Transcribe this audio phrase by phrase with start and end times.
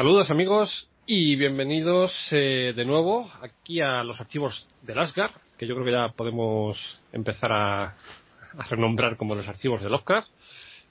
[0.00, 5.74] Saludos amigos y bienvenidos eh, de nuevo aquí a los archivos del Asgard, que yo
[5.74, 6.78] creo que ya podemos
[7.12, 10.30] empezar a, a renombrar como los archivos de Lovecraft,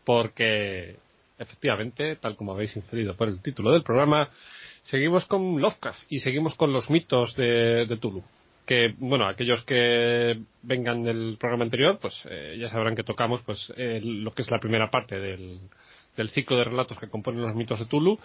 [0.06, 0.98] porque
[1.40, 4.30] efectivamente, tal como habéis inferido por el título del programa,
[4.84, 8.22] seguimos con Lovecraft y seguimos con los mitos de, de Tulu.
[8.68, 13.74] Que, bueno, aquellos que vengan del programa anterior, pues eh, ya sabrán que tocamos pues
[13.76, 15.58] eh, lo que es la primera parte del,
[16.16, 18.20] del ciclo de relatos que componen los mitos de Tulu.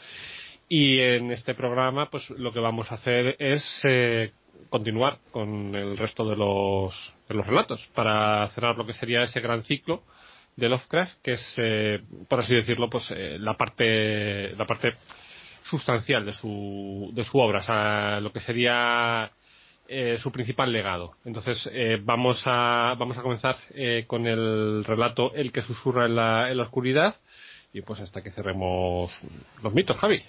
[0.68, 4.32] Y en este programa, pues lo que vamos a hacer es eh,
[4.70, 9.40] continuar con el resto de los, de los relatos para cerrar lo que sería ese
[9.40, 10.02] gran ciclo
[10.56, 14.94] de Lovecraft, que es, eh, por así decirlo, pues eh, la parte la parte
[15.64, 19.30] sustancial de su de su obra, o sea, lo que sería
[19.86, 21.12] eh, su principal legado.
[21.24, 26.16] Entonces eh, vamos a vamos a comenzar eh, con el relato El que susurra en
[26.16, 27.16] la, en la oscuridad
[27.72, 29.12] y pues hasta que cerremos
[29.62, 30.22] los mitos, Javi.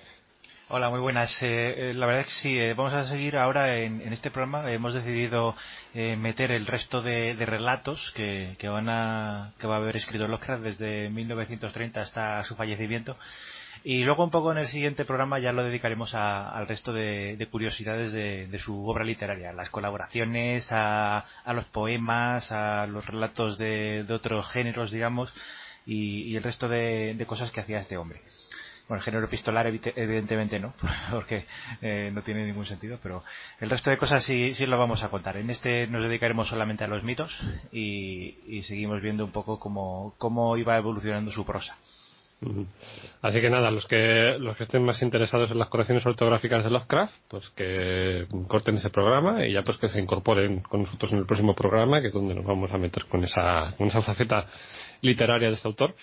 [0.67, 1.43] Hola, muy buenas.
[1.43, 4.71] Eh, eh, la verdad es que sí, eh, vamos a seguir ahora en, este programa.
[4.71, 5.55] hemos decidido
[5.93, 11.11] meter el resto de, relatos que, van a, que va a haber escrito Lovecraft desde
[11.11, 13.15] 1930 hasta su fallecimiento.
[13.83, 17.37] Y luego un poco en el siguiente programa ya lo dedicaremos a, al resto de,
[17.37, 23.59] de curiosidades de, su obra literaria, las colaboraciones, a, a los poemas, a los relatos
[23.59, 25.31] de, otros géneros, digamos,
[25.85, 28.23] y, el resto de cosas que hacía este hombre.
[28.87, 30.73] Bueno, el género epistolar evidentemente no,
[31.11, 31.45] porque
[31.81, 33.23] eh, no tiene ningún sentido, pero
[33.59, 35.37] el resto de cosas sí, sí lo vamos a contar.
[35.37, 37.41] En este nos dedicaremos solamente a los mitos
[37.71, 41.77] y, seguimos viendo un poco cómo, cómo iba evolucionando su prosa.
[43.21, 46.69] Así que nada, los que los que estén más interesados en las correcciones ortográficas de
[46.69, 51.19] Lovecraft, pues que corten ese programa y ya pues que se incorporen con nosotros en
[51.19, 54.47] el próximo programa, que es donde nos vamos a meter con esa con esa faceta
[55.01, 55.95] literaria de este autor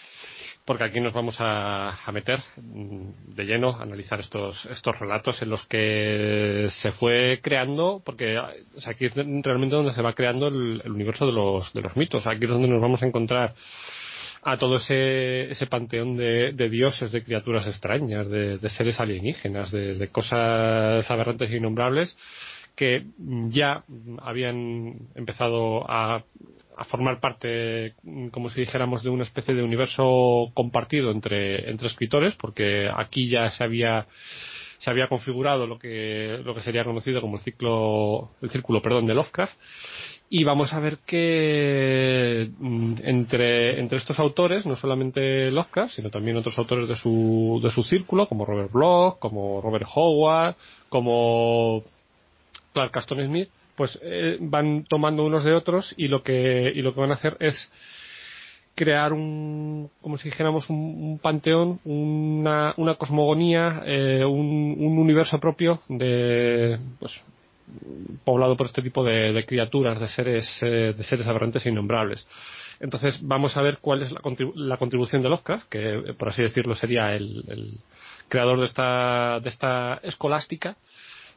[0.64, 5.50] porque aquí nos vamos a, a, meter de lleno a analizar estos, estos relatos en
[5.50, 8.38] los que se fue creando, porque
[8.86, 12.26] aquí es realmente donde se va creando el, universo de los, de los mitos.
[12.26, 13.54] Aquí es donde nos vamos a encontrar
[14.44, 19.94] a todo ese, ese panteón de, dioses, de criaturas extrañas, de, de seres alienígenas, de,
[19.94, 22.16] de cosas aberrantes e innombrables
[22.74, 23.04] que
[23.50, 23.84] ya
[24.22, 26.24] habían empezado a
[26.76, 27.94] a formar parte,
[28.30, 33.50] como si dijéramos, de una especie de universo compartido entre, entre escritores, porque aquí ya
[33.50, 34.06] se había
[34.78, 39.06] se había configurado lo que lo que sería conocido como el ciclo el círculo perdón
[39.06, 39.54] de Lovecraft.
[40.28, 42.48] Y vamos a ver que
[43.04, 47.84] entre entre estos autores no solamente Lovecraft sino también otros autores de su de su
[47.84, 50.56] círculo como Robert Bloch como Robert Howard
[50.88, 51.84] como
[52.72, 53.50] Clark Caston Smith
[53.82, 57.14] pues eh, van tomando unos de otros y lo que y lo que van a
[57.14, 57.56] hacer es
[58.76, 65.80] crear un como si dijéramos un, panteón una, una cosmogonía eh, un, un, universo propio
[65.88, 67.12] de pues
[68.22, 72.24] poblado por este tipo de, de criaturas de seres eh, de seres aberrantes e innombrables.
[72.78, 76.40] Entonces vamos a ver cuál es la, contribu la contribución de Lovecraft que por así
[76.40, 77.78] decirlo sería el, el
[78.28, 80.76] creador de esta de esta escolástica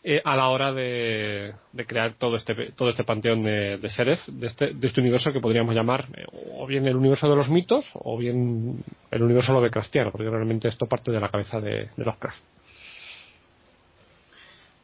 [0.08, 4.20] eh, a la hora de, de, crear todo este todo este panteón de, de seres
[4.28, 7.50] de este, de este universo que podríamos llamar eh, o bien el universo de los
[7.50, 12.06] mitos o bien el universo lovecraftiano porque realmente esto parte de la cabeza de, de
[12.06, 12.55] Lovecraft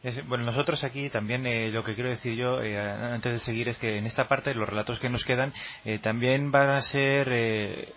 [0.03, 3.69] es, bueno, nosotros aquí también eh, lo que quiero decir yo eh, antes de seguir
[3.69, 5.53] es que en esta parte los relatos que nos quedan
[5.85, 7.93] eh, también van a ser eh,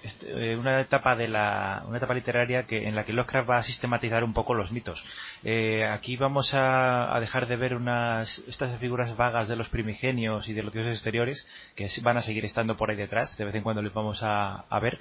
[0.59, 4.23] una etapa de la una etapa literaria que en la que Lovecraft va a sistematizar
[4.23, 5.03] un poco los mitos.
[5.45, 10.49] Eh, aquí vamos a, a, dejar de ver unas estas figuras vagas de los primigenios
[10.49, 13.37] y de los dioses exteriores que van a seguir estando por ahí detrás.
[13.39, 14.99] De vez en cuando les vamos a, a ver,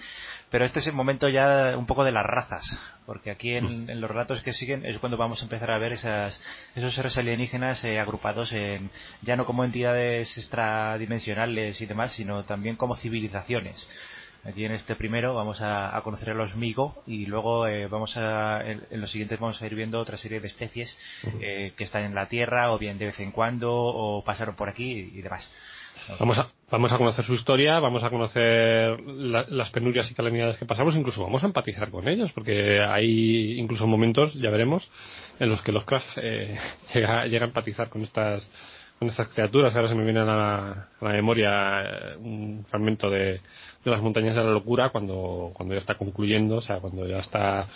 [0.49, 3.99] pero este es el momento ya un poco de las razas, porque aquí en, en
[3.99, 6.39] los relatos que siguen es cuando vamos a empezar a ver esas
[6.75, 8.89] esos seres alienígenas eh, agrupados en,
[9.21, 13.87] ya no como entidades extradimensionales y demás, sino también como civilizaciones.
[14.45, 18.17] Aquí en este primero vamos a, a conocer a los Migo y luego eh, vamos
[18.17, 20.97] a, en, en, los siguientes vamos a ir viendo otra serie de especies
[21.39, 24.67] eh, que están en la Tierra o bien de vez en cuando o pasaron por
[24.67, 25.49] aquí y, y demás.
[26.19, 30.57] Vamos a, vamos a conocer su historia, vamos a conocer la, las penurias y calamidades
[30.57, 34.89] que pasamos, incluso vamos a empatizar con ellos, porque hay incluso momentos, ya veremos,
[35.39, 36.57] en los que los Lovecraft eh,
[36.93, 38.49] llega, llega a empatizar con estas
[39.07, 39.75] estas criaturas.
[39.75, 43.41] Ahora se me viene a la, a la memoria eh, un fragmento de,
[43.83, 47.19] de, las montañas de la locura cuando, cuando ya está concluyendo, o sea, cuando ya
[47.19, 47.67] está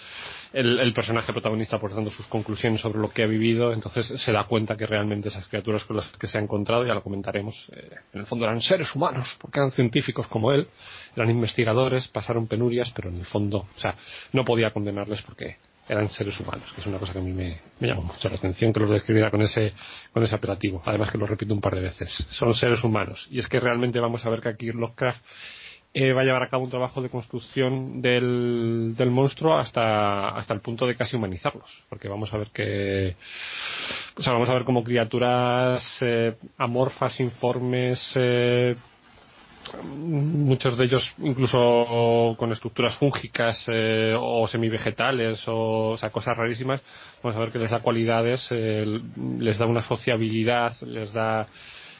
[0.54, 4.46] el, el personaje protagonista aportando sus conclusiones sobre lo que ha vivido, entonces se da
[4.46, 7.90] cuenta que realmente esas criaturas con las que se ha encontrado, ya lo comentaremos, eh,
[8.14, 10.68] en el fondo eran seres humanos, porque eran científicos como él,
[11.16, 13.96] eran investigadores, pasaron penurias, pero en el fondo, o sea,
[14.34, 15.58] no podía condenarles porque
[15.90, 18.36] eran seres humanos, que es una cosa que a mí me, me llama mucho la
[18.36, 19.74] atención que los describiera con ese,
[20.12, 20.82] con ese apelativo.
[20.86, 22.12] Además que lo repito un par de veces.
[22.32, 23.28] Son seres humanos.
[23.30, 25.22] Y es que realmente vamos a ver que aquí Lovecraft
[25.94, 30.54] eh, va a llevar a cabo un trabajo de construcción del, del monstruo hasta, hasta
[30.54, 31.70] el punto de casi humanizarlos.
[31.90, 33.16] Porque vamos a ver que,
[34.16, 38.76] o sea, vamos a ver como criaturas eh, amorfas, informes, eh,
[39.84, 46.82] muchos de ellos incluso con estructuras fúngicas eh, o semivegetales o, o sea, cosas rarísimas,
[47.24, 48.86] vamos a ver que les da cualidades, eh,
[49.40, 51.48] les da una sociabilidad, les da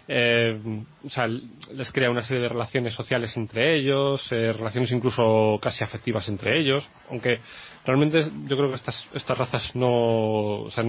[0.10, 0.58] eh,
[1.04, 5.84] o sea, les crea una serie de relaciones sociales entre ellos, eh, relaciones incluso casi
[5.84, 7.40] afectivas entre ellos, aunque
[7.86, 10.86] realmente yo creo que estas, estas razas no, o sea,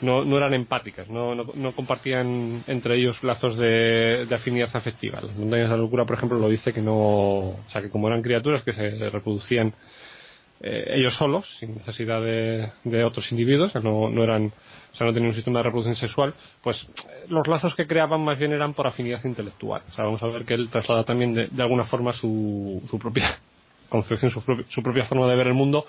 [0.00, 5.20] no, no eran empáticas, no, no, compartían entre ellos lazos de, afinidad afectiva.
[5.20, 8.06] Las montañas de la locura, por ejemplo, lo dice que no, o sea, que como
[8.06, 9.74] eran criaturas que se reproducían
[10.60, 14.52] eh, ellos solos, sin necesidad de, de otros individuos, no eran
[14.92, 16.86] o sea, no tenían un sistema de reproducción sexual, pues
[17.28, 19.82] los lazos que creaban más bien eran por afinidad intelectual.
[19.90, 22.98] O sea, vamos a ver que él traslada también de, de alguna forma su, su
[22.98, 23.38] propia
[23.88, 25.86] concepción, su, su propia forma de ver el mundo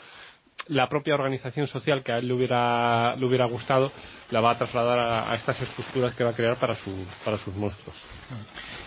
[0.67, 3.91] la propia organización social que a él le hubiera, le hubiera gustado
[4.33, 6.91] la va a trasladar a, a estas estructuras que va a crear para, su,
[7.23, 7.95] para sus monstruos.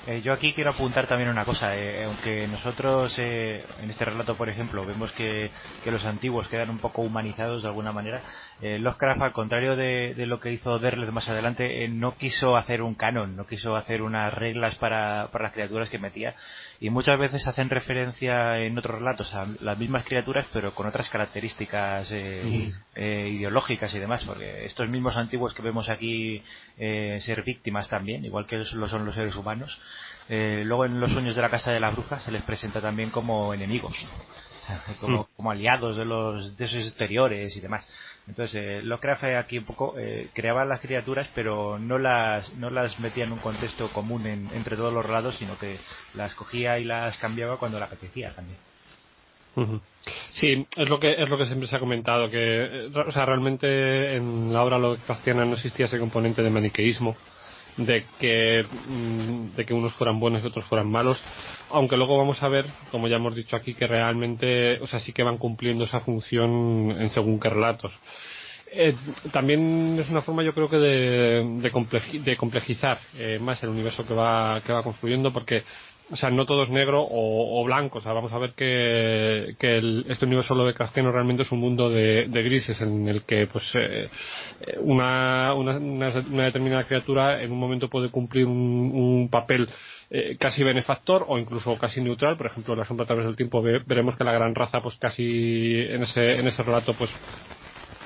[0.06, 1.76] Eh, yo aquí quiero apuntar también una cosa.
[1.76, 5.50] Eh, aunque nosotros eh, en este relato, por ejemplo, vemos que,
[5.82, 8.20] que, los antiguos quedan un poco humanizados de alguna manera,
[8.60, 12.56] eh, Lovecraft, al contrario de, de, lo que hizo Derleth más adelante, eh, no quiso
[12.56, 16.36] hacer un canon, no quiso hacer unas reglas para, para las criaturas que metía.
[16.78, 21.08] Y muchas veces hacen referencia en otros relatos a las mismas criaturas, pero con otras
[21.08, 23.00] características mm.
[23.00, 24.24] ideológicas y demás.
[24.24, 26.42] Porque estos mismos antiguos que vemos aquí
[26.76, 29.80] ser víctimas también, igual que lo son los seres humanos,
[30.28, 33.10] eh, luego en los sueños de la casa de la bruja se les presenta también
[33.10, 34.08] como enemigos,
[35.00, 35.26] como, mm.
[35.36, 37.86] como, aliados de los de esos exteriores y demás.
[38.26, 42.98] Entonces, eh, Lovecraft aquí un poco eh, creaba las criaturas, pero no las no las
[42.98, 45.78] metía en un contexto común en, entre todos los lados, sino que
[46.14, 48.58] las cogía y las cambiaba cuando le apetecía también.
[50.32, 54.16] Sí, es lo que es lo que siempre se ha comentado que o sea, realmente
[54.16, 57.16] en la obra Lovecraftiana no existía ese componente de maniqueísmo
[57.76, 61.18] de que, mm, de que unos fueran buenos y otros fueran malos,
[61.70, 65.12] aunque luego vamos a ver, como ya hemos dicho aquí, que realmente, o sea, sí
[65.12, 67.92] que van cumpliendo esa función en según qué relatos.
[68.72, 68.94] Eh,
[69.32, 73.70] también es una forma yo creo que de, de, complej, de complejizar eh, más el
[73.70, 75.62] universo que va, que va construyendo porque
[76.08, 77.98] o sea, no todo es negro o, o, blanco.
[77.98, 81.50] O sea, vamos a ver que, que el, este universo lo de Castiano realmente es
[81.50, 84.08] un mundo de, grises en el que, pues, eh,
[84.80, 89.68] una, una, una, determinada criatura en un momento puede cumplir un, un papel
[90.10, 92.36] eh, casi benefactor o incluso casi neutral.
[92.36, 94.80] Por ejemplo, en la sombra a través del tiempo ve, veremos que la gran raza,
[94.80, 97.10] pues, casi en ese, en ese relato, pues,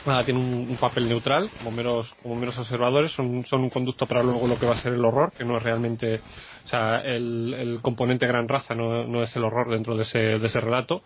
[0.06, 4.22] nada, tiene un, papel neutral, como meros, como meros observadores, son, son un conducto para
[4.22, 6.20] luego lo que va a ser el horror, que no es realmente,
[6.64, 10.18] o sea, el, el componente gran raza no, no, es el horror dentro de ese,
[10.18, 11.02] de ese relato.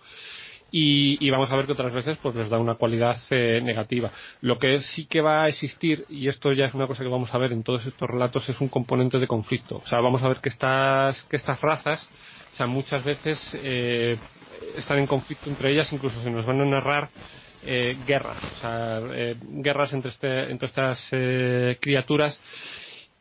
[0.70, 4.10] Y, y, vamos a ver que otras veces pues les da una cualidad eh, negativa.
[4.40, 7.32] Lo que sí que va a existir, y esto ya es una cosa que vamos
[7.32, 9.76] a ver en todos estos relatos, es un componente de conflicto.
[9.76, 12.04] O sea, vamos a ver que estas, que estas razas,
[12.54, 14.16] o sea, muchas veces eh,
[14.76, 17.08] están en conflicto entre ellas, incluso se nos van a narrar
[17.66, 22.40] eh, guerras, o sea, eh, guerras entre, este, entre estas eh, criaturas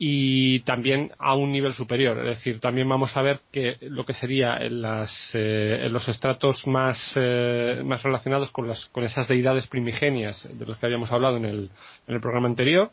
[0.05, 2.17] y también a un nivel superior.
[2.19, 6.67] Es decir, también vamos a ver que lo que sería en, las, eh, los estratos
[6.67, 11.37] más, eh, más relacionados con, las, con esas deidades primigenias de los que habíamos hablado
[11.37, 11.69] en el,
[12.07, 12.91] en el programa anterior,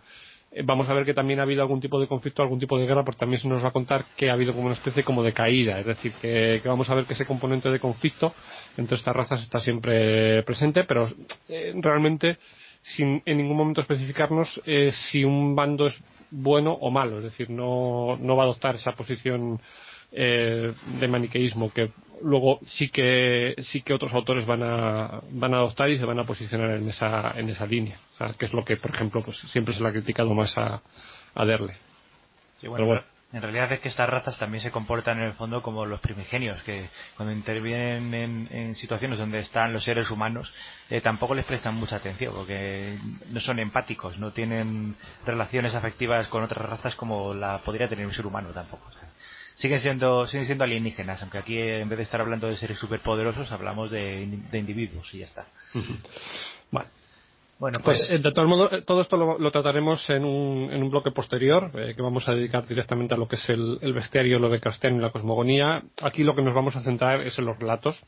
[0.65, 3.05] vamos a ver que también ha habido algún tipo de conflicto, algún tipo de guerra,
[3.05, 5.33] porque también se nos va a contar que ha habido como una especie como de
[5.33, 5.79] caída.
[5.79, 8.35] Es decir, que, que vamos a ver que ese componente de conflicto
[8.77, 11.09] entre estas razas está siempre presente, pero
[11.49, 12.39] eh, realmente
[12.83, 17.51] sin en ningún momento especificarnos eh, si un bando es bueno o malo, es decir,
[17.51, 19.61] no, no va a adoptar esa posición
[20.13, 21.91] eh, de maniqueísmo que
[22.23, 26.19] luego sí que sí que otros autores van a van a adoptar y se van
[26.19, 29.23] a posicionar en esa en esa línea, o sea, que es lo que por ejemplo
[29.23, 30.83] pues siempre se le ha criticado más a,
[31.35, 31.75] a Derle.
[32.57, 33.03] Sí, bueno.
[33.33, 36.65] En realidad es que estas razas también se comportan en el fondo como los primigenios,
[36.65, 40.53] que cuando intervienen en, en situaciones donde están los seres humanos,
[40.91, 42.99] eh, tampoco les prestan mucha atención, porque
[43.29, 48.13] no son empáticos, no tienen relaciones afectivas con otras razas como la podría tener un
[48.13, 48.89] ser humano tampoco.
[48.89, 49.09] O sea,
[49.61, 53.53] siguen siendo, siguen siendo alienígenas, aunque aquí en vez de estar hablando de seres superpoderosos,
[53.53, 55.47] hablamos de, de individuos y ya está.
[56.71, 56.89] Vale.
[57.59, 60.91] Bueno, pues, pues, de todos modos, todo esto lo, lo trataremos en un, en un,
[60.91, 64.39] bloque posterior, eh, que vamos a dedicar directamente a lo que es el, el bestiario,
[64.39, 65.83] lo de Castiano y la cosmogonía.
[66.01, 68.01] Aquí lo que nos vamos a centrar es en los relatos,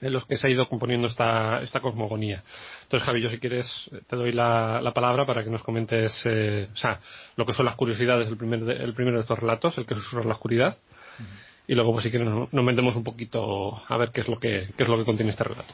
[0.00, 2.42] en los que se ha ido componiendo esta, esta cosmogonía.
[2.82, 3.66] Entonces, Javi, yo si quieres
[4.08, 7.00] te doy la, la palabra para que nos comentes eh, o sea,
[7.36, 10.24] lo que son las curiosidades del primer el primero de estos relatos, el que susurra
[10.24, 10.76] la oscuridad,
[11.66, 14.68] y luego pues si quieres nos, metemos un poquito a ver qué es lo que,
[14.76, 15.72] qué es lo que contiene este relato.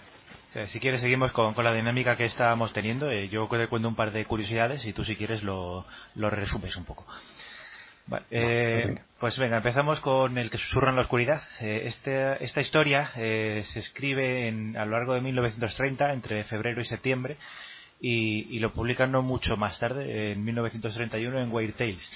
[0.66, 3.10] si quieres seguimos con, con, la dinámica que estábamos teniendo.
[3.10, 6.76] Eh, yo te cuento un par de curiosidades y tú si quieres lo, lo resumes
[6.76, 7.04] un poco.
[8.30, 11.42] Eh, pues venga, empezamos con el que susurra en la oscuridad.
[11.60, 16.84] Eh, este, esta historia eh, se escribe a lo largo de 1930, entre febrero y
[16.84, 17.36] septiembre,
[18.00, 22.10] y, lo publican no mucho más tarde, en 1931, en Weird Tales.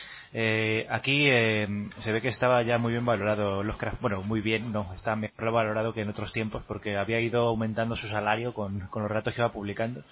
[0.90, 4.00] aquí se ve que estaba ya muy bien valorado Lovecraft.
[4.00, 7.94] Bueno, muy bien, no, estaba mejor valorado que en otros tiempos, porque había ido aumentando
[7.94, 10.02] su salario con, los relatos que iba publicando.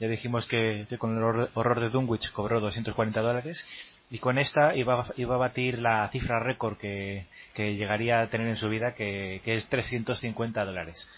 [0.00, 3.64] Ya dijimos que, con el horror de Dunwich cobró 240 dólares
[4.12, 7.24] y con esta iba, iba a batir la cifra récord que,
[7.56, 11.08] llegaría a tener en su vida, que, es 350 dólares.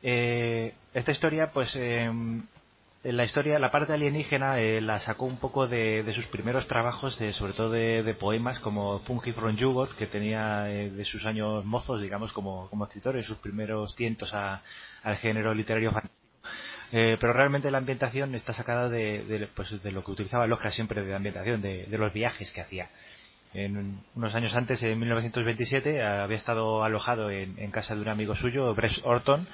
[0.00, 2.08] Eh, esta historia, pues, eh,
[3.02, 7.52] la historia, la parte alienígena eh, la sacó un poco de, sus primeros trabajos, sobre
[7.52, 12.70] todo de, poemas como Funky from Jugot, que tenía de sus años mozos, digamos, como,
[12.70, 16.23] como escritor, en sus primeros tientos al género literario fantástico
[16.96, 21.04] eh, pero realmente la ambientación está sacada de, pues, de lo que utilizaba Lovecraft siempre
[21.04, 22.88] de ambientación, de, los viajes que hacía.
[23.52, 28.72] En unos años antes, en 1927, había estado alojado en, casa de un amigo suyo,
[28.76, 29.44] Brett Orton,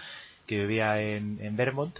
[0.46, 1.98] que vivía en, Vermont,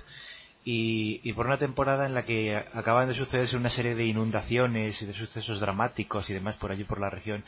[0.62, 5.00] y, y, por una temporada en la que acaban de sucederse una serie de inundaciones
[5.00, 7.42] y de sucesos dramáticos y demás por allí por la región,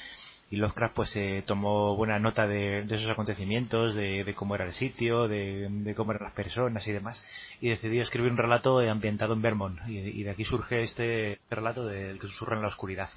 [0.52, 5.26] y Lovecraft pues eh, tomó buena nota de, esos acontecimientos, de, cómo era el sitio,
[5.26, 7.24] de, cómo eran las personas y demás,
[7.62, 12.18] y decidió escribir un relato ambientado en Vermont, y, de aquí surge este, relato del
[12.18, 13.08] que susurra en la oscuridad.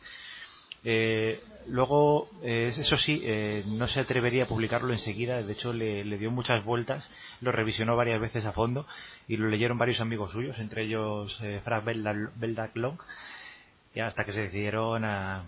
[0.86, 3.22] Eh, luego, eh, eso sí,
[3.66, 7.10] no se atrevería a publicarlo enseguida, de hecho le, dio muchas vueltas,
[7.42, 8.88] lo revisionó varias veces a fondo
[9.28, 12.98] y lo leyeron varios amigos suyos, entre ellos Frank Beldak Long,
[13.96, 15.46] y hasta que se decidieron a,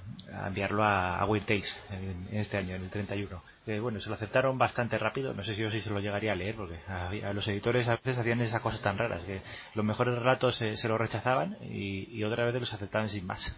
[0.47, 3.43] enviarlo a, a Weird Tales en, este año, en el 31.
[3.67, 6.31] Eh, bueno, se lo aceptaron bastante rápido, no sé si yo sí se lo llegaría
[6.31, 9.41] a leer, porque a, los editores a veces hacían esas cosas tan raras, que
[9.75, 13.53] los mejores relatos se, se los rechazaban y, y otra vez los aceptaban sin más.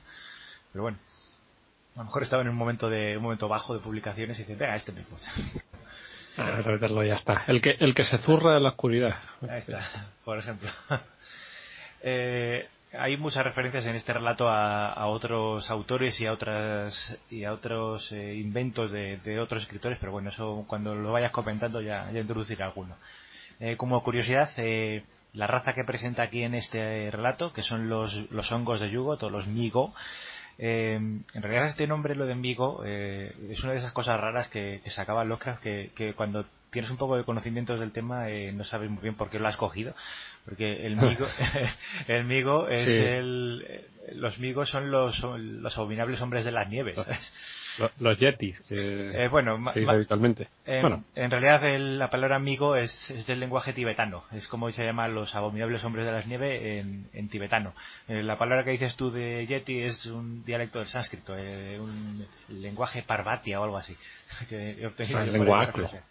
[0.73, 0.97] Pero bueno,
[1.95, 4.57] a lo mejor estaba en un momento de un momento bajo de publicaciones y dicen,
[4.57, 5.17] vea, este mismo.
[6.37, 6.61] Ah,
[7.05, 7.43] ya está.
[7.47, 9.13] El que, el que se zurra en la oscuridad.
[9.41, 10.69] Ahí está, por ejemplo.
[12.01, 17.53] eh, hay muchas referencias en este relato a, otros autores y a otras y a
[17.53, 22.19] otros eh, inventos de, otros escritores, pero bueno, eso cuando lo vayas comentando ya, ya
[22.19, 22.95] introduciré alguno.
[23.59, 25.03] Eh, como curiosidad, eh,
[25.33, 29.17] la raza que presenta aquí en este relato, que son los, los hongos de Yugo,
[29.17, 29.93] todos los Migo,
[30.57, 34.91] en realidad este nombre, lo de Migo, es una de esas cosas raras que, que
[34.91, 39.01] sacaba Lovecraft que, que cuando tienes un poco de conocimientos del tema no sabes muy
[39.01, 39.93] bien por qué lo has cogido
[40.45, 41.27] porque el migo,
[42.07, 46.97] el migo es el, los migos son los, los abominables hombres de las nieves.
[47.99, 49.57] Los, yetis, eh, bueno,
[49.87, 50.49] habitualmente.
[50.65, 55.33] En, realidad la palabra migo es, es, del lenguaje tibetano, es como se llama los
[55.33, 57.73] abominables hombres de las nieves en, en tibetano.
[58.09, 62.25] Eh, la palabra que dices tú de yeti es un dialecto del sánscrito, eh, un
[62.49, 63.95] lenguaje parvatia o algo así.
[64.49, 66.01] Que el lenguaje.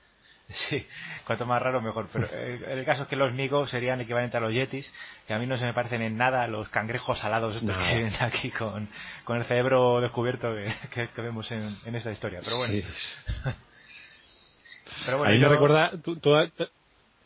[0.49, 0.87] Sí,
[1.27, 2.09] cuanto más raro mejor.
[2.11, 4.93] Pero eh, el caso es que los migos serían equivalentes a los yetis,
[5.27, 8.15] que a mí no se me parecen en nada los cangrejos salados estos que vienen
[8.21, 8.89] aquí con,
[9.25, 10.55] con el cerebro descubierto
[10.91, 12.41] que, que, vemos en, en, esta historia.
[12.43, 12.75] Pero bueno.
[15.05, 16.35] Pero bueno, Ahí me recuerda, tú, tú,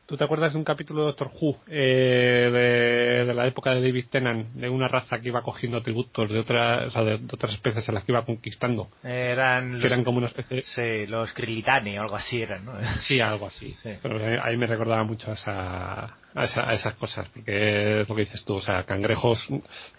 [0.06, 4.06] ¿Tú te acuerdas de un capítulo de Doctor Who eh, de, la época de David
[4.10, 8.04] Tennant, de una raza que iba cogiendo tributos de, otras de, otras especies a las
[8.04, 8.88] que iba conquistando?
[9.04, 10.62] Eran, que eran como una especie.
[10.62, 12.72] Sí, los Krillitani o algo así eran, ¿no?
[13.06, 13.74] Sí, algo así.
[14.02, 18.44] Pero ahí me recordaba mucho a, esa, a, esas cosas, porque es lo que dices
[18.44, 19.38] tú, o sea, cangrejos,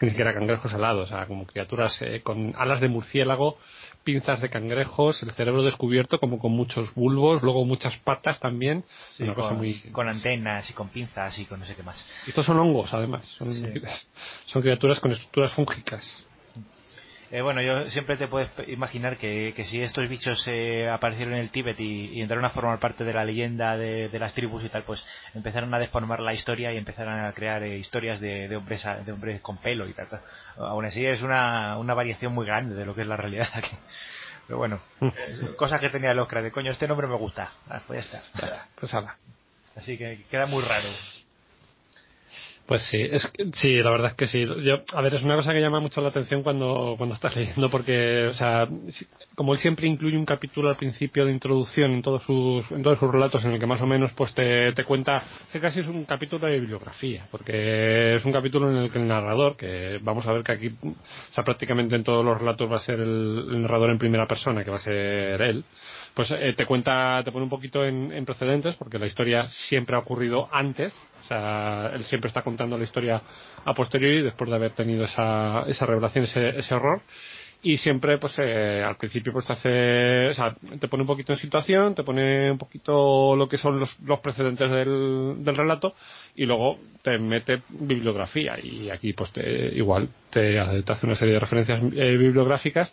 [0.01, 3.57] ni siquiera cangrejos alados, o sea, como criaturas eh, con alas de murciélago
[4.03, 8.83] pinzas de cangrejos, el cerebro descubierto como con muchos bulbos, luego muchas patas también.
[9.91, 12.05] con, antenas y con pinzas y con no sé qué más.
[12.27, 13.25] estos son hongos, además.
[13.38, 13.51] Son,
[14.45, 16.06] son criaturas con estructuras fúngicas.
[17.34, 21.50] Eh, bueno, yo siempre te puedes imaginar que, si estos bichos eh, aparecieron en el
[21.50, 25.04] Tíbet y, entraron a formar parte de la leyenda de, las tribus y tal, pues
[25.34, 29.41] empezaron a deformar la historia y empezaron a crear eh, historias de, hombres de hombres
[29.41, 30.10] con pelo y tal.
[30.58, 33.76] Aún así es una, una variación muy grande de lo que es la realidad aquí.
[34.46, 34.80] Pero bueno,
[35.58, 37.52] cosas que tenía el Oscar de coño, este nombre me gusta.
[37.67, 38.67] Ah, pues ya está.
[38.80, 38.93] Pues
[39.76, 40.89] Así que queda muy raro.
[42.65, 44.41] Pues sí, es sí, la verdad es que sí.
[44.63, 47.69] Yo, a ver, es una cosa que llama mucho la atención cuando, cuando estás leyendo,
[47.69, 48.69] porque, o sea,
[49.36, 52.99] como él siempre incluye un capítulo al principio de introducción en todos sus, en todos
[52.99, 55.21] sus relatos, en el que más o menos pues te, te cuenta
[55.52, 59.08] que casi es un capítulo de bibliografía, porque es un capítulo en el que el
[59.10, 62.78] narrador, que vamos a ver que aquí, o sea, prácticamente en todos los relatos va
[62.78, 65.65] a ser el, el narrador en primera persona, que va a ser él,
[66.13, 69.95] pues eh, te cuenta, te pone un poquito en, en precedentes, porque la historia siempre
[69.95, 73.21] ha ocurrido antes, o sea, él siempre está contando la historia
[73.65, 77.02] a posteriori después de haber tenido esa, esa revelación, ese, ese horror.
[77.65, 81.32] Y siempre, pues, eh, al principio, pues te hace, o sea, te pone un poquito
[81.32, 85.95] en situación, te pone un poquito lo que son los, los precedentes del, del relato
[86.36, 88.60] y luego te mete bibliografía.
[88.62, 92.91] Y aquí, pues, te, igual, te, te hace una serie de referencias eh, bibliográficas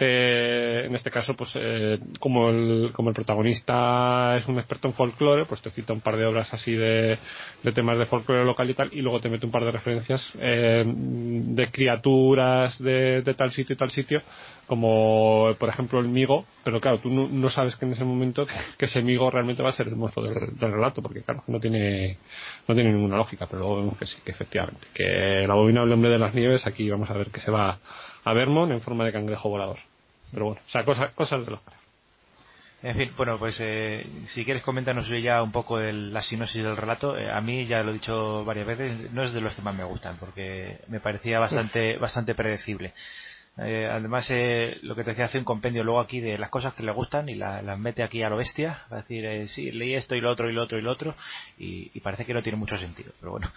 [0.00, 4.94] eh, en este caso, pues eh, como, el, como el protagonista es un experto en
[4.94, 7.18] folclore, pues te cita un par de obras así de,
[7.62, 10.26] de temas de folclore local y tal, y luego te mete un par de referencias
[10.38, 14.22] eh, de criaturas de, de, tal sitio y tal sitio,
[14.66, 18.46] como por ejemplo el migo, pero claro, tú no, sabes que en ese momento
[18.78, 21.60] que, ese migo realmente va a ser el monstruo del, del, relato, porque claro, no
[21.60, 22.18] tiene,
[22.66, 26.10] no tiene ninguna lógica, pero luego vemos que sí, que efectivamente, que el abominable hombre
[26.10, 27.78] de las nieves, aquí vamos a ver que se va
[28.24, 29.87] a Vermont en forma de cangrejo volador.
[30.32, 31.60] Pero bueno, o sea, cosas, cosas de los
[32.80, 36.76] en fin, bueno, pues eh, si quieres coméntanos ya un poco de la sinopsis del
[36.76, 37.18] relato.
[37.18, 39.74] Eh, a mí, ya lo he dicho varias veces, no es de los que más
[39.74, 42.94] me gustan, porque me parecía bastante, bastante predecible.
[43.56, 46.74] Eh, además, eh, lo que te decía, hace un compendio luego aquí de las cosas
[46.74, 48.82] que le gustan y la, las mete aquí a lo bestia.
[48.90, 51.16] A decir, eh, sí, leí esto y lo otro y lo otro y lo otro,
[51.58, 53.12] y, y parece que no tiene mucho sentido.
[53.18, 53.50] Pero bueno,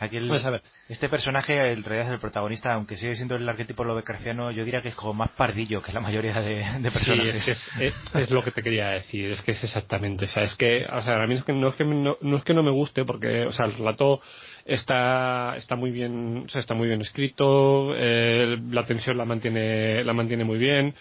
[0.00, 0.62] Aquí el, pues a ver.
[0.88, 4.80] este personaje, en realidad es el protagonista, aunque sigue siendo el arquetipo lovecraftiano, yo diría
[4.80, 7.44] que es como más pardillo que la mayoría de, de personajes.
[7.44, 10.28] Sí, es, que es, es, lo que te quería decir, es que es exactamente, o
[10.28, 12.44] sea, es que, o sea, a mí es que no es que no, no es
[12.44, 14.22] que no me guste, porque, o sea, el relato
[14.64, 20.02] está está muy bien, o sea, está muy bien escrito, eh, la tensión la mantiene
[20.02, 20.94] la mantiene muy bien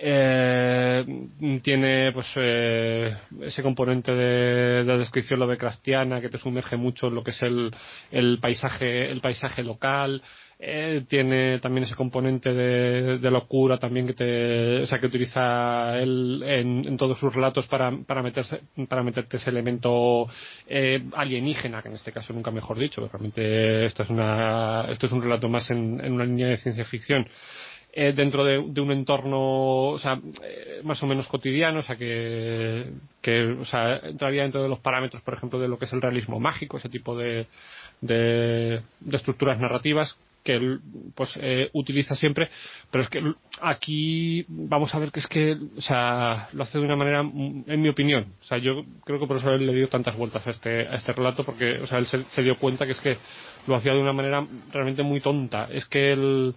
[0.00, 1.04] eh,
[1.62, 7.24] tiene pues eh, ese componente de, de descripción lovecraftiana que te sumerge mucho en lo
[7.24, 7.74] que es el,
[8.12, 10.22] el paisaje el paisaje local.
[10.60, 16.42] Eh, tiene también ese componente de, locura también que te o sea que utiliza él
[16.44, 20.26] en, en todos sus relatos para, para meterse para meterte ese elemento
[20.66, 25.12] eh, alienígena que en este caso nunca mejor dicho realmente esto es una esto es
[25.12, 27.28] un relato más en una línea de ciencia ficción
[27.92, 31.96] eh, dentro de, de, un entorno o sea, eh, más o menos cotidiano, o sea,
[31.96, 32.86] que,
[33.60, 36.38] o sea, entraría dentro de los parámetros, por ejemplo, de lo que es el realismo
[36.38, 37.46] mágico, ese tipo de,
[38.00, 40.78] de, estructuras narrativas que
[41.14, 42.48] pues eh, utiliza siempre.
[42.90, 43.20] Pero es que
[43.60, 47.82] aquí vamos a ver que es que o sea lo hace de una manera en
[47.82, 48.32] mi opinión.
[48.40, 50.94] O sea yo creo que por eso él le dio tantas vueltas a este a
[50.94, 53.18] este relato porque o sea él se, dio cuenta que es que
[53.66, 55.68] lo hacía de una manera realmente muy tonta.
[55.70, 56.54] Es que él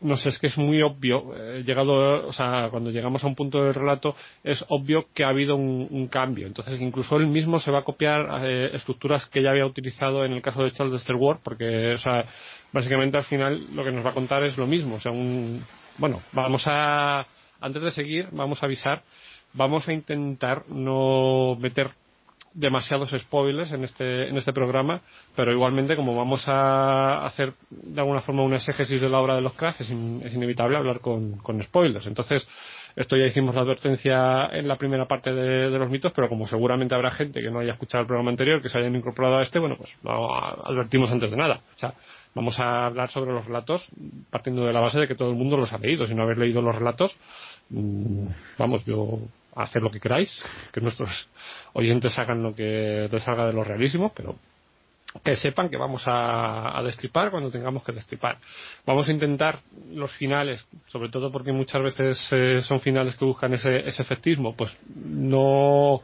[0.00, 3.34] no sé, es que es muy obvio, eh, llegado, o sea, cuando llegamos a un
[3.34, 6.46] punto del relato, es obvio que ha habido un, cambio.
[6.46, 10.32] Entonces, incluso él mismo se va a copiar eh, estructuras que ya había utilizado en
[10.32, 12.24] el caso de Charles de Ward, porque, o sea,
[12.72, 14.96] básicamente al final lo que nos va a contar es lo mismo.
[14.96, 15.62] O sea, un,
[15.98, 17.26] bueno, vamos a,
[17.60, 19.02] antes de seguir, vamos a avisar,
[19.52, 21.90] vamos a intentar no meter
[22.52, 25.00] demasiados spoilers en este, en este programa,
[25.36, 29.42] pero igualmente como vamos a hacer de alguna forma una exégesis de la obra de
[29.42, 32.06] los cracks, es, in, es inevitable hablar con, con, spoilers.
[32.06, 32.46] Entonces,
[32.96, 36.46] esto ya hicimos la advertencia en la primera parte de, de, los mitos, pero como
[36.48, 39.42] seguramente habrá gente que no haya escuchado el programa anterior, que se hayan incorporado a
[39.42, 40.34] este, bueno, pues lo
[40.66, 41.60] advertimos antes de nada.
[41.76, 41.94] O sea,
[42.34, 43.86] vamos a hablar sobre los relatos
[44.30, 46.06] partiendo de la base de que todo el mundo los ha leído.
[46.08, 47.16] Si no habéis leído los relatos,
[47.70, 48.26] mmm,
[48.58, 49.20] vamos, yo
[49.62, 50.30] hacer lo que queráis,
[50.72, 51.10] que nuestros
[51.72, 54.36] oyentes hagan lo que les salga de lo realísimo, pero
[55.24, 58.38] que sepan que vamos a, destripar cuando tengamos que destripar.
[58.86, 59.60] Vamos a intentar
[59.92, 64.54] los finales, sobre todo porque muchas veces eh, son finales que buscan ese, ese efectismo,
[64.54, 66.02] pues no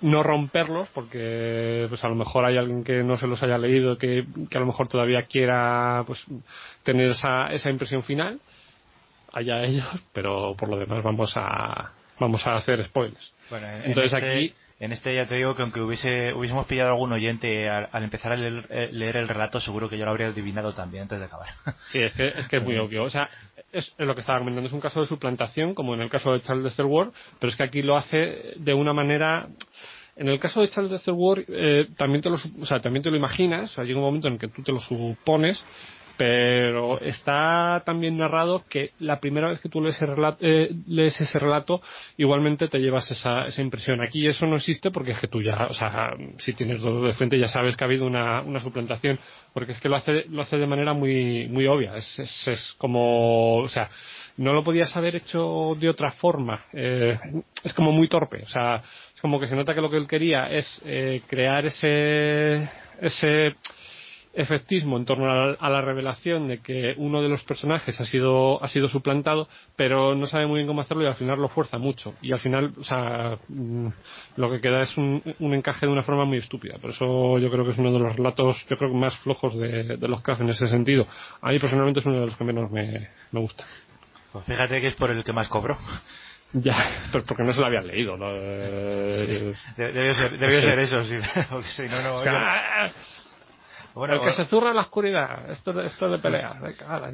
[0.00, 3.96] no romperlos porque pues a lo mejor hay alguien que no se los haya leído
[3.96, 6.20] que, que a lo mejor todavía quiera pues
[6.82, 8.40] tener esa, esa impresión final
[9.32, 13.32] allá ellos pero por lo demás vamos a vamos a hacer spoilers.
[13.50, 16.90] Bueno, en Entonces este, aquí en este ya te digo que aunque hubiese hubiésemos pillado
[16.90, 20.12] algún oyente al, al empezar a leer, eh, leer, el relato, seguro que yo lo
[20.12, 21.48] habría adivinado también antes de acabar.
[21.90, 23.04] Sí, es que es, que es muy obvio.
[23.04, 23.28] O sea,
[23.72, 26.32] es, es, lo que estaba comentando, es un caso de suplantación, como en el caso
[26.32, 29.48] de Charles de Ward, pero es que aquí lo hace de una manera
[30.18, 33.10] en el caso de Charles de Ward eh, también te lo o sea, también te
[33.10, 35.62] lo imaginas, o sea, llega un momento en que tú te lo supones,
[36.18, 41.18] pero está también narrado que la primera vez que tú lees ese relato, eh, lees
[41.20, 41.80] ese relato
[42.16, 44.02] igualmente te llevas esa, esa impresión.
[44.02, 47.14] Aquí eso no existe porque es que tú ya, o sea, si tienes dos de
[47.14, 49.18] frente ya sabes que ha habido una, una suplantación,
[49.54, 51.96] porque es que lo hace, lo hace de manera muy, muy obvia.
[51.96, 53.88] Es, es, es como, o sea,
[54.38, 56.64] no lo podías haber hecho de otra forma.
[56.72, 57.16] Eh,
[57.62, 58.42] es como muy torpe.
[58.42, 58.82] O sea,
[59.14, 62.68] es como que se nota que lo que él quería es eh, crear ese,
[63.00, 63.54] ese
[64.38, 68.04] efectismo en torno a la, a la, revelación de que uno de los personajes ha
[68.04, 71.48] sido, ha sido suplantado, pero no sabe muy bien cómo hacerlo y al final lo
[71.48, 72.14] fuerza mucho.
[72.22, 73.88] Y al final, o sea, mm,
[74.36, 76.78] lo que queda es un, un encaje de una forma muy estúpida.
[76.78, 79.58] Por eso yo creo que es uno de los relatos, yo creo que más flojos
[79.58, 81.06] de, de los CAF en ese sentido.
[81.42, 83.64] A mí personalmente es uno de los que menos me, me gusta.
[84.32, 85.76] Pues fíjate que es por el que más cobró.
[86.52, 88.16] Ya, pero porque no se lo habían leído.
[88.16, 88.30] ¿no?
[88.32, 89.72] Eh, sí.
[89.76, 91.16] Debió, ser, debió ser eso, sí.
[91.50, 92.22] Porque si no, no.
[93.98, 96.56] Bueno, el que se zurra en la oscuridad, esto, esto de pelea.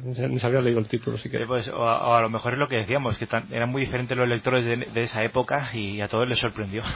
[0.03, 1.45] Ni se había leído el título, sí que.
[1.45, 3.81] Pues, o, a, o, a, lo mejor es lo que decíamos, que tan, eran muy
[3.81, 6.83] diferentes los lectores de, de, esa época y a todos les sorprendió.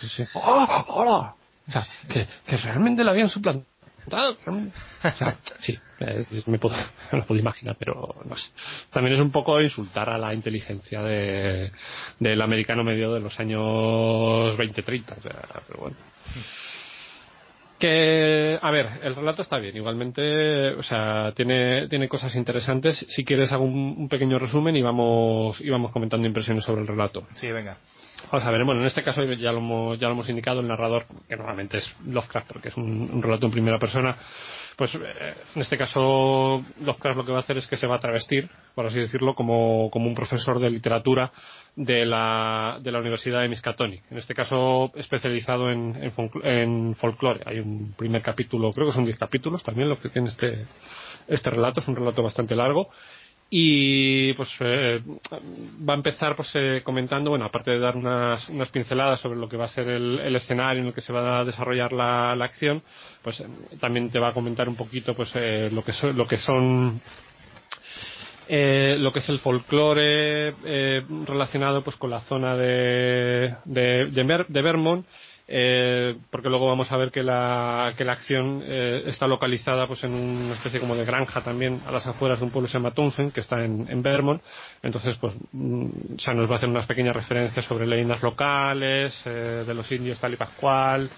[0.00, 0.24] Sí, sí.
[0.34, 0.84] ¡Hola!
[0.88, 1.34] ¡Hola!
[1.68, 3.70] O sea, que, que realmente la habían suplantado.
[4.04, 5.78] O sea, sí,
[6.46, 6.74] me puedo,
[7.12, 8.50] me lo puedo imaginar, pero no sé.
[8.90, 11.70] También es un poco insultar a la inteligencia de,
[12.18, 15.96] del americano medio de los años 20-30, o sea, pero bueno.
[17.82, 23.04] Que, a ver, el relato está bien, igualmente, o sea, tiene, tiene cosas interesantes.
[23.08, 26.86] Si quieres hago un, un pequeño resumen y vamos, y vamos comentando impresiones sobre el
[26.86, 27.26] relato.
[27.32, 27.76] Sí, venga.
[28.30, 30.68] Vamos a ver, bueno, en este caso ya lo hemos, ya lo hemos indicado, el
[30.68, 34.16] narrador, que normalmente es Lovecraft, porque es un, un relato en primera persona,
[34.76, 37.96] pues eh, en este caso Lovecraft lo que va a hacer es que se va
[37.96, 41.32] a travestir, por así decirlo, como, como un profesor de literatura
[41.76, 44.02] de la, de la Universidad de Miskatonic.
[44.10, 47.40] En este caso especializado en, en, en folclore.
[47.46, 50.66] Hay un primer capítulo, creo que son 10 capítulos también lo que tiene este,
[51.28, 52.90] este relato, es un relato bastante largo
[53.54, 55.02] y pues eh,
[55.86, 59.46] va a empezar pues eh, comentando bueno aparte de dar unas, unas pinceladas sobre lo
[59.46, 62.34] que va a ser el, el escenario en el que se va a desarrollar la,
[62.34, 62.82] la acción
[63.22, 63.46] pues eh,
[63.78, 66.98] también te va a comentar un poquito pues eh, lo que lo que son
[68.54, 74.62] eh, lo que es el folclore eh, relacionado pues con la zona de de, de,
[74.62, 75.06] Vermont
[75.48, 80.02] eh, porque luego vamos a ver que la, que la acción eh, está localizada pues
[80.04, 82.78] en una especie como de granja también a las afueras de un pueblo que se
[82.78, 84.42] llama Townsend que está en, en Vermont.
[84.82, 89.20] Entonces pues mm, o sea, nos va a hacer unas pequeñas referencias sobre leyendas locales
[89.26, 91.10] eh, de los indios tal y pascual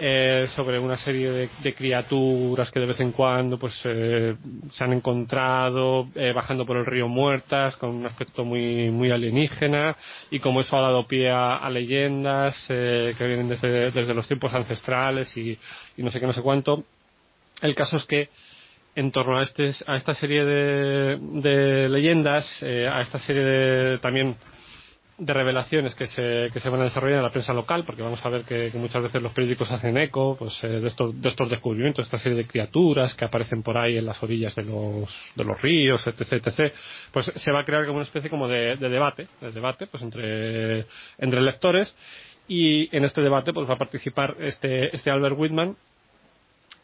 [0.00, 4.36] eh, sobre una serie de, de, criaturas que de vez en cuando pues eh,
[4.72, 9.96] se han encontrado eh, bajando por el río muertas con un aspecto muy muy alienígena
[10.30, 14.52] y como eso ha dado pie a, a leyendas que vienen de desde, los tiempos
[14.54, 15.58] ancestrales y,
[15.96, 16.84] no sé qué, no sé cuánto.
[17.60, 18.28] El caso es que
[18.94, 23.98] en torno a, este, a esta serie de, de leyendas, eh, a esta serie de
[23.98, 24.36] también
[25.18, 28.24] de revelaciones que se, que se van a desarrollar en la prensa local, porque vamos
[28.24, 31.50] a ver que, muchas veces los periódicos hacen eco pues, eh, de, estos, de estos
[31.50, 35.44] descubrimientos, esta serie de criaturas que aparecen por ahí en las orillas de los, de
[35.44, 36.72] los ríos, etc, etc,
[37.10, 40.04] pues se va a crear como una especie como de, de debate, de debate pues
[40.04, 40.86] entre,
[41.18, 41.92] entre lectores
[42.48, 45.76] y en este debate pues va a participar este, este Albert Whitman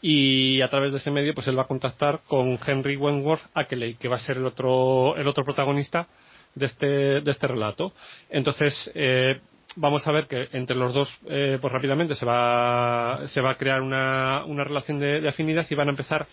[0.03, 3.95] y a través de ese medio pues él va a contactar con Henry Wentworth Ackley
[3.95, 6.07] que va a ser el otro el otro protagonista
[6.55, 6.87] de este
[7.23, 7.95] de este relato
[8.29, 9.41] entonces eh,
[9.77, 13.57] vamos a ver que entre los dos eh, pues rápidamente se va se va a
[13.57, 16.27] crear una, una relación de, afinidad y van a empezar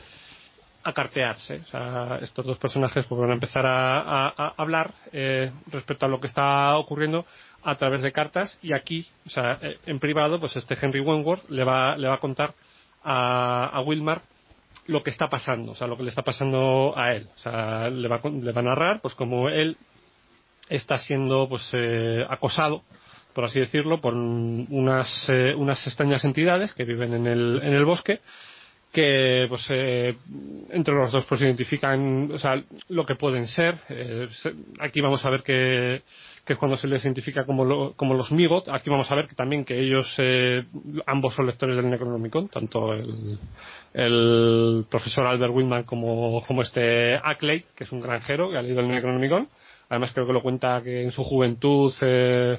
[0.83, 1.57] a cartearse.
[1.57, 6.07] O sea, estos dos personajes pues, van a empezar a, a, a hablar eh, respecto
[6.07, 7.25] a lo que está ocurriendo
[7.63, 11.63] a través de cartas y aquí, o sea, en privado, pues este Henry Wentworth le
[11.63, 12.53] va, le va a contar
[13.03, 14.21] a, a Wilmar
[14.87, 17.27] lo que está pasando, o sea, lo que le está pasando a él.
[17.35, 19.77] O sea, le va, le va a narrar, pues como él
[20.69, 22.83] está siendo, pues, eh, acosado,
[23.33, 27.85] por así decirlo, por unas, eh, unas extrañas entidades que viven en el, en el
[27.85, 28.19] bosque,
[28.91, 30.17] que pues eh,
[30.71, 34.27] entre los dos pues identifican o sea lo que pueden ser eh,
[34.79, 36.01] aquí vamos a ver que
[36.45, 38.67] que es cuando se les identifica como, lo, como los Migot.
[38.69, 40.65] Aquí vamos a ver que también que ellos, eh,
[41.05, 43.37] ambos son lectores del Necronomicon, tanto el,
[43.93, 48.81] el profesor Albert Whitman como, como este Ackley, que es un granjero que ha leído
[48.81, 49.47] el Necronomicon.
[49.89, 52.57] Además creo que lo cuenta que en su juventud eh,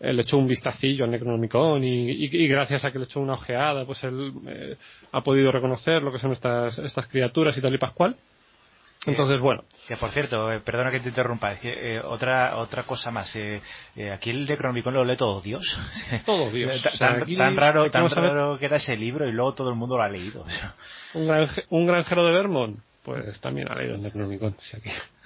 [0.00, 4.02] le echó un vistacillo al Necronomicon y, gracias a que le echó una ojeada, pues
[4.04, 4.76] él eh,
[5.12, 8.16] ha podido reconocer lo que son estas, estas criaturas y tal y pascual.
[9.06, 9.64] Entonces, bueno.
[9.86, 13.34] Que por cierto, eh, perdona que te interrumpa, es que eh, otra otra cosa más.
[13.36, 13.60] Eh,
[13.96, 15.78] eh aquí el Necronomicon lo lee todo Dios.
[16.26, 16.82] Todo Dios.
[16.82, 19.68] tan, o sea, aquí, tan, raro, tan raro que era ese libro y luego todo
[19.68, 20.44] el mundo lo ha leído.
[21.12, 22.78] Un, granje, un granjero de Vermont.
[23.02, 24.56] pues también ha leído el Necronomicon.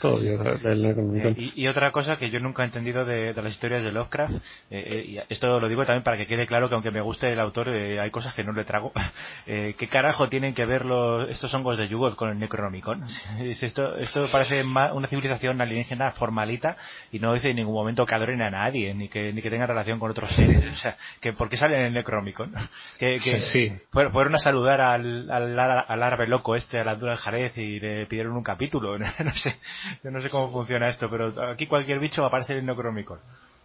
[0.00, 1.34] Todo Necronomicon.
[1.36, 4.34] Y, otra cosa que yo nunca he entendido de, las historias de Lovecraft,
[4.70, 7.40] eh, y esto lo digo también para que quede claro que aunque me guste el
[7.40, 8.92] autor, hay cosas que no le trago.
[9.46, 13.04] ¿Qué carajo tienen que ver los, estos hongos de Yugoth con el Necronomicon?
[13.68, 16.76] Esto, esto parece una civilización alienígena formalita
[17.12, 19.68] y no dice en ningún momento que adoren a nadie, ni que, ni que tengan
[19.68, 20.64] relación con otros seres.
[20.72, 22.52] O sea, que ¿por qué salen en el Necronomicon?
[22.98, 23.20] Que,
[23.52, 23.72] sí.
[23.90, 27.78] fueron a saludar al, al, al, árabe loco este, a la altura del Jerez y
[27.78, 28.98] le pidieron un capítulo.
[28.98, 29.56] no sé,
[30.02, 32.66] yo no sé cómo funciona esto, pero aquí cualquier bicho va a aparecer en el
[32.66, 33.18] Necronomicon.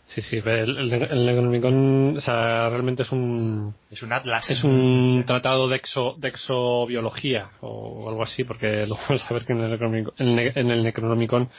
[0.07, 3.73] Sí, sí, el, el, Necronomicon, o sea, realmente es un...
[3.89, 4.47] Es un atlas.
[4.49, 9.45] Es un tratado de, exo, de exobiología o algo así, porque lo vamos a ver
[9.45, 11.49] que en el Necronomicon, en el Necronomicon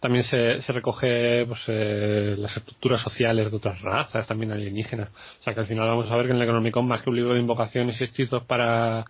[0.00, 5.08] también se, se recoge pues, eh, las estructuras sociales de otras razas, también alienígenas.
[5.40, 7.16] O sea, que al final vamos a ver que en el Necronomicon, más que un
[7.16, 9.06] libro de invocaciones y hechizos para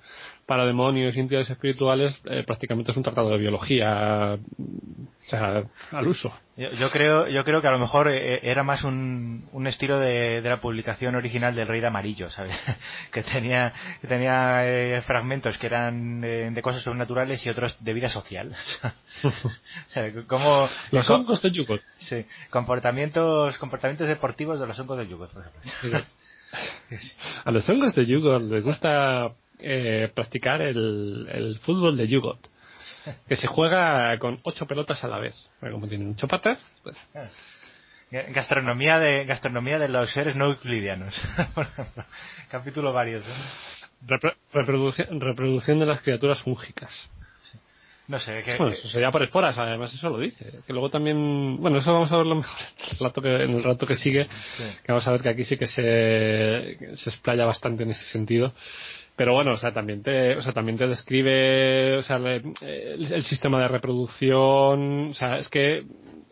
[0.46, 6.07] para demonios y entidades espirituales eh, prácticamente es un tratado de biología o sea al
[6.07, 6.33] uso.
[6.57, 10.40] Yo, creo yo creo que a lo mejor eh, era más un, un estilo de,
[10.42, 12.54] de, la publicación original del Rey de Amarillo sabes
[13.11, 18.09] que tenía que tenía eh, fragmentos que eran de cosas sobrenaturales y otros de vida
[18.09, 18.54] social.
[20.26, 25.42] Como los hongos de Yugot sí comportamientos comportamientos deportivos de los hongos de Yugot por
[25.42, 26.00] ejemplo.
[27.44, 32.48] A los hongos de Yugot les gusta eh, practicar el, el fútbol de Yugot,
[33.28, 35.34] que se juega con ocho pelotas a la vez.
[35.60, 36.96] Como tienen ocho patas, pues.
[38.10, 41.20] Gastronomía de, gastronomía de los seres no euclidianos.
[42.50, 43.24] Capítulo varios.
[44.52, 46.92] reproducción, reproducción de las criaturas fúngicas.
[48.06, 48.56] No sé, que...
[48.56, 50.60] Bueno, eso sería por esporas, además eso lo dice.
[50.66, 51.56] Que luego también...
[51.56, 52.58] Bueno, eso vamos a verlo mejor
[52.90, 54.28] el rato que, en el rato que sigue.
[54.84, 58.52] Que vamos a ver que aquí sí que se, se explaya bastante en ese sentido
[59.16, 63.61] pero bueno, o sea, también te, o sea, también te describe, o sea, el, sistema
[63.61, 65.85] de reproducción, o sea, es que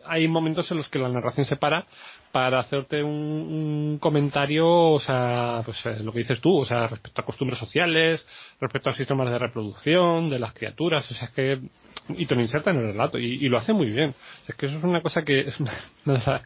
[0.05, 1.85] hay momentos en los que la narración se para
[2.33, 7.21] para hacerte un, comentario, o sea, pues eh, lo que dices tú, o sea, respecto
[7.21, 8.25] a costumbres sociales,
[8.59, 11.61] respecto a sistemas de reproducción, de las criaturas, o sea, es que,
[12.09, 14.15] y te lo inserta en el relato, y, lo hace muy bien.
[14.47, 15.59] es que eso es una cosa que es
[16.05, 16.41] una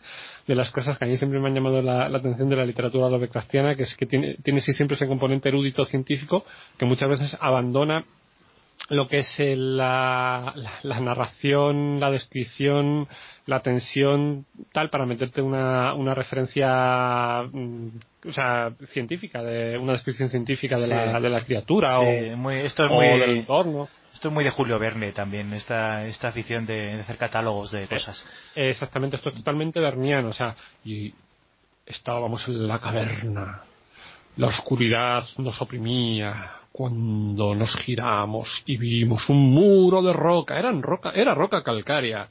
[0.48, 3.10] de, las cosas que a mí siempre me han llamado la, atención de la literatura
[3.10, 6.46] lovecraftiana, que es que tiene, tiene siempre ese componente erudito científico
[6.78, 8.06] que muchas veces abandona
[8.90, 13.08] lo que es la, la, narración, la descripción,
[13.46, 17.88] la tensión, tal, para meterte una, una referencia, mm,
[18.28, 22.86] o sea, científica, de una descripción científica de, la, de la criatura o, muy, esto
[22.86, 23.90] es muy, del entorno.
[24.18, 28.26] Esto es muy de Julio Verne también, esta, esta afición de, hacer catálogos de cosas.
[28.56, 31.14] exactamente, esto es totalmente verniano, o sea, y
[31.86, 33.62] estábamos en la caverna,
[34.38, 41.12] la oscuridad nos oprimía, cuando nos giramos y vimos un muro de roca, eran roca,
[41.12, 42.28] era roca calcárea,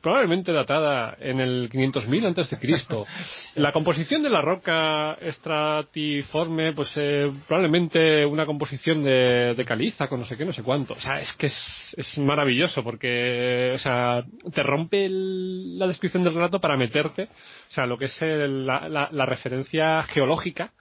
[0.00, 3.04] probablemente datada en el 500.000 antes de Cristo.
[3.56, 10.20] La composición de la roca estratiforme, pues eh, probablemente una composición de, de, caliza con
[10.20, 10.94] no sé qué, no sé cuánto.
[10.94, 16.34] O sea, es que es, es maravilloso porque, o sea, te rompe la descripción del
[16.34, 20.72] relato para meterte, o sea, lo que es la, la referencia geológica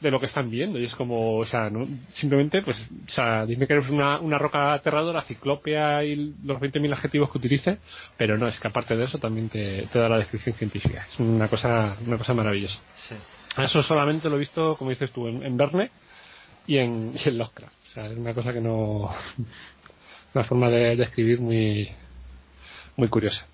[0.00, 1.86] de lo que están viendo y es como, o sea, ¿no?
[2.12, 6.92] simplemente, pues, o sea, dime que eres una, una roca aterradora, ciclópea y los 20.000
[6.92, 7.78] adjetivos que utilice,
[8.16, 11.06] pero no, es que aparte de eso también te, te da la descripción científica.
[11.12, 12.78] Es una cosa, una cosa maravillosa.
[12.94, 13.16] Sí.
[13.60, 15.90] Eso solamente lo he visto, como dices tú, en, Verne
[16.66, 17.74] y en, y en Lovecraft.
[17.88, 19.10] O sea, es una cosa que no,
[20.34, 21.88] una forma de, de escribir muy,
[22.96, 23.44] muy curiosa.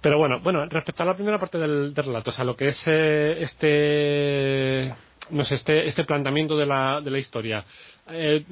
[0.00, 2.68] Pero bueno, bueno, respecto a la primera parte del, del relato, o sea, lo que
[2.68, 4.94] es eh, este
[5.30, 7.64] no sé, este, este planteamiento de la, de la historia.
[8.08, 8.44] Eh,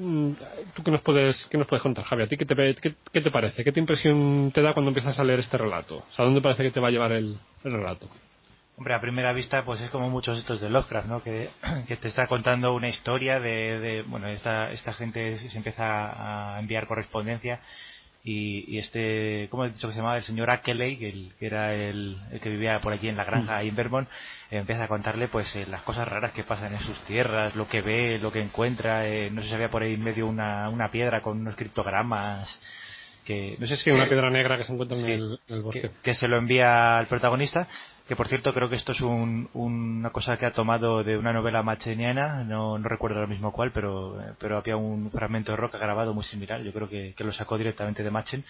[0.75, 2.25] ¿Tú qué nos puedes, qué nos puedes contar, Javier?
[2.25, 2.75] ¿A ti qué te,
[3.11, 3.63] qué, te parece?
[3.63, 5.97] ¿Qué te impresión te da cuando empiezas a leer este relato?
[5.97, 8.09] O sea, ¿dónde parece que te va a llevar el, relato?
[8.77, 11.23] Hombre, a primera vista, pues es como muchos estos de Lovecraft, ¿no?
[11.23, 11.49] Que,
[11.87, 16.59] que te está contando una historia de, de, bueno, esta, esta gente se empieza a
[16.59, 17.61] enviar correspondencia
[18.27, 20.17] y, este, ¿cómo he dicho que se llamaba?
[20.17, 23.57] El señor Ackley, que, el, que era el, que vivía por allí en la granja,
[23.57, 24.09] ahí en Vermont,
[24.49, 27.81] empieza a contarle pues eh, las cosas raras que pasan en sus tierras, lo que
[27.81, 30.89] ve, lo que encuentra, eh, no sé si había por ahí en medio una, una
[30.89, 32.59] piedra con unos criptogramas,
[33.25, 35.91] que no sé si una piedra negra que se encuentra en, el, bosque.
[36.03, 37.67] que, se lo envía al protagonista
[38.07, 41.63] que por cierto creo que esto es una cosa que ha tomado de una novela
[41.63, 46.13] macheniana no, no recuerdo ahora mismo cuál pero pero había un fragmento de roca grabado
[46.13, 48.45] muy similar yo creo que, que lo sacó directamente de Machen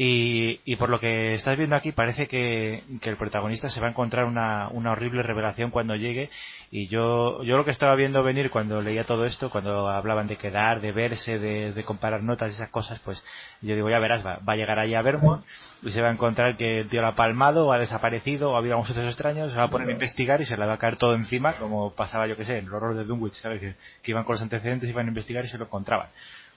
[0.00, 3.88] Y, y, por lo que estás viendo aquí, parece que, que el protagonista se va
[3.88, 6.30] a encontrar una, una, horrible revelación cuando llegue.
[6.70, 10.36] Y yo, yo lo que estaba viendo venir cuando leía todo esto, cuando hablaban de
[10.36, 13.24] quedar, de verse, de, de comparar notas, esas cosas, pues
[13.60, 15.44] yo digo, ya verás, va, va, a llegar ahí a Vermont
[15.82, 18.54] y se va a encontrar que el tío lo ha palmado, o ha desaparecido, o
[18.54, 20.74] ha habido algunos sucesos extraños, se va a poner a investigar y se le va
[20.74, 23.58] a caer todo encima, como pasaba, yo que sé, en el horror de Dunwich, ¿sabes?
[23.58, 26.06] Que, que iban con los antecedentes, iban a investigar y se lo encontraban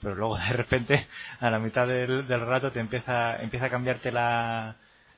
[0.01, 1.07] pero luego de repente
[1.39, 4.75] a la mitad del, del rato te empieza empieza a cambiarte la,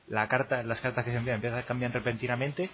[0.08, 2.70] la carta las cartas que se envían empiezan a cambiar repentinamente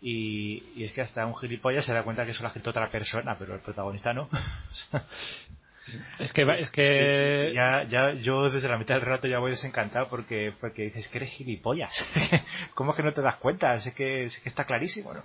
[0.00, 2.70] y, y, es que hasta un gilipollas se da cuenta que eso lo ha escrito
[2.70, 4.28] otra persona pero el protagonista no.
[6.18, 10.08] Es que es que ya ya yo desde la mitad del rato ya voy desencantado
[10.10, 11.90] porque porque dices que eres gilipollas
[12.74, 15.22] cómo que no te das cuenta es que es que está clarísimo ¿no?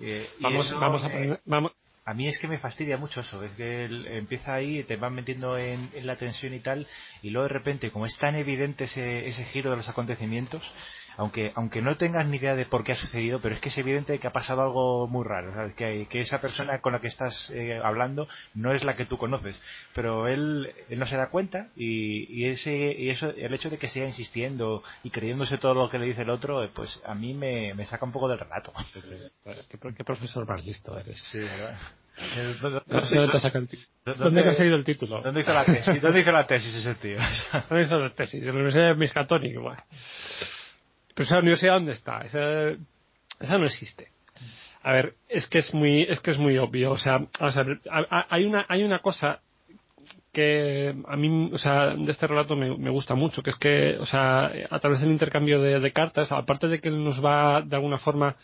[0.00, 1.72] Eh, vamos, eso, vamos, a poner, eh, vamos,
[2.08, 5.12] a mí es que me fastidia mucho eso, es que él empieza ahí, te van
[5.12, 6.86] metiendo en, en, la tensión y tal,
[7.20, 10.72] y luego de repente, como es tan evidente ese, ese giro de los acontecimientos,
[11.18, 13.78] aunque aunque no tengas ni idea de por qué ha sucedido, pero es que es
[13.78, 15.74] evidente que ha pasado algo muy raro, ¿sabes?
[15.74, 19.18] Que, que esa persona con la que estás eh, hablando no es la que tú
[19.18, 19.60] conoces,
[19.94, 23.78] pero él, él no se da cuenta y, y, ese y eso el hecho de
[23.78, 27.34] que siga insistiendo y creyéndose todo lo que le dice el otro, pues a mí
[27.34, 28.72] me, me saca un poco del relato.
[29.68, 31.20] ¿Qué, qué profesor más listo eres?
[31.20, 31.76] Sí, ¿verdad?
[32.60, 32.82] ¿Dónde,
[34.04, 35.20] ¿Dónde, has seguido el título?
[35.22, 36.00] ¿Dónde hizo la tesis?
[36.00, 37.18] ¿Dónde hizo la tesis ese tío?
[37.68, 38.40] ¿Dónde hizo la tesis?
[38.40, 39.56] En la Universidad de Miskatonic.
[41.18, 42.20] Pero esa universidad dónde está?
[42.20, 42.78] Esa,
[43.40, 44.12] esa no existe.
[44.84, 46.92] A ver, es que es muy, es que es muy obvio.
[46.92, 47.64] O sea, o sea
[48.30, 49.40] hay una, hay una cosa
[50.32, 53.98] que a mí, o sea, de este relato me, me, gusta mucho, que es que,
[53.98, 57.62] o sea, a través del intercambio de, de cartas, aparte de que él nos va
[57.62, 58.36] de alguna forma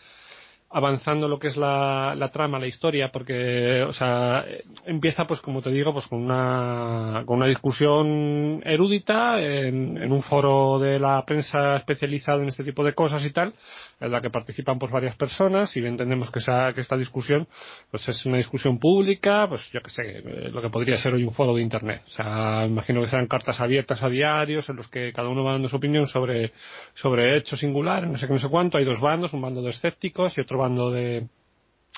[0.74, 4.44] avanzando lo que es la, trama, la historia, porque, o sea,
[4.84, 10.24] empieza, pues como te digo, pues con una, con una discusión erudita en, en, un
[10.24, 13.54] foro de la prensa especializado en este tipo de cosas y tal,
[14.00, 17.46] en la que participan pues varias personas y entendemos que, esa, que esta discusión
[17.92, 21.34] pues es una discusión pública, pues yo que sé, lo que podría ser hoy un
[21.34, 22.02] foro de internet.
[22.08, 25.52] O sea, imagino que serán cartas abiertas a diarios en los que cada uno va
[25.52, 26.50] dando su opinión sobre,
[26.94, 28.76] sobre hechos singulares, no sé qué, no sé cuánto.
[28.76, 31.28] Hay dos bandos, un bando de escépticos y otro de,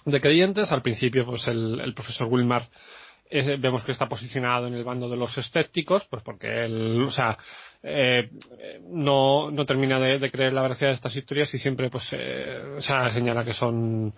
[0.05, 0.71] de creyentes.
[0.71, 2.69] Al principio, pues el, el profesor Wilmar
[3.31, 7.11] eh, vemos que está posicionado en el bando de los escépticos, pues porque él, o
[7.11, 7.37] sea,
[7.83, 8.31] eh,
[8.89, 12.83] no, no termina de, creer la veracidad de estas historias y siempre, pues, eh, o
[12.83, 14.15] sea, señala que son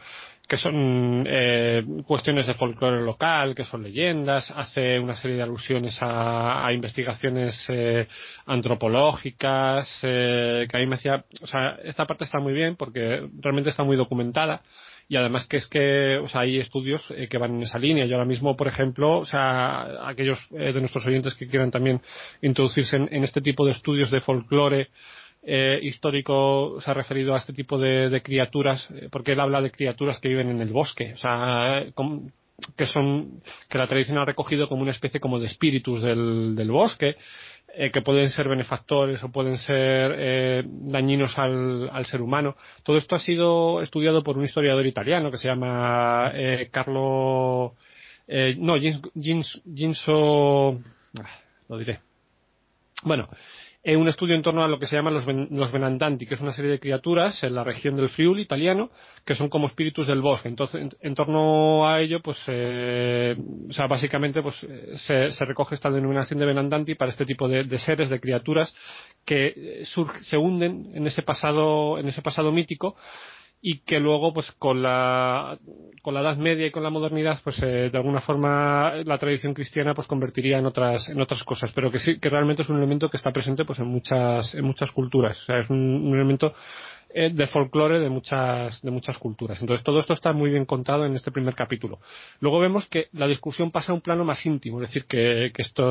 [0.49, 5.99] que son eh, cuestiones de folclore local, que son leyendas, hace una serie de alusiones
[6.01, 8.09] a, investigaciones eh,
[8.47, 13.69] antropológicas, eh, que a me hacía, o sea, esta parte está muy bien porque realmente
[13.69, 14.63] está muy documentada
[15.09, 18.05] y además que es que hay estudios eh, que van en esa línea.
[18.05, 22.03] Yo ahora mismo, por ejemplo, o sea, aquellos eh, de nuestros oyentes que quieran también
[22.43, 24.89] introducirse en, este tipo de estudios de folclore
[25.43, 29.71] eh, histórico se ha referido a este tipo de, criaturas, eh, porque él habla de
[29.71, 31.87] criaturas que viven en el bosque, o sea,
[32.77, 33.41] que son
[33.71, 37.17] que la tradición ha recogido como una especie como de espíritus del bosque
[37.75, 42.57] eh, que pueden ser benefactores o pueden ser eh, dañinos al, al, ser humano.
[42.83, 47.75] Todo esto ha sido estudiado por un historiador italiano que se llama eh, Carlo.
[48.27, 50.81] Eh, no, Ginso.
[51.19, 52.01] Ah, lo diré.
[53.05, 53.29] Bueno,
[53.83, 56.41] eh, un estudio en torno a lo que se llaman los, los Venandanti, que es
[56.41, 58.91] una serie de criaturas en la región del Friuli italiano,
[59.25, 60.49] que son como espíritus del bosque.
[60.49, 63.37] Entonces, en, torno a ello, pues, eh,
[63.69, 64.57] o sea, básicamente, pues,
[64.97, 68.75] se, se, recoge esta denominación de Venandanti para este tipo de, de seres, de criaturas
[69.25, 72.97] que surge, se hunden en ese pasado, en ese pasado mítico
[73.61, 75.59] y que luego pues con la
[76.03, 79.53] con la edad media y con la modernidad pues eh, de alguna forma la tradición
[79.53, 81.73] cristiana pues convertiría en otras en otras cosas.
[81.75, 84.65] Pero que sí que realmente es un elemento que está presente pues en muchas en
[84.65, 85.41] muchas culturas.
[85.43, 86.55] O sea es un, un elemento
[87.11, 89.61] eh, de folclore de muchas de muchas culturas.
[89.61, 92.01] Entonces todo esto está muy bien contado en este primer capítulo.
[92.41, 95.63] Luego vemos que la discusión pasa a un plano más íntimo es decir que, que,
[95.63, 95.85] esto,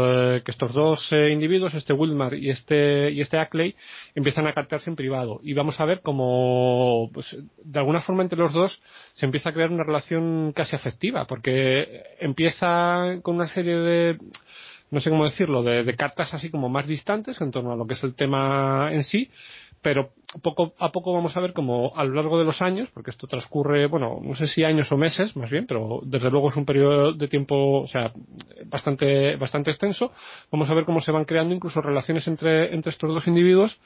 [0.45, 3.76] que estos dos eh, individuos este Wilmar y este y este Ackley
[4.13, 5.39] empiezan a cartearse en privado.
[5.43, 8.80] Y vamos a ver cómo pues, de alguna forma entre los dos
[9.13, 14.18] se empieza a crear una relación casi afectiva porque empieza con una serie de
[14.89, 17.86] no sé cómo decirlo, de, de cartas así como más distantes en torno a lo
[17.86, 19.30] que es el tema en sí,
[19.88, 20.09] pero
[20.43, 23.25] poco a poco vamos a ver como a lo largo de los años, porque esto
[23.25, 26.65] transcurre, bueno, no sé si años o meses, más bien, pero desde luego es un
[26.65, 28.11] periodo de tiempo, o sea,
[28.65, 30.11] bastante, bastante extenso,
[30.51, 33.79] vamos a ver cómo se van creando incluso relaciones entre, entre estos dos individuos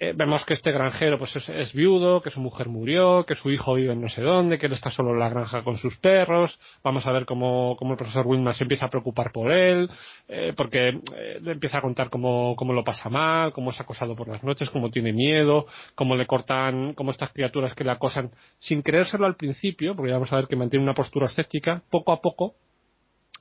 [0.00, 3.74] eh, vemos que este granjero pues es, viudo, que su mujer murió, que su hijo
[3.74, 6.56] vive en no sé dónde, que él está solo en la granja con sus perros.
[6.84, 9.90] Vamos a ver cómo, cómo el profesor Wilman se empieza a preocupar por él,
[10.28, 14.14] eh, porque eh, le empieza a contar cómo, cómo lo pasa mal, cómo es acosado
[14.14, 18.30] por las noches, cómo tiene miedo, cómo le cortan, cómo estas criaturas que le acosan
[18.60, 22.20] sin creérselo al principio, porque vamos a ver que mantiene una postura escéptica, poco a
[22.20, 22.54] poco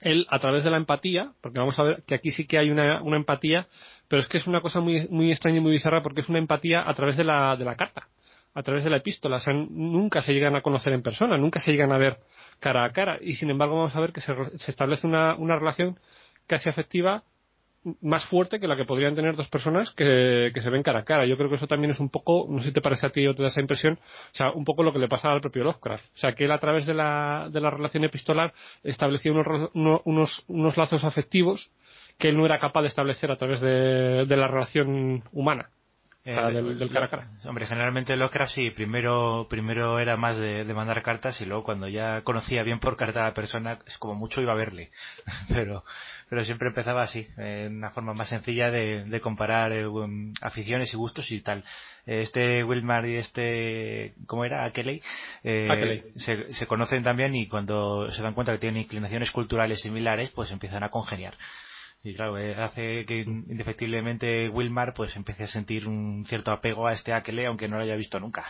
[0.02, 2.70] él a través de la empatía, porque vamos a ver que aquí sí que hay
[2.70, 3.68] una, una empatía,
[4.08, 6.40] pero es que es una cosa muy, muy extraña y muy bizarra porque es una
[6.40, 8.08] empatía a través de la, de la carta,
[8.54, 9.38] a través de la epístola.
[9.38, 12.18] O sea, nunca se llegan a conocer en persona, nunca se llegan a ver
[12.60, 13.18] cara a cara.
[13.22, 16.00] Y sin embargo vamos a ver que se, se establece una, una relación
[16.48, 17.24] casi afectiva
[18.02, 21.06] más fuerte que la que podrían tener dos personas que, que, se ven cara a
[21.06, 21.26] cara.
[21.26, 23.26] Yo creo que eso también es un poco, no sé si te parece a ti
[23.28, 25.64] o te da esa impresión, o sea, un poco lo que le pasa al propio
[25.64, 26.06] Lovecraft.
[26.06, 30.44] O sea, que él a través de la, de la relación epistolar establecía unos, unos,
[30.48, 31.72] unos lazos afectivos
[32.18, 35.70] que él no era capaz de establecer a través de, de la relación humana.
[36.30, 37.28] Eh, del, cara a cara.
[37.46, 42.22] Hombre, generalmente Lovecraft sí, primero, primero era más de, mandar cartas y luego cuando ya
[42.24, 44.92] conocía bien por carta a la persona, es como mucho iba a verle.
[45.48, 45.86] pero,
[46.30, 50.98] pero siempre empezaba así, en una forma más sencilla de, comparar eh, um, aficiones y
[50.98, 51.64] gustos y tal.
[52.06, 54.70] Este Wilmar y este, ¿cómo era?
[55.46, 60.32] Eh, se, se conocen también y cuando se dan cuenta que tienen inclinaciones culturales similares,
[60.32, 61.36] pues empiezan a congeniar.
[62.08, 66.94] Y claro, eh, hace que indefectiblemente Wilmar pues empiece a sentir un cierto apego a
[66.94, 68.46] este Akele, aunque no lo haya visto nunca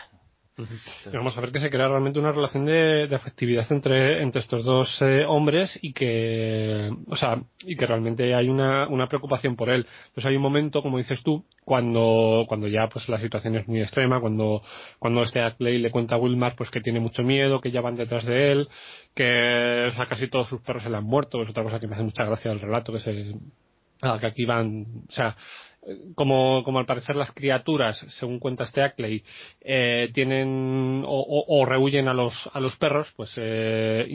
[1.12, 5.00] vamos a ver que se crea realmente una relación de, afectividad entre, entre estos dos
[5.02, 9.86] eh, hombres y que, o sea, y que realmente hay una, una preocupación por él.
[10.14, 13.80] Pues hay un momento, como dices tú, cuando, cuando ya pues la situación es muy
[13.80, 14.62] extrema, cuando,
[14.98, 17.96] cuando este Ackley le cuenta a Wilmar pues que tiene mucho miedo, que ya van
[17.96, 18.68] detrás de él,
[19.14, 21.94] que o casi todos sus perros se le han muerto, es otra cosa que me
[21.94, 23.34] hace mucha gracia del relato, que se,
[24.20, 25.36] que aquí van, o sea,
[26.14, 29.24] como, como al parecer las criaturas, según cuenta este Ackley,
[29.60, 34.06] eh, tienen o, o, rehuyen a los, a los perros, pues eh,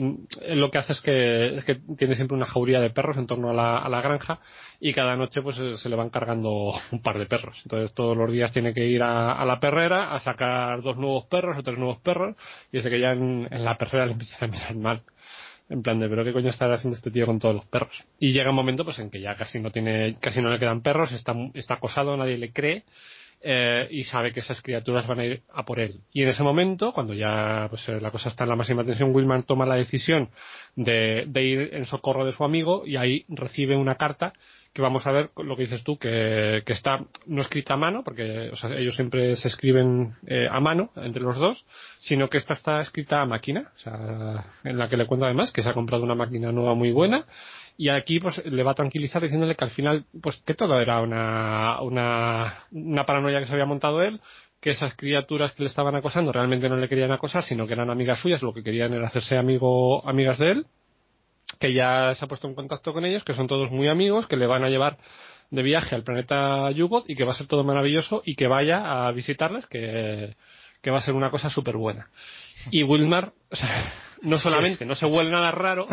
[0.48, 3.50] lo que hace es que, es que tiene siempre una jauría de perros en torno
[3.50, 4.40] a la, a la granja
[4.80, 7.56] y cada noche pues se le van cargando un par de perros.
[7.64, 11.26] Entonces todos los días tiene que ir a, a la perrera a sacar dos nuevos
[11.26, 12.36] perros o tres nuevos perros
[12.72, 15.02] y desde que ya en, en la perrera le empieza a mirar mal
[15.68, 18.32] en plan de pero qué coño está haciendo este tío con todos los perros y
[18.32, 21.12] llega un momento pues en que ya casi no tiene casi no le quedan perros
[21.12, 22.84] está está acosado nadie le cree
[23.46, 26.00] eh, y sabe que esas criaturas van a ir a por él.
[26.14, 29.14] Y en ese momento, cuando ya pues, eh, la cosa está en la máxima tensión,
[29.14, 30.30] Wilman toma la decisión
[30.76, 34.32] de, de, ir en socorro de su amigo y ahí recibe una carta
[34.74, 38.02] que vamos a ver lo que dices tú, que, que está no escrita a mano,
[38.04, 41.64] porque o sea, ellos siempre se escriben eh, a mano entre los dos,
[42.00, 45.52] sino que esta está escrita a máquina, o sea, en la que le cuento además
[45.52, 47.24] que se ha comprado una máquina nueva muy buena
[47.76, 51.00] y aquí pues le va a tranquilizar diciéndole que al final pues que todo era
[51.00, 54.20] una, una, una paranoia que se había montado él
[54.60, 57.90] que esas criaturas que le estaban acosando realmente no le querían acosar sino que eran
[57.90, 60.66] amigas suyas lo que querían era hacerse amigo amigas de él
[61.58, 64.36] que ya se ha puesto en contacto con ellos, que son todos muy amigos, que
[64.36, 64.98] le van a llevar
[65.50, 69.06] de viaje al planeta Yugot y que va a ser todo maravilloso y que vaya
[69.06, 70.36] a visitarles, que,
[70.82, 72.08] que va a ser una cosa súper buena.
[72.70, 73.92] Y Wilmar, o sea,
[74.22, 75.86] no solamente no se huele nada raro.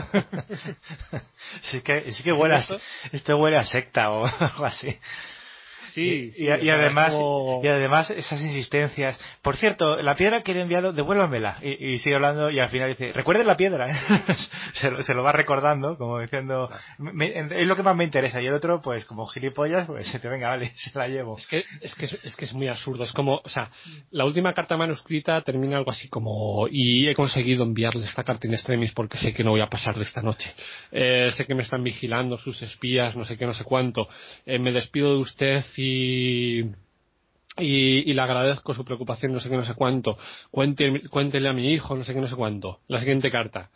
[1.61, 2.63] sí que, sí que huele a,
[3.11, 4.97] esto huele a secta o algo así.
[5.93, 7.15] Sí, y, además
[7.63, 9.19] y además esas insistencias.
[9.41, 11.57] Por cierto, la piedra que he enviado, devuélvamela.
[11.61, 13.87] Y, sigue hablando y al final dice, recuerden la piedra.
[14.73, 16.69] se, lo va recordando, como diciendo,
[17.15, 18.41] es lo que más me interesa.
[18.41, 21.37] Y el otro, pues como gilipollas, pues se te venga, vale, se la llevo.
[21.37, 23.03] Es que, es que es, que es muy absurdo.
[23.03, 23.69] Es como, o sea,
[24.11, 28.53] la última carta manuscrita termina algo así como, y he conseguido enviarle esta carta en
[28.53, 30.53] extremis porque sé que no voy a pasar de esta noche.
[30.91, 34.07] Eh, sé que me están vigilando sus espías, no sé qué, no sé cuánto.
[34.45, 35.80] Eh, me despido de usted y,
[37.57, 40.17] y, le agradezco su preocupación, no sé qué, no sé cuánto.
[40.51, 42.79] cuéntele a mi hijo, no sé qué, no sé cuánto.
[42.87, 43.69] La siguiente carta.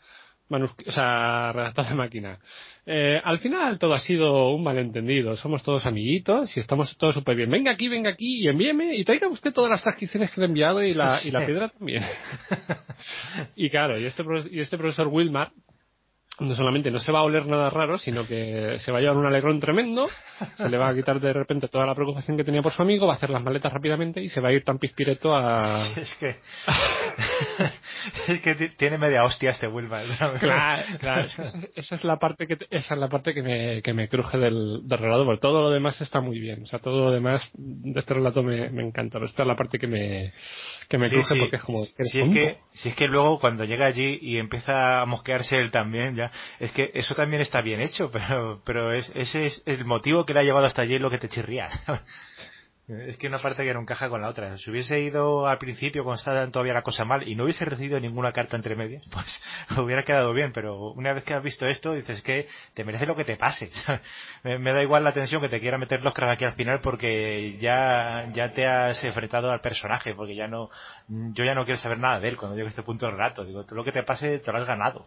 [0.50, 2.40] o sea, redactada de máquina.
[2.86, 5.36] Eh, al final todo ha sido un malentendido.
[5.38, 7.50] Somos todos amiguitos y estamos todos súper bien.
[7.50, 10.50] Venga aquí, venga aquí y envíeme y traiga usted todas las transcripciones que le he
[10.50, 12.04] enviado y la, y la piedra también.
[13.56, 15.52] y claro, y este, y este profesor Wilmar
[16.40, 19.18] no solamente no se va a oler nada raro, sino que se va a llevar
[19.18, 20.08] un alegrón tremendo,
[20.58, 23.08] se le va a quitar de repente toda la preocupación que tenía por su amigo,
[23.08, 25.78] va a hacer las maletas rápidamente y se va a ir tan pispireto a...
[25.96, 26.36] Es que...
[28.34, 30.06] es que tiene media hostia este Wilmar.
[30.40, 31.28] Claro, claro.
[31.76, 34.82] Esa es la parte que, esa es la parte que me, que me cruje del,
[34.84, 36.64] del relato, porque todo lo demás está muy bien.
[36.64, 39.56] O sea, todo lo demás de este relato me, me encanta, pero esta es la
[39.56, 40.34] parte que me,
[40.90, 41.84] que me cruje porque es como...
[41.86, 45.72] Si es, que, si es que luego cuando llega allí y empieza a mosquearse él
[45.72, 46.25] también, ya
[46.60, 50.34] es que eso también está bien hecho, pero, pero es, ese es el motivo que
[50.34, 51.70] le ha llevado hasta allí lo que te chirría.
[52.88, 54.60] Es que una parte que no encaja con la otra.
[54.60, 58.00] Si hubiese ido al principio cuando estaba todavía la cosa mal y no hubiese recibido
[58.00, 59.42] ninguna carta entre medias, pues
[59.80, 60.52] hubiera quedado bien.
[60.54, 63.72] Pero una vez que has visto esto, dices que te merece lo que te pase.
[64.44, 67.58] me, da igual la tensión que te quiera meter los cracks aquí al final porque
[67.60, 70.70] ya, ya te has enfrentado al personaje, porque ya no,
[71.08, 73.44] yo ya no quiero saber nada de él cuando llegue a este punto del rato.
[73.46, 75.06] Digo, todo lo que te pase te lo has ganado.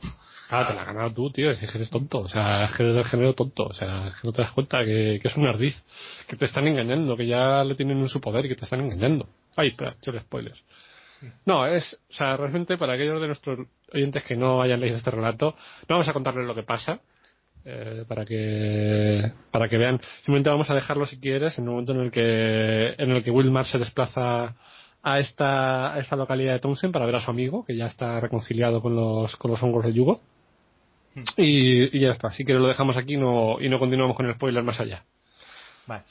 [0.50, 1.52] Ah, te lo has ganado tú, tío.
[1.52, 2.18] Es que eres tonto.
[2.20, 3.66] O sea, es que eres del género tonto.
[3.66, 5.80] O sea, que no te das cuenta que, que es un ardiz.
[6.28, 8.80] Que te están engañando, que ya le tienen en su poder y que te están
[8.80, 9.28] engañando.
[9.56, 10.62] Ay, espera, yo le spoilers.
[11.46, 15.10] No, es, o sea, realmente para aquellos de nuestros oyentes que no hayan leído este
[15.10, 15.56] relato,
[15.88, 17.00] no vamos a contarles lo que pasa,
[17.64, 20.00] eh, para que para que vean.
[20.18, 23.30] Simplemente vamos a dejarlo si quieres en el momento en el que en el que
[23.30, 24.54] Wilmar se desplaza
[25.02, 28.20] a esta a esta localidad de Townsend para ver a su amigo que ya está
[28.20, 30.20] reconciliado con los con los hongos de Yugo.
[31.14, 31.24] Hmm.
[31.36, 32.30] Y, ya está.
[32.30, 35.04] Si quieres lo dejamos aquí no, y no continuamos con el spoiler más allá.
[35.88, 36.02] Vale.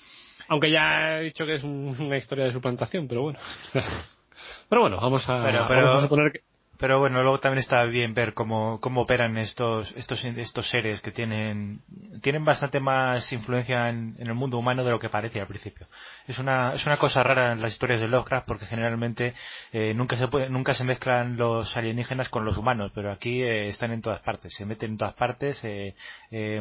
[0.50, 3.40] Aunque ya he dicho que es una historia de suplantación, pero bueno.
[4.70, 6.42] pero bueno, vamos a, pero, poner que...
[6.80, 11.12] Pero bueno, luego también está bien ver cómo, cómo operan estos, estos, estos seres que
[11.12, 11.82] tienen,
[12.22, 15.88] tienen bastante más influencia en, el mundo humano de lo que parece al principio.
[16.28, 19.34] Es una, es una cosa rara en las historias de Lovecraft porque generalmente
[19.72, 23.70] eh, nunca se puede, nunca se mezclan los alienígenas con los humanos, pero aquí eh,
[23.70, 25.96] están en todas partes, se meten en todas partes, eh,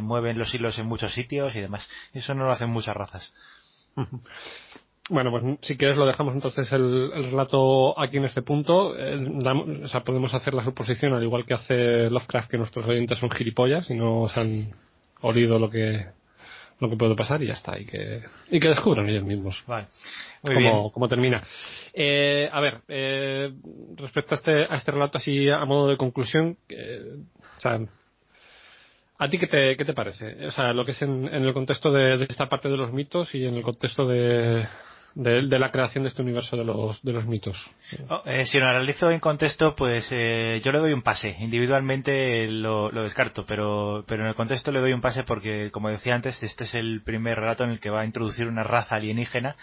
[0.01, 1.91] mueven los hilos en muchos sitios y demás.
[2.15, 3.35] Eso no lo hacen muchas razas.
[5.09, 8.97] Bueno, pues si quieres lo dejamos entonces el, relato aquí en este punto.
[8.99, 9.21] Eh,
[9.85, 13.31] o sea, podemos hacer la suposición, al igual que hace Lovecraft, que nuestros oyentes son
[13.31, 14.75] gilipollas y no se han
[15.21, 16.07] olido lo que
[16.79, 17.79] lo que puede pasar y ya está.
[17.79, 19.63] Y que, y que descubran ellos mismos.
[19.67, 19.87] Vale.
[20.93, 21.43] cómo, termina.
[21.95, 23.53] Eh, a ver, eh,
[23.97, 26.59] respecto a este, a este relato así a modo de conclusión,
[27.57, 27.81] o sea,
[29.19, 30.47] ¿A ti qué te, qué te parece?
[30.47, 33.47] O sea, lo que es en, el contexto de, esta parte de los mitos y
[33.47, 34.67] en el contexto de,
[35.17, 37.57] de, la creación de este universo de los, de los mitos.
[38.09, 41.35] Oh, eh, si lo analizo en contexto, pues eh, yo le doy un pase.
[41.41, 45.89] Individualmente lo, lo, descarto, pero, pero en el contexto le doy un pase porque, como
[45.89, 48.97] decía antes, este es el primer relato en el que va a introducir una raza
[48.97, 49.57] alienígena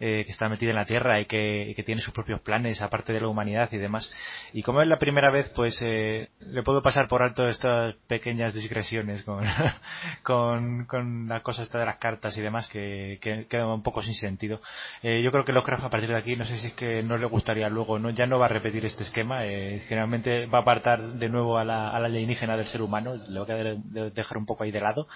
[0.00, 3.12] eh, que está metida en la Tierra y que, que, tiene sus propios planes aparte
[3.12, 4.10] de la humanidad y demás.
[4.52, 8.54] Y como es la primera vez, pues eh, le puedo pasar por alto estas pequeñas
[8.54, 9.44] digresiones con,
[10.22, 14.02] con, con la cosa esta de las cartas y demás que, que queda un poco
[14.02, 14.60] sin sentido.
[15.02, 17.16] Eh, yo creo que Lovecraft a partir de aquí, no sé si es que no
[17.16, 20.62] le gustaría luego, no ya no va a repetir este esquema, eh, generalmente va a
[20.62, 24.38] apartar de nuevo a la, a la alienígena del ser humano, le va a dejar
[24.38, 25.06] un poco ahí de lado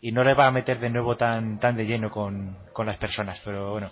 [0.00, 2.96] y no le va a meter de nuevo tan, tan de lleno con, con las
[2.96, 3.90] personas, pero bueno,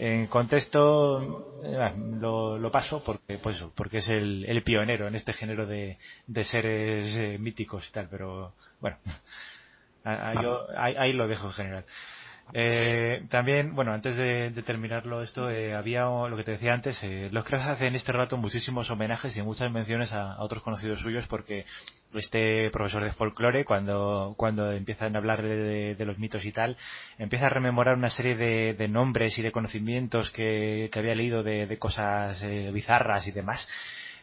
[0.00, 5.34] en contexto eh, lo, lo, paso porque pues porque es el, el, pionero en este
[5.34, 5.98] género de,
[6.42, 8.96] seres eh, míticos y tal, pero bueno,
[10.04, 11.84] ahí, ahí, lo dejo en general.
[12.54, 17.44] Eh, también, bueno, antes de, terminarlo esto, eh, había lo que te decía antes, los
[17.44, 21.66] que hacen en este rato muchísimos homenajes y muchas menciones a, otros conocidos suyos porque
[22.14, 26.76] este profesor de folclore, cuando, cuando empiezan a hablar de, los mitos y tal,
[27.18, 31.78] empieza a rememorar una serie de, nombres y de conocimientos que, había leído de, de
[31.78, 32.42] cosas
[32.72, 33.68] bizarras y demás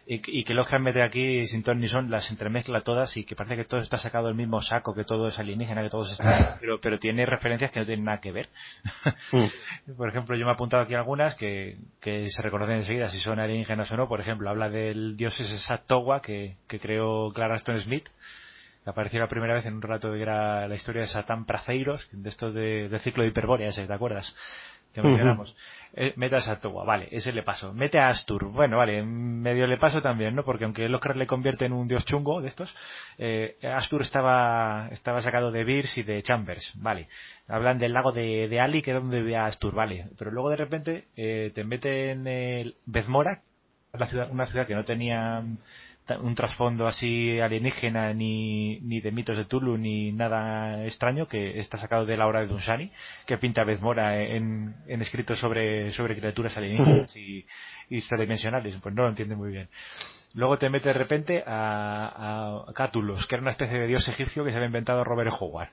[0.10, 3.36] y, que los que mete aquí sin ton ni son las entremezcla todas y que
[3.36, 6.58] parece que todo está sacado del mismo saco, que todo es alienígena, que todo está...
[6.62, 8.47] Pero, pero tiene referencias que no tienen nada que ver.
[9.34, 9.93] Mm.
[9.97, 13.39] por ejemplo, yo me he apuntado aquí algunas que, que se reconocen enseguida si son
[13.39, 14.08] alienígenas o no.
[14.08, 18.08] Por ejemplo, habla del dios ese Satowa que, que creó Clara Stone Smith
[18.88, 22.08] que apareció la primera vez en un rato que era la historia de Satán Praceiros,
[22.14, 24.34] de esto de, del ciclo de Hiperbórea, ¿te acuerdas?
[25.02, 25.56] Que mencionamos.
[25.93, 27.74] Eh, mete a Satowa, vale, ese le paso.
[27.74, 30.43] Mete a Astur, bueno, vale, medio le paso también, ¿no?
[30.43, 32.74] Porque aunque Oscar le convierte en un dios chungo de estos,
[33.18, 37.08] eh, Astur estaba, estaba sacado de Beers y de Chambers, vale.
[37.48, 40.08] Hablan del lago de, de Ali, que es donde vivía Astur, vale.
[40.18, 43.41] Pero luego de repente eh, te meten el Bezmora,
[43.93, 45.43] la ciudad, una ciudad que no tenía
[46.22, 51.78] un trasfondo así alienígena ni, ni de mitos de Tulu ni nada extraño que está
[51.78, 52.91] sacado de la obra de Dunsani
[53.26, 57.45] que pinta Bezmora en, en escritos sobre, sobre criaturas alienígenas y,
[57.89, 59.70] y extradimensionales pues no lo entiende muy bien.
[60.34, 64.43] Luego te mete de repente a, a Cátulos que era una especie de dios egipcio
[64.43, 65.70] que se había inventado Robert Howard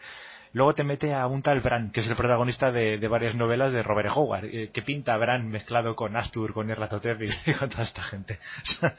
[0.54, 3.82] Luego te mete a un tal Bran, que es el protagonista de, varias novelas de
[3.82, 7.82] Robert Howard, eh, que pinta a Bran mezclado con Astur, con Erlatotep y, con toda
[7.82, 8.38] esta gente.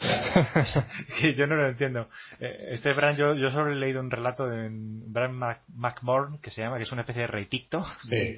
[1.20, 2.08] que yo no lo entiendo.
[2.40, 5.38] Eh, este Bran, yo, yo solo he leído un relato de Bran
[5.74, 7.86] McMorn, que se llama, que es una especie de reiticto.
[8.08, 8.36] Sí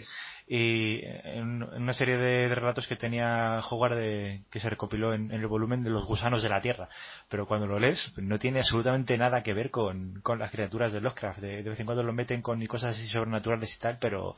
[0.53, 5.47] y en una serie de, relatos que tenía Howard de, que se recopiló en, el
[5.47, 6.89] volumen de los gusanos de la Tierra.
[7.29, 11.01] Pero cuando lo lees, no tiene absolutamente nada que ver con, con las criaturas de
[11.01, 11.39] Lovecraft.
[11.39, 14.35] De, de, vez en cuando lo meten con cosas así sobrenaturales y tal, pero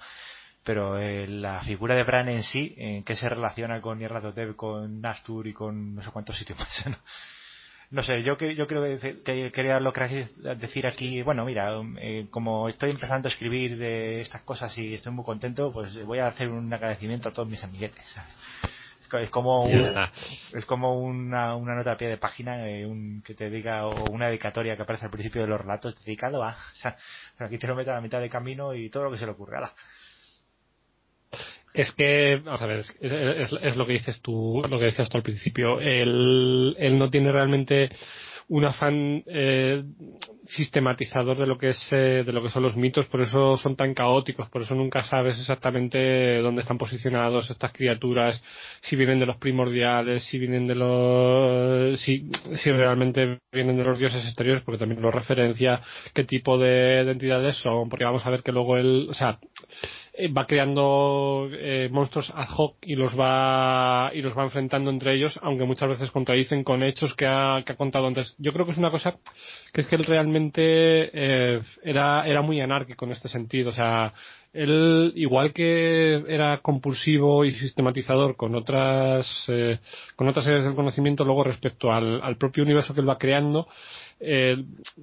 [0.64, 5.00] pero eh, la figura de Bran en sí, en qué se relaciona con Nyarlathotep, con
[5.00, 6.96] Nastur y con no sé cuántos sitios más, ¿no?
[7.92, 10.26] No sé, yo, yo creo que, quería lo que
[10.56, 15.12] decir aquí, bueno, mira, eh, como estoy empezando a escribir de estas cosas y estoy
[15.12, 18.16] muy contento, pues voy a hacer un agradecimiento a todos mis amiguetes.
[19.20, 19.68] Es como,
[20.54, 24.10] es como una, una nota a pie de página eh, un, que te diga, o
[24.10, 26.56] una dedicatoria que aparece al principio de los relatos dedicado a.
[26.72, 26.96] O sea,
[27.40, 29.32] aquí te lo meto a la mitad de camino y todo lo que se le
[29.32, 29.58] ocurre.
[31.74, 35.22] Es que, vamos a ver, es, lo que dices tú, lo que decías tú al
[35.22, 35.80] principio.
[35.80, 37.90] Él, él no tiene realmente
[38.48, 39.82] un afán eh,
[40.46, 43.76] sistematizador de lo que es eh, de lo que son los mitos por eso son
[43.76, 48.42] tan caóticos por eso nunca sabes exactamente dónde están posicionados estas criaturas
[48.82, 53.98] si vienen de los primordiales si vienen de los si, si realmente vienen de los
[53.98, 55.80] dioses exteriores porque también lo referencia
[56.12, 59.38] qué tipo de, de entidades son porque vamos a ver que luego él o sea
[60.28, 65.38] va creando eh, monstruos ad hoc y los va y los va enfrentando entre ellos
[65.42, 68.34] aunque muchas veces contradicen con hechos que ha, que ha contado antes.
[68.38, 69.16] Yo creo que es una cosa
[69.72, 73.70] que es que él realmente eh, era era muy anárquico en este sentido.
[73.70, 74.12] O sea
[74.52, 79.78] él igual que era compulsivo y sistematizador con otras eh,
[80.14, 83.66] con otras áreas del conocimiento luego respecto al, al propio universo que él va creando
[84.24, 84.56] eh,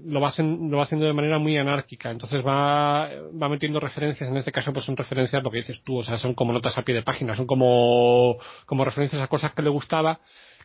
[0.05, 2.09] lo, va lo va haciendo de manera muy anárquica.
[2.09, 5.97] Entonces va, va metiendo referencias, en este caso pues son referencias lo que dices tú,
[5.97, 8.37] o sea, son como notas a pie de página, son como,
[8.69, 10.19] referencias a cosas que le gustaba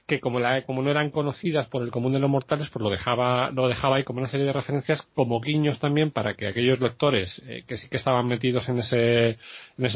[0.06, 2.90] que como, la, como no eran conocidas por el común de los mortales, pues lo
[2.90, 6.78] dejaba, lo dejaba ahí como una serie de referencias, como guiños también para que aquellos
[6.78, 9.38] lectores eh, que sí que estaban metidos en ese,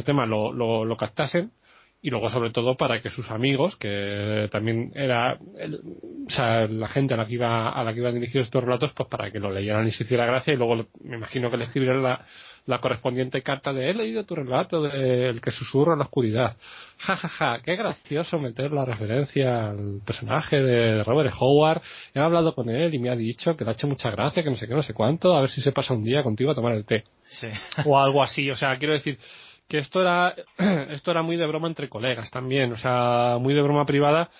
[0.05, 1.53] tema lo captasen
[2.01, 7.15] y luego sobre todo para que sus amigos que también era o sea la gente
[7.15, 9.51] a la que iba a la que iba dirigidos estos relatos pues para que lo
[9.51, 12.25] leyeran y se hiciera gracia y luego me imagino que le escribieran la,
[12.67, 16.57] la correspondiente carta de he leído tu relato de el que susurra en la oscuridad
[16.99, 21.83] ja ja ja qué gracioso meter la referencia al personaje de Robert Howard.
[22.15, 24.51] He hablado con él y me ha dicho que le ha hecho mucha gracia que
[24.51, 26.55] no sé qué no sé cuánto a ver si se pasa un día contigo a
[26.55, 27.05] tomar el té.
[27.27, 27.49] Sí.
[27.85, 29.19] o algo así o sea quiero decir
[29.69, 30.35] que esto era
[30.91, 34.31] esto era muy de broma entre colegas también, o sea, muy de broma privada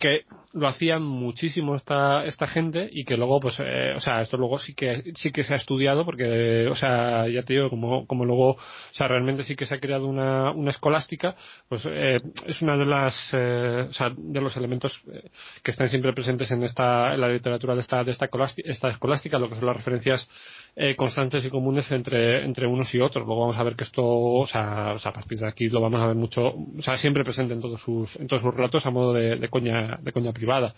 [0.00, 4.36] que lo hacían muchísimo esta esta gente y que luego pues eh, o sea esto
[4.36, 8.06] luego sí que sí que se ha estudiado porque o sea ya te digo como
[8.06, 8.58] como luego o
[8.92, 11.36] sea realmente sí que se ha creado una una escolástica
[11.68, 15.30] pues eh, es una de las eh, o sea de los elementos eh,
[15.62, 18.28] que están siempre presentes en esta en la literatura de esta de esta,
[18.64, 20.28] esta escolástica lo que son las referencias
[20.76, 23.26] eh, constantes y comunes entre, entre unos y otros.
[23.26, 26.06] Luego vamos a ver que esto, o sea, a partir de aquí lo vamos a
[26.06, 29.12] ver mucho, o sea, siempre presente en todos sus, en todos sus relatos a modo
[29.12, 30.74] de coña, de coña privada.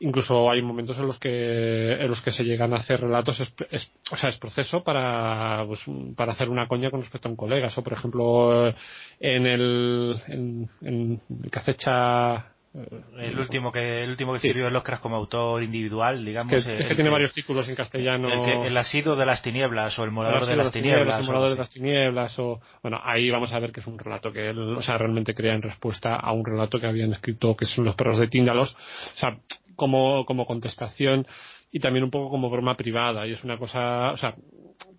[0.00, 3.92] Incluso hay momentos en los que en los que se llegan a hacer relatos es,
[4.10, 5.80] o sea es proceso para pues,
[6.16, 7.70] para hacer una coña con respecto a un colega.
[7.76, 8.68] O por ejemplo
[9.20, 14.72] en el en, en el que acecha el último que el último que escribió sí.
[14.72, 16.64] Lovecraft como autor individual, digamos.
[16.64, 18.32] Que, es que tiene varios títulos en castellano.
[18.32, 21.20] El, que, el asido de las tinieblas o el morador de las tinieblas.
[21.20, 24.32] El morador de las tinieblas o bueno ahí vamos a ver que es un relato
[24.32, 27.66] que él o sea realmente crea en respuesta a un relato que habían escrito que
[27.66, 29.36] son los perros de Tíndalos, o sea
[29.76, 31.26] como como contestación
[31.70, 34.34] y también un poco como broma privada y es una cosa o sea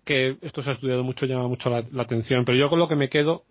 [0.04, 2.88] que esto se ha estudiado mucho llama mucho la, la atención pero yo con lo
[2.88, 3.44] que me quedo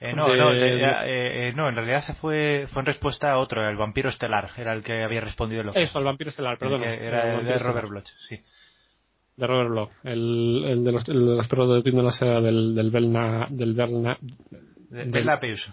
[0.00, 3.68] eh, no, de, no, eh, eh, no, en realidad fue, fue en respuesta a otro,
[3.68, 6.82] el vampiro estelar, era el que había respondido lo que Eso, el vampiro estelar, perdón.
[6.82, 8.40] Era de, de Robert Bloch, sí.
[9.36, 12.74] De Robert Bloch, el, el de los, el de los perros de la seda del,
[12.74, 14.18] del Belna, del Belna,
[14.88, 15.72] del, del Lapius,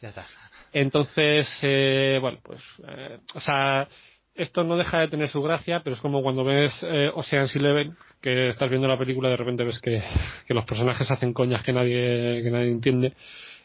[0.00, 0.26] ya está.
[0.72, 3.86] Entonces, eh, bueno, pues, eh, o sea,
[4.34, 7.96] esto no deja de tener su gracia, pero es como cuando ves eh, Ocean's Eleven,
[8.20, 10.02] que estás viendo la película y de repente ves que,
[10.46, 13.14] que los personajes hacen coñas que nadie, que nadie entiende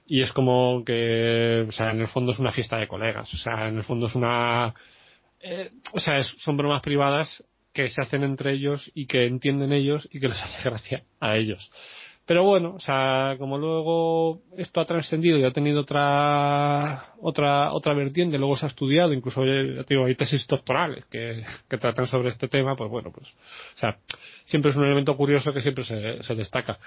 [0.10, 3.38] y es como que, o sea, en el fondo es una fiesta de colegas, o
[3.38, 4.74] sea, en el fondo es una,
[5.40, 7.44] eh, o sea, es, son bromas privadas
[7.74, 11.38] que se hacen entre ellos y que entienden ellos y que les hace gracia a
[11.38, 11.72] ellos.
[12.30, 17.96] Pero bueno, o sea, como luego esto ha trascendido y ha tenido otra otra otra
[17.96, 22.30] vertiente, luego se ha estudiado, incluso ya digo, hay tesis doctorales que, que tratan sobre
[22.30, 23.98] este tema, pues bueno, pues, o sea,
[24.46, 26.78] siempre es un elemento curioso que siempre se, se destaca.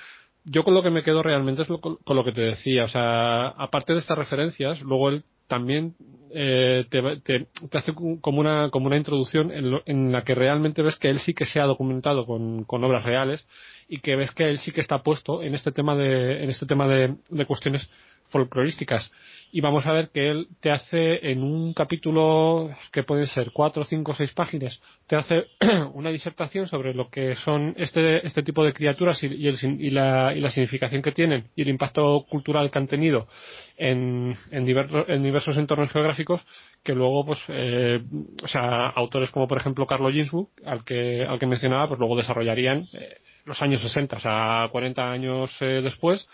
[0.45, 2.89] Yo con lo que me quedo realmente es lo, con lo que te decía, o
[2.89, 5.95] sea, aparte de estas referencias, luego él también
[6.35, 10.35] eh, te, te, te, hace como una, como una introducción en, lo, en, la que
[10.35, 13.47] realmente ves que él sí que se ha documentado con, con, obras reales
[13.87, 16.65] y que ves que él sí que está puesto en este tema de, en este
[16.65, 17.89] tema de, de cuestiones
[18.33, 19.11] folclorísticas.
[19.53, 23.85] Y vamos a ver que él te hace en un capítulo que pueden ser cuatro,
[23.85, 25.45] cinco, seis páginas, te hace
[25.93, 30.41] una disertación sobre lo que son este, este tipo de criaturas y, y, la, y,
[30.41, 33.29] la, significación que tienen y el impacto cultural que han tenido
[33.77, 36.41] en, en, en diversos entornos geográficos
[36.83, 38.03] que luego, pues, eh,
[38.43, 42.17] o sea, autores como por ejemplo Carlo Ginsburg, al que, al que mencionaba, pues luego
[42.17, 46.27] desarrollarían eh, los años 60, o sea, 40 años eh, después,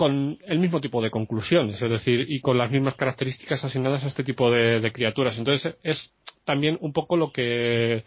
[0.00, 4.06] con el mismo tipo de conclusiones, es decir, y con las mismas características asignadas a
[4.06, 5.36] este tipo de, criaturas.
[5.36, 6.10] Entonces, es
[6.46, 8.04] también un poco lo que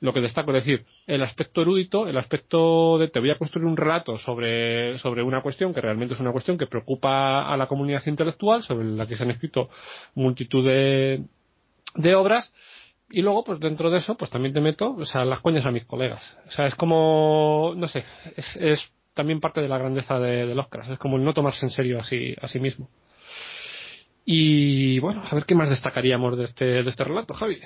[0.00, 3.66] lo que destaco, es decir, el aspecto erudito, el aspecto de te voy a construir
[3.66, 7.66] un relato sobre, sobre una cuestión que realmente es una cuestión que preocupa a la
[7.66, 9.68] comunidad intelectual, sobre la que se han escrito
[10.14, 11.24] multitud de,
[11.96, 12.54] de obras,
[13.10, 15.70] y luego, pues dentro de eso, pues también te meto, o sea, las coñas a
[15.70, 16.22] mis colegas.
[16.48, 18.02] O sea, es como, no sé,
[18.34, 20.90] es, es también parte de la grandeza de, de Lovecraft.
[20.90, 22.88] Es como el no tomarse en serio así, a sí mismo.
[24.24, 27.58] Y bueno, a ver qué más destacaríamos de este, de este relato, Javi.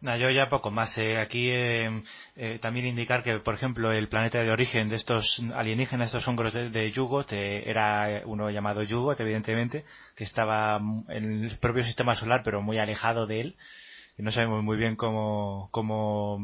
[0.00, 0.96] yo ya poco más.
[0.96, 1.18] Eh.
[1.18, 2.02] Aquí eh,
[2.36, 6.54] eh, también indicar que, por ejemplo, el planeta de origen de estos alienígenas, estos hongos
[6.54, 9.84] de, de Yugot, era uno llamado Yugot, evidentemente,
[10.16, 13.56] que estaba en el propio sistema solar, pero muy alejado de él.
[14.18, 16.38] Y no sabemos muy bien cómo, cómo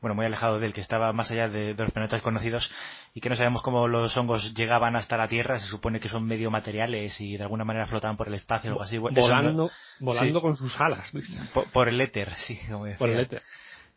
[0.00, 2.70] bueno, muy alejado del que estaba más allá de, los planetas conocidos
[3.14, 6.26] y que no sabemos cómo los hongos llegaban hasta la Tierra, se supone que son
[6.26, 8.98] medio materiales y de alguna manera flotaban por el espacio o algo así.
[8.98, 9.70] Volando,
[10.00, 11.10] volando con sus alas.
[11.72, 12.98] Por, el éter, sí, como decía.
[12.98, 13.42] Por el éter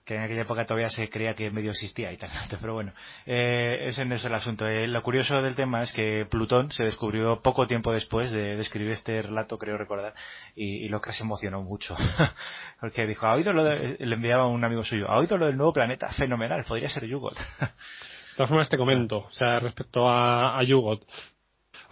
[0.10, 2.32] que en aquella época todavía se creía que medio existía y tal.
[2.62, 2.94] Pero bueno,
[3.28, 4.68] eh, ese no es el asunto.
[4.68, 8.92] Eh, lo curioso del tema es que Plutón se descubrió poco tiempo después de, escribir
[8.92, 10.16] este relato, creo recordar,
[10.56, 11.96] y, y que se emocionó mucho.
[12.82, 15.58] Porque dijo, ¿ha oído lo de, le enviaba un amigo suyo, ¿ha oído lo del
[15.58, 16.12] nuevo planeta?
[16.12, 17.38] Fenomenal, podría ser Yugot.
[17.60, 21.06] De todas formas te comento, o sea, respecto a, a Yugot,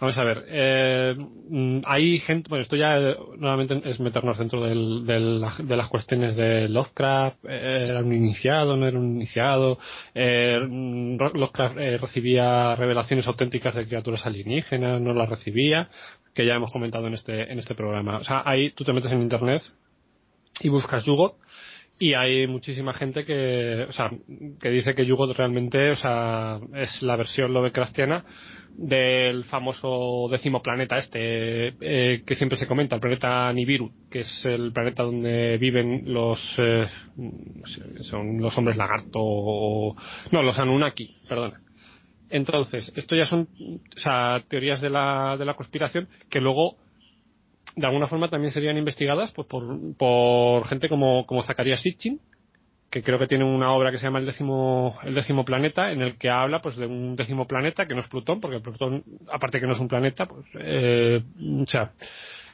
[0.00, 4.64] Vamos a ver, eh, mm, hay gente, bueno, esto ya eh, nuevamente es meternos dentro
[4.64, 9.80] del, de las cuestiones de Lovecraft, eh, era un iniciado, no era un iniciado,
[10.14, 15.90] eh, mm, Lovecraft recibía revelaciones auténticas de criaturas alienígenas, no las recibía,
[16.32, 18.18] que ya hemos comentado en este, en este programa.
[18.18, 19.62] O sea, ahí tú te metes en internet
[20.60, 21.34] y buscas Yugot
[21.98, 24.12] y hay muchísima gente que, o sea,
[24.60, 28.24] que dice que Yugot realmente, o sea, es la versión Lovecraftiana
[28.76, 34.44] del famoso décimo planeta este eh, que siempre se comenta, el planeta Nibiru, que es
[34.44, 36.86] el planeta donde viven los eh,
[38.02, 39.94] son los hombres lagarto
[40.30, 41.60] no, los Anunnaki, perdona.
[42.30, 43.48] Entonces, esto ya son
[43.96, 46.76] o sea, teorías de la, de la conspiración que luego
[47.74, 52.20] de alguna forma también serían investigadas pues, por, por gente como, como Zacharias Sitchin,
[52.90, 56.00] que creo que tiene una obra que se llama el décimo, el décimo planeta, en
[56.00, 59.60] el que habla pues de un décimo planeta que no es Plutón, porque Plutón, aparte
[59.60, 61.22] que no es un planeta, pues, eh,
[61.62, 61.92] o sea,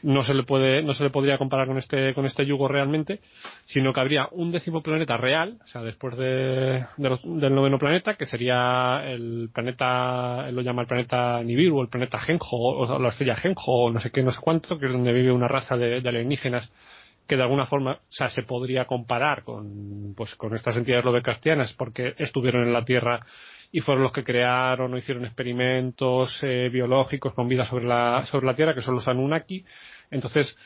[0.03, 3.21] no se le puede, no se le podría comparar con este, con este yugo realmente,
[3.65, 8.27] sino que habría un décimo planeta real, o sea, después de, del noveno planeta, que
[8.27, 13.37] sería el planeta, él lo llama el planeta Nibiru, el planeta Genjo, o la estrella
[13.37, 16.07] Genjo, o no sé qué, no sé cuánto, que es donde vive una raza de
[16.07, 16.71] alienígenas
[17.27, 21.73] que de alguna forma o sea, se podría comparar con, pues, con estas entidades lovecraftianas
[21.75, 23.25] porque estuvieron en la Tierra
[23.73, 28.47] y fueron los que crearon o hicieron experimentos eh, biológicos con vida sobre la, sobre
[28.47, 29.65] la Tierra, que son los Anunnaki.
[30.11, 30.57] Entonces,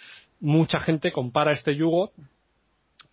[0.41, 2.13] mucha gente compara este yugo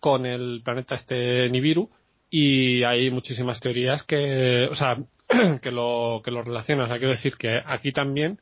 [0.00, 1.88] con el planeta este Nibiru
[2.28, 4.98] y hay muchísimas teorías que, o sea,
[5.62, 6.86] que lo, que lo relacionan.
[6.86, 8.38] O sea, quiero decir que aquí también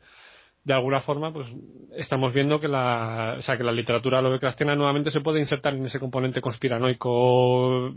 [0.65, 1.47] de alguna forma, pues
[1.97, 5.85] estamos viendo que la, o sea, que la literatura lovecraftiana nuevamente se puede insertar en
[5.85, 7.93] ese componente conspiranoico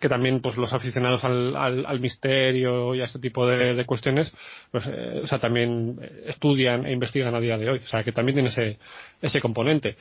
[0.00, 4.32] que también, pues los aficionados al, al, misterio y a este tipo de, cuestiones,
[4.70, 7.80] pues, eh, o sea, también estudian e investigan a día de hoy.
[7.84, 8.78] O sea, que también tiene ese,
[9.20, 9.96] ese componente.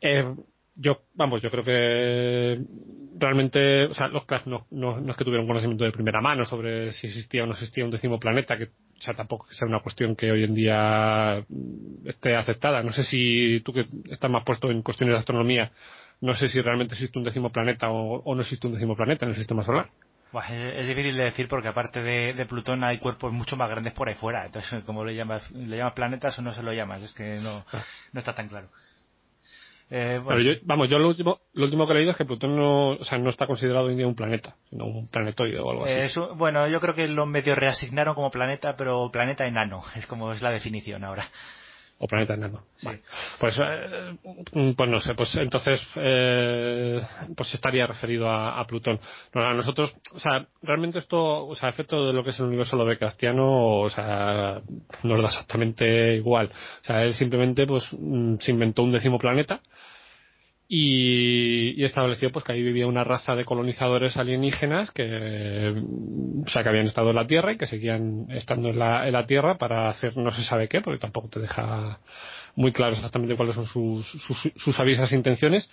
[0.00, 0.24] Eh,
[0.76, 2.60] yo, vamos, yo creo que
[3.18, 6.44] realmente, o sea, los Craft no, no, no, es que tuvieran conocimiento de primera mano
[6.44, 9.80] sobre si existía o no existía un décimo planeta, que, o sea, tampoco sea una
[9.80, 11.44] cuestión que hoy en día
[12.04, 12.82] esté aceptada.
[12.82, 15.72] No sé si tú que estás más puesto en cuestiones de astronomía,
[16.20, 19.32] no sé si realmente existe un décimo planeta o, no existe un décimo planeta en
[19.32, 19.90] el sistema solar.
[20.50, 24.14] es, difícil de decir porque aparte de, Plutón hay cuerpos mucho más grandes por ahí
[24.14, 24.44] fuera.
[24.44, 27.64] Entonces, como le llamas, le llamas planetas o no se lo llamas, es que no,
[27.72, 27.84] ah.
[28.12, 28.68] no está tan claro.
[29.88, 32.56] Eh, Pero yo, vamos, yo lo último, lo último que he leído es que Plutón
[32.56, 35.70] no, o sea, no está considerado hoy en día un planeta, sino un planetoide o
[35.70, 36.20] algo así.
[36.34, 40.42] bueno, yo creo que lo medio reasignaron como planeta, pero planeta enano, es como es
[40.42, 41.28] la definición ahora.
[41.98, 42.64] O planeta enano.
[43.40, 44.16] Pues, eh,
[44.76, 47.00] pues no sé, pues entonces, eh,
[47.34, 49.00] pues estaría referido a, Plutón.
[49.32, 52.76] a nosotros, o sea, realmente esto, o sea, efecto de lo que es el universo
[52.76, 54.60] Lovecraftiano, o sea,
[55.04, 56.50] nos da exactamente igual.
[56.82, 59.60] O sea, él simplemente, pues, mm, se inventó un décimo planeta,
[60.68, 65.72] y, estableció pues que ahí vivía una raza de colonizadores alienígenas que
[66.44, 69.12] o sea que habían estado en la Tierra y que seguían estando en la, en
[69.12, 72.00] la Tierra para hacer no se sabe qué porque tampoco te deja
[72.56, 75.68] muy claro exactamente cuáles son sus, sus, sus avisas intenciones.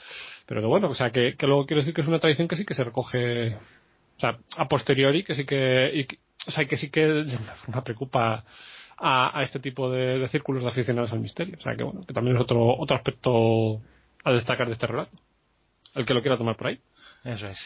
[0.45, 2.57] Pero que bueno o sea que, que, luego quiero decir que es una tradición que
[2.57, 6.07] sí que se recoge o sea a posteriori que sí que
[6.47, 7.25] o sea que sí que
[7.67, 8.45] me preocupa
[8.97, 11.57] a, a este tipo de, de, círculos de aficionados al misterio.
[11.59, 13.81] O sea que bueno que también es otro otro aspecto
[14.23, 15.17] a destacar de este relato.
[15.95, 16.79] El que lo quiera tomar por ahí.
[17.23, 17.59] Eso es.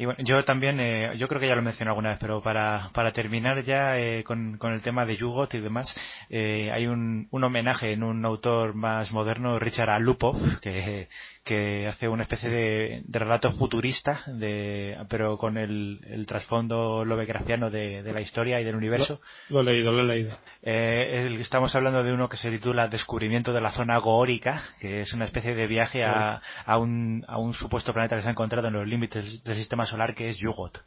[0.00, 2.88] Y bueno, yo también, eh, yo creo que ya lo mencioné alguna vez, pero para,
[2.94, 5.94] para terminar ya eh, con, con, el tema de Yugot y demás,
[6.30, 11.06] eh, hay un, un, homenaje en un autor más moderno, Richard Alupov, que,
[11.44, 17.68] que hace una especie de, de relato futurista, de, pero con el, el trasfondo lovegrafiano
[17.68, 19.20] de, de, la historia y del universo.
[19.50, 20.34] Lo, he leído, lo he leído.
[20.62, 25.12] Eh, estamos hablando de uno que se titula Descubrimiento de la zona goórica, que es
[25.12, 28.68] una especie de viaje a, a, un, a un supuesto planeta que se ha encontrado
[28.68, 30.82] en los límites del sistema solar que es Yugot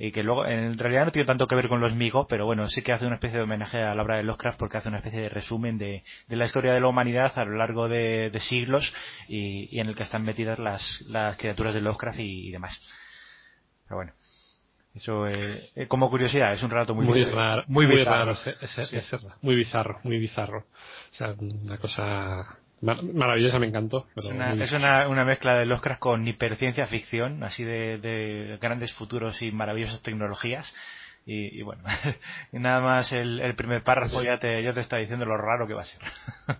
[0.00, 2.68] y que luego en realidad no tiene tanto que ver con los Migo, pero bueno,
[2.68, 4.98] sí que hace una especie de homenaje a la obra de Lovecraft porque hace una
[4.98, 8.40] especie de resumen de, de la historia de la humanidad a lo largo de, de
[8.40, 8.94] siglos
[9.26, 12.80] y, y, en el que están metidas las, las criaturas de Lovecraft y, demás.
[13.84, 14.12] Pero bueno,
[14.94, 18.36] eso eh, como curiosidad es un relato muy, muy raro, muy, bizarro,
[19.42, 20.58] muy bizarro, muy bizarro.
[21.12, 24.06] O sea, una cosa Maravillosa, me encantó.
[24.16, 29.50] es, una, una, mezcla de Lovecraft con hiperciencia ficción, así de, de grandes futuros y
[29.50, 30.74] maravillosas tecnologías
[31.30, 31.82] y, bueno,
[32.52, 35.74] y nada más el, primer párrafo ya te, ya te está diciendo lo raro que
[35.74, 36.00] va a ser.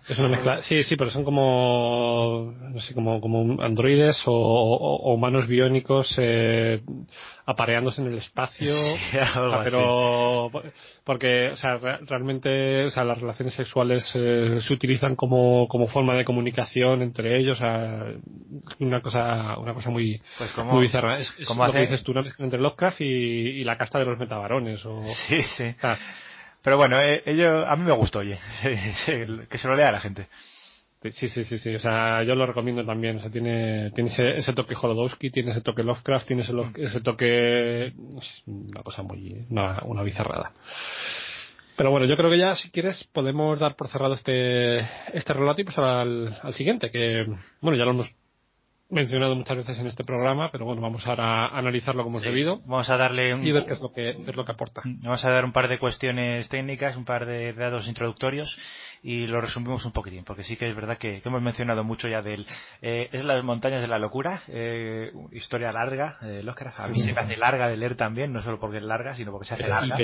[0.07, 5.47] Es una mezcla, sí, sí, pero son como, no sé, como, como androides o, humanos
[5.47, 6.83] biónicos eh,
[7.49, 8.75] apareándose en el espacio.
[9.63, 10.51] pero,
[11.03, 16.15] porque, o sea, realmente, o sea, las relaciones sexuales eh, se utilizan como, como forma
[16.15, 18.05] de comunicación entre ellos, o sea,
[18.79, 21.19] una cosa, una cosa muy, pues muy bizarra.
[21.19, 24.19] Es, como lo que dices tú, una entre Lovecraft y, y la casta de los
[24.19, 24.81] metabarones
[25.27, 25.75] Sí, sí.
[26.61, 28.37] Pero bueno, eh, ello, a mí me gustó, oye,
[29.49, 30.27] que se lo lea a la gente.
[31.01, 31.75] Sí, sí, sí, sí.
[31.75, 33.17] O sea, yo lo recomiendo también.
[33.17, 37.93] O sea, tiene, tiene ese, toque Holodowski, tiene ese toque Lovecraft, tiene ese, ese toque,
[38.45, 40.51] una cosa muy, una, una bizarrada.
[41.77, 44.79] Pero bueno, yo creo que ya, si quieres, podemos dar por cerrado este,
[45.13, 47.25] este relato y pasar al, al siguiente, que,
[47.61, 48.11] bueno, ya lo hemos
[48.89, 52.59] mencionado muchas veces en este programa, pero bueno, vamos ahora a analizarlo como es debido.
[52.65, 53.45] Vamos a darle un...
[53.45, 54.81] y ver qué es lo que, es lo que aporta.
[54.83, 58.57] Vamos a dar un par de cuestiones técnicas, un par de datos introductorios
[59.03, 62.21] y lo resumimos un poquitín, porque sí que es verdad que, hemos mencionado mucho ya
[62.21, 62.47] de él.
[62.81, 66.79] Eh, es Las montañas de la locura, eh, historia larga de Lovecraft.
[66.79, 69.31] A mí se me hace larga de leer también, no solo porque es larga, sino
[69.31, 69.97] porque se hace larga.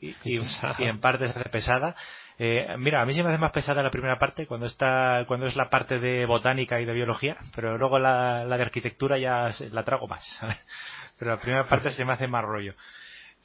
[0.00, 0.40] Y, y,
[0.78, 1.96] y en parte se hace pesada.
[2.36, 5.46] Eh, mira, a mí se me hace más pesada la primera parte cuando está, cuando
[5.46, 9.84] es la parte de botánica y de biología, pero luego la, de arquitectura ya la
[9.84, 10.24] trago más.
[11.18, 12.74] pero la primera parte se me hace más rollo.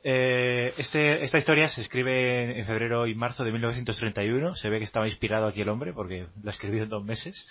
[0.02, 4.56] Eh, este, esta historia se escribe en febrero y marzo de 1931.
[4.56, 7.48] Se ve que estaba inspirado aquí el hombre porque la escribió en dos meses.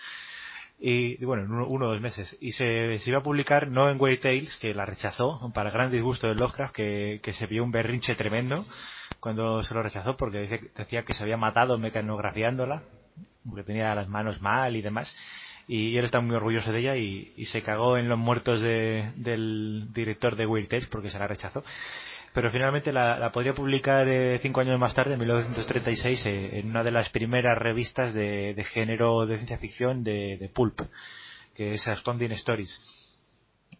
[0.80, 2.36] Y, bueno, en uno, o dos meses.
[2.41, 5.74] Y se, se, iba a publicar no en Way Tales, que la rechazó, para el
[5.74, 8.64] gran disgusto de Lovecraft, que se vio un berrinche tremendo
[9.20, 12.82] cuando se lo rechazó porque decía que se había matado mecanografiándola,
[13.44, 15.14] porque tenía las manos mal y demás.
[15.66, 19.88] Y él está muy orgulloso de ella y, se cagó en los muertos de, del
[19.92, 21.62] director de Weird Tales porque se la rechazó.
[22.32, 26.70] Pero finalmente la, la podría publicar eh, cinco años más tarde, en 1936, eh, en
[26.70, 30.80] una de las primeras revistas de, de género de ciencia ficción de, de Pulp,
[31.54, 32.97] que es Astounding Stories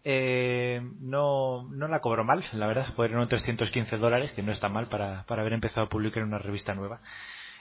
[0.05, 4.87] eh, no, no la cobró mal, la verdad, fueron 315 dólares, que no está mal
[4.87, 7.01] para, para haber empezado a publicar en una revista nueva.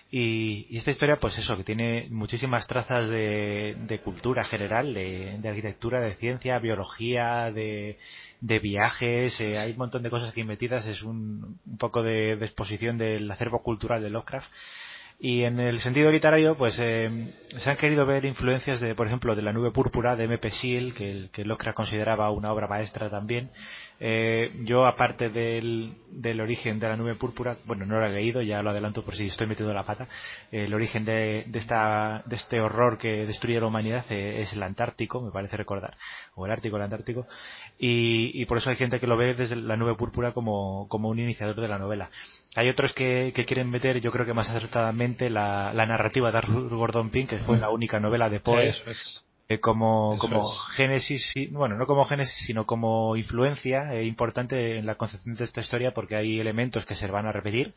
[0.10, 6.16] Y, esta historia, pues eso, que tiene muchísimas trazas de, cultura general, de, arquitectura, de
[6.16, 7.98] ciencia, biología, de,
[8.40, 12.34] de viajes, eh, hay un montón de cosas aquí metidas, es un, un poco de,
[12.34, 14.50] exposición del acervo cultural de Lovecraft
[15.20, 17.10] y en el sentido literario, pues eh,
[17.58, 20.52] se han querido ver influencias de, por ejemplo, de la nube púrpura de M.P.
[20.52, 23.50] Seal, que, Lovecraft consideraba una obra maestra también.
[24.00, 25.96] Eh, yo, aparte del,
[26.40, 29.28] origen de la nube púrpura, bueno, no lo he leído, ya lo adelanto por si
[29.28, 30.08] estoy metiendo la pata.
[30.52, 35.32] el origen de, esta, este horror que destruye la humanidad eh, es el Antártico, me
[35.32, 35.98] parece recordar,
[36.36, 37.26] o el Ártico, el Antártico.
[37.80, 41.60] Y, por eso hay gente que lo ve desde la nube púrpura como, un iniciador
[41.60, 42.10] de la novela.
[42.56, 47.10] Hay otros que, quieren meter, yo creo que más acertadamente, la, narrativa de Arthur Gordon
[47.10, 48.76] Pym, que fue la única novela de Poe.
[49.50, 54.96] Eh, como, como génesis, bueno, no como génesis, sino como influencia eh, importante en la
[54.96, 57.74] concepción de esta historia porque hay elementos que se van a repetir,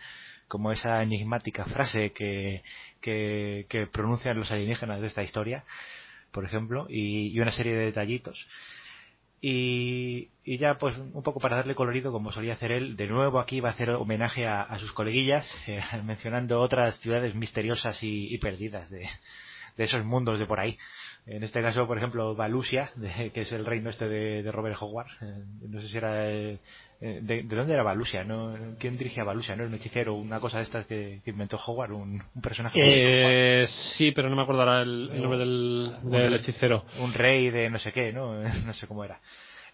[0.49, 2.65] como esa enigmática frase que,
[3.01, 5.65] que, que pronuncian los alienígenas de esta historia,
[6.33, 8.49] por ejemplo, y, y una serie de detallitos.
[9.41, 13.39] Y, y, ya pues un poco para darle colorido como solía hacer él de nuevo
[13.39, 18.91] aquí va a hacer homenaje a, sus coleguillas eh, mencionando otras ciudades misteriosas y, perdidas
[18.91, 19.09] de,
[19.79, 20.77] de, esos mundos de por ahí
[21.27, 22.91] en este caso, por ejemplo, Valusia,
[23.35, 25.09] que es el reino este de, Robert Howard.
[25.21, 26.31] Eh, no sé si era.
[26.31, 26.59] Eh,
[27.01, 28.25] de, dónde era Valusia?
[28.25, 28.55] ¿no?
[28.79, 29.57] ¿Quién dirigía Valusia?
[29.57, 29.63] ¿No?
[29.63, 30.15] ¿El un hechicero?
[30.15, 32.79] Una cosa de estas que, inventó Howard, un, personaje.
[32.79, 36.85] Eh, sí, pero no me acordará el, el nombre del, del hechicero.
[36.99, 38.43] Un rey de no sé qué, ¿no?
[38.67, 39.19] No sé cómo era.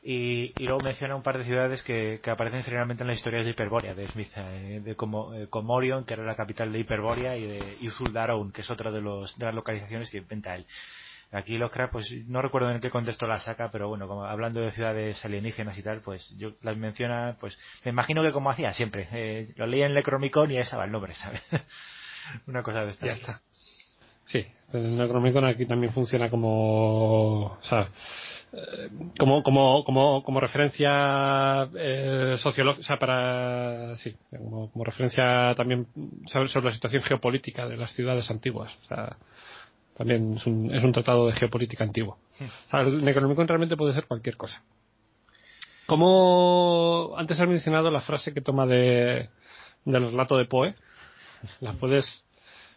[0.08, 3.92] Y, luego menciona un par de ciudades que, aparecen generalmente en las historias de Hyperborea,
[3.92, 7.76] de Smith, eh, de como, eh, Comorion, que era la capital de Hyperborea, y de
[7.82, 10.64] Uthul que es otra de, los, de las localizaciones que inventa él.
[11.32, 14.70] Aquí Lovecraft, pues no recuerdo en qué contexto la saca, pero bueno, como hablando de
[14.70, 19.08] ciudades alienígenas y tal, pues yo las menciona, pues me imagino que como hacía siempre,
[19.12, 21.42] eh, lo leía en Necromicon y esa va el nombre, ¿sabes?
[22.46, 23.06] Una cosa de esta.
[23.06, 23.42] Ya está.
[24.24, 27.90] Sí, el Necromicon aquí también funciona como, sea,
[28.52, 35.86] eh, como, como, como, como referencia eh, sociológica, o sea, para, sí, como, referencia también
[36.26, 38.72] sobre, sobre la situación geopolítica de las ciudades antiguas.
[39.96, 42.18] También es un, es un tratado de geopolítica antiguo.
[42.72, 44.62] el Necronomicon realmente puede ser cualquier cosa.
[45.86, 49.30] Como antes has mencionado la frase que toma de,
[49.84, 50.74] del relato de Poe,
[51.60, 52.24] ¿la puedes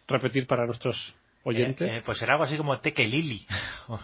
[0.06, 1.14] repetir para nuestros
[1.44, 1.90] oyentes?
[1.90, 3.46] Eh, eh, pues será algo así como Tekelili.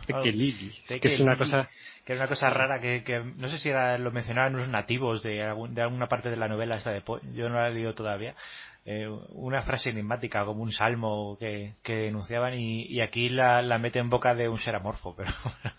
[0.06, 0.74] Tekelili.
[1.00, 1.68] que es una cosa
[2.06, 5.24] que es una cosa rara que, que no sé si era, lo mencionaban unos nativos
[5.24, 7.94] de, de alguna parte de la novela esta de Poe, yo no la he leído
[7.94, 8.36] todavía,
[8.84, 13.98] eh, una frase enigmática como un salmo que, que enunciaban y, aquí la, la mete
[13.98, 15.32] en boca de un ser amorfo, pero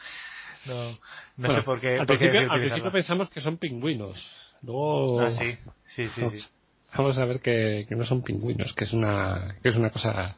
[0.65, 0.99] no,
[1.37, 1.97] no sé por qué.
[1.97, 4.21] Al, principio, pensamos que son pingüinos,
[4.63, 5.21] luego.
[5.21, 6.45] Ah, sí, sí, sí.
[6.97, 10.35] Vamos, a ver que, que, no son pingüinos, que es una, que es una cosa,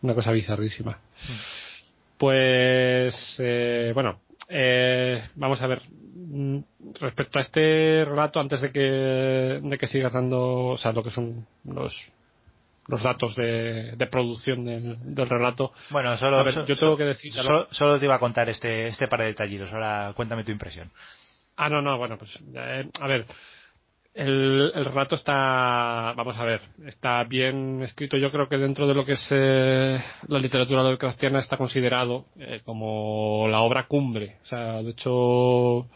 [0.00, 0.92] una cosa bizarrísima.
[0.92, 1.74] Hmm.
[2.18, 5.82] Pues, eh, bueno, eh, vamos a ver.
[6.14, 6.58] Mm,
[7.00, 11.10] respecto a este relato, antes de que, de que sigas dando, o sea, lo que
[11.10, 11.94] son los,
[12.86, 15.72] los datos de, de producción del, del, relato.
[15.90, 17.32] Bueno, solo, yo tengo que decir.
[17.32, 19.72] Solo, te iba a contar este, este par de detallitos.
[19.72, 20.90] Ahora cuéntame tu impresión.
[21.56, 23.26] Ah, no, no, bueno, pues, eh, a ver,
[24.14, 28.16] el, el, relato está, vamos a ver, está bien escrito.
[28.16, 32.60] Yo creo que dentro de lo que es eh, la literatura Lovecraftiana está considerado eh,
[32.64, 34.36] como la obra cumbre.
[34.44, 35.88] O sea, de hecho,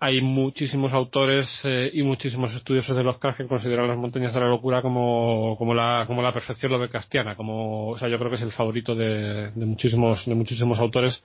[0.00, 4.46] hay muchísimos autores eh, y muchísimos estudiosos de Lovecraft que consideran las montañas de la
[4.46, 7.34] locura como, como la, como la perfección Lovecraftiana.
[7.34, 11.20] Como, o sea, yo creo que es el favorito de, de muchísimos, de muchísimos autores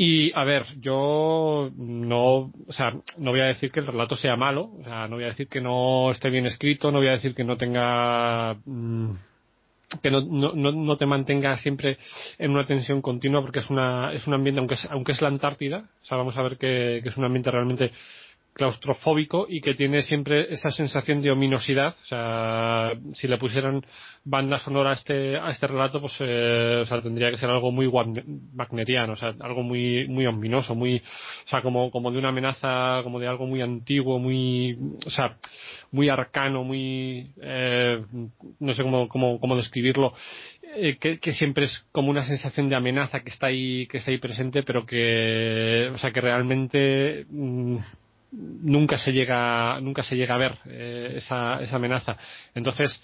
[0.00, 4.36] y a ver, yo no, o sea, no voy a decir que el relato sea
[4.36, 7.16] malo, o sea, no voy a decir que no esté bien escrito, no voy a
[7.16, 9.10] decir que no tenga, mm,
[10.00, 11.98] que no, no, no, te mantenga siempre
[12.38, 15.26] en una tensión continua porque es una, es un ambiente, aunque es, aunque es la
[15.30, 17.90] Antártida, o sea, vamos a ver que, que es un ambiente realmente
[18.58, 21.94] claustrofóbico y que tiene siempre esa sensación de ominosidad.
[22.02, 23.86] O sea, si le pusieran
[24.24, 27.70] banda sonora a este, a este relato, pues eh, o sea, tendría que ser algo
[27.70, 32.28] muy wagneriano, o sea, algo muy, muy ominoso, muy, o sea, como, como de una
[32.28, 35.38] amenaza, como de algo muy antiguo, muy, o sea,
[35.92, 38.04] muy arcano, muy, eh,
[38.58, 40.12] no sé cómo, cómo, cómo describirlo,
[40.74, 44.10] eh, que, que, siempre es como una sensación de amenaza que está ahí, que está
[44.10, 47.78] ahí presente, pero que, o sea, que realmente, mm,
[48.32, 52.16] nunca se llega nunca se llega a ver eh, esa, esa amenaza.
[52.54, 53.02] Entonces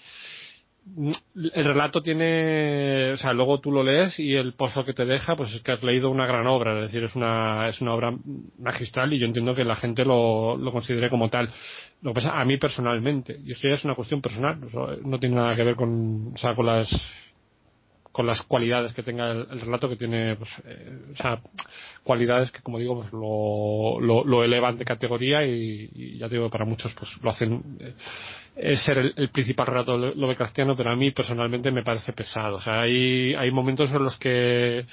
[1.35, 5.35] el relato tiene o sea luego tú lo lees y el pozo que te deja
[5.35, 8.13] pues es que has leído una gran obra es decir es una es una obra
[8.59, 11.49] magistral y yo entiendo que la gente lo, lo considere como tal.
[12.01, 14.59] Lo que pasa a mí personalmente y esto ya es una cuestión personal
[15.03, 16.89] no tiene nada que ver con o sea con las
[18.15, 21.41] con las cualidades que tenga el, relato que tiene pues, eh, o sea,
[22.01, 26.93] cualidades que como digo pues lo, lo, elevan de categoría y, ya digo para muchos
[26.93, 27.77] pues lo hacen
[28.55, 32.55] eh, ser el, principal relato lo cristiano pero a mí personalmente me parece pesado.
[32.55, 34.85] O sea hay hay momentos en los que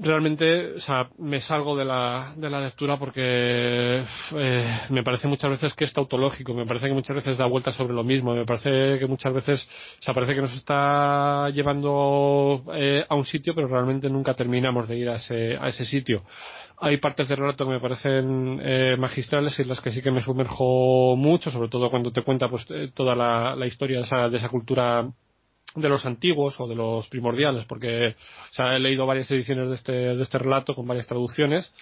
[0.00, 4.04] realmente, o sea, me salgo de la, de la lectura porque
[4.36, 7.76] eh, me parece muchas veces que es tautológico, me parece que muchas veces da vueltas
[7.76, 9.68] sobre lo mismo, me parece que muchas veces,
[10.06, 14.96] o parece que nos está llevando eh, a un sitio, pero realmente nunca terminamos de
[14.96, 16.24] ir a ese, a ese sitio.
[16.78, 20.22] hay partes del relato que me parecen eh, magistrales y las que sí que me
[20.22, 24.28] sumerjo mucho, sobre todo cuando te cuenta pues eh, toda la, la historia de esa,
[24.28, 25.08] de esa cultura
[25.74, 28.16] de los antiguos o de los primordiales, porque
[28.50, 31.72] o sea, he leído varias ediciones de este, de este relato con varias traducciones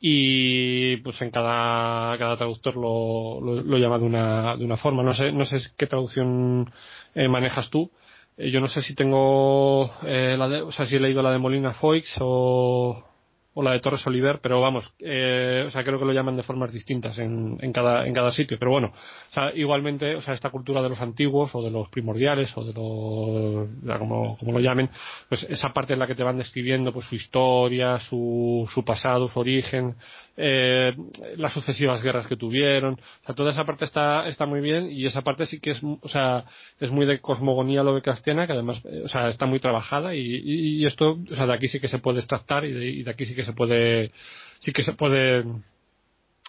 [0.00, 5.02] y pues en cada, cada traductor lo, lo, llama de una, de una forma.
[5.02, 6.72] No sé, no sé qué traducción
[7.14, 7.90] eh, manejas tú.
[8.38, 11.32] Eh, yo no sé si tengo, eh, la de, o sea, si he leído la
[11.32, 13.04] de Molina Foix o,
[13.52, 16.44] o la de Torres Oliver, pero vamos, eh, o sea, creo que lo llaman de
[16.44, 18.56] formas distintas en, en, cada, en cada sitio.
[18.58, 21.88] Pero bueno, o sea, igualmente, o sea, esta cultura de los antiguos o de los
[21.88, 24.88] primordiales o de los, como, como lo llamen,
[25.28, 29.28] pues esa parte en la que te van describiendo pues su historia, su, su pasado,
[29.28, 29.96] su origen,
[30.42, 30.96] eh,
[31.36, 35.04] las sucesivas guerras que tuvieron, o sea, toda esa parte está, está muy bien y
[35.06, 36.44] esa parte sí que es, o sea,
[36.78, 40.20] es muy de cosmogonía lo de Castiana, que además, o sea, está muy trabajada y,
[40.20, 43.10] y, esto, o sea, de aquí sí que se puede extractar y de, y de
[43.10, 44.12] aquí sí que se puede,
[44.60, 45.44] sí que se puede,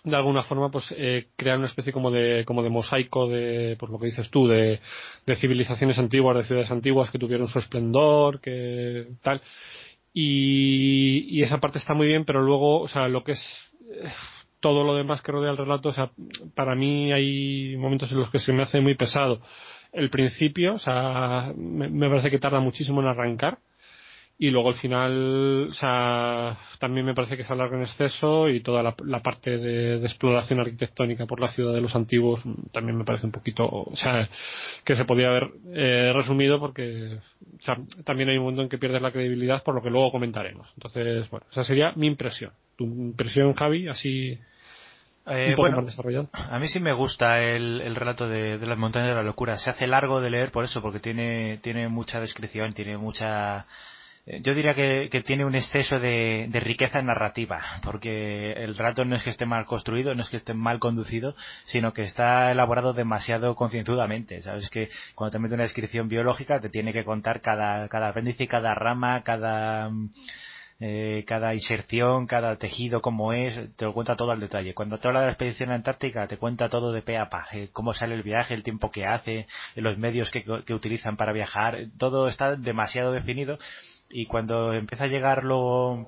[0.04, 3.90] de alguna forma pues eh, crear una especie como de como de mosaico de por
[3.92, 4.80] lo que dices tú de,
[5.26, 9.42] de civilizaciones antiguas de ciudades antiguas que tuvieron su esplendor que tal.
[10.14, 13.71] Y, y esa parte está muy bien pero luego o sea lo que es
[14.60, 16.12] todo lo demás que rodea el relato, o sea,
[16.56, 19.42] para mí hay momentos en los que se me hace muy pesado.
[19.92, 23.60] El principio, o sea, me, me parece que tarda muchísimo en arrancar
[24.42, 28.62] y luego el final, o sea, también me parece que se alarga en exceso y
[28.62, 32.98] toda la, la parte de, de, exploración arquitectónica por la ciudad de los antiguos también
[32.98, 34.28] me parece un poquito, o sea,
[34.84, 37.20] que se podía haber eh, resumido porque,
[37.60, 40.12] o sea, también hay un momento en que pierdes la credibilidad por lo que luego
[40.12, 40.68] comentaremos.
[40.76, 42.52] Entonces, bueno, esa sería mi impresión.
[42.78, 44.40] Tu impresión, Javi, así
[45.28, 45.86] eh, bueno,
[46.34, 49.60] a mí sí me gusta el, el relato de, de, las montañas de la locura.
[49.60, 53.68] Se hace largo de leer por eso, porque tiene, tiene mucha descripción, tiene mucha
[54.26, 59.32] yo diría que, tiene un exceso de, riqueza narrativa, porque el relato no es que
[59.32, 64.42] esté mal construido, no es que esté mal conducido, sino que está elaborado demasiado concienzudamente.
[64.44, 68.48] Sabes que cuando te mete una descripción biológica te tiene que contar cada, cada apéndice,
[68.48, 69.90] cada rama, cada,
[70.80, 74.76] eh, cada inserción, cada tejido, cómo es, te lo cuenta todo al detalle.
[74.76, 77.70] Cuando te habla de la expedición antártica, te cuenta todo de pe a pa, eh,
[77.74, 81.88] cómo sale el viaje, el tiempo que hace, los medios que, que utilizan para viajar,
[81.98, 83.58] todo está demasiado definido
[84.12, 86.08] y cuando empieza a llegar lo,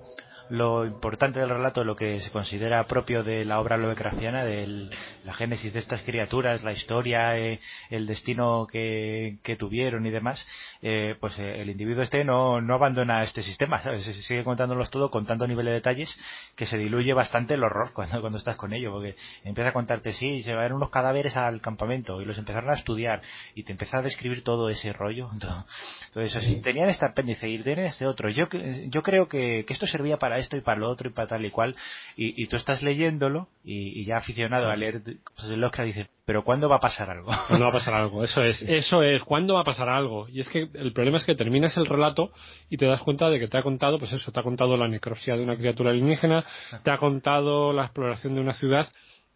[0.54, 4.88] lo importante del relato, lo que se considera propio de la obra lovecraftiana, de
[5.24, 7.60] la génesis de estas criaturas, la historia, eh,
[7.90, 10.46] el destino que, que, tuvieron y demás,
[10.84, 13.82] eh, pues eh, el individuo este no, no abandona este sistema.
[13.82, 16.16] Se sigue contándolos todo con tanto nivel de detalles
[16.56, 20.14] que se diluye bastante el horror cuando, cuando estás con ello, porque empieza a contarte,
[20.14, 23.24] sí, se van unos cadáveres al campamento y los empezaron a estudiar
[23.56, 25.66] y te empieza a describir todo ese rollo, todo,
[26.14, 26.40] todo eso.
[26.42, 30.18] Si tenían este apéndice y tienen este otro, yo, yo creo que, que esto servía
[30.18, 31.76] para esto y para lo otro y para tal y cual
[32.16, 36.08] y, y tú estás leyéndolo y, y, ya aficionado a leer cosas de Lovecraft dices
[36.26, 37.32] pero ¿cuándo va a pasar algo?
[37.48, 38.24] ¿Cuándo va a pasar algo?
[38.24, 40.28] Eso es, eso es, ¿cuándo va a pasar algo?
[40.30, 42.32] Y es que el problema es que terminas el relato
[42.70, 44.88] y te das cuenta de que te ha contado, pues eso, te ha contado la
[44.88, 46.46] necropsia de una criatura alienígena,
[46.84, 48.88] te ha contado la exploración de una ciudad,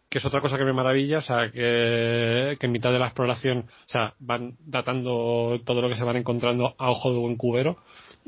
[0.10, 3.08] que es otra cosa que me maravilla, o sea, que, que en mitad de la
[3.08, 7.36] exploración, o sea, van datando todo lo que se van encontrando a ojo de buen
[7.36, 7.78] cubero,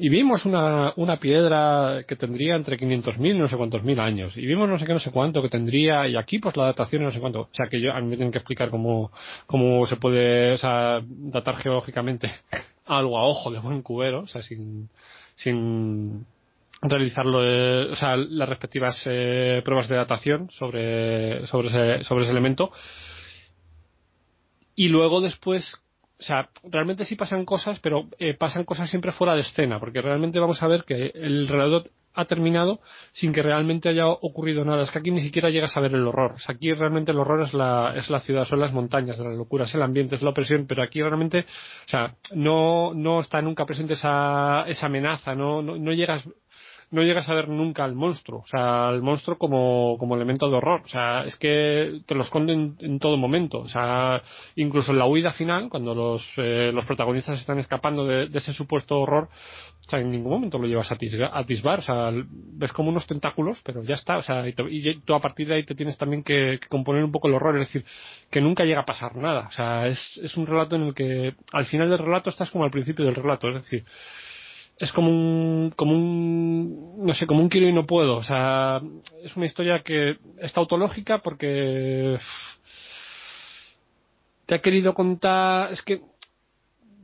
[0.02, 4.32] y vimos una, una piedra que tendría entre 500.000 y no sé cuántos mil años,
[4.38, 7.04] y vimos no sé qué, no sé cuánto que tendría, y aquí pues la datación
[7.04, 9.12] no sé cuánto, o sea que yo, a mí me tienen que explicar cómo,
[9.46, 12.32] cómo se puede, o sea, datar geológicamente
[12.86, 14.90] algo a ojo de buen cubero, o sea, sin,
[15.36, 16.26] sin
[16.82, 22.32] realizarlo, eh, o sea, las respectivas eh, pruebas de datación sobre, sobre ese, sobre ese
[22.32, 22.72] elemento,
[24.76, 25.70] y luego después
[26.20, 30.02] o sea, realmente sí pasan cosas, pero eh, pasan cosas siempre fuera de escena, porque
[30.02, 32.82] realmente vamos a ver que el relato ha terminado
[33.14, 34.84] sin que realmente haya ocurrido nada.
[34.84, 36.34] Es que aquí ni siquiera llegas a ver el horror.
[36.34, 39.24] O sea, aquí realmente el horror es la, es la ciudad, son las montañas de
[39.24, 43.22] la locura, es el ambiente, es la opresión, pero aquí realmente, o sea, no, no
[43.22, 46.28] está nunca presente esa, esa amenaza, no, no, no llegas
[46.92, 50.56] no llegas a ver nunca al monstruo, o sea, al monstruo como, como elemento de
[50.56, 54.24] horror, o sea, es que te lo esconden en, todo momento, o sea,
[54.56, 58.54] incluso en la huida final, cuando los, eh, los protagonistas están escapando de, de, ese
[58.54, 59.30] supuesto horror,
[59.86, 62.90] o sea, en ningún momento lo llevas a, tisgar, a tisbar, o sea, ves como
[62.90, 65.64] unos tentáculos, pero ya está, o sea, y, te, y tú a partir de ahí
[65.66, 67.86] te tienes también que, que, componer un poco el horror, es decir,
[68.32, 71.36] que nunca llega a pasar nada, o sea, es, es un relato en el que
[71.54, 73.86] al final del relato estás como al principio del relato, es decir,
[74.80, 78.16] es como un, como un, no sé, como un quiero y no puedo.
[78.16, 78.82] O sea,
[79.24, 82.18] es una historia que está autológica porque
[84.46, 86.02] te ha querido contar, es que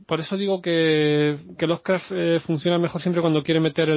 [0.06, 3.88] por eso digo que, que Lovecraft eh, funciona mejor siempre cuando quiere meter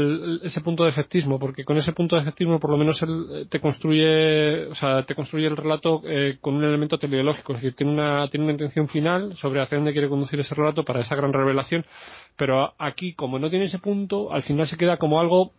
[0.43, 3.45] ese punto de efectismo, porque con ese punto de efectismo por lo menos él eh,
[3.47, 7.75] te construye, o sea, te construye el relato eh, con un elemento teleológico, es decir,
[7.75, 11.15] tiene una, tiene una intención final sobre hacia dónde quiere conducir ese relato para esa
[11.15, 11.85] gran revelación,
[12.35, 15.51] pero aquí, como no tiene ese punto, al final se queda como algo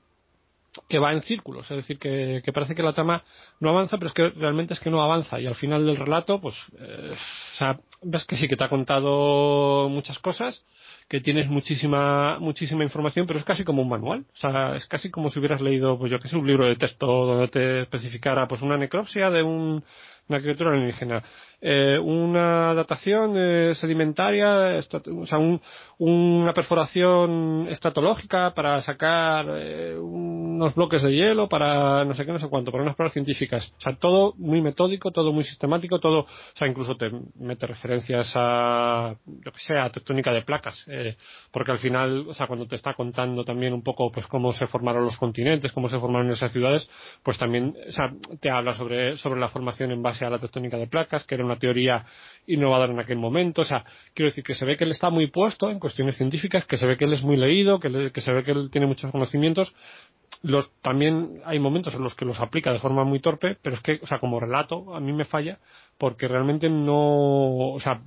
[0.89, 3.25] que va en círculos, es decir, que, parece que la trama
[3.59, 5.41] no avanza, pero es que realmente es que no avanza.
[5.41, 8.69] Y al final del relato, pues, eh, o sea, ves que sí que te ha
[8.69, 10.65] contado muchas cosas,
[11.09, 15.11] que tienes muchísima muchísima información, pero es casi como un manual, o sea, es casi
[15.11, 18.49] como si hubieras leído, pues yo que sé, un libro de texto donde te especificara,
[18.49, 19.85] pues una necropsia de un,
[20.29, 21.23] una criatura alienígena
[21.63, 25.39] eh, una datación eh, sedimentaria, o sea,
[25.99, 32.39] una perforación estatológica para sacar eh, unos bloques de hielo, para no sé qué, no
[32.39, 33.71] sé cuánto, para unas pruebas científicas.
[33.77, 37.90] O sea, todo muy metódico, todo muy sistemático, todo, o sea, incluso te mete referencias
[38.35, 39.15] a,
[39.45, 40.87] lo que sea, tectónica de placas,
[41.51, 44.67] porque al final, o sea, cuando te está contando también un poco, pues, cómo se
[44.67, 46.89] formaron los continentes, cómo se formaron esas ciudades,
[47.23, 50.77] pues también, o sea, te habla sobre, sobre la formación en base a la tectónica
[50.77, 52.07] de placas, que era una teoría
[52.47, 53.63] innovadora en aquel momento.
[53.63, 53.85] O sea,
[54.15, 56.87] quiero decir que se ve que él está muy puesto en cuestiones científicas, que se
[56.87, 59.75] ve que él es muy leído, que, que se ve que él tiene muchos conocimientos.
[60.43, 63.83] Los, también hay momentos en los que los aplica de forma muy torpe, pero es
[63.83, 65.59] que, o sea, como relato, a mí me falla,
[66.01, 68.01] porque realmente no, o sea,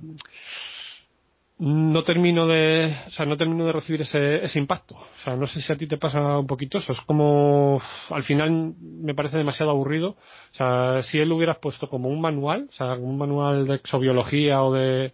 [1.58, 4.96] no termino de, o sea, no termino de recibir ese, ese impacto.
[4.96, 6.92] O sea, no sé si a ti te pasa un poquito eso.
[6.92, 7.80] Es como,
[8.10, 10.10] al final me parece demasiado aburrido.
[10.10, 13.76] O sea, si él lo hubieras puesto como un manual, o sea, un manual de
[13.76, 15.12] exobiología o de,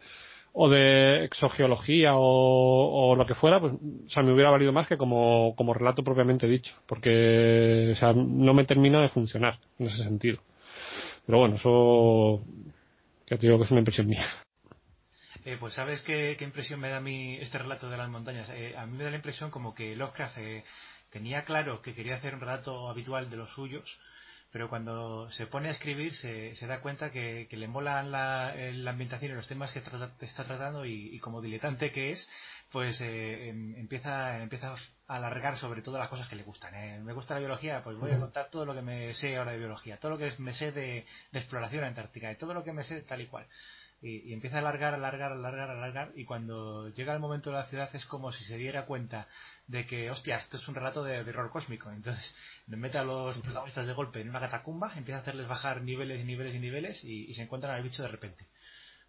[0.55, 4.87] o de exogeología o, o lo que fuera, pues, o sea, me hubiera valido más
[4.89, 6.75] que como, como relato propiamente dicho.
[6.87, 10.41] Porque, o sea, no me termina de funcionar en ese sentido.
[11.31, 12.45] Pero bueno, eso,
[13.29, 14.27] ya te digo que es una impresión mía.
[15.45, 18.51] Eh, pues sabes qué, impresión me da a mí este relato de las montañas.
[18.51, 20.65] Eh, a mí me da la impresión como que Lovecraft eh,
[21.09, 24.01] tenía claro que quería hacer un relato habitual de los suyos,
[24.53, 28.53] pero cuando se pone a escribir se, da cuenta que, le molan la,
[28.89, 32.29] ambientación y los temas que está tratando y, como diletante que es,
[32.71, 34.75] pues em, empieza, empieza
[35.07, 37.05] a alargar sobre todas las cosas que le gustan.
[37.05, 39.59] Me gusta la biología, pues voy a contar todo lo que me sé ahora de
[39.59, 42.85] biología, todo lo que me sé de, de exploración antártica, y todo lo que me
[42.85, 43.47] sé tal y cual
[44.03, 47.95] y, empieza a alargar, alargar, alargar, alargar y cuando llega el momento de la ciudad
[47.95, 49.29] es como si se diera cuenta
[49.67, 51.91] de que, hostia, esto es un relato de, horror cósmico.
[51.91, 52.35] Entonces,
[52.67, 56.25] mete a los protagonistas de golpe en una catacumba, empieza a hacerles bajar niveles y
[56.25, 58.47] niveles y niveles y, se encuentran al bicho de repente.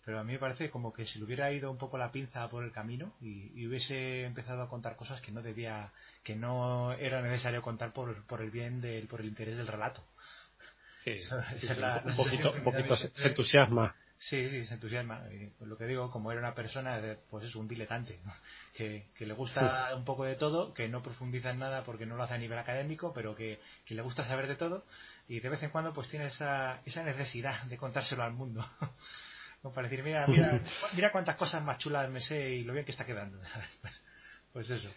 [0.04, 2.50] Pero a mí me parece como que si le hubiera ido un poco la pinza
[2.50, 5.92] por el camino y, hubiese empezado a contar cosas que no debía,
[6.24, 10.04] que no era necesario contar por, por el bien del, por el interés del relato.
[11.06, 11.12] Sí,
[12.06, 15.24] un poquito, un poquito se entusiasma Sí, sí, se entusiasma.
[15.58, 18.20] pues lo que digo, como era una persona, pues es un diletante,
[18.76, 22.24] que, le gusta un poco de todo, que no profundiza en nada porque no lo
[22.24, 24.86] hace a nivel académico, pero que, le gusta saber de todo
[25.28, 28.64] y de vez en cuando pues tiene esa, esa necesidad de contárselo al mundo.
[29.64, 30.62] Como para decir, mira, mira,
[30.94, 33.40] mira cuántas cosas más chulas me sé y lo bien que está quedando.
[34.54, 34.90] pues eso.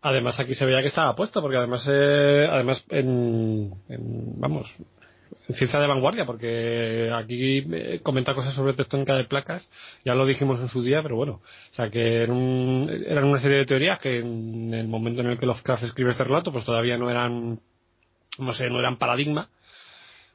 [0.00, 3.72] Además aquí se veía que estaba puesto, porque además, eh, además en,
[4.40, 4.68] vamos,
[5.54, 9.68] ciencia de vanguardia, porque aquí eh, comenta cosas sobre tectónica de placas,
[10.04, 11.40] ya lo dijimos en su día, pero bueno,
[11.72, 15.46] o sea que eran, una serie de teorías que en el momento en el que
[15.46, 17.60] Lovecraft escribe este relato, pues todavía no eran,
[18.38, 19.48] no sé, no eran paradigma,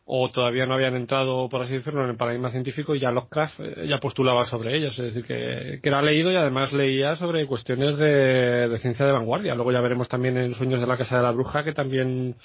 [0.10, 3.60] o todavía no habían entrado, por así decirlo, en el paradigma científico y ya Lovecraft
[3.60, 7.98] eh, ya postulaba sobre ellos, es decir, que, era leído y además leía sobre cuestiones
[7.98, 9.54] de, ciencia de vanguardia.
[9.54, 12.36] Luego ya veremos también en Sueños de la Casa de la Bruja que también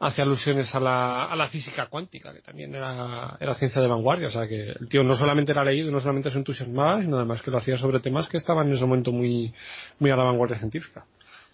[0.00, 4.28] hace alusiones a la, a la física cuántica, que también era, era ciencia de vanguardia.
[4.28, 7.40] O sea, que el tío no solamente era leído, no solamente se entusiasmaba, sino además
[7.40, 9.54] que lo hacía sobre temas que estaban en ese momento muy,
[9.98, 11.06] muy a la vanguardia científica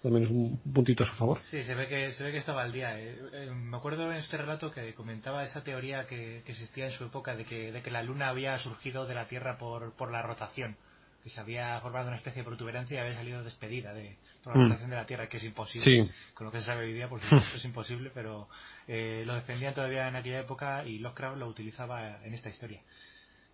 [0.05, 1.41] también es un puntito a su favor.
[1.41, 3.01] Sí, se ve que, se ve que estaba al día.
[3.01, 7.05] Eh, eh, me acuerdo en este relato que comentaba esa teoría que, existía en su
[7.05, 10.21] época de que, de que la Luna había surgido de la Tierra por, por la
[10.21, 10.77] rotación,
[11.23, 14.61] que se había formado una especie de protuberancia y había salido despedida de, por la
[14.61, 14.65] mm.
[14.65, 16.11] rotación de la Tierra, que es imposible.
[16.35, 18.47] Con lo que se sabe hoy día, por supuesto, es imposible, pero
[18.87, 22.83] eh, lo defendían todavía en aquella época y Lovecraft lo utilizaba en esta historia.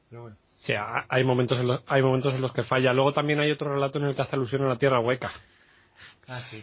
[0.08, 0.36] Pero bueno.
[0.62, 0.74] Sí,
[1.08, 2.92] hay momentos, en los, hay momentos en los que falla.
[2.92, 5.30] Luego también hay otro relato en el que hace alusión a la Tierra hueca.
[6.30, 6.62] Ah, sí.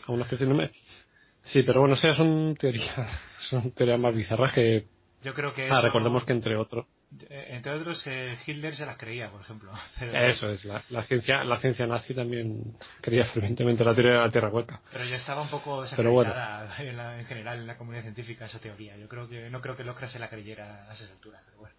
[1.44, 2.96] Sí, pero bueno, sea, son teorías,
[3.50, 4.86] son teorías más bizarras que...
[5.22, 6.86] Yo creo que Ah, recordemos que entre otros...
[7.30, 9.72] Eh, entre otros, eh, Hitler se las creía, por ejemplo.
[10.14, 14.50] Eso es, la, ciencia la ciencia nazi también creía fervientemente la teoría de la Tierra
[14.50, 14.82] hueca.
[14.92, 16.70] Pero ya estaba un poco desacreditada
[17.18, 18.96] en, general en la comunidad científica esa teoría.
[18.96, 21.76] Yo creo que no creo que Locke se la creyera a esa altura, pero bueno.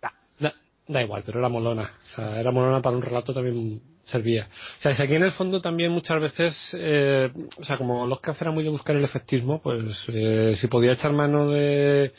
[0.88, 1.92] Da, igual, pero era molona.
[2.12, 4.48] O sea, era molona para un relato también servía.
[4.78, 8.20] O sea, si aquí en el fondo también muchas veces, eh, o sea, como los
[8.20, 12.12] que era muy de buscar el efectismo, pues eh, si podía echar mano de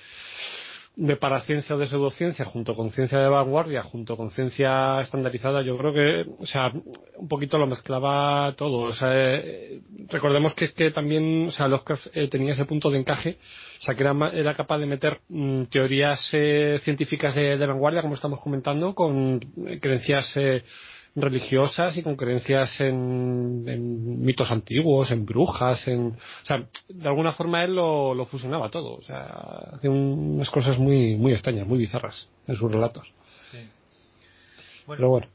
[0.99, 5.77] de paraciencia o de pseudociencia junto con ciencia de vanguardia, junto con ciencia estandarizada, yo
[5.77, 6.73] creo que, o sea,
[7.15, 8.79] un poquito lo mezclaba todo.
[8.79, 9.79] O sea, eh,
[10.09, 13.37] recordemos que es que también, o sea, Lovecraft eh, tenía ese punto de encaje,
[13.79, 18.01] o sea, que era, era capaz de meter mm, teorías eh, científicas de, de, vanguardia,
[18.01, 19.39] como estamos comentando, con
[19.79, 20.37] creencias
[21.15, 27.33] religiosas y con creencias en, en, mitos antiguos, en brujas, en, o sea, de alguna
[27.33, 29.25] forma él lo, lo fusionaba todo, o sea,
[29.73, 33.07] hacía unas cosas muy, muy extrañas, muy bizarras en sus relatos.
[33.51, 33.57] Sí.
[34.85, 35.27] Bueno, Pero bueno.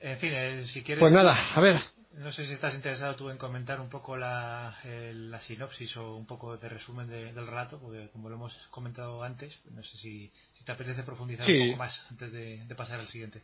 [0.00, 1.00] En fin, eh, si quieres.
[1.00, 1.80] Pues nada, a ver.
[2.14, 6.16] No sé si estás interesado tú en comentar un poco la, eh, la sinopsis o
[6.16, 9.96] un poco de resumen de, del relato, porque como lo hemos comentado antes, no sé
[9.96, 11.52] si, si te apetece profundizar sí.
[11.52, 13.42] un poco más antes de, de pasar al siguiente.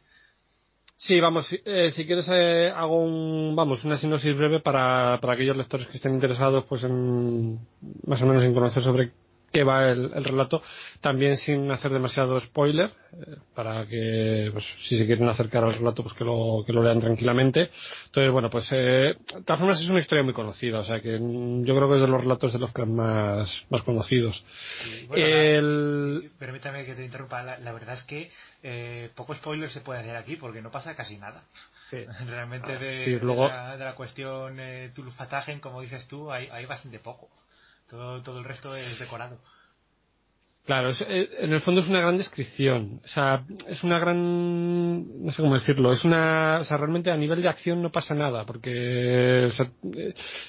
[0.99, 5.57] Sí, vamos, eh, si quieres eh, hago un, vamos, una sinopsis breve para, para aquellos
[5.57, 7.59] lectores que estén interesados pues en,
[8.07, 9.13] más o menos en conocer sobre
[9.57, 10.63] qué va el, el relato,
[11.01, 16.03] también sin hacer demasiado spoiler, eh, para que, pues, si se quieren acercar al relato,
[16.03, 17.71] pues que lo, que lo lean tranquilamente.
[18.05, 21.13] Entonces, bueno, pues, eh, de todas formas es una historia muy conocida, o sea que
[21.13, 24.45] yo creo que es de los relatos de los que más, más conocidos.
[24.85, 26.19] Sí, bueno, el...
[26.19, 28.31] la, permítame que te interrumpa, la, la verdad es que
[28.63, 31.45] eh, poco spoiler se puede hacer aquí porque no pasa casi nada.
[31.89, 32.05] Sí.
[32.29, 33.45] Realmente de, sí, luego...
[33.45, 37.31] de, la, de, la, cuestión eh, Tulfatagen, como dices tú, hay, hay bastante poco.
[37.89, 39.39] Todo, todo el resto es decorado.
[40.67, 43.01] Claro, es, en el fondo es una gran descripción.
[43.05, 45.25] O sea, es una gran.
[45.25, 45.93] No sé cómo decirlo.
[45.93, 46.59] Es una.
[46.61, 49.47] O sea, realmente a nivel de acción no pasa nada, porque.
[49.49, 49.71] O sea,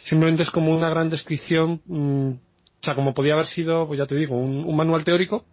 [0.03, 1.81] simplemente es como una gran descripción.
[1.85, 5.45] Mmm, o sea, como podía haber sido, pues ya te digo, un, manual teórico,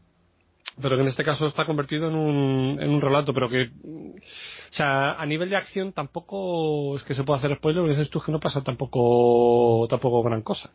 [0.80, 3.64] pero que en este caso está convertido en un, en un relato, pero que.
[3.64, 8.10] O sea, a nivel de acción tampoco es que se pueda hacer spoiler, porque dices
[8.10, 10.70] tú que no pasa tampoco, tampoco gran cosa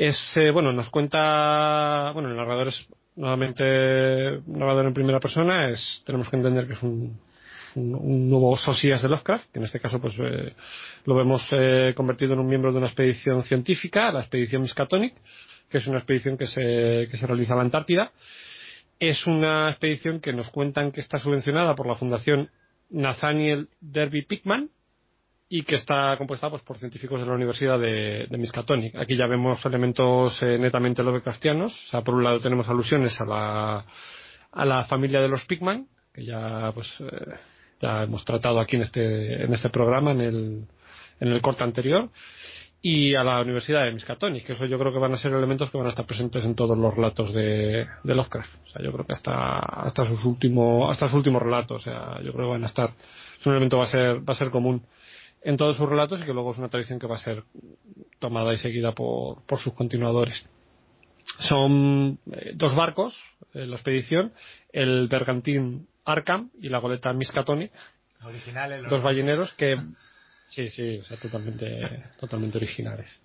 [0.00, 2.86] es eh, bueno nos cuenta bueno el narrador es
[3.16, 7.20] nuevamente narrador en primera persona es tenemos que entender que es un,
[7.74, 10.54] nuevo Sosías de Lovecraft que en este caso pues eh,
[11.04, 15.14] lo vemos eh, convertido en un miembro de una expedición científica la expedición Miskatonic
[15.68, 18.10] que es una expedición que se que se realiza a la Antártida.
[18.98, 22.50] Es una expedición que nos cuentan que está subvencionada por la fundación
[22.90, 24.70] Nathaniel Derby Pickman
[25.52, 28.94] y que está compuesta pues, por científicos de la Universidad de, de Miskatonic.
[28.94, 31.74] Aquí ya vemos elementos eh, netamente lovecraftianos.
[31.74, 33.84] O sea, por un lado tenemos alusiones a la,
[34.52, 37.34] a la familia de los Pigman, que ya pues eh,
[37.82, 40.64] ya hemos tratado aquí en este, en este programa, en el,
[41.18, 42.10] en el corte anterior,
[42.80, 45.68] y a la Universidad de Miskatonic, que eso yo creo que van a ser elementos
[45.68, 48.54] que van a estar presentes en todos los relatos de, de Lovecraft.
[48.66, 52.22] O sea, yo creo que hasta, hasta sus últimos, hasta sus últimos relatos, o sea,
[52.22, 52.90] yo creo que van a estar,
[53.38, 54.82] es un elemento va a ser, va a ser común
[55.42, 57.44] en todos sus relatos y que luego es una tradición que va a ser
[58.18, 60.44] tomada y seguida por, por sus continuadores.
[61.48, 63.18] Son eh, dos barcos
[63.54, 64.32] en la expedición,
[64.72, 67.72] el bergantín Arkham y la goleta Miskatonic,
[68.22, 69.76] Originales, dos balleneros que
[70.48, 73.22] sí, sí, o sea, totalmente, totalmente originales.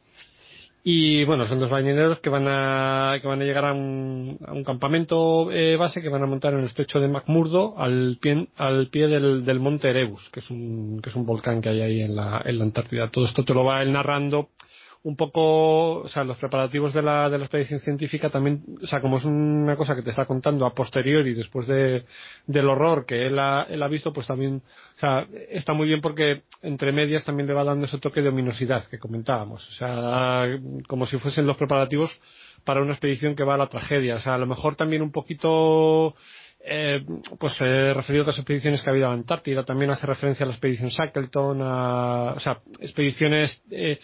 [0.87, 4.53] Y bueno, son dos balleneros que van a, que van a llegar a un, a
[4.53, 8.49] un campamento eh, base que van a montar en el estrecho de McMurdo al pie,
[8.55, 11.81] al pie del, del monte Erebus, que es un, que es un volcán que hay
[11.81, 13.09] ahí en la, en la Antártida.
[13.09, 14.49] Todo esto te lo va él narrando
[15.06, 19.02] un poco, o sea, los preparativos de la, de la expedición científica también, o sea,
[19.02, 22.06] como es una cosa que te está contando a posteriori, después de,
[22.48, 24.64] del horror que él ha, él ha visto, pues también,
[24.98, 28.30] o sea, está muy bien porque entre medias también le va dando ese toque de
[28.30, 30.48] ominosidad que comentábamos, o sea,
[30.88, 32.10] como si fuesen los preparativos
[32.64, 35.11] para una expedición que va a la tragedia, o sea, a lo mejor también un
[35.11, 36.15] poquito,
[36.61, 37.06] eh,
[37.40, 40.45] pues eh, referido a otras expediciones que ha habido a la Antártida, también hace referencia
[40.45, 43.99] a la expedición Shackleton, a, o sea, expediciones, eh,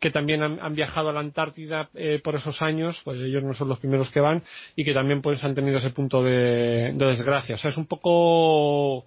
[0.00, 3.54] que también han, han, viajado a la Antártida eh, por esos años, pues ellos no
[3.54, 4.42] son los primeros que van,
[4.74, 7.56] y que también pues han tenido ese punto de, de desgracia.
[7.56, 9.04] O sea, es un poco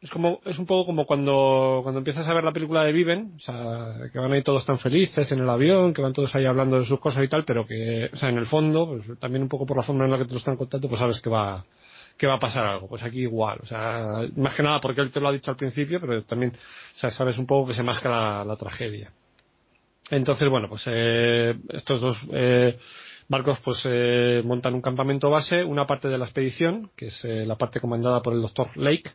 [0.00, 3.34] es como es un poco como cuando cuando empiezas a ver la película de Viven,
[3.36, 6.44] o sea, que van ahí todos tan felices en el avión, que van todos ahí
[6.46, 9.42] hablando de sus cosas y tal, pero que, o sea, en el fondo, pues también
[9.42, 11.30] un poco por la forma en la que te lo están contando, pues sabes que
[11.30, 11.64] va
[12.18, 12.88] que va a pasar algo.
[12.88, 15.56] Pues aquí igual, o sea, más que nada porque él te lo ha dicho al
[15.56, 19.12] principio, pero también, o sea, sabes un poco que se masca la tragedia.
[20.10, 22.78] Entonces, bueno, pues eh, estos dos eh,
[23.28, 27.44] barcos pues eh, montan un campamento base, una parte de la expedición, que es eh,
[27.46, 29.10] la parte comandada por el doctor Lake,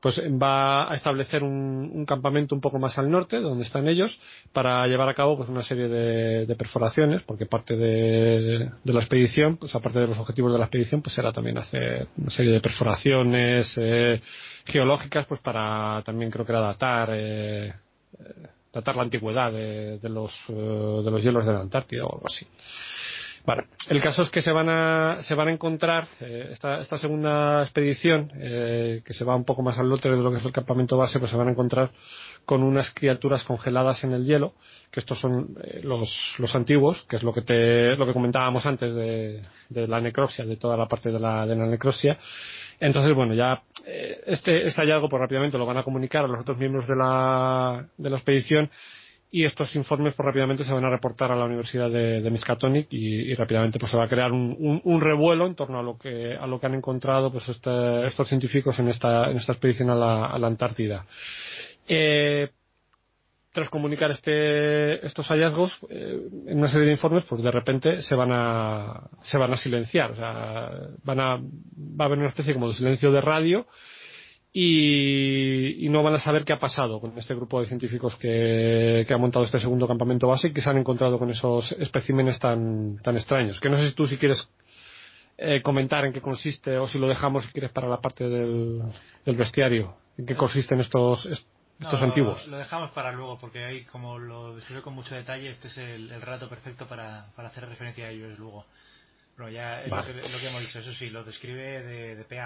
[0.00, 4.18] pues va a establecer un, campamento un poco más al norte, donde están ellos,
[4.52, 9.74] para llevar a cabo pues una serie de, perforaciones, porque parte de, la expedición, pues
[9.74, 13.74] aparte de los objetivos de la expedición, pues será también hacer una serie de perforaciones
[13.76, 14.22] eh,
[14.64, 17.74] geológicas, pues para también creo que era datar eh,
[18.72, 22.46] datar la antigüedad de, los de los hielos de la Antártida o algo así.
[23.46, 23.64] Vale.
[23.88, 27.62] El caso es que se van a, se van a encontrar eh, esta, esta, segunda
[27.62, 30.52] expedición, eh, que se va un poco más al norte de lo que es el
[30.52, 31.90] campamento base, pues se van a encontrar
[32.44, 34.54] con unas criaturas congeladas en el hielo,
[34.90, 38.66] que estos son eh, los, los antiguos, que es lo que te, lo que comentábamos
[38.66, 42.18] antes de, de la necropsia, de toda la parte de la, de la necropsia.
[42.78, 43.62] Entonces, bueno, ya
[44.26, 47.86] este, este hallazgo, pues rápidamente lo van a comunicar a los otros miembros de la,
[47.96, 48.70] de la expedición
[49.32, 53.32] y estos informes pues rápidamente se van a reportar a la Universidad de, Miskatonic y,
[53.34, 56.46] rápidamente pues se va a crear un, un, revuelo en torno a lo que a
[56.46, 60.26] lo que han encontrado pues este, estos científicos en esta en esta expedición a la,
[60.26, 61.06] a la Antártida.
[61.86, 62.48] Eh,
[63.52, 68.14] tras comunicar este, estos hallazgos eh, en una serie de informes pues de repente se
[68.16, 70.10] van a se van a silenciar.
[70.10, 70.70] O sea
[71.04, 73.66] van a va a haber una especie como de silencio de radio
[74.52, 79.18] y, no van a saber qué ha pasado con este grupo de científicos que, ha
[79.18, 83.16] montado este segundo campamento base y que se han encontrado con esos especímenes tan, tan
[83.16, 83.60] extraños.
[83.60, 84.48] Que no sé si tú si quieres
[85.38, 88.82] eh, comentar en qué consiste o si lo dejamos si quieres para la parte del,
[89.24, 92.44] del bestiario, en qué consisten estos, estos antiguos.
[92.48, 96.10] Lo, dejamos para luego porque ahí como lo describo con mucho detalle este es el,
[96.10, 98.66] el rato perfecto para, para hacer referencia a ellos luego.
[99.36, 102.24] Pero ya es lo, que, lo, que, hemos dicho, eso sí, lo describe de, de
[102.24, 102.38] pe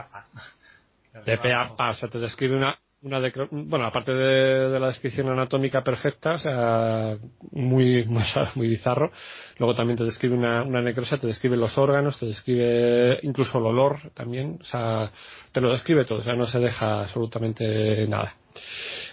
[1.14, 1.86] a pa.
[1.86, 3.20] de o sea, te describe una, una
[3.50, 7.16] bueno, aparte de, la descripción anatómica perfecta, o sea,
[7.52, 8.04] muy,
[8.54, 9.12] muy, bizarro,
[9.58, 13.66] luego también te describe una, una necrosia, te describe los órganos, te describe incluso el
[13.66, 15.10] olor también, o sea,
[15.52, 18.34] te lo describe todo, o sea, no se deja absolutamente nada.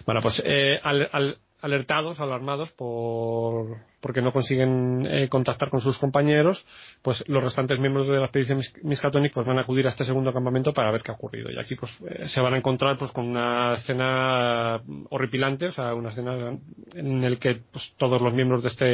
[0.05, 5.99] Bueno, pues eh, al, al alertados, alarmados por porque no consiguen eh, contactar con sus
[5.99, 6.65] compañeros,
[7.03, 10.33] pues los restantes miembros de la expedición Miskatonic pues van a acudir a este segundo
[10.33, 11.51] campamento para ver qué ha ocurrido.
[11.51, 14.81] Y aquí pues eh, se van a encontrar pues con una escena
[15.11, 16.57] horripilante, o sea, una escena
[16.95, 18.85] en el que pues todos los miembros de este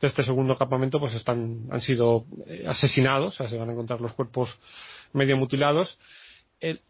[0.00, 3.72] de este segundo campamento pues están han sido eh, asesinados, o sea, se van a
[3.72, 4.56] encontrar los cuerpos
[5.12, 5.98] medio mutilados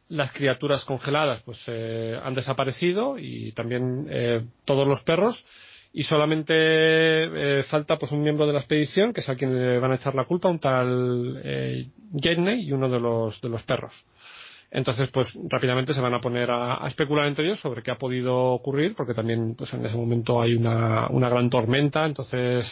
[0.08, 5.42] las criaturas congeladas pues eh, han desaparecido y también eh, todos los perros.
[5.96, 9.78] Y solamente eh, falta pues un miembro de la expedición que es a quien le
[9.78, 13.92] van a echar la culpa un tal eh, y uno de los de los perros.
[14.72, 18.36] Entonces pues rápidamente se van a poner a, especular entre ellos sobre qué ha podido
[18.36, 22.06] ocurrir porque también pues en ese momento hay una, una gran tormenta.
[22.06, 22.66] Entonces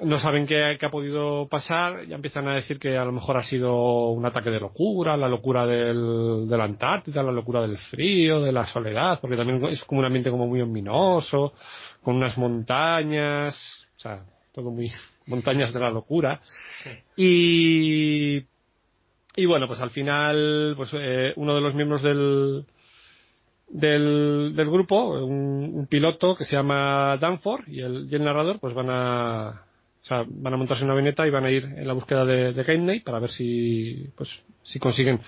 [0.00, 3.42] no saben qué, ha podido pasar, ya empiezan a decir que a lo mejor ha
[3.42, 8.42] sido un ataque de locura, la locura del, de la Antártida, la locura del frío,
[8.42, 11.54] de la soledad, porque también es como un ambiente como muy ominoso,
[12.02, 14.92] con unas montañas, o sea, todo muy
[15.26, 16.42] montañas de la locura.
[17.16, 18.44] Y,
[19.34, 22.66] y bueno, pues al final, pues eh, uno de los miembros del,
[23.68, 28.60] del, del grupo, un, un, piloto que se llama Danforth y el, y el narrador,
[28.60, 29.65] pues van a,
[30.06, 32.52] o sea, van a montarse una avioneta y van a ir en la búsqueda de,
[32.52, 34.30] de para ver si, pues,
[34.62, 35.20] si consiguen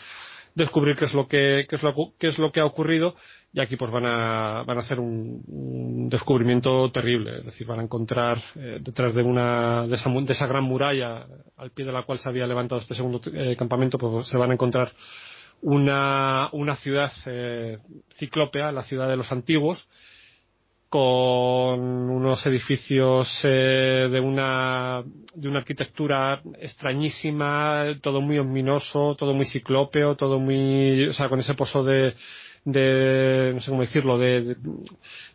[0.55, 3.17] descubrir qué es lo que, qué es lo, qué es lo que ha ocurrido.
[3.53, 7.83] Y aquí pues van a, van a hacer un, descubrimiento terrible, es decir, van a
[7.83, 11.27] encontrar eh, detrás de una, de esa, de esa gran muralla
[11.57, 14.51] al pie de la cual se había levantado este segundo eh, campamento, pues se van
[14.51, 14.93] a encontrar
[15.61, 17.79] una, una ciudad eh,
[18.17, 19.89] ciclópea, la ciudad de los antiguos,
[20.89, 25.03] con unos edificios eh, de una
[25.35, 31.41] de una arquitectura extrañísima, todo muy ominoso, todo muy ciclópeo, todo muy, o sea, con
[31.41, 32.15] ese pozo de
[32.65, 34.57] de no sé cómo decirlo de,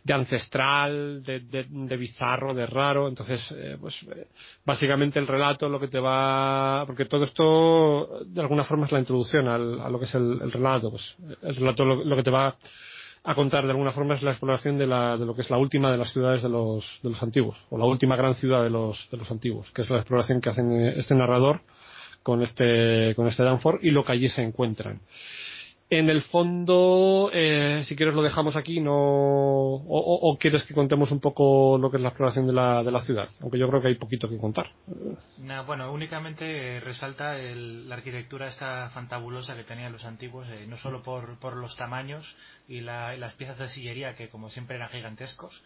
[0.04, 3.08] de, ancestral de, de, bizarro de raro.
[3.08, 4.28] Entonces eh, pues eh,
[4.64, 9.00] básicamente el relato lo que te va porque todo esto de alguna forma es la
[9.00, 10.90] introducción al, a lo que es el, el relato.
[10.90, 12.56] Pues el relato lo, lo que te va
[13.26, 15.56] a contar de alguna forma es la exploración de, la, de lo que es la
[15.56, 18.68] última de las ciudades de los, de los antiguos, o la última gran ciudad de
[18.68, 21.62] los, de los antiguos, que es la exploración que hacen este narrador
[22.22, 25.00] con este, con este Danforth y lo que allí se encuentran.
[25.90, 31.20] En el fondo, eh, si quieres lo dejamos aquí, no, o, quieres que contemos un
[31.20, 33.88] poco lo que es la exploración de la, de la ciudad, aunque yo creo que
[33.88, 34.70] hay poquito que contar.
[35.66, 41.38] bueno, únicamente resalta la arquitectura esta fantabulosa que tenían los antiguos, eh, no solo por,
[41.38, 42.34] por los tamaños
[42.66, 45.62] y, las piezas de sillería que como siempre eran gigantescos,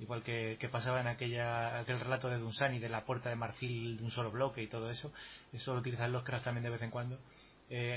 [0.00, 4.04] igual que, pasaba en aquella, aquel relato de Dunsani de la puerta de marfil de
[4.04, 5.12] un solo bloque y todo eso,
[5.50, 7.18] eso lo utilizan los cracks también de vez en cuando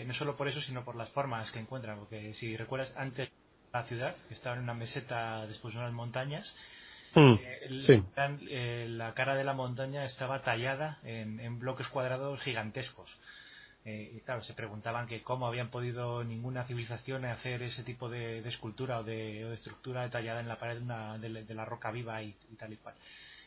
[0.05, 1.99] no solo por eso, sino por las formas que encuentran.
[1.99, 3.29] Porque si recuerdas, antes
[3.73, 6.55] la ciudad, que estaba en una meseta después de unas montañas,
[7.15, 13.17] Mm, eh, la cara de la montaña estaba tallada en, bloques cuadrados gigantescos.
[13.85, 18.39] Eh, y claro, se preguntaban que cómo habían podido ninguna civilización hacer ese tipo de,
[18.39, 22.77] escultura o de, estructura tallada en la pared de, la roca viva y, tal y
[22.77, 22.95] cual.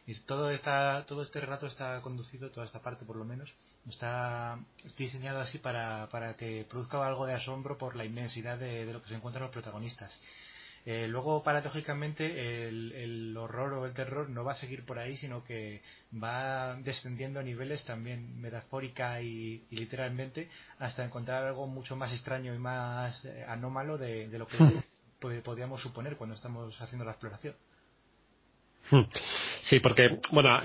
[0.09, 3.53] Y todo, esta, todo este relato está conducido, toda esta parte por lo menos,
[3.87, 4.59] está,
[4.97, 9.11] diseñado así para, para que produzca algo de asombro por la inmensidad de, lo que
[9.11, 10.19] se encuentran los protagonistas.
[10.87, 15.45] Eh, luego, paradójicamente, el, horror o el terror no va a seguir por ahí, sino
[15.45, 15.83] que
[16.15, 20.49] va descendiendo a niveles también metafórica y, literalmente
[20.79, 24.57] hasta encontrar algo mucho más extraño y más eh, anómalo de, lo que
[25.45, 27.55] podríamos suponer cuando estamos haciendo la exploración.
[29.63, 30.59] Sí, porque, bueno,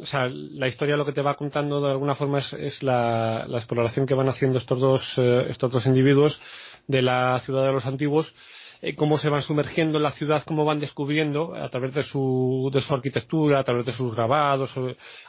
[0.00, 4.06] o sea, la historia lo que te va contando de alguna forma es, la, exploración
[4.06, 6.40] que van haciendo estos dos, eh, estos dos individuos
[6.86, 8.34] de la ciudad de los antiguos
[8.82, 12.70] eh, cómo se van sumergiendo en la ciudad, cómo van descubriendo a través de su,
[12.72, 14.72] de su arquitectura, a través de sus grabados,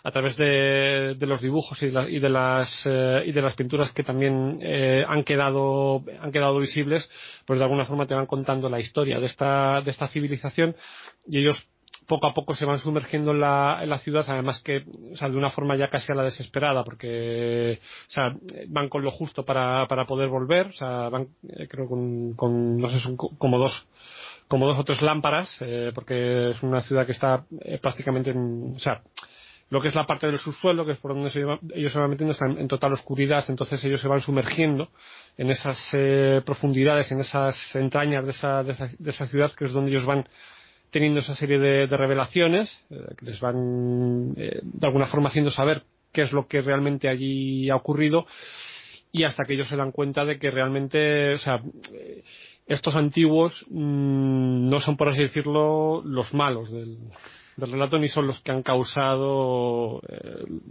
[0.03, 4.59] a través de, los dibujos y de, las, eh, y de las pinturas que también
[4.61, 7.09] eh, han, quedado, han quedado visibles,
[7.45, 10.75] pues de alguna forma te van contando la historia de esta, de esta civilización
[11.27, 11.67] y ellos
[12.07, 14.83] poco a poco se van sumergiendo en la, en la ciudad, además que,
[15.13, 18.35] o sea, de una forma ya casi a la desesperada, porque, o sea,
[18.67, 22.77] van con lo justo para, para poder volver, o sea, van, eh, creo, con, con,
[22.77, 23.87] no sé, son como dos,
[24.47, 28.73] como dos o tres lámparas, eh, porque es una ciudad que está eh, prácticamente en,
[28.75, 29.01] o sea,
[29.69, 32.09] lo que es la parte del subsuelo, que es por donde se ellos se van
[32.09, 34.89] metiendo, está en, total oscuridad, entonces ellos se van sumergiendo
[35.37, 35.79] en esas
[36.43, 40.05] profundidades, en esas entrañas de esa, de esa, de esa ciudad, que es donde ellos
[40.05, 40.25] van
[40.91, 45.83] teniendo esa serie de, revelaciones eh, que les van eh, de alguna forma haciendo saber
[46.11, 48.27] qué es lo que realmente allí ha ocurrido
[49.13, 51.61] y hasta que ellos se dan cuenta de que realmente, o sea,
[51.93, 52.23] eh,
[52.67, 56.97] estos antiguos mm, no son, por así decirlo, los malos del,
[57.57, 60.01] relato ni son los que han causado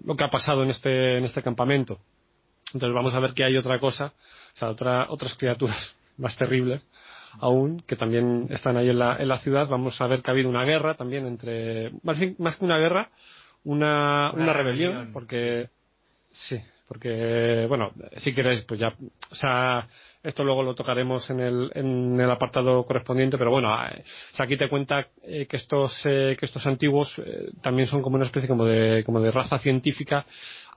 [0.04, 1.98] lo que ha pasado en este, en este campamento.
[2.74, 4.12] Entonces vamos a ver que hay otra cosa,
[4.54, 6.82] o sea, otra, otras criaturas más terribles
[7.38, 9.68] aún, que también están ahí en la, en la ciudad.
[9.68, 13.10] Vamos a ver que ha habido una guerra también entre, más, más que una guerra,
[13.64, 15.68] una, una, rebelión, porque,
[16.32, 18.94] sí, porque, bueno, si queréis, pues ya,
[19.30, 19.86] o sea,
[20.22, 24.04] esto luego lo tocaremos en el, en el apartado correspondiente, pero bueno, eh,
[24.38, 27.14] aquí te cuenta eh, que estos, eh, que estos antiguos
[27.62, 30.26] también son como una especie como de, como de raza científica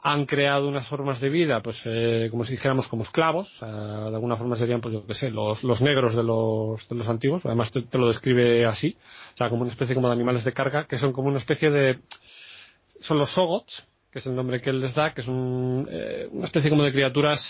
[0.06, 1.82] han creado unas formas de vida, pues
[2.30, 5.80] como si dijéramos como esclavos, de alguna forma serían, pues yo qué sé, los, los
[5.80, 8.98] negros de los, de los antiguos, además te, lo describe así,
[9.34, 11.70] o sea, como una especie como de animales de carga, que son como una especie
[11.72, 11.99] de,
[12.99, 15.88] son los sogots, que es el nombre que él les da, que es un,
[16.32, 17.49] una especie como de criaturas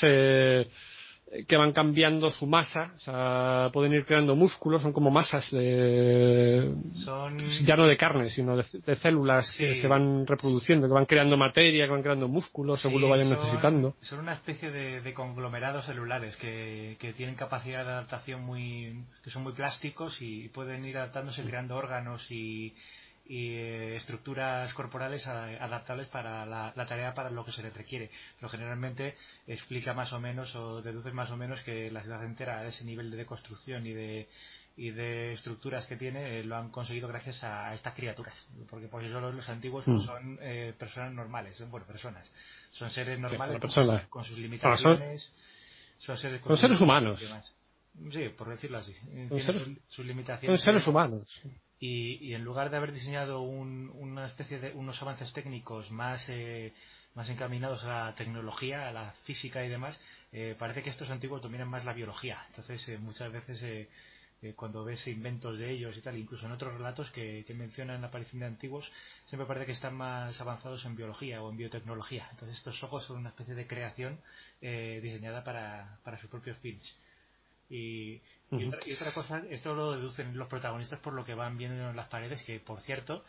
[1.48, 6.74] que van cambiando su masa, o sea, pueden ir creando músculos, son como masas de,
[6.94, 7.40] son...
[7.66, 11.86] ya no de carne, sino de, células que se van reproduciendo, que van creando materia,
[11.86, 13.96] que van creando músculos según lo vayan necesitando.
[14.02, 19.44] Son una especie de, conglomerados celulares que, que, tienen capacidad de adaptación muy, que son
[19.44, 22.74] muy plásticos y pueden ir adaptándose creando órganos y,
[23.26, 28.10] y eh, estructuras corporales adaptables para la, tarea para lo que se les requiere.
[28.38, 29.16] Pero generalmente
[29.48, 32.84] explica más o menos o deduce más o menos que la ciudad entera a ese
[32.84, 34.28] nivel de construcción y de,
[34.76, 38.48] y de estructuras que tiene eh, lo han conseguido gracias a, estas criaturas.
[38.70, 40.06] Porque por sí solos los antiguos no mm.
[40.06, 42.30] son eh, personas normales, son bueno, personas.
[42.72, 43.60] Son seres normales
[44.10, 45.34] con, sus limitaciones.
[45.98, 47.22] Son, seres, humanos.
[48.12, 48.94] Sí, por decirlo así.
[49.30, 50.60] Tienen sus, limitaciones.
[50.60, 51.26] Son seres humanos
[51.80, 56.74] y, en lugar de haber diseñado una especie de unos avances técnicos más eh,
[57.16, 60.00] más encaminados a la tecnología, a la física y demás,
[60.32, 62.44] eh, parece que estos antiguos dominan más la biología.
[62.50, 63.88] Entonces, eh, muchas veces
[64.58, 68.42] cuando ves inventos de ellos y tal, incluso en otros relatos que, mencionan la aparición
[68.42, 68.92] de antiguos,
[69.24, 72.28] siempre parece que están más avanzados en biología o en biotecnología.
[72.32, 74.20] Entonces, estos ojos son una especie de creación
[74.60, 76.94] diseñada para, para sus propios fines.
[77.70, 78.22] Y,
[78.94, 82.42] otra, cosa, esto lo deducen los protagonistas por lo que van viendo en las paredes,
[82.44, 83.24] que por cierto,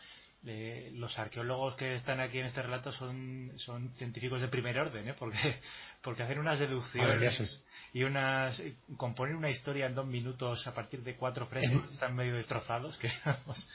[0.47, 5.09] eh, los arqueólogos que están aquí en este relato son, son científicos de primer orden,
[5.09, 5.15] ¿eh?
[5.19, 5.61] porque,
[6.03, 8.63] porque hacen unas deducciones y unas
[8.97, 13.11] componer una historia en dos minutos a partir de cuatro frescos están medio destrozados, que
[13.25, 13.69] vamos,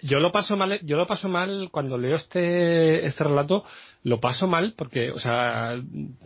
[0.00, 3.64] yo lo paso mal, yo lo paso mal cuando leo este, este relato,
[4.04, 5.80] lo paso mal porque, o sea,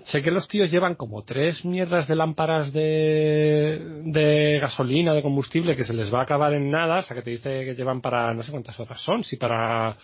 [0.05, 5.77] sé que los tíos llevan como tres mierdas de lámparas de, de gasolina, de combustible,
[5.77, 8.01] que se les va a acabar en nada, o sea, que te dice que llevan
[8.01, 9.97] para, no sé cuántas horas son, si para,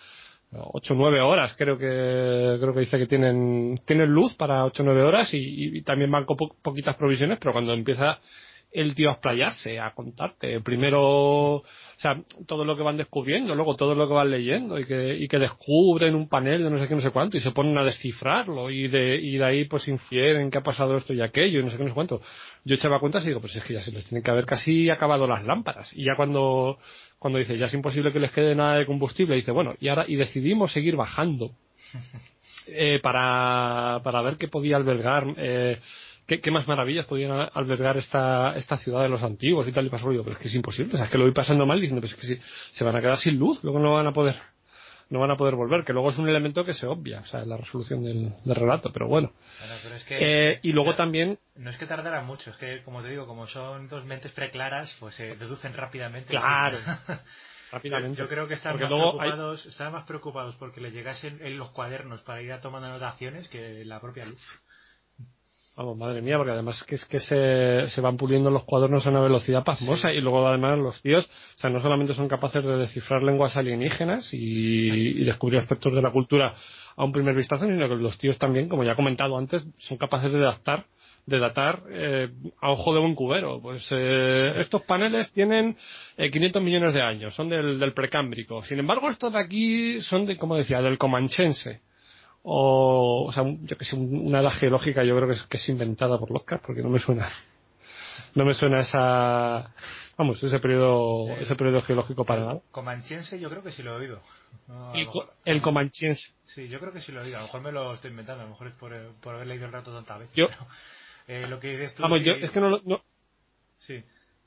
[0.51, 4.81] 8 o 9 horas, creo que creo que dice que tienen tienen luz para 8
[4.81, 8.19] o 9 horas y, también van con poquitas provisiones, pero cuando empieza
[8.71, 10.61] el tío a explayarse, a contarte.
[10.61, 11.63] Primero, o
[11.97, 15.27] sea, todo lo que van descubriendo, luego todo lo que van leyendo y que, y
[15.27, 17.83] que descubren un panel de no sé qué, no sé cuánto y se ponen a
[17.83, 21.63] descifrarlo y de, y de ahí pues infieren que ha pasado esto y aquello y
[21.63, 22.21] no sé qué, no sé cuánto.
[22.63, 24.89] Yo echaba cuenta y digo, pues es que ya se les tienen que haber casi
[24.89, 25.91] acabado las lámparas.
[25.93, 26.77] Y ya cuando,
[27.17, 30.05] cuando dice, ya es imposible que les quede nada de combustible, dice, bueno, y ahora,
[30.07, 31.51] y decidimos seguir bajando.
[32.71, 35.79] Eh, para, para ver qué podía albergar eh,
[36.37, 40.07] ¿Qué, más maravillas podían albergar esta, esta ciudad de los antiguos y tal y pasó
[40.07, 42.13] pero es que es imposible, o sea, es que lo voy pasando mal diciendo, pues
[42.13, 42.41] es que
[42.73, 44.35] se van a quedar sin luz, luego no van a poder
[45.09, 47.43] no van a poder volver, que luego es un elemento que se obvia, o sea,
[47.43, 49.33] la resolución del, relato, pero bueno.
[50.11, 51.39] Eh, y luego también...
[51.55, 54.95] No es que tardara mucho, es que, como te digo, como son dos mentes preclaras,
[54.99, 56.29] pues se deducen rápidamente.
[56.29, 56.77] Claro.
[57.71, 58.19] rápidamente.
[58.19, 62.21] Yo, creo que están más, preocupados, estaban más preocupados porque les llegasen en los cuadernos
[62.21, 64.39] para ir a tomando anotaciones que la propia luz.
[65.79, 69.11] Vamos, madre mía, porque además que es que se, se van puliendo los cuadernos a
[69.11, 72.75] una velocidad pasmosa y luego además los tíos, o sea, no solamente son capaces de
[72.75, 76.53] descifrar lenguas alienígenas y, descubrir aspectos de la cultura
[76.97, 79.97] a un primer vistazo, sino que los tíos también, como ya he comentado antes, son
[79.97, 80.85] capaces de datar
[81.25, 82.27] de datar eh,
[82.59, 83.61] a ojo de un cubero.
[83.61, 85.77] Pues eh, estos paneles tienen
[86.17, 88.65] 500 eh, millones de años, son del, del precámbrico.
[88.65, 91.79] Sin embargo, estos de aquí son de, como decía, del comanchense
[92.43, 95.69] o, o sea, yo que sé, una edad geológica yo creo que es, que es
[95.69, 97.29] inventada por Lovecraft porque no me suena,
[98.35, 99.73] no me suena esa,
[100.17, 102.61] vamos, ese periodo, eh, ese periodo geológico para nada.
[102.71, 104.21] Comanchense yo creo que sí lo he oído.
[105.45, 106.23] el comanchense.
[106.45, 107.37] Sí, yo creo que sí lo he oído.
[107.37, 109.65] A lo mejor me lo estoy inventando, a lo mejor es por, por haber leído
[109.65, 110.29] el rato tanta vez.
[110.33, 110.47] Yo,
[111.27, 112.03] eh, lo que dices tú.
[112.03, 113.01] Vamos, yo, es que no, no,
[113.77, 114.03] sí.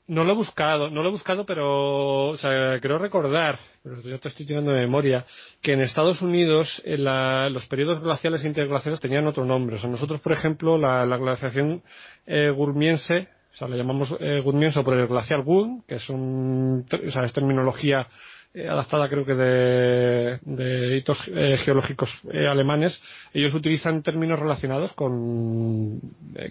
[0.07, 4.19] No lo he buscado, no lo he buscado, pero o sea, creo recordar, pero yo
[4.19, 5.25] te estoy tirando de memoria,
[5.61, 7.05] que en Estados Unidos en
[7.53, 9.77] los periodos glaciales e interglaciales tenían otro nombre.
[9.77, 11.83] O sea, nosotros, por ejemplo, la, glaciación
[12.25, 16.85] eh, gurmiense, o sea, le llamamos eh, gurmiense por el glacial Gurm, que es, un,
[16.91, 18.07] o sea, es terminología
[18.55, 23.01] eh, adaptada creo que de, de hitos eh, geológicos eh, alemanes,
[23.33, 25.99] ellos utilizan términos relacionados con,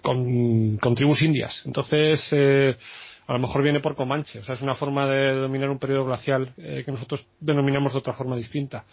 [0.03, 1.63] con, con tribus indias.
[1.65, 2.21] Entonces,
[3.33, 6.05] a lo mejor viene por Comanche, o sea, es una forma de dominar un periodo
[6.05, 8.85] glacial eh, que nosotros denominamos de otra forma distinta.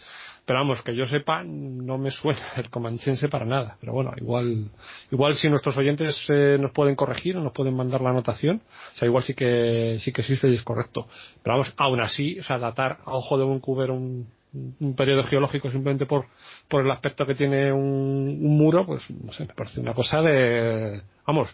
[0.46, 3.76] Pero vamos, que yo sepa, no me suena el comanchense para nada.
[3.80, 4.70] Pero bueno, igual,
[5.10, 8.62] igual si nuestros oyentes eh, nos pueden corregir o nos pueden mandar la anotación,
[8.94, 11.06] o sea, igual sí que, sí que existe y es correcto.
[11.42, 15.24] Pero vamos, aún así, o sea, datar a ojo de un cubero un, un periodo
[15.24, 16.26] geológico simplemente por,
[16.68, 20.20] por el aspecto que tiene un, un muro, pues no sé, me parece una cosa
[20.20, 21.48] de, vamos,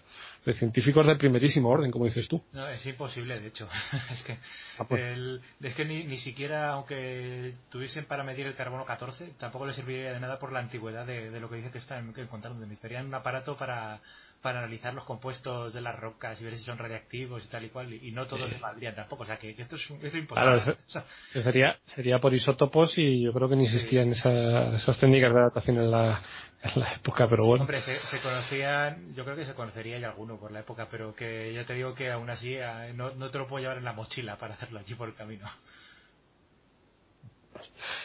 [0.46, 2.42] de científicos de primerísimo orden, como dices tú.
[2.52, 3.68] No, es imposible, de hecho.
[4.12, 4.38] es que,
[4.78, 5.40] ah, pues.
[5.60, 10.12] es que ni, ni, siquiera, aunque tuviesen para medir el carbono 14, tampoco le serviría
[10.12, 12.60] de nada por la antigüedad de, lo que dice que está encontrando.
[12.60, 14.00] Necesitarían un aparato para,
[14.46, 17.68] para analizar los compuestos de las rocas y ver si son radiactivos y tal y
[17.68, 19.24] cual, y no todos les valdrían tampoco.
[19.24, 20.62] O sea, que, esto es, es imposible.
[20.62, 21.02] Claro,
[21.42, 25.90] sería, sería por isótopos y yo creo que ni existían esas técnicas de adaptación en
[25.90, 26.22] la,
[26.62, 27.64] en la época, pero bueno.
[27.64, 31.52] Hombre, se, conocían, yo creo que se conocería ya alguno por la época, pero que
[31.52, 33.94] ya te digo que aún así eh, no, no te lo puedo llevar en la
[33.94, 35.48] mochila para hacerlo allí por el camino.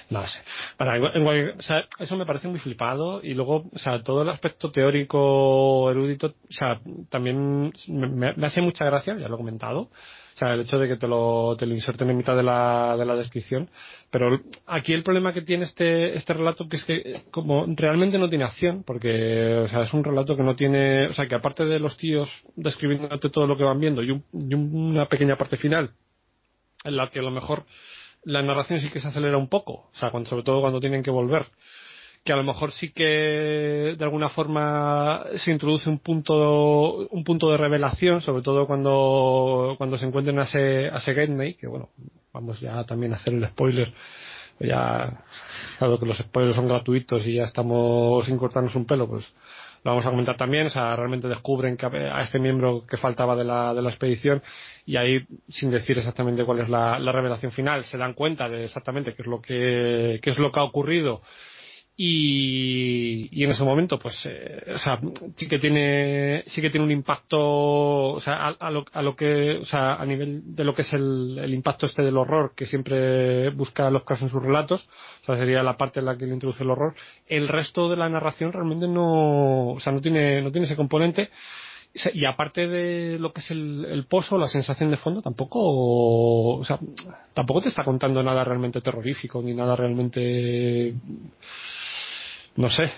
[0.10, 0.40] No sé.
[0.78, 4.72] Para, o sea, eso me parece muy flipado y luego, o sea, todo el aspecto
[4.72, 6.80] teórico, erudito, o sea,
[7.10, 10.98] también me, hace mucha gracia, ya lo he comentado, o sea, el hecho de que
[10.98, 13.70] te lo, te lo inserten en mitad de la, de la descripción.
[14.10, 18.30] Pero aquí el problema que tiene este, este relato que es que como realmente no
[18.30, 21.66] tiene acción, porque o sea, es un relato que no tiene, o sea, que aparte
[21.66, 25.92] de los tíos describiéndote todo lo que van viendo y, y una pequeña parte final
[26.84, 27.66] en la que a lo mejor
[28.24, 31.04] la narración sí que se acelera un poco, o sea, cuando, sobre todo cuando tienen
[31.04, 31.48] que volver.
[32.24, 37.50] Que a lo mejor sí que de alguna forma se introduce un punto un punto
[37.50, 41.16] de revelación sobre todo cuando cuando se encuentren a ese, a ese
[41.60, 41.90] que bueno
[42.32, 43.92] vamos ya también a hacer el spoiler.
[44.60, 45.24] Ya
[45.80, 49.26] dado que los spoilers son gratuitos y ya estamos sin cortarnos un pelo pues
[49.84, 53.36] lo vamos a comentar también, o sea, realmente descubren que a este miembro que faltaba
[53.36, 54.42] de la, de la expedición
[54.86, 58.66] y ahí, sin decir exactamente cuál es la, la revelación final, se dan cuenta de
[58.66, 61.22] exactamente qué es lo que, qué es lo que ha ocurrido
[62.04, 65.00] y, en ese momento pues eh, o sea
[65.36, 69.58] sí que tiene sí que tiene un impacto o sea a, lo, a lo que
[69.58, 72.66] o sea a nivel de lo que es el, el impacto este del horror que
[72.66, 74.90] siempre busca los casos en sus relatos
[75.22, 76.96] o sea sería la parte en la que le introduce el horror.
[77.28, 81.30] El resto de la narración realmente no o sea no tiene no tiene ese componente.
[82.14, 85.60] Y aparte de lo que es el, pozo, la sensación de fondo, tampoco,
[86.58, 86.80] o sea,
[87.34, 90.96] tampoco te está contando nada realmente terrorífico ni nada realmente,
[92.56, 92.92] no sé,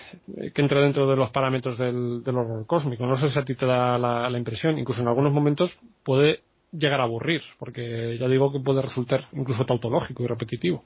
[0.53, 3.05] que entra dentro de los parámetros del, horror cósmico.
[3.05, 4.77] No sé si a ti te da la, la, impresión.
[4.77, 9.65] Incluso en algunos momentos puede llegar a aburrir, porque ya digo que puede resultar incluso
[9.65, 10.83] tautológico y repetitivo.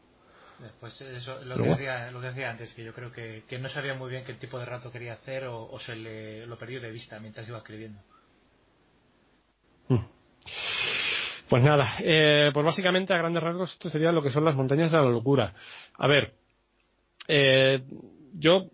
[0.80, 3.94] Pues eso, lo, que decía, lo que decía antes, que yo creo que, no sabía
[3.94, 7.20] muy bien qué tipo de rato quería hacer o, se le, lo perdió de vista
[7.20, 8.00] mientras iba escribiendo.
[9.88, 10.06] Hmm.
[11.48, 14.92] Pues nada, eh, pues básicamente a grandes rasgos esto sería lo que son las montañas
[14.92, 15.54] de la locura.
[15.98, 16.34] A ver,
[17.28, 17.84] eh,
[18.34, 18.68] yo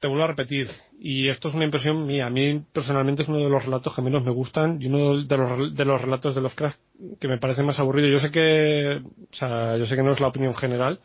[0.00, 0.68] te vuelvo a repetir,
[0.98, 4.02] y esto es una impresión mía, a mí personalmente es uno de los relatos que
[4.02, 7.62] menos me gustan y uno de los, de los relatos de los que me parece
[7.62, 8.08] más aburrido.
[8.08, 9.02] Yo sé que,
[9.32, 11.00] o sea, yo sé que no es la opinión general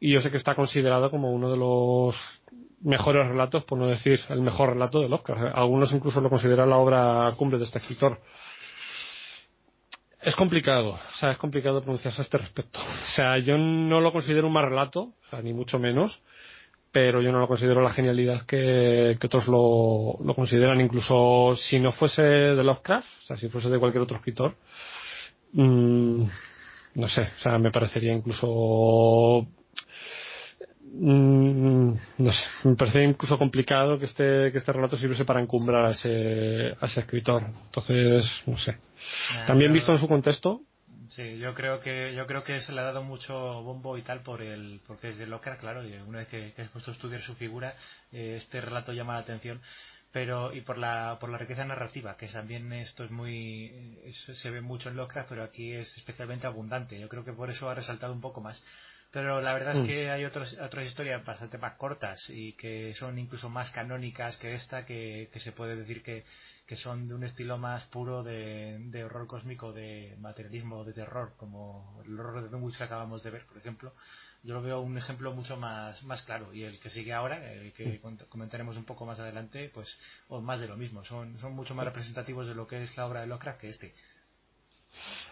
[0.00, 2.16] y yo sé que está considerado como uno de los
[2.80, 5.56] mejores relatos, por no decir el mejor relato de Lovecraft.
[5.56, 8.20] Algunos incluso lo consideran la obra cumbre de este escritor.
[10.20, 12.80] Es complicado, o sea, es complicado pronunciarse a este respecto.
[12.80, 16.20] O sea, yo no lo considero un mal relato, o sea, ni mucho menos
[16.92, 21.92] pero yo no lo considero la genialidad que, otros lo, lo, consideran, incluso si no
[21.92, 24.54] fuese de Lovecraft, o sea, si fuese de cualquier otro escritor,
[25.52, 26.24] mmm,
[26.94, 29.46] no sé, o sea, me parecería incluso
[30.94, 35.86] mmm, no sé, me parecería incluso complicado que este, que este relato sirviese para encumbrar
[35.86, 37.44] a ese, a ese escritor.
[37.66, 38.78] Entonces, no sé.
[39.46, 40.62] También visto en su contexto,
[41.08, 44.20] Sí, yo creo que yo creo que se le ha dado mucho bombo y tal
[44.20, 46.94] por el porque es de Lockhart, claro, y una vez que, que has puesto a
[46.94, 47.74] estudiar su figura,
[48.12, 49.60] eh, este relato llama la atención,
[50.12, 54.60] pero y por la por la riqueza narrativa, que también esto es muy se ve
[54.60, 57.00] mucho en Lockhart, pero aquí es especialmente abundante.
[57.00, 58.62] Yo creo que por eso ha resaltado un poco más.
[59.10, 59.86] Pero la verdad es mm.
[59.86, 64.52] que hay otros, otras historias bastante más cortas y que son incluso más canónicas que
[64.52, 66.26] esta, que, que se puede decir que,
[66.68, 71.32] que son de un estilo más puro de, de horror cósmico, de materialismo, de terror,
[71.38, 73.94] como el horror de Dunwich que acabamos de ver, por ejemplo.
[74.42, 76.52] Yo lo veo un ejemplo mucho más, más claro.
[76.52, 80.60] Y el que sigue ahora, el que comentaremos un poco más adelante, pues, o más
[80.60, 81.02] de lo mismo.
[81.06, 83.94] Son, son mucho más representativos de lo que es la obra de Lovecraft que este.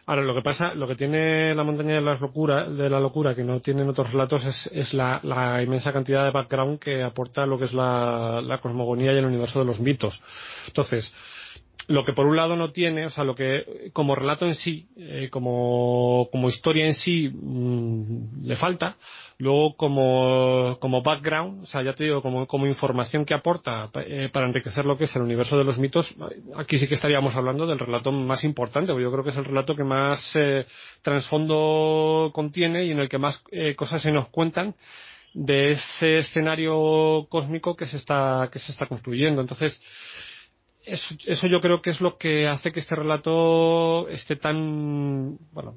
[0.09, 3.35] Ahora, lo que pasa, lo que tiene la montaña de, las locura, de la locura,
[3.35, 7.45] que no tienen otros relatos, es, es la, la, inmensa cantidad de background que aporta
[7.45, 10.21] lo que es la, la cosmogonía y el universo de los mitos.
[10.69, 11.13] Entonces,
[11.89, 14.89] lo que por un lado no tiene, o sea, lo que como relato en sí,
[14.97, 18.97] eh, como, como historia en sí, mmm, le falta,
[19.39, 24.31] luego como, como background, o sea, ya te digo, como, como información que aporta eh,
[24.33, 26.13] para enriquecer lo que es el universo de los mitos,
[26.57, 29.45] aquí sí que estaríamos hablando del relato más importante, porque yo creo que es el
[29.45, 30.67] relato que más eh,
[31.03, 34.75] trasfondo contiene y en el que más eh, cosas se nos cuentan
[35.35, 39.43] de ese escenario cósmico que se está, que se está construyendo.
[39.43, 39.79] Entonces,
[40.87, 45.75] eso, yo creo que es lo que hace que este relato esté tan, bueno,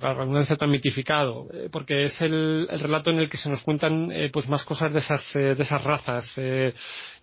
[0.00, 4.10] la redundancia tan mitificado, eh, porque es el, relato en el que se nos cuentan
[4.10, 6.74] eh, pues más cosas de esas, eh, de esas razas, de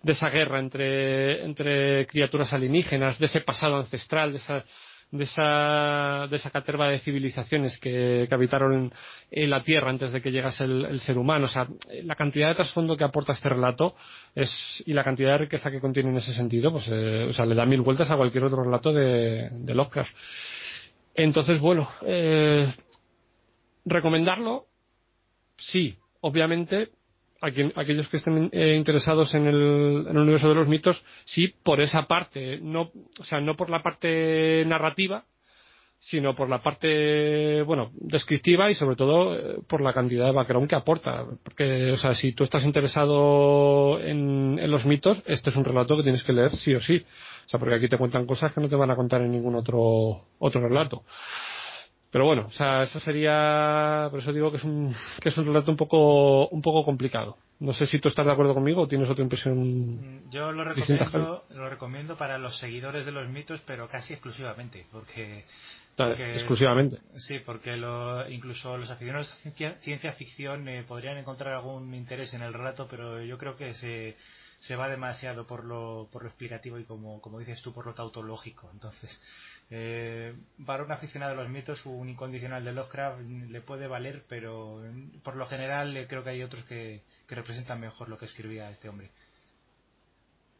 [0.04, 4.64] esa guerra entre, entre criaturas alienígenas, de ese pasado ancestral, de esa,
[5.14, 8.92] de esa, de esa caterva de civilizaciones que, habitaron
[9.30, 11.46] en, la Tierra antes de que llegase el, ser humano.
[11.46, 11.68] O sea,
[12.02, 13.94] la cantidad de trasfondo que aporta este relato
[14.34, 14.50] es,
[14.86, 17.54] y la cantidad de riqueza que contiene en ese sentido, pues, eh, o sea, le
[17.54, 20.12] da mil vueltas a cualquier otro relato de, de Lovecraft.
[21.14, 22.74] Entonces, bueno, eh,
[23.84, 24.66] recomendarlo,
[25.56, 26.88] sí, obviamente,
[27.44, 32.58] aquellos que estén eh, interesados en el, universo de los mitos, sí, por esa parte,
[32.60, 35.24] no, o sea, no por la parte narrativa,
[36.00, 40.68] sino por la parte, bueno, descriptiva y sobre todo eh, por la cantidad de background
[40.68, 41.24] que aporta.
[41.42, 45.96] Porque, o sea, si tú estás interesado en, en, los mitos, este es un relato
[45.96, 47.02] que tienes que leer sí o sí.
[47.46, 49.54] O sea, porque aquí te cuentan cosas que no te van a contar en ningún
[49.54, 51.04] otro, otro relato.
[52.14, 55.46] Pero bueno, o sea, eso sería, por eso digo que es un, que es un
[55.46, 57.36] relato un poco, un poco complicado.
[57.58, 59.96] No sé si tú estás de acuerdo conmigo o tienes otra impresión.
[59.96, 64.86] Mm, yo lo recomiendo, lo recomiendo para los seguidores de los mitos, pero casi exclusivamente,
[64.92, 65.44] porque.
[65.98, 67.00] exclusivamente.
[67.16, 72.32] Sí, porque lo, incluso los aficionados a ciencia, ciencia ficción eh, podrían encontrar algún interés
[72.32, 74.14] en el relato, pero yo creo que se,
[74.60, 77.92] se va demasiado por lo, por lo explicativo y como, como dices tú, por lo
[77.92, 78.70] tautológico.
[78.72, 79.20] Entonces,
[79.76, 80.32] eh,
[80.64, 84.80] para un aficionado a los mitos, un incondicional de Lovecraft le puede valer, pero
[85.24, 88.88] por lo general eh, creo que hay otros que, representan mejor lo que escribía este
[88.88, 89.10] hombre.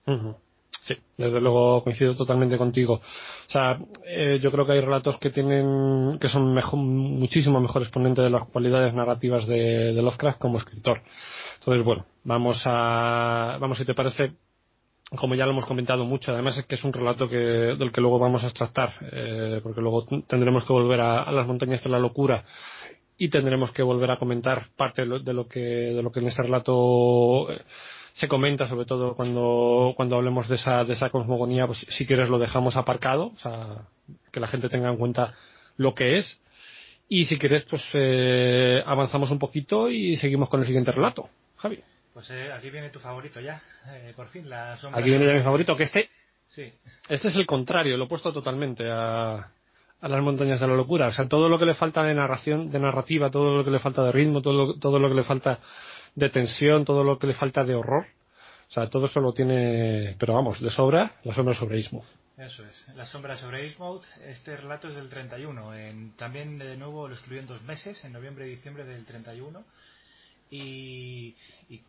[0.04, 2.94] Sí, desde luego coincido totalmente contigo.
[2.94, 7.82] O sea, eh, yo creo que hay relatos que tienen, que son mejor, muchísimo mejor
[7.82, 11.02] exponente de las cualidades narrativas de, de Lovecraft como escritor.
[11.60, 14.32] Entonces, bueno, vamos a, vamos si te parece,
[15.10, 18.00] como ya lo hemos comentado mucho, además es que es un relato que, del que
[18.00, 21.98] luego vamos a extractar, eh, porque luego tendremos que volver a, las montañas de la
[21.98, 22.44] locura
[23.16, 26.42] y tendremos que volver a comentar parte de lo, que, de lo que en ese
[26.42, 27.60] relato eh,
[28.14, 32.28] se comenta, sobre todo cuando, cuando hablemos de esa, de esa cosmogonía, pues si quieres
[32.28, 33.82] lo dejamos aparcado, o sea,
[34.32, 35.34] que la gente tenga en cuenta
[35.76, 36.40] lo que es.
[37.08, 41.28] Y si quieres, pues eh, avanzamos un poquito y seguimos con el siguiente relato.
[41.56, 41.80] Javi.
[42.14, 45.00] Pues eh, aquí viene tu favorito ya, eh, por fin, la sombra.
[45.00, 46.08] Aquí viene ya mi favorito, que este.
[46.46, 46.72] Sí.
[47.08, 51.08] Este es el contrario, lo he puesto totalmente a, a las montañas de la locura.
[51.08, 53.80] O sea, todo lo que le falta de narración, de narrativa, todo lo que le
[53.80, 55.58] falta de ritmo, todo lo, todo lo que le falta
[56.14, 58.06] de tensión, todo lo que le falta de horror.
[58.68, 62.06] O sea, todo eso lo tiene, pero vamos, de sobra, la sombra sobre Ismouth.
[62.36, 64.04] Eso es, la sombra sobre Ismouth.
[64.24, 65.74] Este relato es del 31.
[65.74, 69.64] En, también de nuevo lo escribió en dos meses, en noviembre y diciembre del 31
[70.54, 71.36] y,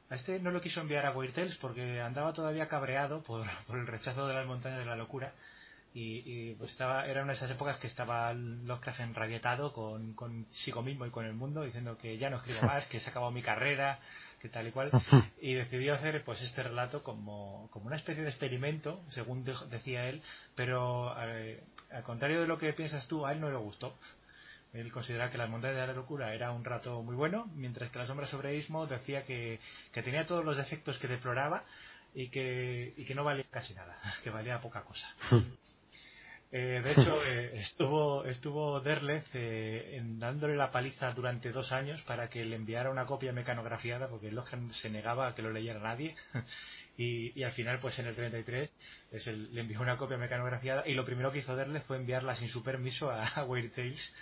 [0.10, 4.28] a este no lo quiso enviar a Weirtales porque andaba todavía cabreado por, el rechazo
[4.28, 5.34] de las montañas de la locura.
[5.98, 11.06] Y, pues estaba era una de esas épocas que estaba Lovecraft enrabietado con, consigo mismo
[11.06, 14.00] y con el mundo diciendo que ya no escribo más que se acabó mi carrera
[14.42, 14.92] que tal y cual.
[15.42, 20.22] Y decidió hacer pues este relato como, como una especie de experimento según decía él
[20.54, 23.98] pero eh, al contrario de lo que piensas tú a él no le gustó
[24.76, 28.00] él consideraba que Las montañas de la locura era un rato muy bueno, mientras que
[28.00, 29.60] La sombra sobre Ismo decía que,
[29.94, 31.64] tenía todos los defectos que deploraba
[32.14, 35.08] y que, y que no valía casi nada, que valía poca cosa.
[36.58, 42.30] Eh, de hecho, eh, estuvo, estuvo Derleth eh, dándole la paliza durante dos años para
[42.30, 46.16] que le enviara una copia mecanografiada, porque Logan se negaba a que lo leyera nadie.
[46.98, 48.70] y, al final, pues en el 33,
[49.10, 52.48] pues, le envió una copia mecanografiada y lo primero que hizo Derleth fue enviarla sin
[52.48, 54.14] su permiso a, a Weird Tales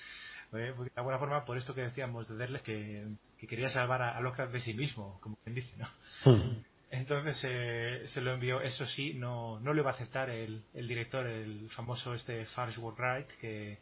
[0.58, 3.08] de alguna forma, por esto que decíamos de Derles, que,
[3.48, 5.88] quería salvar a, a, de sí mismo, como quien dice, ¿no?
[6.26, 6.64] Hmm.
[6.92, 11.26] Entonces eh, se lo envió, eso sí, no, no lo iba a aceptar el, director,
[11.26, 13.80] el famoso este Farnsworth Wright, que,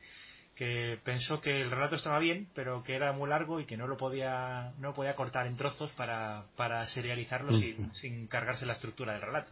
[0.55, 3.85] que pensó que el relato estaba bien, pero que era muy largo y que no
[3.85, 7.93] lo podía, no podía cortar en trozos para, para serializarlo sin, hmm.
[7.93, 9.51] sin cargarse la estructura del relato.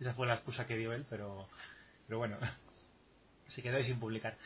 [0.00, 1.48] Esa fue la excusa que dio él, pero,
[2.06, 2.38] pero bueno,
[3.46, 4.36] se quedó ahí sin publicar.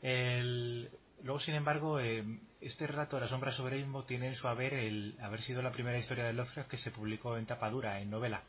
[0.00, 0.90] El,
[1.22, 2.24] Luego, sin embargo, eh,
[2.60, 5.72] este relato de la sombra sobre Ismo tiene en su haber el haber sido la
[5.72, 8.42] primera historia de Lovecraft que se publicó en tapadura, en novela.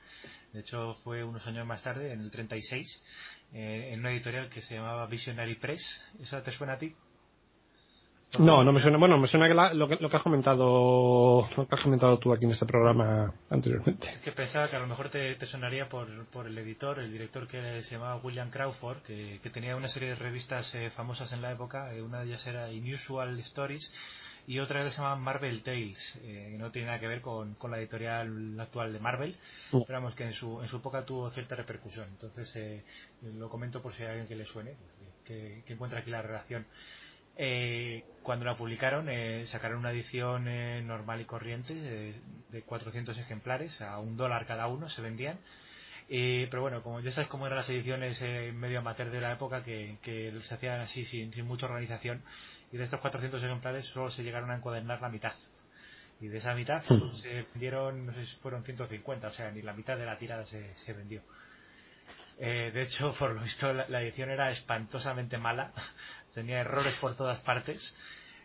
[0.54, 3.04] De hecho, fue unos años más tarde, en el 36,
[3.54, 6.02] eh, en una editorial que se llamaba Visionary Press.
[6.20, 6.96] ¿Esa te suena a ti?
[8.38, 8.97] No, no me suena.
[8.97, 12.31] Bueno, me suena que lo, que, lo, que, has comentado, lo que has comentado tú
[12.31, 14.07] aquí en este programa anteriormente.
[14.14, 17.47] Es que pensaba que a lo mejor te, sonaría por, por, el editor, el director
[17.47, 21.51] que se llamaba William Crawford, que, tenía una serie de revistas eh, famosas en la
[21.51, 21.93] época.
[21.93, 23.91] Eh, una de ellas era Unusual Stories
[24.45, 27.56] y otra que se llamaba Marvel Tales, eh, que no tiene nada que ver con,
[27.56, 29.35] con la editorial actual de Marvel,
[29.72, 29.81] mm.
[29.88, 32.07] pero vamos, que en su, en su época tuvo cierta repercusión.
[32.10, 32.84] Entonces,
[33.23, 34.76] lo comento por si hay alguien que le suene,
[35.26, 36.68] que, que encuentra aquí la relación.
[37.41, 43.80] Eh, cuando la publicaron, eh, sacaron una edición eh, normal y corriente de, 400 ejemplares,
[43.80, 45.40] a un dólar cada uno se vendían.
[46.10, 48.22] pero bueno, como ya sabes cómo eran las ediciones
[48.56, 49.98] medio amateur de la época, que,
[50.41, 52.22] se hacían así sin, mucha organización,
[52.74, 55.34] y de estos 400 ejemplares solo se llegaron a encuadernar la mitad.
[56.20, 57.14] Y de esa mitad hmm.
[57.14, 60.45] se vendieron, no sé si fueron 150, o sea, ni la mitad de la tirada
[60.45, 61.22] se, vendió.
[62.38, 65.72] de hecho, por lo visto, la, edición era espantosamente mala
[66.40, 67.95] tenía errores por todas partes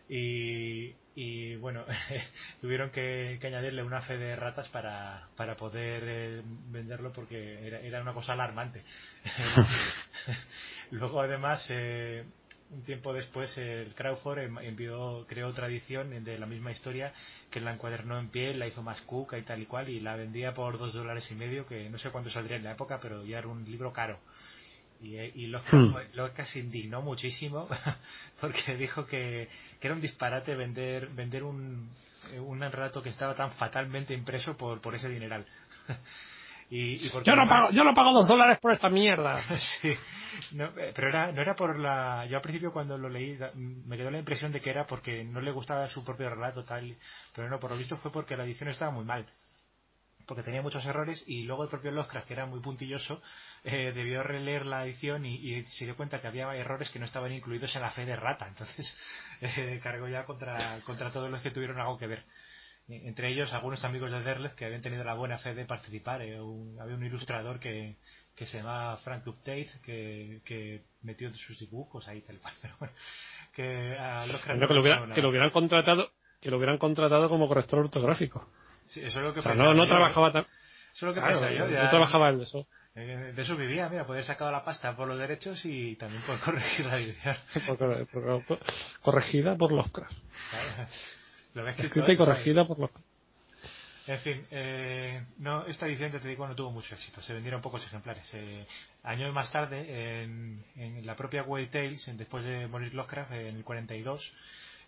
[0.09, 1.85] y, bueno,
[2.61, 8.01] tuvieron que, añadirle una fe de ratas para, para poder eh, venderlo porque era, era,
[8.01, 8.83] una cosa alarmante.
[10.91, 12.25] Luego además, eh,
[12.71, 17.13] un tiempo después, el Crawford envió, creó otra edición de la misma historia
[17.49, 20.15] que la encuadernó en pie, la hizo más cuca y tal y cual y la
[20.15, 23.23] vendía por dos dólares y medio, que no sé cuánto saldría en la época, pero
[23.23, 24.19] ya era un libro caro.
[25.05, 25.93] Y, y lo, hmm.
[26.45, 27.67] se indignó muchísimo
[28.41, 29.47] porque dijo que,
[29.79, 31.91] era un disparate vender vender un,
[32.39, 35.45] un relato que estaba tan fatalmente impreso por, por ese dineral.
[36.71, 39.43] y, yo, no pago, yo no pago dos dólares por esta mierda.
[39.81, 42.25] sí, eh, pero era, no era por la...
[42.25, 45.39] Yo al principio cuando lo leí me quedó la impresión de que era porque no
[45.39, 46.97] le gustaba su propio relato tal,
[47.35, 49.27] pero no, por lo visto fue porque la edición estaba muy mal
[50.25, 53.21] porque tenía muchos errores y luego el propio Lovecraft, que era muy puntilloso,
[53.63, 57.31] eh, debió releer la edición y, se dio cuenta que había errores que no estaban
[57.31, 58.47] incluidos en la fe de rata.
[58.47, 58.97] Entonces
[59.41, 62.23] eh, cargó ya contra, contra todos los que tuvieron algo que ver.
[62.87, 66.21] Entre ellos algunos amigos de Derleth que habían tenido la buena fe de participar.
[66.21, 66.37] Eh,
[66.79, 67.97] había un ilustrador que,
[68.35, 72.53] que se llamaba Frank Update que, que metió sus dibujos ahí tal cual.
[72.61, 72.93] Pero bueno,
[73.53, 74.59] que a Lovecraft...
[74.59, 78.47] que, lo que lo hubieran contratado que lo hubieran contratado como corrector ortográfico
[78.85, 80.45] eso es lo que no, no trabajaba tan...
[80.93, 81.67] Eso es lo que yo.
[81.67, 82.67] no trabajaba en eso.
[82.95, 86.39] Eh, de eso vivía, mira, poder sacar la pasta por los derechos y también por
[86.45, 87.35] corregir la edición.
[89.01, 90.15] corregida por los cracks.
[91.53, 92.89] Lo Escrita y corregida por los
[94.07, 97.21] en fin, eh, no, esta edición, te digo, no tuvo mucho éxito.
[97.23, 98.29] Se vendieron pocos ejemplares.
[98.33, 98.67] Eh,
[99.03, 104.33] años más tarde, en, la propia Way Tales, después de morir Lovecraft, en el 42,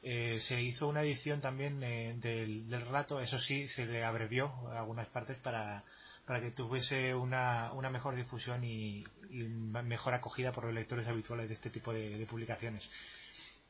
[0.09, 3.19] eh, se hizo una edición también eh, del, relato.
[3.19, 5.83] Eso sí, se le abrevió algunas partes para,
[6.25, 11.55] para que tuviese una, una mejor difusión y, mejor acogida por los lectores habituales de
[11.55, 12.89] este tipo de publicaciones.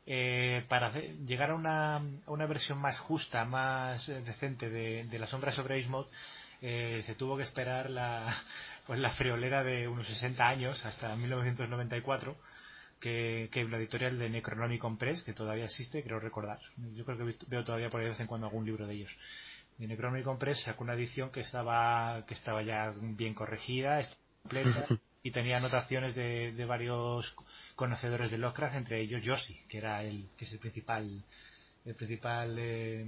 [0.09, 5.51] Eh, para llegar a una, una, versión más justa, más eh, decente de, La sombra
[5.51, 6.07] sobre Ismod,
[6.61, 8.33] eh, se tuvo que esperar la,
[8.87, 12.37] pues la friolera de unos 60 años, hasta 1994,
[12.99, 16.59] que, que la editorial de Necronomicon Press, que todavía existe, creo recordar.
[16.93, 19.15] Yo creo que veo todavía por ahí de vez en cuando algún libro de ellos.
[19.77, 24.01] De Necronomicon Press sacó una edición que estaba, que estaba ya bien corregida,
[24.41, 24.87] completa,
[25.23, 27.35] y tenía anotaciones de, de varios
[27.75, 31.23] conocedores de Lovecraft, entre ellos Josie, que era el que es el principal
[31.87, 33.05] el principal eh,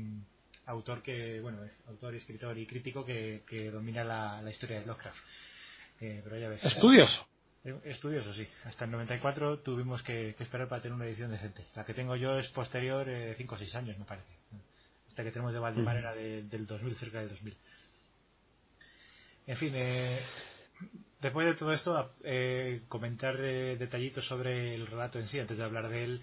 [0.68, 5.20] autor que bueno autor escritor y crítico que, domina la, historia de Lovecraft
[6.00, 7.28] eh, pero ya ves estudioso
[7.84, 11.94] estudioso sí hasta el 94 tuvimos que, esperar para tener una edición decente la que
[11.94, 14.32] tengo yo es posterior 5 o 6 años me parece
[15.08, 17.58] esta que tenemos de Valdemar era del 2000 cerca del 2000
[19.48, 20.22] en fin eh,
[21.22, 25.90] después de todo esto, eh, comentar detallitos sobre el relato en sí, antes de hablar
[25.90, 26.22] de él.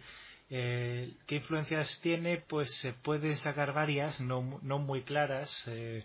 [0.49, 2.39] Eh, ¿Qué influencias tiene?
[2.49, 5.65] Pues se pueden sacar varias, no, no muy claras.
[5.67, 6.05] Eh,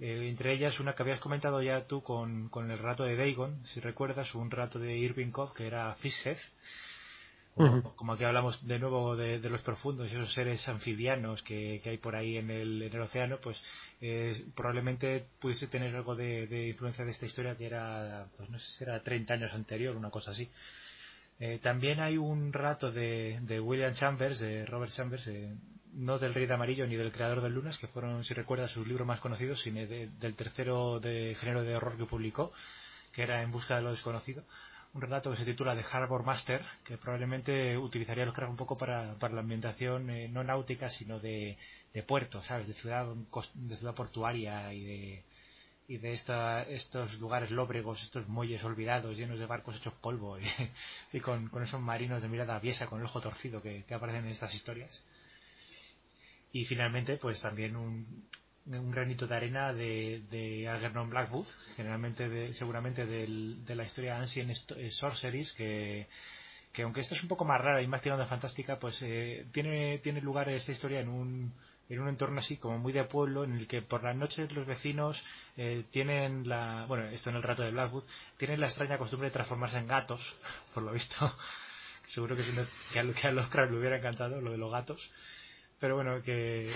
[0.00, 3.80] entre ellas una que habías comentado ya tú con, con el relato de Dagon, si
[3.80, 6.38] recuerdas, un relato de Irving Cobb que era Fishhead
[7.54, 12.38] como aquí hablamos de nuevo de, los profundos esos seres anfibianos que, hay por ahí
[12.38, 13.62] en el, en el océano, pues
[14.00, 18.78] eh, probablemente pudiese tener algo de, influencia de esta historia que era, pues no sé
[18.78, 20.50] si era 30 años anterior, una cosa así.
[21.38, 25.54] Eh, también hay un rato de, William Chambers, de Robert Chambers, eh,
[25.92, 28.86] no del Rey de Amarillo ni del Creador de Lunas, que fueron, si recuerdas, sus
[28.86, 32.52] libros más conocidos, sino del tercero de género de horror que publicó,
[33.12, 34.42] que era En busca de lo desconocido
[34.94, 38.76] un relato que se titula The Harbor Master, que probablemente utilizaría los cracks un poco
[38.76, 41.56] para, para la ambientación eh, no náutica, sino de,
[41.94, 42.68] de puerto, ¿sabes?
[42.68, 43.06] De ciudad,
[43.54, 45.24] de ciudad portuaria y de,
[45.88, 50.38] y de esta, estos lugares lóbregos, estos muelles olvidados, llenos de barcos hechos polvo
[51.12, 54.32] y, con, con, esos marinos de mirada aviesa, con el ojo torcido que aparecen en
[54.32, 55.02] estas historias.
[56.52, 58.28] Y finalmente, pues también un,
[58.64, 61.46] granito de arena de, de Algernon Blackwood,
[61.76, 66.06] generalmente seguramente de la historia Ancient eh, Sorceries, que,
[66.72, 69.98] que aunque esta es un poco más rara y más tirando fantástica, pues eh, tiene,
[69.98, 71.52] tiene lugar esta historia en un,
[71.88, 74.66] en un entorno así como muy de pueblo, en el que por las noches los
[74.66, 75.22] vecinos
[75.56, 78.04] eh, tienen la, bueno, esto en el rato de Blackwood,
[78.38, 80.34] tienen la extraña costumbre de transformarse en gatos,
[80.74, 81.36] por lo visto.
[82.08, 82.44] Seguro que,
[82.92, 85.10] que, a, que a los le hubiera encantado lo de los gatos
[85.82, 86.70] pero bueno, que,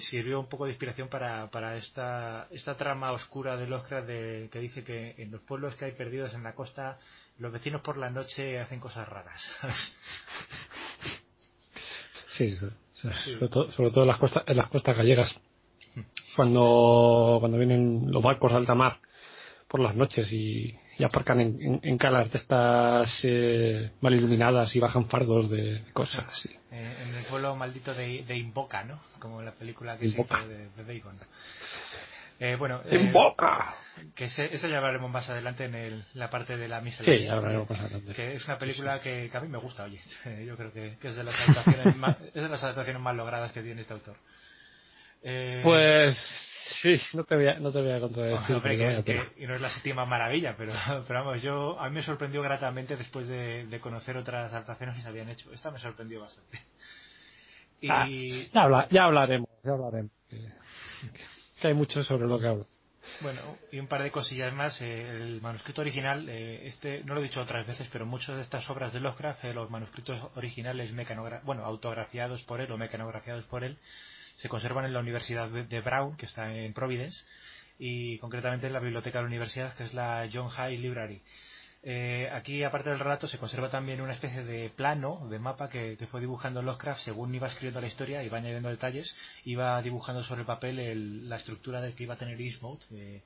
[0.00, 4.60] sirvió un poco de inspiración para, para esta, esta trama oscura de Lovecraft de, que
[4.60, 6.96] dice que en los pueblos que hay perdidos en la costa,
[7.38, 9.42] los vecinos por la noche hacen cosas raras.
[12.38, 15.34] sí, Sobre, todo, sobre todo en las costas, en las costas gallegas.
[16.36, 19.00] Cuando, cuando vienen los barcos de alta mar
[19.66, 24.80] por las noches y, y aparcan en, en, calas de estas eh, mal iluminadas y
[24.80, 26.50] bajan fardos de cosas así.
[26.70, 29.00] Eh, en el pueblo maldito de, de, Invoca, ¿no?
[29.18, 30.38] Como la película que Invoca.
[30.38, 31.18] se hizo de, de Bacon.
[32.40, 33.74] Eh, bueno, ¡Invoca!
[34.14, 37.04] que eso ya hablaremos más adelante en el, la parte de la misa.
[37.04, 38.12] Sí, hablaremos más adelante.
[38.12, 40.00] Que es una película que, que, a mí me gusta, oye.
[40.46, 43.52] Yo creo que, que es, de las adaptaciones más, es de las adaptaciones más logradas
[43.52, 44.16] que tiene este autor.
[45.62, 46.18] pues
[46.82, 49.32] Sí, no te voy a, no te voy a contradecir.
[49.36, 50.72] y no es la séptima maravilla, pero,
[51.06, 55.08] pero vamos, yo, a mí me sorprendió gratamente después de, conocer otras adaptaciones que se
[55.08, 55.52] habían hecho.
[55.52, 56.58] Esta me sorprendió bastante.
[57.80, 57.88] Y...
[57.90, 60.12] Ah, ya, hablaremos, ya hablaremos.
[60.30, 62.66] Que, hay mucho sobre lo que hablo.
[63.20, 64.80] Bueno, y un par de cosillas más.
[64.80, 68.42] Eh, el manuscrito original, eh, este no lo he dicho otras veces, pero muchas de
[68.42, 70.92] estas obras de Lovecraft, eh, los manuscritos originales
[71.44, 73.78] bueno, autografiados por él o mecanografiados por él,
[74.34, 77.24] se conservan en la Universidad de Brown, que está en Providence,
[77.78, 81.22] y concretamente en la biblioteca de la universidad, que es la John High Library.
[81.86, 85.98] Eh, aquí, aparte del relato, se conserva también una especie de plano, de mapa que,
[86.10, 90.46] fue dibujando Lovecraft según iba escribiendo la historia, iba añadiendo detalles, iba dibujando sobre el
[90.46, 93.22] papel la estructura de que iba a tener Eastmouth, eh,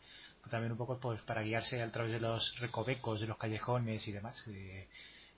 [0.51, 4.12] también un poco pues para guiarse a través de los recovecos, de los callejones y
[4.12, 4.44] demás.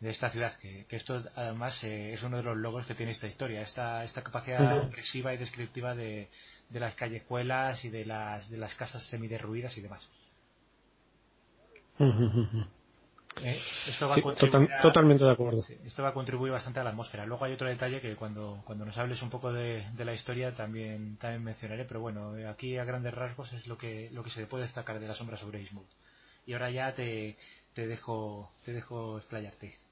[0.01, 3.27] De esta ciudad, que, esto además eh, es uno de los logos que tiene esta
[3.27, 6.31] historia, esta, esta capacidad expresiva y descriptiva de,
[6.70, 10.09] las callejuelas y de las, de las casas semiderruidas y demás.
[13.43, 15.62] Eh, esto va a totalmente de acuerdo.
[15.85, 17.27] esto va a contribuir bastante a la atmósfera.
[17.27, 21.16] Luego hay otro detalle que cuando, cuando nos hables un poco de, la historia también,
[21.18, 24.64] también mencionaré, pero bueno, aquí a grandes rasgos es lo que, lo que se puede
[24.64, 25.86] destacar de la sombra sobre Ismut.
[26.47, 27.36] Y ahora ya te,
[27.74, 29.90] te dejo, te dejo explayarte.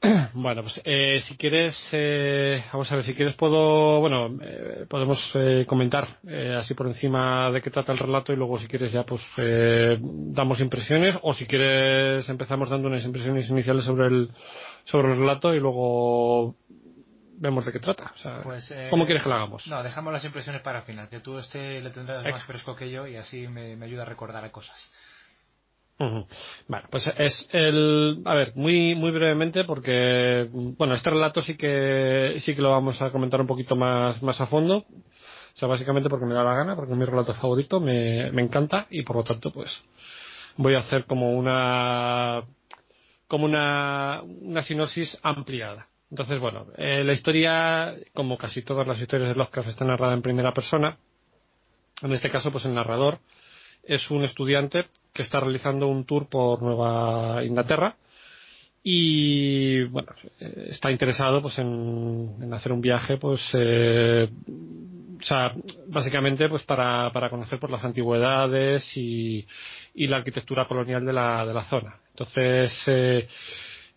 [0.34, 5.20] Bueno, pues eh, si quieres, eh, vamos a ver, si quieres puedo, bueno, eh, podemos
[5.66, 6.18] comentar
[6.58, 9.22] así por encima de qué trata el relato y luego si quieres ya pues
[9.98, 14.30] damos impresiones o si quieres empezamos dando unas impresiones iniciales sobre el
[14.84, 16.56] sobre el relato y luego
[17.38, 18.12] vemos de qué trata.
[18.14, 19.66] O sea, pues, ¿Cómo quieres que lo hagamos?
[19.66, 22.90] No, dejamos las impresiones para el final, que tú este le tendrás más fresco que
[22.90, 24.90] yo y así me, me ayuda a recordar cosas.
[26.00, 32.36] Bueno, pues es el, a ver, muy muy brevemente porque bueno, este relato sí que
[32.40, 34.78] sí que lo vamos a comentar un poquito más más a fondo.
[34.78, 38.40] O sea, básicamente porque me da la gana, porque es mi relato favorito, me, me
[38.40, 39.68] encanta y por lo tanto pues
[40.56, 42.44] voy a hacer como una
[43.28, 45.88] como una una sinopsis ampliada.
[46.10, 50.22] Entonces, bueno, eh, la historia, como casi todas las historias de Lovecraft, está narrada en
[50.22, 50.96] primera persona.
[52.02, 53.20] En este caso, pues el narrador
[53.84, 57.96] es un estudiante que está realizando un tour por Nueva Inglaterra.
[58.82, 60.12] Y bueno
[60.70, 64.26] está interesado pues en, hacer un viaje pues eh,
[65.20, 65.54] o sea
[65.88, 69.46] básicamente pues para, para conocer por las antigüedades y,
[69.94, 71.96] y la arquitectura colonial de la, de la zona.
[72.08, 73.28] Entonces eh,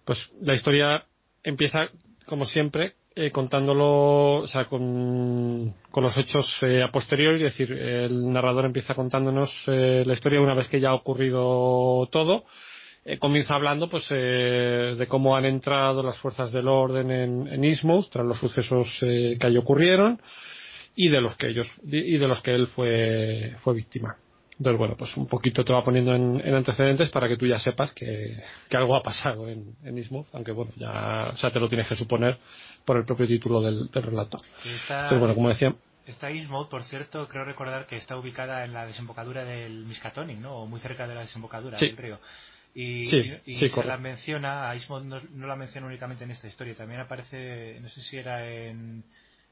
[0.03, 1.05] pues la historia
[1.43, 1.87] empieza
[2.25, 7.71] como siempre eh, contándolo, o sea, con, con los hechos eh, a posteriori, es decir,
[7.71, 12.45] el narrador empieza contándonos eh, la historia una vez que ya ha ocurrido todo.
[13.05, 17.77] Eh, comienza hablando pues de cómo han entrado las fuerzas del orden en, en
[18.09, 20.21] tras los sucesos que allí ocurrieron
[20.95, 24.15] y de los que ellos y de los que él fue fue víctima.
[24.63, 27.91] Entonces, bueno, pues un poquito te va poniendo en, antecedentes para que tú ya sepas
[27.91, 28.41] que,
[28.71, 32.39] algo ha pasado en, en aunque bueno, ya, o sea, te lo tienes que suponer
[32.85, 34.37] por el propio título del, relato.
[34.63, 35.75] Entonces, bueno, como decía.
[36.07, 36.29] Esta
[36.69, 40.59] por cierto, creo recordar que está ubicada en la desembocadura del Miskatonic, ¿no?
[40.59, 42.19] O muy cerca de la desembocadura del río.
[42.73, 43.09] Y,
[43.69, 47.89] se la menciona, a Ismouth no, la menciona únicamente en esta historia, también aparece, no
[47.89, 49.03] sé si era en,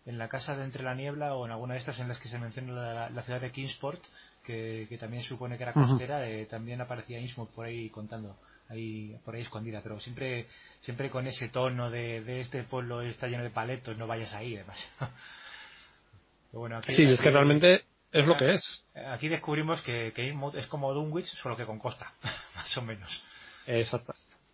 [0.06, 2.30] en la casa de Entre la Niebla o en alguna de estas en las que
[2.30, 4.02] se menciona la ciudad de Kingsport,
[4.44, 8.38] que, también supone que era costera, eh, también aparecía Innsmouth por ahí contando,
[8.70, 10.48] ahí por ahí escondida, pero siempre
[10.80, 14.56] siempre con ese tono de, de este pueblo está lleno de paletos, no vayas ahí,
[14.56, 14.80] además.
[16.52, 18.84] bueno, aquí, sí, es que realmente es lo que es.
[19.08, 22.14] Aquí descubrimos que, que es como Dunwich, solo que con costa,
[22.56, 23.24] más o menos.
[23.68, 24.14] Exacto.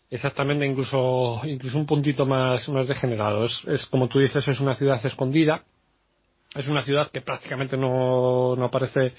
[0.09, 3.43] Exactamente, incluso, incluso un puntito más, más degenerado.
[3.45, 5.63] Es, es, como tú dices, es una ciudad escondida,
[6.57, 9.13] es una ciudad que prácticamente no, no aparece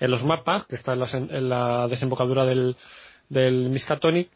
[0.00, 2.76] en los mapas, que está en la, desembocadura del,
[3.28, 4.30] del Miskatonic.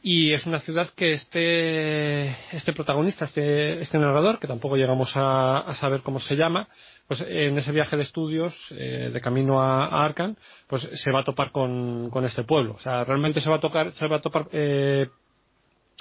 [0.00, 5.74] Y es una ciudad que este, este protagonista, este, este narrador, que tampoco llegamos a,
[5.80, 6.68] saber cómo se llama,
[7.08, 10.36] pues en ese viaje de estudios, eh, de camino a, a, Arkan,
[10.68, 12.74] pues se va a topar con, con este pueblo.
[12.74, 15.08] O sea, realmente se va a tocar, se va a topar, eh,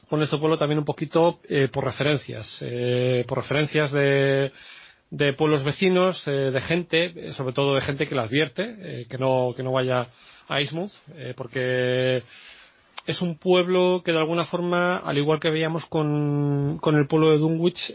[0.09, 2.63] con este pueblo también un poquito eh, por referencias,
[3.27, 4.51] por referencias de,
[5.09, 9.05] de pueblos vecinos, eh, de gente, eh, sobre todo de gente que la advierte, eh,
[9.09, 10.07] que no que no vaya
[10.49, 10.91] a Ismuth,
[11.35, 12.23] porque
[13.05, 17.31] es un pueblo que de alguna forma, al igual que veíamos con, con el pueblo
[17.31, 17.93] de Dunwich,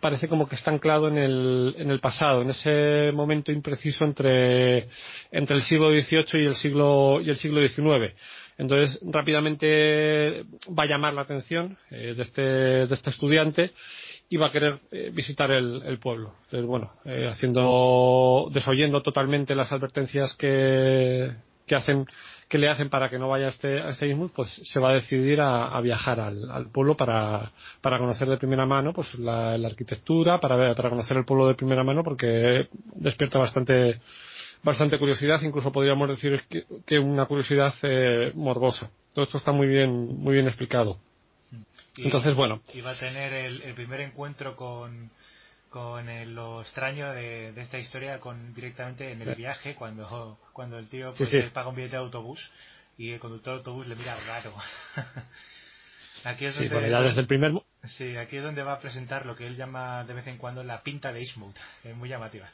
[0.00, 4.88] parece como que está anclado en el, en el pasado, en ese momento impreciso entre,
[5.30, 8.14] entre el siglo XVIII y el siglo, y el siglo XIX.
[8.58, 10.44] Entonces, rápidamente
[10.76, 13.72] va a llamar la atención de, este, de este estudiante
[14.28, 16.34] iba a querer eh, visitar el, pueblo.
[16.44, 21.32] Entonces, bueno, eh, haciendo, desoyendo totalmente las advertencias que,
[21.66, 22.06] que hacen,
[22.48, 24.94] que le hacen para que no vaya a este, a este pues se va a
[24.94, 30.74] decidir a, viajar al, pueblo para, para conocer de primera mano, pues la, arquitectura, para
[30.74, 34.00] para conocer el pueblo de primera mano, porque despierta bastante,
[34.62, 36.42] bastante curiosidad, incluso podríamos decir
[36.84, 38.90] que, una curiosidad eh, morbosa.
[39.12, 40.98] Todo esto está muy bien, muy bien explicado.
[41.96, 42.60] Entonces, bueno.
[42.84, 45.10] Va a tener el, primer encuentro con,
[45.70, 51.12] con lo extraño de, esta historia con directamente en el viaje cuando, cuando el tío
[51.16, 52.50] pues, paga un billete de autobús
[52.98, 54.54] y el conductor de autobús le mira raro.
[56.24, 57.52] aquí es donde, desde el primer...
[57.84, 60.64] Sí, aquí es donde va a presentar lo que él llama de vez en cuando
[60.64, 61.20] la pinta de
[61.82, 62.50] que es muy llamativa.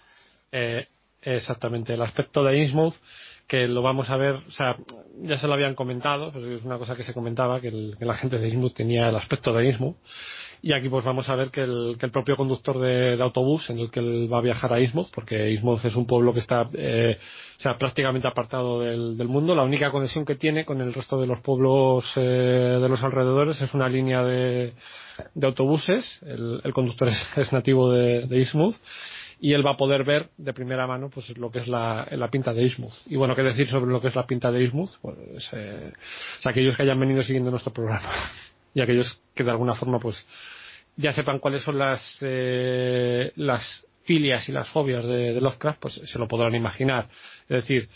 [0.51, 0.87] Eh,
[1.23, 2.95] exactamente, el aspecto de Innsmouth
[3.47, 4.77] que lo vamos a ver, o sea,
[5.21, 7.71] ya se lo habían comentado, pero es una cosa que se comentaba, que,
[8.01, 9.97] la gente de Innsmouth tenía el aspecto de Innsmouth,
[10.63, 13.79] Y aquí pues vamos a ver que el, que el propio conductor de, autobús en
[13.79, 16.71] el que él va a viajar a Ismouth, porque Ismouth es un pueblo que está
[16.73, 17.19] eh,
[17.59, 21.41] sea, prácticamente apartado del, mundo, la única conexión que tiene con el resto de los
[21.41, 22.21] pueblos eh,
[22.81, 24.73] de los alrededores es una línea de,
[25.35, 28.77] de autobuses, el, el conductor es, nativo de, de Ismouth
[29.43, 32.31] y él va a poder ver de primera mano pues lo que es la, la
[32.31, 32.95] pinta de Ismuth.
[33.07, 34.93] Y bueno, ¿qué decir sobre lo que es la pinta de Ismuth?
[35.03, 35.93] Pues eh,
[36.45, 38.09] aquellos que hayan venido siguiendo nuestro programa
[38.73, 40.25] y aquellos que de alguna forma pues
[40.97, 46.19] ya sepan cuáles son las eh, las filias y las fobias de, Lovecraft, pues se
[46.21, 47.09] lo podrán imaginar.
[47.49, 47.89] Es decir,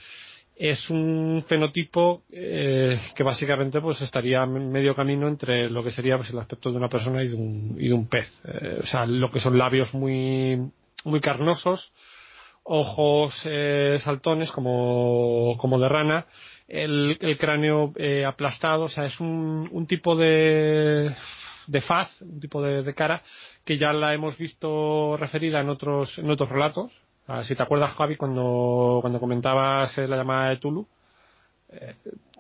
[0.57, 6.31] es un fenotipo eh, que básicamente pues estaría medio camino entre lo que sería pues,
[6.31, 8.27] el aspecto de una persona y de un, y de un pez.
[8.45, 10.73] Eh, o sea, lo que son labios muy
[11.05, 11.93] muy carnosos,
[12.63, 16.27] ojos eh, saltones como, como de rana,
[16.69, 21.15] el, cráneo eh, aplastado, o sea, es un, un tipo de,
[21.67, 23.23] de faz, un tipo de, de, cara
[23.65, 26.93] que ya la hemos visto referida en otros, en otros relatos.
[27.45, 30.87] si te acuerdas, Javi, cuando, cuando comentabas eh, la llamada de Tulu,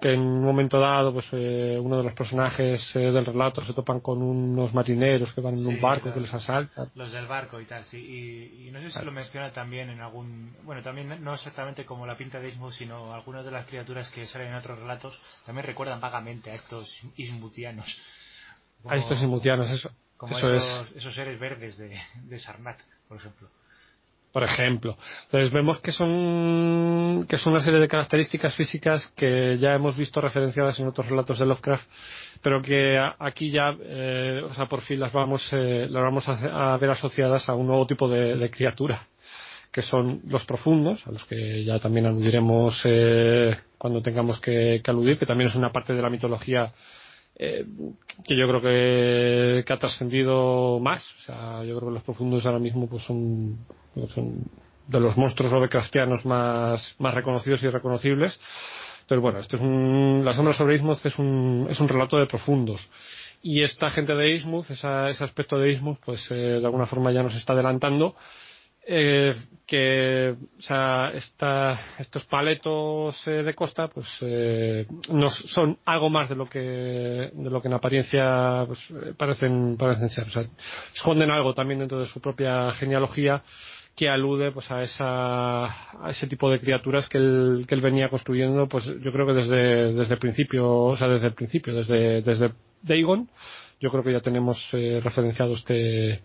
[0.00, 3.72] que en un momento dado pues eh, uno de los personajes eh, del relato se
[3.72, 6.90] topan con unos marineros que van en un barco que les asaltan.
[6.94, 8.66] Los del barco y tal sí.
[8.66, 12.16] Y, no sé si lo menciona también en algún bueno también no exactamente como la
[12.16, 16.00] pinta de Ismuth sino algunas de las criaturas que salen en otros relatos también recuerdan
[16.00, 17.86] vagamente a estos ismutianos.
[18.84, 23.48] A estos ismutianos eso como esos, esos seres verdes de, de Sarnat por ejemplo
[24.36, 24.98] por ejemplo.
[25.24, 30.20] Entonces vemos que son, que son una serie de características físicas que ya hemos visto
[30.20, 31.86] referenciadas en otros relatos de Lovecraft,
[32.42, 36.76] pero que aquí ya, eh, o sea, por fin las vamos, eh, las vamos a,
[36.76, 39.06] ver asociadas a un nuevo tipo de, criatura,
[39.72, 45.18] que son los profundos, a los que ya también aludiremos eh, cuando tengamos que, aludir,
[45.18, 46.74] que también es una parte de la mitología
[47.36, 51.04] que yo creo que, que ha trascendido más.
[51.20, 53.58] O sea, yo creo que los profundos ahora mismo pues son
[53.94, 58.38] de los monstruos Lovecraftianos más, más reconocidos y reconocibles.
[59.02, 62.26] Entonces, bueno, esto es un, La sombra sobre Ismuth es un, es un relato de
[62.26, 62.80] profundos.
[63.42, 67.22] Y esta gente de Ismuth, ese aspecto de Ismuth, pues eh, de alguna forma ya
[67.22, 68.16] nos está adelantando
[68.86, 69.34] eh,
[69.66, 76.28] que o sea, esta, estos paletos eh, de costa pues eh, no son algo más
[76.28, 76.60] de lo que
[77.32, 78.78] de lo que en apariencia pues,
[79.16, 80.28] parecen parecen ser.
[80.28, 80.44] O sea,
[80.94, 83.42] esconden algo también dentro de su propia genealogía
[83.96, 88.08] que alude pues a esa a ese tipo de criaturas que él, que él venía
[88.08, 92.22] construyendo pues yo creo que desde desde el principio o sea desde el principio desde
[92.22, 92.52] desde
[92.82, 93.28] Dagon
[93.80, 96.22] yo creo que ya tenemos eh, referenciado este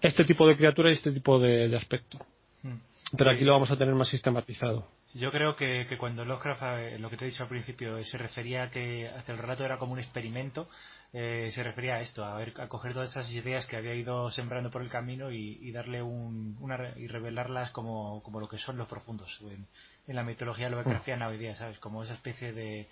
[0.00, 2.18] este tipo de criaturas y este tipo de, aspecto
[2.62, 2.76] hmm.
[3.16, 6.98] pero aquí lo vamos a tener más sistematizado yo creo que, que cuando Lovecraft eh,
[6.98, 9.64] lo que te he dicho al principio se refería a que, a que el relato
[9.64, 10.68] era como un experimento
[11.10, 14.30] eh, se refería a esto, a, ver, a coger todas esas ideas que había ido
[14.30, 18.76] sembrando por el camino y, darle un, una, y revelarlas como, como, lo que son
[18.76, 19.66] los profundos en,
[20.14, 21.78] la mitología Lovecraftiana hoy día, ¿sabes?
[21.78, 22.88] Como esa especie de,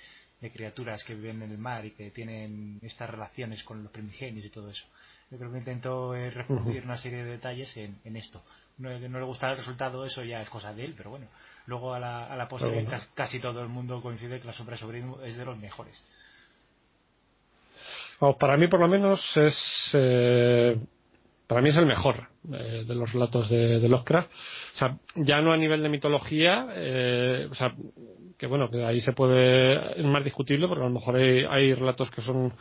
[0.53, 4.51] criaturas que viven en el mar y que tienen estas relaciones con los primigenios y
[4.51, 4.87] todo eso.
[5.31, 8.43] Yo creo que intentó eh, refundir una serie de detalles en, en esto.
[8.79, 11.27] No, no, le gustaba el resultado, eso ya es cosa de él, pero bueno,
[11.67, 15.03] luego a la, a la postre casi, todo el mundo coincide que la sombra sobre
[15.25, 16.05] es de los mejores
[18.39, 19.57] para mí, por lo menos, es.
[19.93, 20.77] Eh,
[21.47, 24.31] para mí es el mejor eh, de los relatos de, de, Lovecraft.
[24.75, 27.75] O sea, ya no a nivel de mitología, eh, o sea,
[28.37, 30.01] que bueno, que ahí se puede.
[30.01, 32.55] Es más discutible, porque a lo mejor hay, hay relatos que son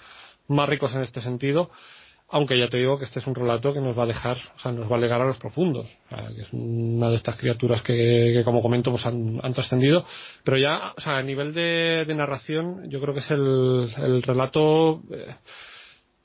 [0.47, 1.71] más ricos en este sentido
[2.35, 4.59] aunque ya te digo que este es un relato que nos va a dejar, o
[4.59, 8.41] sea, nos va a legar a los profundos, que es una de estas criaturas que,
[8.43, 10.05] como comento, pues han, trascendido,
[10.43, 15.33] pero ya, o sea, a nivel de, narración, yo creo que es el, relato eh,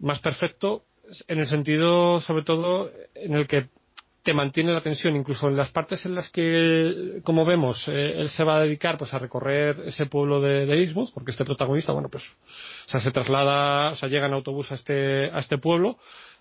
[0.01, 0.83] más perfecto
[1.29, 3.69] en el sentido, sobre todo, en el que
[4.23, 8.29] te mantiene la tensión, incluso en las partes en las que, como vemos, eh, él
[8.31, 12.09] se va a dedicar pues a recorrer ese pueblo de, de porque este protagonista, bueno,
[12.11, 12.25] pues,
[12.87, 15.99] o sea, se traslada, o sea, llega en autobús a este, a este pueblo,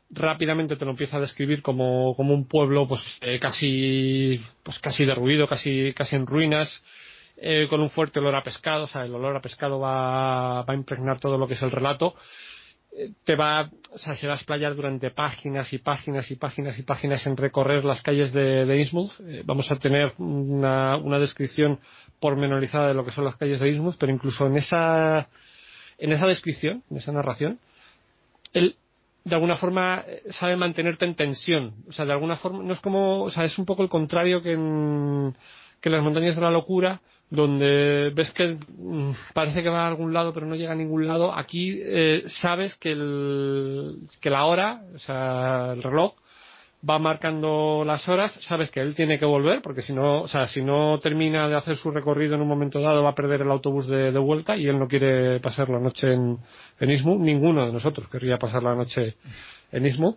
[0.10, 5.06] rápidamente te lo empieza a describir como, como un pueblo, pues, eh, casi, pues casi
[5.06, 6.84] derruido, casi, casi en ruinas,
[7.38, 10.74] eh, con un fuerte olor a pescado, o sea, el olor a pescado va, va
[10.74, 12.16] a impregnar todo lo que es el relato,
[13.24, 16.84] te va, o sea, se va a explayar durante páginas y páginas y páginas y
[16.84, 18.82] páginas en recorrer las calles de, de.
[18.82, 21.80] Eh, vamos a tener una, una, descripción
[22.20, 25.30] pormenorizada de lo que son las calles de Innsmouth, pero incluso en esa,
[25.98, 27.60] en esa descripción, en esa narración,
[28.54, 28.76] él
[29.24, 31.76] de alguna forma sabe mantenerte en tensión.
[31.88, 34.42] O sea, de alguna forma, no es como, o sea, es un poco el contrario
[34.42, 35.36] que en,
[35.80, 39.88] que en las montañas de la locura, donde ves que mm, parece que va a
[39.88, 44.46] algún lado pero no llega a ningún lado, aquí eh, sabes que, el, que la
[44.46, 46.14] hora, o sea, el reloj,
[46.88, 50.48] va marcando las horas, sabes que él tiene que volver, porque si no, o sea,
[50.48, 53.52] si no termina de hacer su recorrido en un momento dado va a perder el
[53.52, 56.38] autobús de, vuelta y él no quiere pasar la noche en,
[56.80, 59.16] en ninguno de nosotros querría pasar la noche
[59.72, 60.16] en Ismu.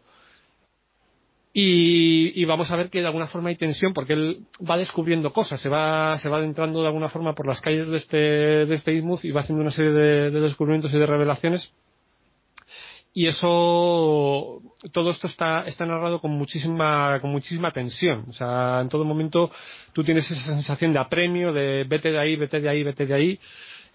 [1.54, 5.60] Y, vamos a ver que de alguna forma hay tensión porque él va descubriendo cosas,
[5.60, 8.94] se va, se va adentrando de alguna forma por las calles de este, de este
[8.94, 11.70] y va haciendo una serie de, descubrimientos y de revelaciones.
[13.14, 14.62] Y eso,
[14.92, 18.24] todo esto está, está narrado con muchísima, con muchísima tensión.
[18.30, 19.50] O sea, en todo momento
[19.92, 23.14] tú tienes esa sensación de apremio, de vete de ahí, vete de ahí, vete de
[23.14, 23.38] ahí,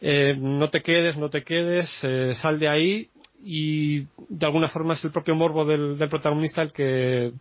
[0.01, 3.09] eh, no te quedes, no te quedes, eh, sal de ahí
[3.43, 7.31] y de alguna forma es el propio morbo del, protagonista el que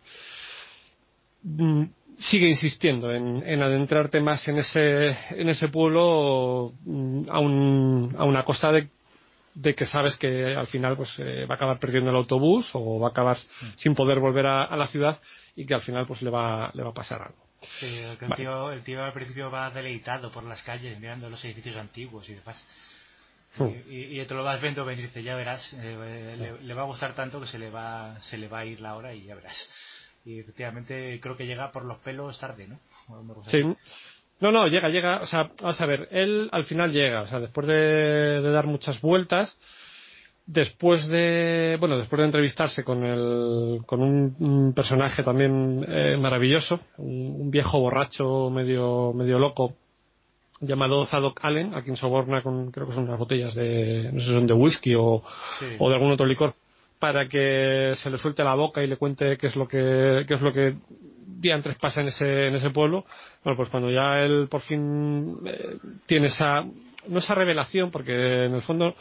[1.43, 1.85] mm,
[2.19, 8.45] sigue insistiendo en, adentrarte más en ese, en ese pueblo mm, a, un, a una
[8.45, 8.89] costa de,
[9.55, 13.01] de, que sabes que al final pues eh, va a acabar perdiendo el autobús o
[13.01, 13.39] va a acabar
[13.77, 15.21] sin poder volver a, la ciudad
[15.55, 17.47] y que al final pues le va, le va a pasar algo.
[17.81, 21.77] Sí, el, tío, el tío al principio va deleitado por las calles mirando los edificios
[21.77, 22.65] antiguos y demás
[23.89, 27.15] y, y, te lo vas viendo venir, dice, ya verás, eh, le, va a gustar
[27.15, 29.71] tanto que se le va, se le va a ir la hora y ya verás.
[30.25, 32.79] Y efectivamente creo que llega por los pelos tarde, ¿no?
[33.47, 33.63] Sí.
[34.41, 37.41] No, no, llega, llega, o sea, vamos a ver, él al final llega, o sea,
[37.41, 39.57] después de, dar muchas vueltas,
[40.45, 47.51] después de, bueno, después de entrevistarse con el, con un, personaje también eh, maravilloso, un,
[47.51, 49.75] viejo borracho medio, medio loco,
[50.61, 54.27] llamado Zadok Allen, a quien soborna con, creo que son unas botellas de, no sé
[54.27, 55.23] si son de whisky o,
[55.79, 56.55] o de algún otro licor,
[56.99, 60.35] para que se le suelte la boca y le cuente qué es lo que, qué
[60.35, 60.77] es lo que
[61.27, 63.05] diantres pasa en ese, en ese pueblo.
[63.45, 65.77] Bueno, pues cuando ya él por fin eh,
[66.07, 66.65] tiene esa,
[67.09, 68.95] no esa revelación, porque en el fondo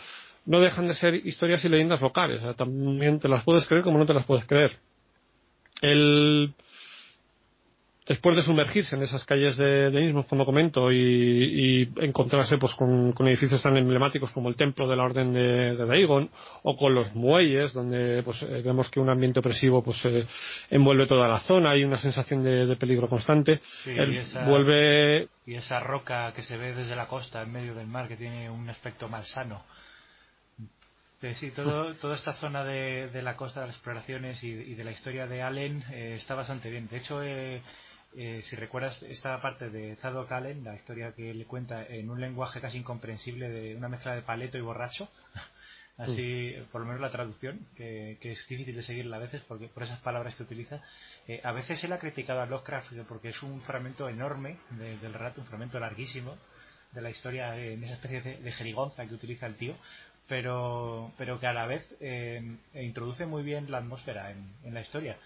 [0.45, 3.83] no dejan de ser historias y leyendas locales, o sea, también te las puedes creer
[3.83, 4.77] como no te las puedes creer.
[5.81, 6.53] Él
[8.07, 13.61] después de sumergirse en esas calles de, de como comento, y, encontrarse pues con, edificios
[13.61, 16.29] tan emblemáticos como el templo de la orden de, de Dagon,
[16.63, 20.27] o con los muelles, donde pues eh, vemos que un ambiente opresivo pues eh,
[20.69, 23.61] envuelve toda la zona, y una sensación de, peligro constante.
[23.85, 27.87] y esa, vuelve y esa roca que se ve desde la costa en medio del
[27.87, 29.63] mar que tiene un aspecto malsano.
[31.21, 34.91] Eh, sí, todo, toda esta zona de, la costa de las exploraciones y, de la
[34.91, 36.87] historia de Allen está bastante bien.
[36.87, 37.61] De hecho, eh,
[38.41, 42.61] si recuerdas esta parte de Zadok Allen, la historia que le cuenta en un lenguaje
[42.61, 45.09] casi incomprensible de una mezcla de paleto y borracho,
[45.97, 49.83] así por lo menos la traducción, que, es difícil de seguirla a veces porque, por
[49.83, 50.81] esas palabras que utiliza.
[51.27, 55.41] Eh, a veces él ha criticado a Lovecraft porque es un fragmento enorme del relato,
[55.41, 56.37] un fragmento larguísimo
[56.93, 59.75] de la historia en esa especie de, jerigonza que utiliza el tío,
[60.27, 62.41] pero, pero que a la vez eh,
[62.75, 65.17] introduce muy bien la atmósfera en la historia.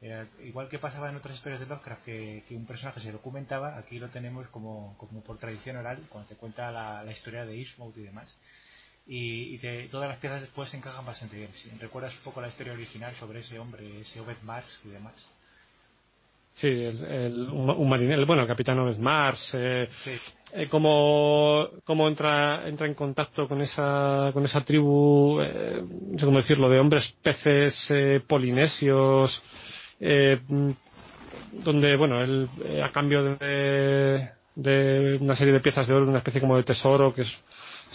[0.00, 3.98] Eh, igual que pasaba en otras historias de Lovecraft, que, un personaje se documentaba, aquí
[3.98, 8.02] lo tenemos como, como por tradición oral, cuando te cuenta la, historia de Ishmael y
[8.02, 8.38] demás.
[9.08, 9.58] Y,
[9.88, 11.50] todas las piezas después se encajan bastante bien.
[11.52, 15.28] Si recuerdas un poco la historia original sobre ese hombre, ese Obed Mars y demás.
[16.54, 19.88] Sí, el, un, marinero, bueno, el capitán Obed Mars, eh,
[20.52, 21.70] eh, cómo,
[22.08, 27.14] entra, entra en contacto con esa, con esa tribu, no sé cómo decirlo, de hombres
[27.22, 29.40] peces polinesios,
[30.00, 30.40] eh,
[31.52, 36.40] donde, bueno, él eh, a cambio de, una serie de piezas de oro, una especie
[36.40, 37.32] como de tesoro, que es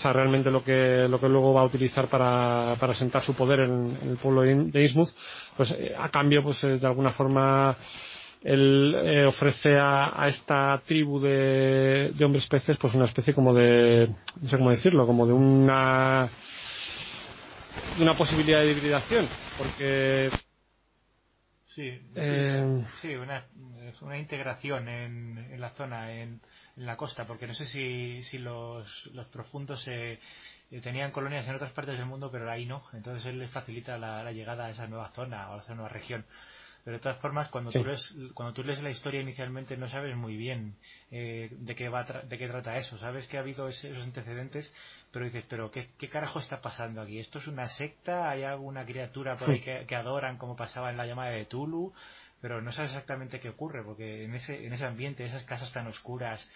[0.03, 3.95] realmente lo que, lo que luego va a utilizar para, para sentar su poder en,
[4.03, 5.11] el pueblo de Innsmouth,
[5.55, 7.75] pues eh, a cambio, pues de alguna forma,
[8.43, 14.09] él ofrece a, a, esta tribu de, de hombres peces, pues una especie como de,
[14.41, 16.27] no sé cómo decirlo, como de una,
[17.97, 19.27] de una posibilidad de hibridación,
[19.57, 20.29] porque
[21.73, 23.47] Sí, eh, sí, una,
[24.01, 26.39] una, integración en, en la zona, en,
[26.75, 30.19] la costa, porque no sé si, si los, los profundos eh,
[30.83, 32.83] tenían colonias en otras partes del mundo, pero ahí no.
[32.93, 35.89] Entonces él les facilita la, la llegada a esa nueva zona o a esa nueva
[35.89, 36.23] región.
[36.83, 40.17] Pero de todas formas, cuando, tú, lees, cuando tú lees la historia inicialmente no sabes
[40.17, 40.75] muy bien
[41.11, 42.97] eh, de, qué va de qué trata eso.
[42.97, 44.73] Sabes que ha habido esos antecedentes,
[45.09, 47.19] pero dices, pero ¿qué, ¿qué, carajo está pasando aquí?
[47.19, 48.29] ¿Esto es una secta?
[48.29, 51.93] ¿Hay alguna criatura por ahí que, adoran como pasaba en la llamada de Tulu?
[52.41, 55.87] Pero no sabes exactamente qué ocurre, porque en ese, en ese ambiente, esas casas tan
[55.87, 56.49] oscuras,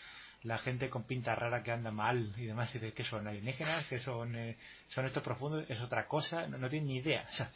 [0.44, 3.86] la gente con pinta rara que anda mal y demás, y dices, ¿qué son alienígenas?
[3.88, 4.58] ¿Qué son, eh,
[4.90, 5.64] son estos profundos?
[5.70, 6.46] ¿Es otra cosa?
[6.48, 7.26] No, no tienen ni idea.
[7.30, 7.50] O sea,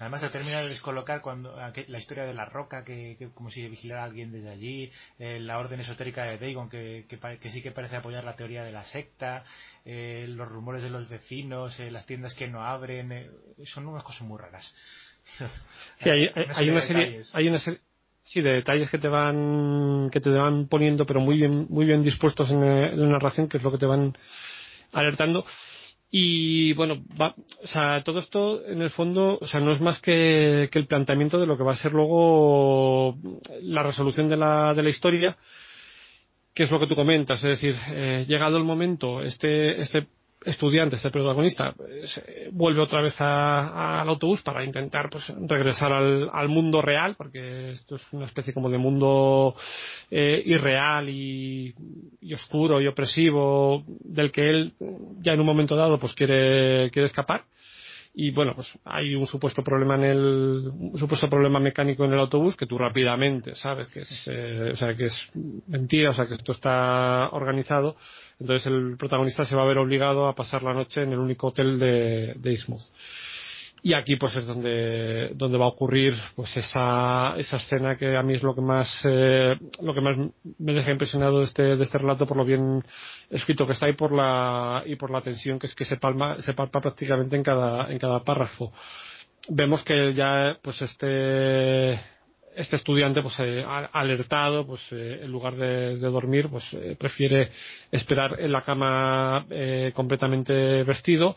[0.00, 4.00] Además se termina de descolocar cuando la historia de la roca, que, como si vigilara
[4.00, 7.96] a alguien desde allí, eh, la orden esotérica de Dagon, que, que, sí que parece
[7.96, 9.44] apoyar la teoría de la secta,
[9.84, 13.30] eh, los rumores de los vecinos, eh, las tiendas que no abren,
[13.64, 14.74] son unas cosas muy raras.
[15.98, 16.30] Sí, hay,
[16.70, 17.80] una serie, hay una serie,
[18.22, 22.02] sí, de detalles que te van, que te van poniendo, pero muy bien, muy bien
[22.02, 24.16] dispuestos en la narración, que es lo que te van
[24.92, 25.44] alertando.
[26.10, 30.00] Y bueno, va, o sea, todo esto en el fondo, o sea, no es más
[30.00, 33.16] que, que, el planteamiento de lo que va a ser luego
[33.62, 35.36] la resolución de la, de la historia,
[36.52, 40.08] que es lo que tú comentas, es decir, eh, llegado el momento, este, este
[40.44, 42.22] estudiante, este protagonista, pues,
[42.52, 47.96] vuelve otra vez al autobús para intentar pues, regresar al, al, mundo real, porque esto
[47.96, 49.54] es una especie como de mundo
[50.10, 51.74] eh, irreal y,
[52.20, 54.72] y, oscuro y opresivo del que él
[55.20, 57.44] ya en un momento dado pues quiere, quiere escapar
[58.12, 62.18] y bueno pues hay un supuesto problema en el un supuesto problema mecánico en el
[62.18, 65.30] autobús que tú rápidamente sabes que es eh, o sea que es
[65.68, 67.96] mentira o sea que esto está organizado.
[68.38, 71.48] Entonces el protagonista se va a ver obligado a pasar la noche en el único
[71.48, 72.50] hotel de, de
[73.82, 78.22] y aquí pues es donde donde va a ocurrir pues esa esa escena que a
[78.22, 80.16] mí es lo que más eh, lo que más
[80.58, 82.84] me deja impresionado de este de este relato por lo bien
[83.30, 86.40] escrito que está y por la y por la tensión que es que se palma
[86.42, 88.72] se palpa prácticamente en cada en cada párrafo.
[89.48, 92.00] Vemos que ya pues este
[92.54, 97.50] este estudiante pues eh, alertado pues eh, en lugar de, dormir pues eh, prefiere
[97.90, 101.36] esperar en la cama eh, completamente vestido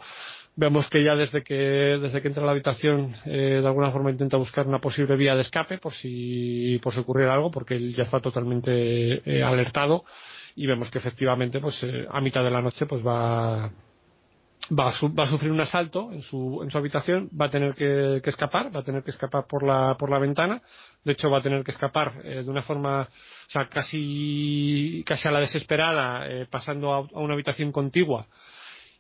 [0.56, 4.12] Vemos que ya desde que, desde que entra a la habitación, eh, de alguna forma
[4.12, 7.96] intenta buscar una posible vía de escape por si, por si ocurriera algo, porque él
[7.96, 8.72] ya está totalmente
[9.26, 10.06] eh, alertado.
[10.56, 13.72] Y vemos que efectivamente, pues eh, a mitad de la noche, pues va,
[14.72, 17.76] va a, va a, sufrir un asalto en su, en su habitación, va a tener
[17.76, 20.62] que, escapar, va a tener que escapar por la, por la ventana,
[21.04, 25.28] de hecho va a tener que escapar eh, de una forma, o sea, casi, casi
[25.28, 28.28] a la desesperada, eh, pasando a, una habitación contigua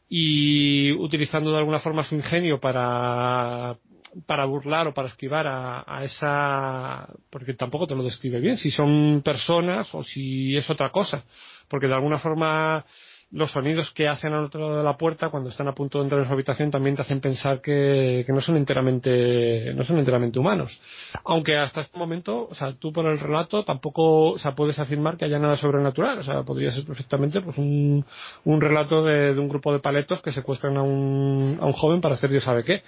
[0.10, 3.78] y utilizando de alguna forma su ingenio para
[4.28, 8.70] para burlar o para esquivar a, a, esa porque tampoco te lo describe bien si
[8.70, 11.26] son personas o si es otra cosa
[11.68, 12.86] porque de alguna forma
[13.34, 16.04] los sonidos que hacen al otro lado de la puerta cuando están a punto de
[16.04, 20.40] entrar en su habitación también te hacen pensar que, no son enteramente no son enteramente
[20.40, 20.80] humanos.
[21.26, 25.18] Aunque hasta este momento o sea tú por el relato tampoco o sea puedes afirmar
[25.18, 26.20] que haya nada sobrenatural.
[26.20, 28.06] O sea podría ser perfectamente pues un,
[28.44, 32.02] un relato de, de un grupo de paletos que secuestran a un, a un joven
[32.02, 32.84] para hacer Dios sabe qué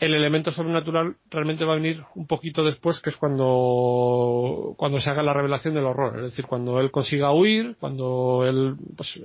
[0.00, 5.10] el elemento sobrenatural realmente va a venir un poquito después, que es cuando, cuando se
[5.10, 6.18] haga la revelación del horror.
[6.18, 9.20] Es decir, cuando él consiga huir, cuando él pues,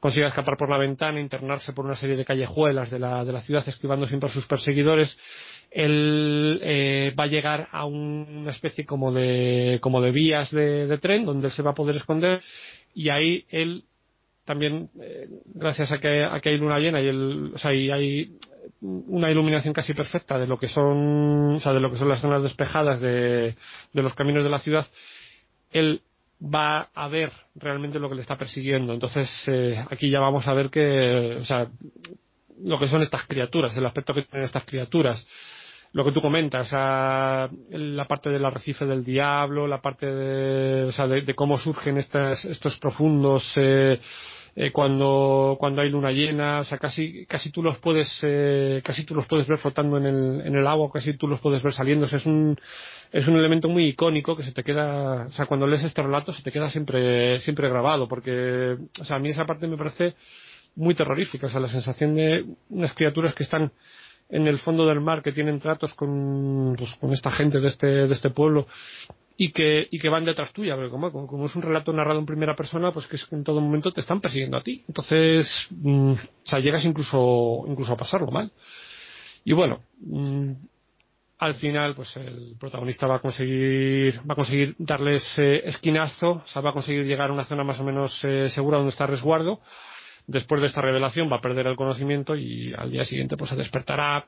[0.00, 3.42] consiga escapar por la ventana, internarse por una serie de callejuelas de la, de la
[3.42, 5.16] ciudad, esquivando siempre a sus perseguidores,
[5.70, 10.98] él eh, va a llegar a una especie como de, como de vías de, de
[10.98, 12.42] tren donde él se va a poder esconder
[12.94, 13.84] y ahí él
[14.44, 17.90] también eh, gracias a que, a que hay luna llena y el, o sea, y
[17.90, 18.38] hay
[18.80, 22.20] una iluminación casi perfecta de lo que son, o sea, de lo que son las
[22.20, 23.56] zonas despejadas de,
[23.92, 24.86] de los caminos de la ciudad,
[25.70, 26.02] él
[26.42, 28.92] va a ver realmente lo que le está persiguiendo.
[28.92, 31.68] Entonces, eh, aquí ya vamos a ver que, o sea,
[32.62, 35.26] lo que son estas criaturas, el aspecto que tienen estas criaturas.
[35.92, 40.84] Lo que tú comentas, o sea, la parte del arrecife del diablo, la parte de,
[40.84, 43.98] o sea, de, de cómo surgen estas, estos profundos, eh,
[44.60, 49.04] eh, cuando, cuando hay luna llena, o sea, casi, casi tú los puedes, eh, casi
[49.04, 51.72] tú los puedes ver flotando en el, en el agua, casi tú los puedes ver
[51.72, 52.58] saliendo, o sea, es un,
[53.12, 56.32] es un elemento muy icónico que se te queda, o sea, cuando lees este relato
[56.32, 60.16] se te queda siempre, siempre grabado, porque, o sea, a mí esa parte me parece
[60.74, 63.70] muy terrorífica, o sea, la sensación de unas criaturas que están
[64.28, 67.86] en el fondo del mar, que tienen tratos con, pues, con esta gente de este,
[67.86, 68.66] de este pueblo,
[69.40, 72.26] y que, y que van detrás tuya, porque como, como, es un relato narrado en
[72.26, 74.84] primera persona, pues que es que en todo momento te están persiguiendo a ti.
[74.88, 78.50] Entonces, mmm, o sea, llegas incluso, incluso a pasarlo mal.
[79.44, 80.54] Y bueno, mmm,
[81.38, 86.46] al final, pues el protagonista va a conseguir, va a conseguir darles eh, esquinazo, o
[86.48, 89.06] sea, va a conseguir llegar a una zona más o menos eh, segura donde está
[89.06, 89.60] resguardo.
[90.26, 93.56] Después de esta revelación va a perder el conocimiento y al día siguiente pues se
[93.56, 94.26] despertará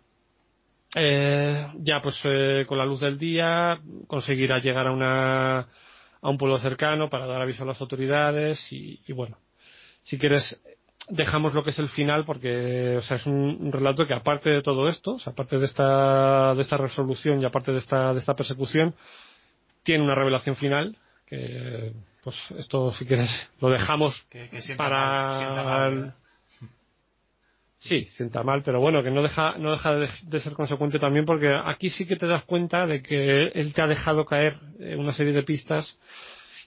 [0.95, 5.61] eh, ya pues eh, con la luz del día conseguirá llegar a una
[6.23, 9.39] a un pueblo cercano para dar aviso a las autoridades y, y, bueno
[10.03, 10.61] si quieres
[11.09, 14.51] dejamos lo que es el final porque o sea es un, un, relato que aparte
[14.51, 18.13] de todo esto o sea, aparte de esta de esta resolución y aparte de esta
[18.13, 18.95] de esta persecución
[19.85, 21.93] tiene una revelación final que
[22.25, 23.31] pues esto si quieres
[23.61, 26.15] lo dejamos que, que para mal, mal,
[27.81, 31.49] Sí, sienta mal, pero bueno, que no deja, no deja de, ser consecuente también porque
[31.65, 34.59] aquí sí que te das cuenta de que él te ha dejado caer
[34.99, 35.99] una serie de pistas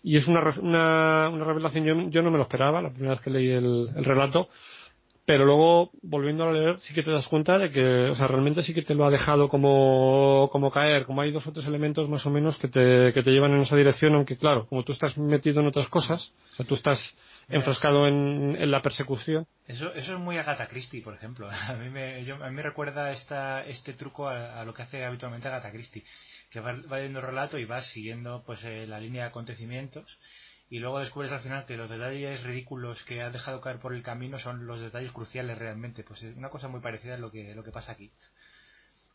[0.02, 3.22] y es una, una, una revelación, yo, yo, no me lo esperaba la primera vez
[3.22, 4.50] que leí el, el relato,
[5.26, 8.64] pero luego volviendo a leer sí que te das cuenta de que o sea realmente
[8.64, 12.10] sí que te lo ha dejado como, como caer como hay dos o tres elementos
[12.10, 14.92] más o menos que te, que te llevan en esa dirección aunque claro como tú
[14.92, 17.00] estás metido en otras cosas o sea tú estás
[17.50, 21.90] enfrascado en, en, la persecución eso eso es muy Agatha Christie por ejemplo a mí
[21.90, 26.04] me a mí me recuerda esta este truco a, lo que hace habitualmente Agatha Christie
[26.50, 30.20] que va, va relato y va siguiendo pues eh, la línea de acontecimientos
[30.74, 34.02] y luego descubres al final que los detalles ridículos que has dejado caer por el
[34.02, 36.04] camino son los detalles cruciales realmente.
[36.04, 38.12] Pues es una cosa muy parecida a lo que, lo que pasa aquí.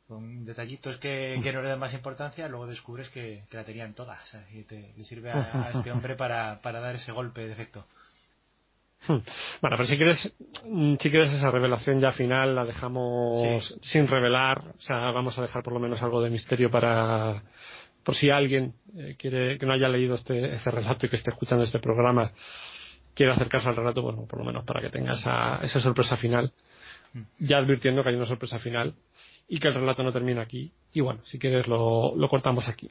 [0.06, 4.38] Con detallitos que, no le dan más importancia, luego descubres que, que la tenían todas.
[4.52, 7.88] Y te, le sirve a, a este hombre para, para dar ese golpe de efecto.
[9.06, 9.18] Hmm.
[9.62, 10.34] Bueno, pero si quieres,
[10.64, 13.74] mm, si quieres esa revelación ya final la dejamos sí.
[13.82, 17.42] sin revelar, o sea, vamos a dejar por lo menos algo de misterio para,
[18.02, 21.30] por si alguien eh, quiere que no haya leído este, este relato y que esté
[21.30, 22.32] escuchando este programa
[23.14, 26.52] quiere acercarse al relato, bueno, por lo menos para que tenga esa, esa sorpresa final,
[27.38, 28.94] ya advirtiendo que hay una sorpresa final
[29.48, 30.72] y que el relato no termina aquí.
[30.92, 32.88] Y bueno, si quieres lo, lo cortamos aquí.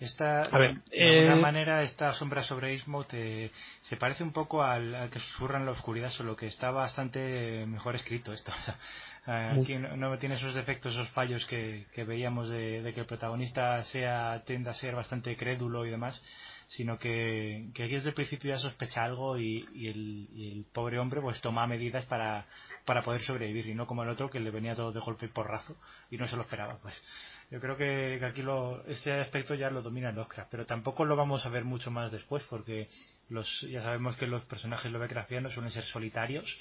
[0.00, 1.40] Esta, a ver, de alguna eh...
[1.40, 3.50] manera esta sombra sobre Ismo te,
[3.82, 7.66] se parece un poco al, al, que susurra en la oscuridad, solo que está bastante
[7.66, 8.50] mejor escrito esto.
[9.26, 13.06] Aquí no, no, tiene esos defectos, esos fallos que, que veíamos de, de, que el
[13.06, 16.22] protagonista sea tienda a ser bastante crédulo y demás,
[16.66, 20.64] sino que, que aquí desde el principio ya sospecha algo y, y, el, y, el,
[20.72, 22.46] pobre hombre pues toma medidas para,
[22.86, 25.30] para poder sobrevivir y no como el otro que le venía todo de golpe y
[25.30, 25.76] porrazo
[26.10, 27.02] y no se lo esperaba pues
[27.50, 31.16] yo creo que, que aquí lo, este aspecto ya lo domina Oscar, pero tampoco lo
[31.16, 32.88] vamos a ver mucho más después porque
[33.28, 36.58] los, ya sabemos que los personajes lovecraftianos suelen ser solitarios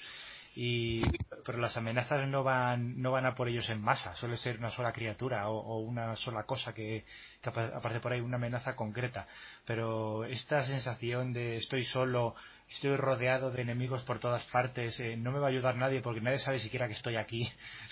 [0.55, 1.03] y
[1.45, 4.71] pero las amenazas no van no van a por ellos en masa suele ser una
[4.71, 7.05] sola criatura o, o una sola cosa que,
[7.39, 9.27] que, aparece por ahí una amenaza concreta.
[9.65, 12.33] Pero esta sensación de estoy solo
[12.69, 16.21] estoy rodeado de enemigos por todas partes eh, no me va a ayudar nadie porque
[16.21, 17.49] nadie sabe siquiera que estoy aquí.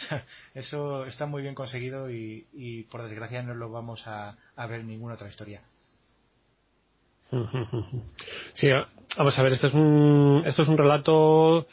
[0.54, 4.38] Eso está muy bien conseguido y, y por desgracia no lo vamos a,
[4.70, 5.62] ver en ninguna otra historia.
[8.54, 8.70] Sí,
[9.18, 11.68] vamos a ver, esto es un, esto es un relato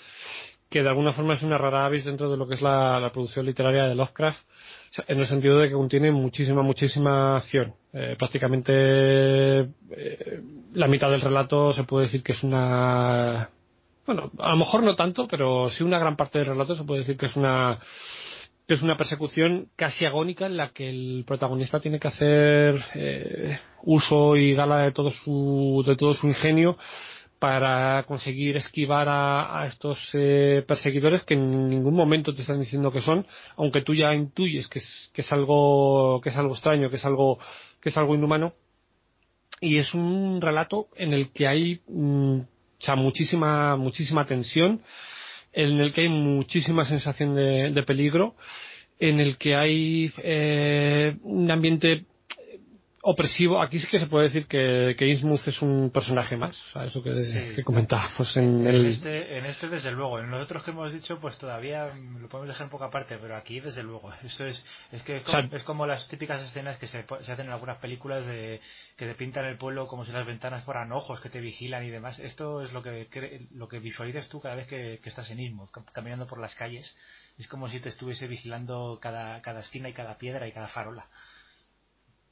[0.74, 3.46] que de alguna forma es una rara avis dentro de lo que es la, producción
[3.46, 4.40] literaria de Lovecraft,
[5.06, 7.74] en el sentido de que contiene muchísima, muchísima acción.
[7.92, 8.72] Eh, prácticamente
[9.60, 10.40] eh,
[10.72, 13.50] la mitad del relato se puede decir que es una...
[14.04, 17.02] Bueno, a lo mejor no tanto, pero sí una gran parte del relato se puede
[17.02, 17.78] decir que es una
[18.66, 23.60] que es una persecución casi agónica en la que el protagonista tiene que hacer eh,
[23.84, 26.76] uso y gala de todo su de todo su ingenio
[27.38, 32.90] para conseguir esquivar a, a estos eh, perseguidores que en ningún momento te están diciendo
[32.90, 36.90] que son, aunque tú ya intuyes que es, que es algo que es algo extraño,
[36.90, 37.38] que es algo
[37.80, 38.54] que es algo inhumano.
[39.60, 42.40] Y es un relato en el que hay mm,
[42.96, 44.82] muchísima muchísima tensión,
[45.52, 48.34] en el que hay muchísima sensación de, de peligro,
[48.98, 52.04] en el que hay eh, un ambiente
[53.04, 53.62] opresivo.
[53.62, 56.84] Aquí sí que se puede decir que, que Innsmouth es un personaje más, o sea,
[56.86, 57.54] eso que, sí.
[57.54, 58.86] que comentábamos en, en el...
[58.86, 60.18] Este, en este, desde luego.
[60.18, 63.36] En los otros que hemos dicho, pues todavía lo podemos dejar un poco aparte, pero
[63.36, 64.10] aquí, desde luego.
[64.24, 67.04] Esto es, es que es como, o sea, es como las típicas escenas que se,
[67.20, 68.60] se, hacen en algunas películas de
[68.96, 71.90] que te pintan el pueblo como si las ventanas fueran ojos que te vigilan y
[71.90, 72.18] demás.
[72.18, 75.70] Esto es lo que, lo que visualizas tú cada vez que, que estás en Innsmouth,
[75.92, 76.96] caminando por las calles.
[77.36, 81.06] Es como si te estuviese vigilando cada, cada esquina y cada piedra y cada farola.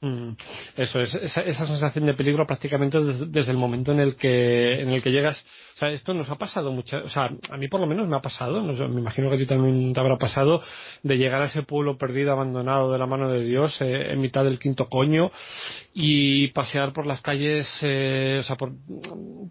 [0.03, 0.35] Mm,
[0.75, 4.89] eso es, esa, esa, sensación de peligro prácticamente desde, el momento en el que en
[4.89, 5.41] el que llegas.
[5.75, 8.17] O sea, esto nos ha pasado muchas, o sea, a mí por lo menos me
[8.17, 10.61] ha pasado, no me imagino que a ti también te habrá pasado,
[11.03, 14.43] de llegar a ese pueblo perdido, abandonado de la mano de Dios, eh, en mitad
[14.43, 15.31] del quinto coño,
[15.93, 18.73] y pasear por las calles, eh, o sea, por,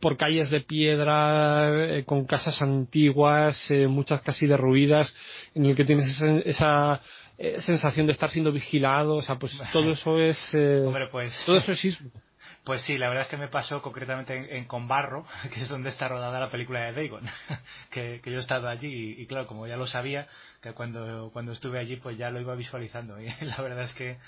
[0.01, 5.15] por calles de piedra, eh, con casas antiguas, eh, muchas casi derruidas,
[5.55, 7.01] en el que tienes esa, esa
[7.39, 10.39] eh, sensación de estar siendo vigilado, o sea, pues todo eso es...
[10.53, 11.37] Eh, Hombre, pues...
[11.45, 12.11] Todo eso es ismo.
[12.65, 15.91] Pues sí, la verdad es que me pasó concretamente en, en Conbarro, que es donde
[15.91, 17.25] está rodada la película de Dagon,
[17.91, 20.29] que, que yo he estado allí y, y, claro, como ya lo sabía,
[20.61, 24.19] que cuando, cuando estuve allí pues ya lo iba visualizando y la verdad es que,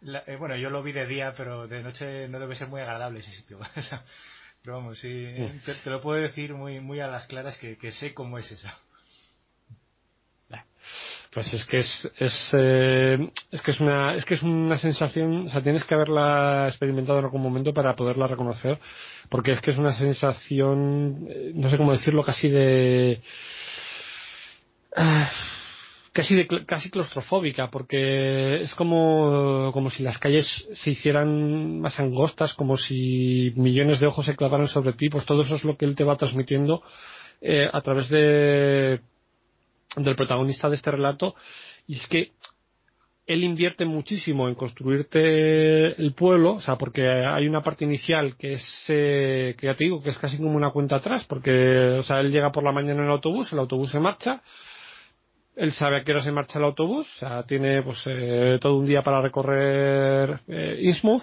[0.00, 2.80] la, eh, bueno, yo lo vi de día, pero de noche no debe ser muy
[2.80, 3.58] agradable ese sitio.
[4.62, 5.34] pero vamos, sí,
[5.64, 8.50] te, te, lo puedo decir muy, muy a las claras que, que sé cómo es
[8.50, 8.68] eso.
[11.32, 15.46] Pues es que es, es, eh, es que es una, es que es una sensación,
[15.46, 18.78] o sea, tienes que haberla experimentado en algún momento para poderla reconocer,
[19.30, 23.22] porque es que es una sensación, no sé cómo decirlo, casi de,
[26.12, 32.76] casi casi claustrofóbica porque es como como si las calles se hicieran más angostas como
[32.76, 35.96] si millones de ojos se clavaran sobre ti pues todo eso es lo que él
[35.96, 36.82] te va transmitiendo
[37.40, 39.00] eh, a través de
[39.96, 41.34] del protagonista de este relato
[41.86, 42.32] y es que
[43.26, 48.54] él invierte muchísimo en construirte el pueblo, o sea, porque hay una parte inicial que
[48.54, 52.02] es, eh, que ya te digo, que es casi como una cuenta atrás, porque, o
[52.02, 54.42] sea, él llega por la mañana en el autobús, el autobús se marcha,
[55.54, 58.76] él sabe a qué hora se marcha el autobús, o sea, tiene pues eh, todo
[58.76, 61.22] un día para recorrer eh, Innsmouth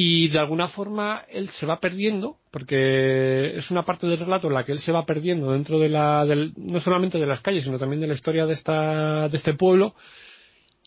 [0.00, 4.54] y de alguna forma él se va perdiendo porque es una parte del relato en
[4.54, 7.64] la que él se va perdiendo dentro de la del, no solamente de las calles
[7.64, 9.96] sino también de la historia de esta de este pueblo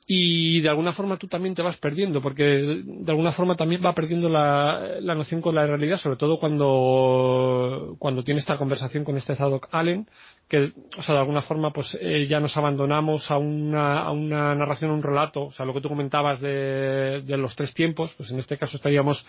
[0.08, 3.94] y de alguna forma tú también te vas perdiendo, porque de alguna forma también va
[3.94, 9.18] perdiendo la, la noción con la realidad, sobre todo cuando, cuando tiene esta conversación con
[9.18, 10.08] este Zadok Allen,
[10.50, 14.56] que, o sea, de alguna forma, pues eh, ya nos abandonamos a una, a una
[14.56, 18.32] narración, a un relato, o sea, lo que tú comentabas de, los tres tiempos, pues
[18.32, 19.26] en este caso estaríamos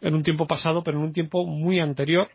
[0.00, 2.28] en un tiempo pasado, pero en un tiempo muy anterior,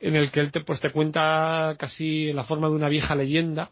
[0.00, 3.70] en el que él te, pues te cuenta casi la forma de una vieja leyenda,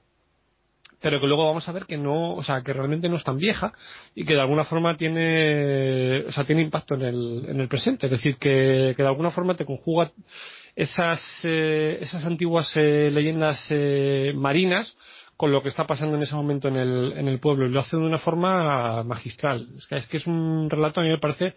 [1.00, 3.36] pero que luego vamos a ver que no, o sea, que realmente no es tan
[3.36, 3.72] vieja
[4.14, 8.06] y que de alguna forma tiene, o sea, tiene impacto en el, en el presente.
[8.06, 10.10] Es decir, que, que de alguna forma te conjuga
[10.74, 14.96] esas, eh, esas antiguas eh, leyendas eh, marinas
[15.36, 17.80] con lo que está pasando en ese momento en el, en el pueblo y lo
[17.80, 19.68] hace de una forma magistral.
[19.76, 21.54] Es que es, que es un relato a mí me parece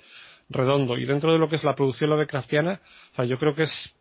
[0.50, 2.82] redondo y dentro de lo que es la producción Lovecraftiana,
[3.14, 3.94] o sea, yo creo que es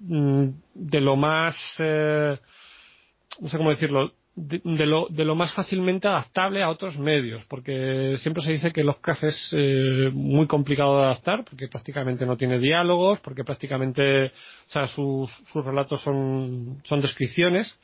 [0.00, 6.62] mm, de lo más, no sé cómo decirlo, de, lo, de lo más fácilmente adaptable
[6.62, 11.44] a otros medios, porque siempre se dice que Lovecraft es eh, muy complicado de adaptar,
[11.44, 17.78] porque prácticamente no tiene diálogos, porque prácticamente, o sea, sus, sus relatos son, son descripciones,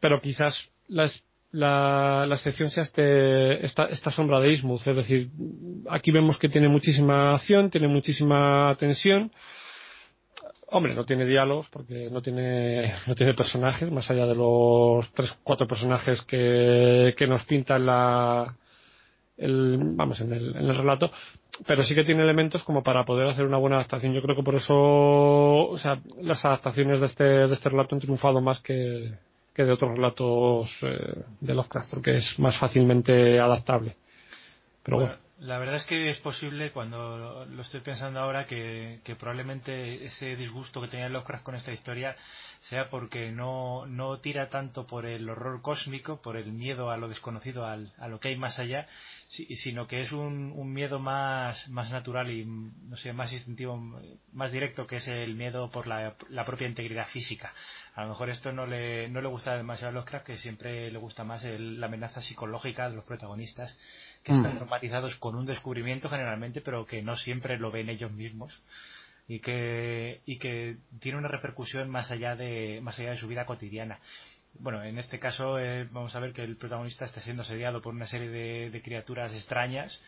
[0.00, 0.56] pero quizás
[0.88, 1.10] la,
[1.52, 5.30] la excepción sea este, esta, esta sombra de Ismuth, es decir,
[5.90, 9.30] aquí vemos que tiene muchísima acción, tiene muchísima tensión,
[10.76, 15.32] Hombre, no tiene diálogos porque no tiene, no tiene personajes, más allá de los tres,
[15.42, 18.54] cuatro personajes que, que nos pinta en la,
[19.38, 21.10] el, vamos, en el, en el relato,
[21.66, 24.12] pero sí que tiene elementos como para poder hacer una buena adaptación.
[24.12, 28.02] Yo creo que por eso, o sea, las adaptaciones de este, de este relato han
[28.02, 29.14] triunfado más que,
[29.54, 33.96] que de otros relatos eh, de Lovecraft, porque es más fácilmente adaptable.
[34.82, 35.25] Pero bueno.
[35.38, 40.80] La verdad es que es posible, cuando lo estoy pensando ahora, que, probablemente ese disgusto
[40.80, 42.16] que tenía Lovecraft con esta historia
[42.60, 47.06] sea porque no, no tira tanto por el horror cósmico, por el miedo a lo
[47.10, 48.88] desconocido, a lo que hay más allá,
[49.26, 53.76] sino que es un, miedo más, más natural y, no sé, más instintivo,
[54.32, 56.16] más directo, que es el miedo por la,
[56.46, 57.52] propia integridad física.
[57.94, 60.98] A lo mejor esto no le, no le gusta demasiado a Lovecraft, que siempre le
[60.98, 63.76] gusta más la amenaza psicológica de los protagonistas
[64.26, 64.56] que están mm.
[64.56, 68.60] traumatizados con un descubrimiento generalmente, pero que no siempre lo ven ellos mismos
[69.28, 73.46] y que, y que tiene una repercusión más allá de, más allá de su vida
[73.46, 74.00] cotidiana.
[74.58, 77.94] Bueno, en este caso eh, vamos a ver que el protagonista está siendo asediado por
[77.94, 80.02] una serie de, criaturas extrañas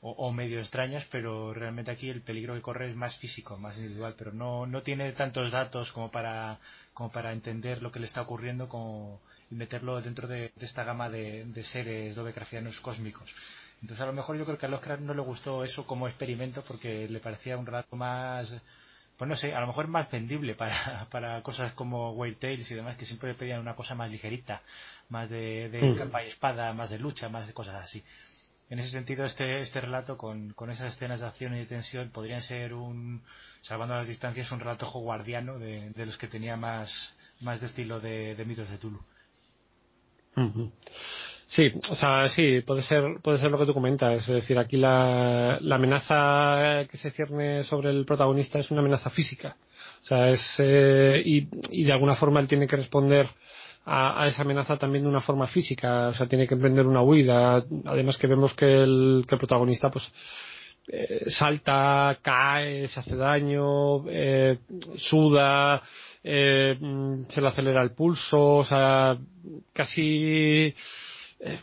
[0.00, 4.14] o, medio extrañas, pero realmente aquí el peligro que corre es más físico, más individual,
[4.16, 6.60] pero no, no tiene tantos datos como para,
[6.98, 9.20] como para entender lo que le está ocurriendo como,
[9.52, 13.32] y meterlo dentro de, esta gama de, de seres lovecraftianos cósmicos.
[13.80, 16.60] Entonces a lo mejor yo creo que a Lovecraft no le gustó eso como experimento
[16.66, 18.52] porque le parecía un relato más,
[19.16, 22.74] pues no sé, a lo mejor más vendible para, para cosas como Wild Tales y
[22.74, 24.60] demás que siempre le pedían una cosa más ligerita,
[25.08, 25.98] más de, de mm.
[25.98, 28.02] capa y espada, más de lucha, más de cosas así.
[28.70, 32.10] En ese sentido, este, este relato con, con esas escenas de acción y de tensión
[32.10, 33.22] podrían ser un,
[33.62, 37.98] salvando las distancias, un relato guardiano de, de los que tenía más, más de estilo
[37.98, 39.00] de, mitos de Tulu.
[41.46, 44.20] Sí, o sea, sí, puede ser, puede ser lo que tú comentas.
[44.20, 49.08] Es decir, aquí la, la amenaza que se cierne sobre el protagonista es una amenaza
[49.08, 49.56] física.
[50.02, 53.30] O sea, es, eh, y, y de alguna forma él tiene que responder
[53.88, 56.08] a, esa amenaza también de una forma física.
[56.08, 57.64] O sea, tiene que emprender una huida.
[57.86, 60.10] Además que vemos que el, que el protagonista, pues,
[60.88, 64.58] eh, salta, cae, se hace daño, eh,
[64.96, 65.82] suda,
[66.22, 66.78] eh,
[67.28, 69.16] se le acelera el pulso, o sea,
[69.72, 70.74] casi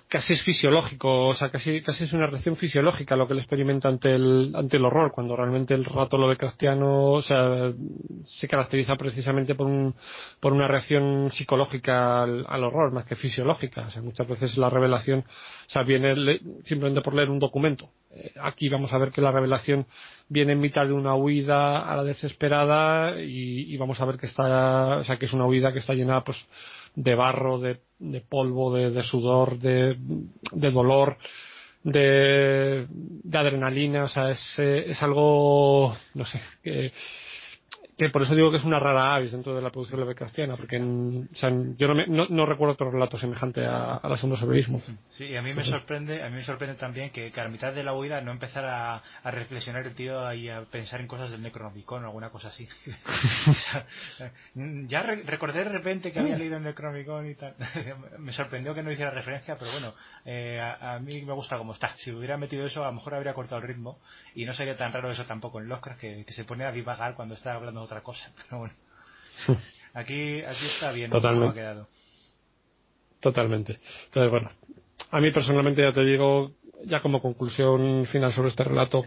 [0.07, 3.89] casi es fisiológico, o sea, casi, casi es una reacción fisiológica lo que él experimenta
[3.89, 7.73] ante el, ante el horror, cuando realmente el rato lo de Cristiano, o sea,
[8.25, 9.93] se caracteriza precisamente por un,
[10.39, 13.87] por una reacción psicológica al, horror, más que fisiológica.
[13.87, 17.89] O sea, muchas veces la revelación, o sea, viene simplemente por leer un documento.
[18.15, 19.87] eh, aquí vamos a ver que la revelación
[20.29, 24.99] viene en mitad de una huida a la desesperada y, vamos a ver que está,
[24.99, 26.37] o sea, que es una huida que está llena pues
[26.95, 27.79] de barro, de,
[28.29, 29.97] polvo, de, sudor, de,
[30.51, 31.17] dolor,
[31.83, 32.87] de,
[33.31, 36.91] adrenalina, o sea, es, eh, es algo, no sé, que,
[37.97, 40.77] que por eso digo que es una rara avis dentro de la producción Lovecraftiana, porque
[40.81, 44.65] o sea, yo no, no, recuerdo otro relato semejante a, a la sombra sobre
[45.07, 47.73] Sí, y a mí me sorprende, a mí me sorprende también que, a la mitad
[47.73, 51.41] de la huida no empezara a, reflexionar el tío y a pensar en cosas del
[51.41, 52.67] Necronomicon o alguna cosa así.
[54.87, 57.55] ya recordé de repente que había leído el Necronomicon y tal.
[58.19, 59.93] me sorprendió que no hiciera referencia, pero bueno,
[60.25, 61.95] eh, a, mí me gusta como está.
[61.97, 63.99] Si hubiera metido eso, a lo mejor habría cortado el ritmo
[64.33, 67.15] y no sería tan raro eso tampoco en Lovecraft que, que se pone a divagar
[67.15, 68.73] cuando está hablando otra cosa, pero bueno.
[69.93, 71.51] Aquí, aquí está bien Totalmente.
[71.51, 71.87] ha quedado.
[73.21, 73.79] Totalmente.
[74.05, 74.51] Entonces, bueno,
[75.11, 76.51] a mí personalmente ya te digo,
[76.83, 79.03] ya como conclusión final sobre este relato,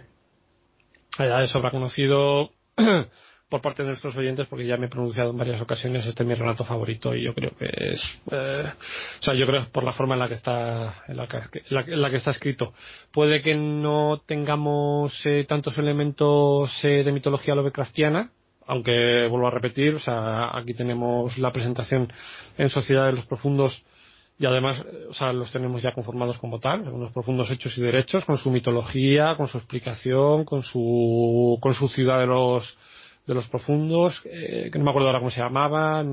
[1.19, 2.53] ya de sobra conocido
[3.49, 6.29] por parte de nuestros oyentes, porque ya me he pronunciado en varias ocasiones, este es
[6.29, 8.73] mi relato favorito y yo creo que es, eh,
[9.21, 12.11] o sea, yo creo por la forma en la que está, en la que, la,
[12.11, 12.75] que está escrito.
[13.13, 18.33] Puede que no tengamos eh, tantos elementos eh, de mitología lovecraftiana,
[18.69, 22.13] aunque vuelvo a repetir, o sea, aquí tenemos la presentación
[22.59, 23.85] en Sociedad de los Profundos
[24.39, 28.25] y además, o sea, los tenemos ya conformados como tal, unos profundos hechos y derechos,
[28.25, 32.79] con su mitología, con su explicación, con su, con su ciudad de los,
[33.27, 36.05] de los profundos, eh, que no me acuerdo ahora cómo se llamaba,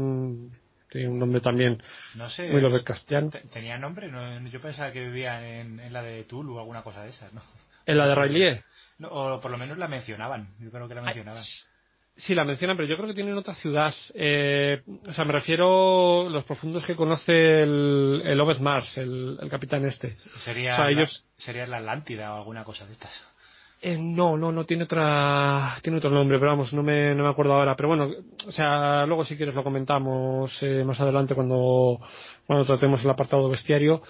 [0.90, 1.84] tiene un nombre también
[2.16, 3.30] no sé, muy Lovecraftiano.
[3.52, 4.10] ¿Tenía nombre?
[4.50, 7.42] yo pensaba que vivía en, la de Tulu o alguna cosa de esas, ¿no?
[7.86, 8.64] ¿En la de Raylier?
[9.04, 11.44] o por lo menos la mencionaban, yo creo que la mencionaban.
[12.18, 13.94] Sí, la mencionan, pero yo creo que tienen otra ciudad.
[14.14, 19.38] Eh, o sea, me refiero a los profundos que conoce el, el Obed Mars, el,
[19.50, 20.16] capitán este.
[20.38, 23.28] Sería, la, sería la Atlántida o alguna cosa de estas.
[23.82, 27.30] Eh, no, no, no tiene otra, tiene otro nombre, pero vamos, no me, no me
[27.30, 27.76] acuerdo ahora.
[27.76, 28.10] Pero bueno,
[28.48, 32.00] o sea, luego si quieres lo comentamos eh, más adelante cuando,
[32.48, 34.02] cuando tratemos el apartado bestiario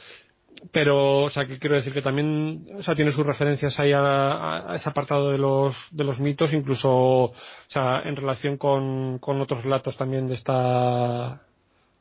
[0.71, 4.73] pero o sea que quiero decir que también o sea tiene sus referencias ahí a,
[4.75, 7.33] ese apartado de los de los mitos incluso o
[7.67, 11.41] sea en relación con, con otros relatos también de esta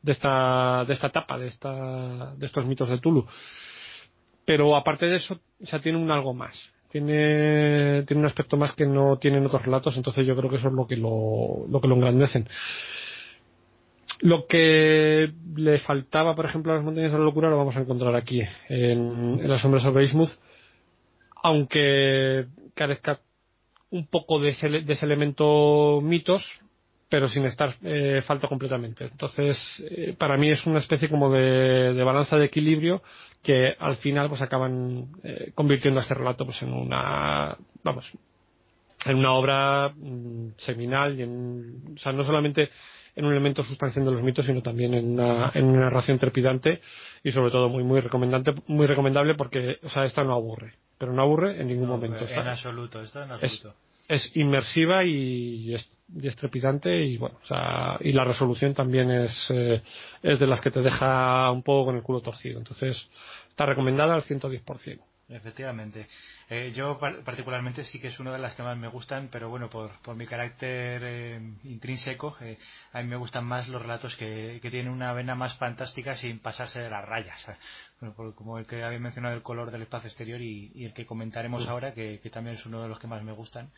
[0.02, 3.26] de esta de esta etapa de esta de estos mitos de Tulu.
[4.44, 6.58] Pero aparte de eso o sea tiene un algo más.
[6.90, 10.68] Tiene tiene un aspecto más que no tienen otros relatos entonces yo creo que eso
[10.68, 12.48] es lo que lo, lo que lo engrandecen
[14.20, 17.80] lo que le faltaba, por ejemplo, a las montañas de la locura lo vamos a
[17.80, 20.30] encontrar aquí, en, las sombras sobre Ismuth,
[21.42, 23.20] aunque carezca
[23.90, 24.66] un poco de ese,
[25.02, 26.44] elemento mitos,
[27.08, 29.04] pero sin estar eh, falta completamente.
[29.04, 29.56] Entonces,
[29.88, 33.02] eh, para mí es una especie como de, balanza de equilibrio
[33.42, 38.10] que al final pues acaban eh, convirtiendo a este relato pues en una, vamos,
[39.06, 42.70] en una obra mm, seminal y en, o sea, no solamente
[43.16, 46.80] en un elemento sustancial de los mitos, sino también en una, en una narración trepidante
[47.22, 51.12] y sobre todo muy muy recomendante, muy recomendable porque, o sea, esta no aburre, pero
[51.12, 52.26] no aburre en ningún momento.
[52.26, 53.74] En absoluto, esta en absoluto.
[54.08, 59.82] Es, inmersiva y es, trepidante y bueno, o sea, y la resolución también es, eh,
[60.22, 62.58] es de las que te deja un poco con el culo torcido.
[62.58, 62.96] Entonces,
[63.48, 65.00] está recomendada al 110%.
[65.28, 66.06] Efectivamente.
[66.50, 69.70] Eh, yo particularmente sí que es una de las que más me gustan, pero bueno,
[69.70, 72.58] por, por mi carácter eh, intrínseco, eh,
[72.92, 76.40] a mí me gustan más los relatos que, que, tienen una vena más fantástica sin
[76.40, 77.46] pasarse de las rayas.
[78.34, 81.94] como el que había mencionado el color del espacio exterior y, el que comentaremos ahora,
[81.94, 83.70] que, también es uno de los que más me gustan.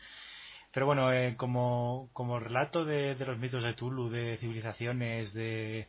[0.73, 5.87] Pero bueno, como, como relato de, de los mitos de Tulu, de civilizaciones, de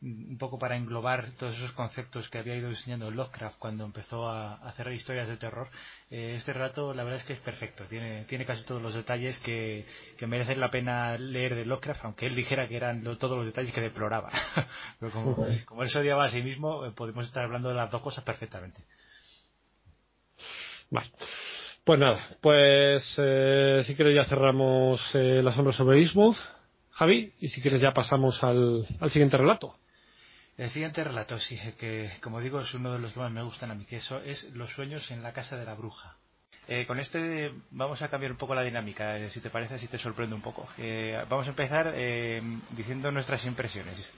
[0.00, 4.54] un poco para englobar todos esos conceptos que había ido diseñando Lovecraft cuando empezó a,
[4.68, 5.68] hacer historias de terror,
[6.10, 9.38] eh, este relato la verdad es que es perfecto, tiene, tiene casi todos los detalles
[9.40, 9.84] que,
[10.16, 13.72] que merecen la pena leer de Lovecraft, aunque él dijera que eran todos los detalles
[13.72, 14.30] que deploraba.
[15.00, 17.90] Pero como, como, él se odiaba a sí mismo, eh, podemos estar hablando de las
[17.90, 18.80] dos cosas perfectamente.
[20.90, 21.10] Vale.
[21.82, 26.36] Pues nada, pues eh, si quieres ya cerramos la sombra sobre Ismuth,
[26.90, 29.74] Javi, y si quieres ya pasamos al, al siguiente relato.
[30.58, 33.70] El siguiente relato, sí, que como digo es uno de los que más me gustan
[33.70, 36.16] a mí, que eso es Los sueños en la casa de la bruja.
[36.66, 39.86] Eh, con este vamos a cambiar un poco la dinámica, eh, si te parece, si
[39.86, 40.68] te sorprende un poco.
[40.76, 41.94] Eh, vamos a empezar
[42.72, 44.12] diciendo nuestras impresiones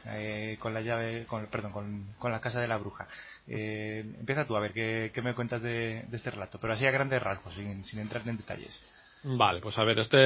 [0.58, 1.72] con la llave, con, perdón,
[2.18, 3.06] con, la casa de la bruja.
[3.46, 7.54] empieza tú a ver qué, me cuentas de, este relato, pero así a grandes rasgos,
[7.54, 8.80] sin entrar en detalles.
[9.22, 10.16] Vale, pues a ver, este,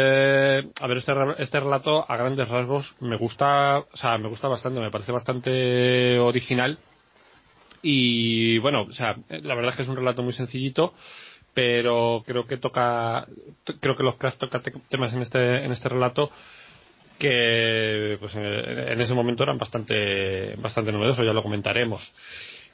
[0.80, 4.80] a ver, este, este relato a grandes rasgos me gusta, o sea, me gusta bastante,
[4.80, 6.78] me parece bastante original
[7.82, 10.94] y bueno, o sea, la verdad es que es un relato muy sencillito,
[11.52, 13.26] pero creo que toca,
[13.80, 16.30] creo que los Craft toca temas en este, en este relato
[17.18, 22.12] que pues en, ese momento eran bastante, bastante novedosos, ya lo comentaremos.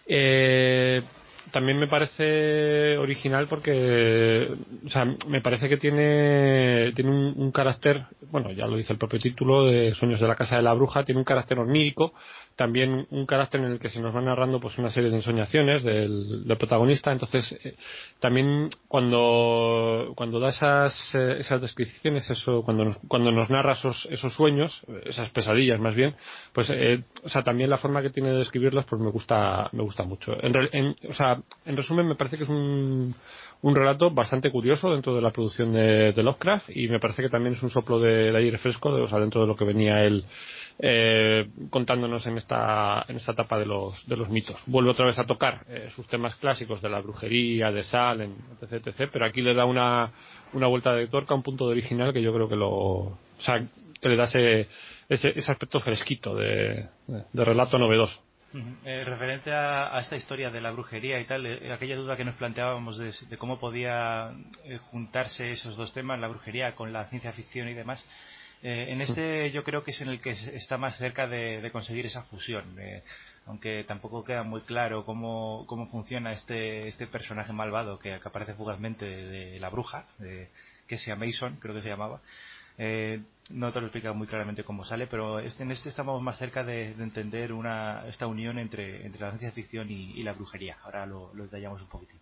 [0.06, 1.02] Eh,
[1.50, 4.48] también me parece original porque,
[4.86, 9.18] o sea, me parece que tiene, tiene un, carácter, bueno, ya lo dice el propio
[9.18, 12.12] título de Sueños de la Casa de la Bruja, tiene un carácter onírico,
[12.56, 15.82] también un carácter en el que se nos va narrando pues una serie de ensoñaciones
[15.82, 17.74] del, protagonista, entonces eh,
[18.18, 24.06] también cuando, cuando da esas, eh, esas descripciones, eso, cuando nos, cuando nos narra esos,
[24.10, 26.14] esos sueños, esas pesadillas más bien,
[26.52, 29.82] pues, eh, o sea, también la forma que tiene de describirlas pues me gusta, me
[29.82, 30.32] gusta mucho.
[30.42, 31.29] En, en, o sea,
[31.64, 33.14] en resumen, me parece que es un,
[33.62, 37.54] un relato bastante curioso dentro de la producción de, Lovecraft y me parece que también
[37.54, 40.24] es un soplo de, aire fresco, o sea, dentro de lo que venía él
[40.78, 44.56] eh, contándonos en esta, en esta etapa de los, de los mitos.
[44.66, 48.86] Vuelve otra vez a tocar eh, sus temas clásicos de la brujería, de Sal, etc,
[48.86, 50.10] etc, pero aquí le da una,
[50.54, 53.62] una vuelta de tuerca, un punto de original que yo creo que lo, o sea,
[54.00, 54.68] que le da ese,
[55.08, 56.88] ese, aspecto fresquito de
[57.34, 58.20] relato novedoso.
[58.52, 62.34] Eh, referente a, esta historia de la brujería y tal, eh, aquella duda que nos
[62.34, 67.68] planteábamos de, cómo podía eh, juntarse esos dos temas, la brujería con la ciencia ficción
[67.68, 68.04] y demás,
[68.62, 72.24] en este yo creo que es en el que está más cerca de, conseguir esa
[72.24, 72.76] fusión,
[73.46, 79.06] aunque tampoco queda muy claro cómo, cómo funciona este, este personaje malvado que, aparece fugazmente
[79.06, 82.20] de, la bruja, que se llama Mason, creo que se llamaba.
[82.78, 86.38] Eh, no te lo explica muy claramente cómo sale, pero este, en este estamos más
[86.38, 90.78] cerca de, entender una, esta unión entre, entre la ciencia ficción y, la brujería.
[90.84, 92.20] Ahora lo, lo detallamos un poquitín.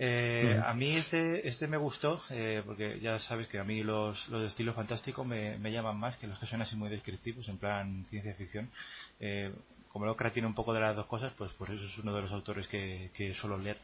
[0.00, 4.28] Eh, a mí este, este me gustó, eh, porque ya sabes que a mí los,
[4.28, 7.48] los de estilo fantástico me, me, llaman más que los que son así muy descriptivos,
[7.48, 8.70] en plan ciencia ficción.
[9.18, 9.52] Eh,
[9.88, 12.22] como Lovecraft tiene un poco de las dos cosas, pues por eso es uno de
[12.22, 13.78] los autores que, que suelo leer.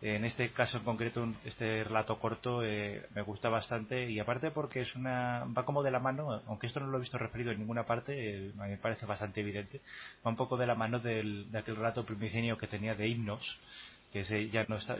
[0.00, 4.82] En este caso en concreto, este relato corto eh, me gusta bastante y aparte porque
[4.82, 7.58] es una va como de la mano, aunque esto no lo he visto referido en
[7.58, 9.80] ninguna parte, eh, me parece bastante evidente,
[10.24, 13.58] va un poco de la mano del, de aquel relato primigenio que tenía de himnos,
[14.12, 14.96] que ese ya no está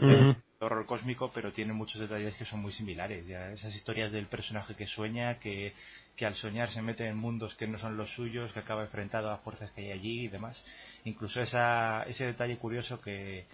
[0.61, 3.27] horror cósmico, pero tiene muchos detalles que son muy similares.
[3.27, 5.73] Ya esas historias del personaje que sueña, que,
[6.17, 9.31] que al soñar se mete en mundos que no son los suyos, que acaba enfrentado
[9.31, 10.65] a fuerzas que hay allí y demás.
[11.05, 13.47] Incluso esa, ese detalle curioso que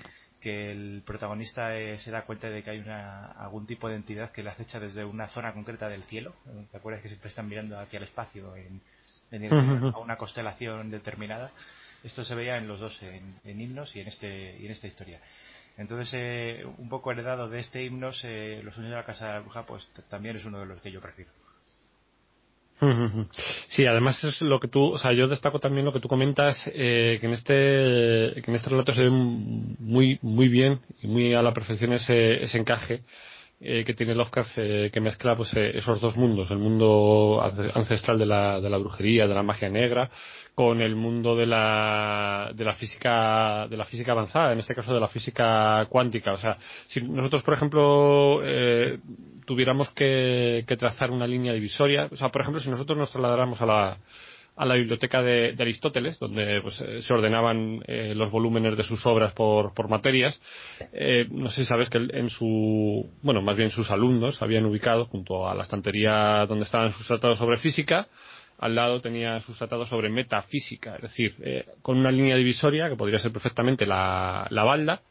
[0.45, 4.31] que el protagonista eh, se da cuenta de que hay una, algún tipo de entidad
[4.31, 6.35] que le acecha desde una zona concreta del cielo.
[6.71, 8.83] ¿Te acuerdas que siempre están mirando hacia el espacio en,
[9.51, 11.51] a una constelación determinada?
[12.03, 15.19] Esto se veía en los dos, en, himnos y en, este, y en esta historia.
[15.79, 19.33] Entonces, eh, un poco heredado de este himnos, eh, Los sueños de la casa de
[19.33, 21.31] la bruja, pues también es uno de los que yo prefiero.
[23.71, 26.57] Sí, además es lo que tú, o sea, yo destaco también lo que tú comentas,
[26.67, 31.35] eh, que en este, que en este relato se ve muy, muy bien y muy
[31.35, 33.03] a la perfección ese, ese encaje
[33.61, 37.41] eh, que tiene Lovecraft eh, que mezcla pues eh, esos dos mundos, el mundo
[37.75, 40.11] ancestral de la, de la brujería, de la magia negra,
[40.55, 44.93] con el mundo de la, de la física, de la física avanzada, en este caso
[44.93, 46.33] de la física cuántica.
[46.33, 46.59] O sea,
[46.89, 48.41] si nosotros, por ejemplo,
[49.47, 53.61] tuviéramos que, que trazar una línea divisoria, o sea, por ejemplo, si nosotros nos trasladáramos
[53.61, 53.99] a la,
[54.57, 59.05] a la biblioteca de, Aristóteles, donde pues, eh, se ordenaban eh, los volúmenes de sus
[59.07, 60.41] obras por, por materias.
[60.93, 65.07] Eh, no sé si sabes que en su, bueno, más bien sus alumnos habían ubicado
[65.07, 68.07] junto a la estantería donde estaban sus tratados sobre física,
[68.59, 71.35] al lado tenía sus tratados sobre metafísica, es decir,
[71.83, 75.03] con una línea divisoria que podría ser perfectamente la, la balda,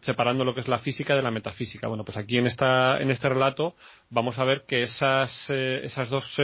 [0.00, 1.86] separando lo que es la física de la metafísica.
[1.86, 3.76] Bueno, pues aquí en esta en este relato
[4.10, 6.36] vamos a ver que esas esas dos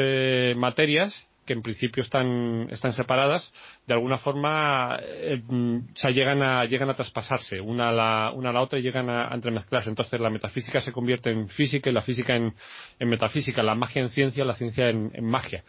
[0.57, 1.13] materias
[1.45, 3.53] que en principio están, están separadas,
[3.87, 5.43] de alguna forma eh,
[6.15, 9.29] llegan, a, llegan a traspasarse una a la, una a la otra y llegan a,
[9.35, 9.91] entremezclarse.
[9.91, 12.55] Entonces la metafísica se convierte en física y la física en,
[12.99, 15.65] en metafísica, la magia en ciencia, la ciencia en, magia.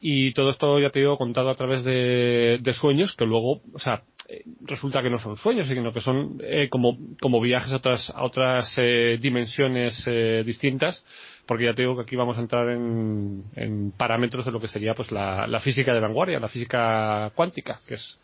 [0.00, 3.78] Y todo esto ya te digo contado a través de, de sueños que luego, o
[3.78, 7.76] sea, eh, resulta que no son sueños, sino que son eh, como, como viajes a
[7.76, 10.04] otras, a otras eh, dimensiones
[10.44, 11.04] distintas,
[11.46, 14.68] porque ya te digo que aquí vamos a entrar en, en parámetros de lo que
[14.68, 18.18] sería pues la, la, física de vanguardia, la física cuántica, que es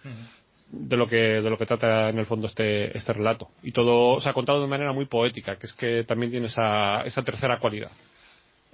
[0.70, 4.20] de lo que de lo que trata en el fondo este este relato y todo
[4.20, 7.58] se ha contado de manera muy poética, que es que también tiene esa esa tercera
[7.58, 7.90] cualidad.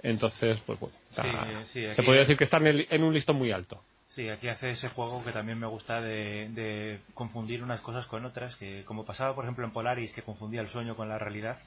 [0.03, 3.81] Entonces, pues bueno, se podría decir que está en un listón muy alto.
[4.15, 8.55] Sí, aquí hace ese juego que también me gusta de, confundir unas cosas con otras,
[8.55, 11.57] que como pasaba por ejemplo en Polaris, que confundía el sueño con la realidad,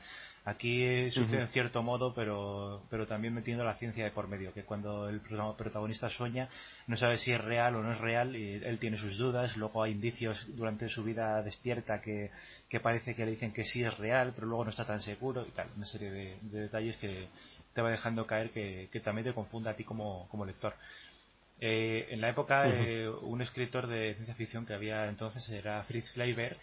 [0.48, 4.64] Aquí sucede en cierto modo, pero, pero también metiendo la ciencia de por medio, que
[4.64, 6.48] cuando el protagonista sueña
[6.86, 9.82] no sabe si es real o no es real y él tiene sus dudas, luego
[9.82, 12.30] hay indicios durante su vida despierta que,
[12.66, 15.46] que parece que le dicen que sí es real, pero luego no está tan seguro
[15.46, 17.28] y tal, una serie de, detalles que
[17.74, 20.72] te va dejando caer que, que también te confunda a ti como, como lector.
[21.60, 26.16] Eh, en la época, eh, un escritor de ciencia ficción que había entonces era Fritz
[26.16, 26.56] Leiber,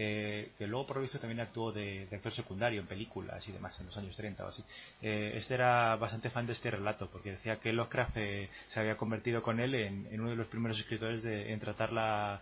[0.00, 3.78] eh, que luego por lo visto también actuó de, actor secundario en películas y demás
[3.80, 4.64] en los años 30 o así.
[5.00, 9.58] este era bastante fan de este relato porque decía que Lovecraft se había convertido con
[9.58, 12.40] él en, uno de los primeros escritores de, en tratar las,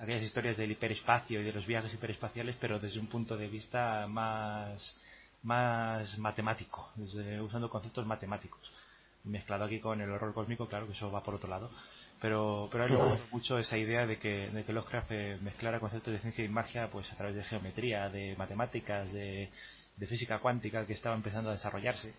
[0.00, 4.06] aquellas historias del hiperespacio y de los viajes hiperespaciales, pero desde un punto de vista
[4.08, 4.96] más,
[5.44, 6.90] más matemático,
[7.40, 8.72] usando conceptos matemáticos
[9.24, 11.70] mezclado aquí con el horror cósmico, claro que eso va por otro lado.
[12.24, 15.38] Pero, pero a mí me gusta mucho esa idea de que, de que Lovecraft eh,
[15.42, 19.50] mezclara conceptos de ciencia y magia pues a través de geometría, de matemáticas, de,
[20.08, 22.14] física cuántica que estaba empezando a desarrollarse.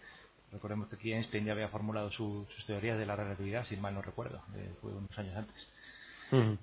[0.51, 4.03] Recordemos que aquí Einstein ya había formulado sus teorías de la relatividad, si mal no
[4.03, 5.72] recuerdo, eh, fue unos años antes.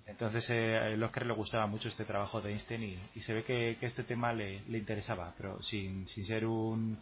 [0.07, 3.77] Entonces eh, a Lovecraft le gustaba mucho este trabajo de Einstein y, se ve que,
[3.81, 6.97] este tema le, le interesaba, pero sin, sin ser un,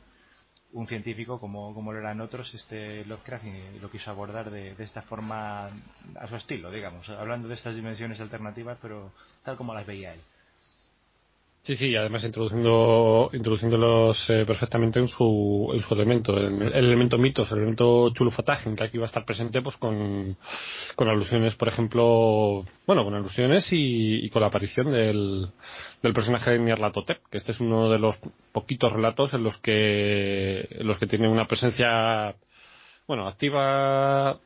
[0.72, 3.44] un científico como, como lo eran otros, este Lovecraft
[3.80, 5.68] lo quiso abordar de, de, esta forma
[6.16, 10.20] a su estilo, digamos, hablando de estas dimensiones alternativas, pero tal como las veía él.
[11.62, 17.52] Sí, sí, además introduciendo, introduciéndolos eh, perfectamente en su, en su elemento, el, elemento mitos,
[17.52, 20.38] el elemento chulufatagen, que aquí va a estar presente pues con,
[20.96, 25.48] con alusiones, por ejemplo, bueno, con alusiones y, con la aparición del,
[26.02, 28.16] del personaje de Nyarlathotep, que este es uno de los
[28.52, 32.36] poquitos relatos en los que, en los que tiene una presencia
[33.10, 34.38] bueno, activa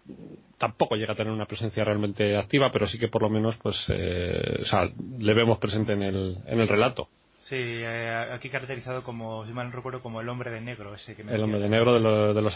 [0.56, 3.76] tampoco llega a tener una presencia realmente activa, pero sí que por lo menos, pues,
[3.88, 7.10] eh, o sea, le vemos presente en el, en el relato.
[7.42, 11.14] Sí, eh, aquí caracterizado como, si mal no recuerdo, como el hombre de negro, ese
[11.14, 12.54] que El hombre de negro de, de los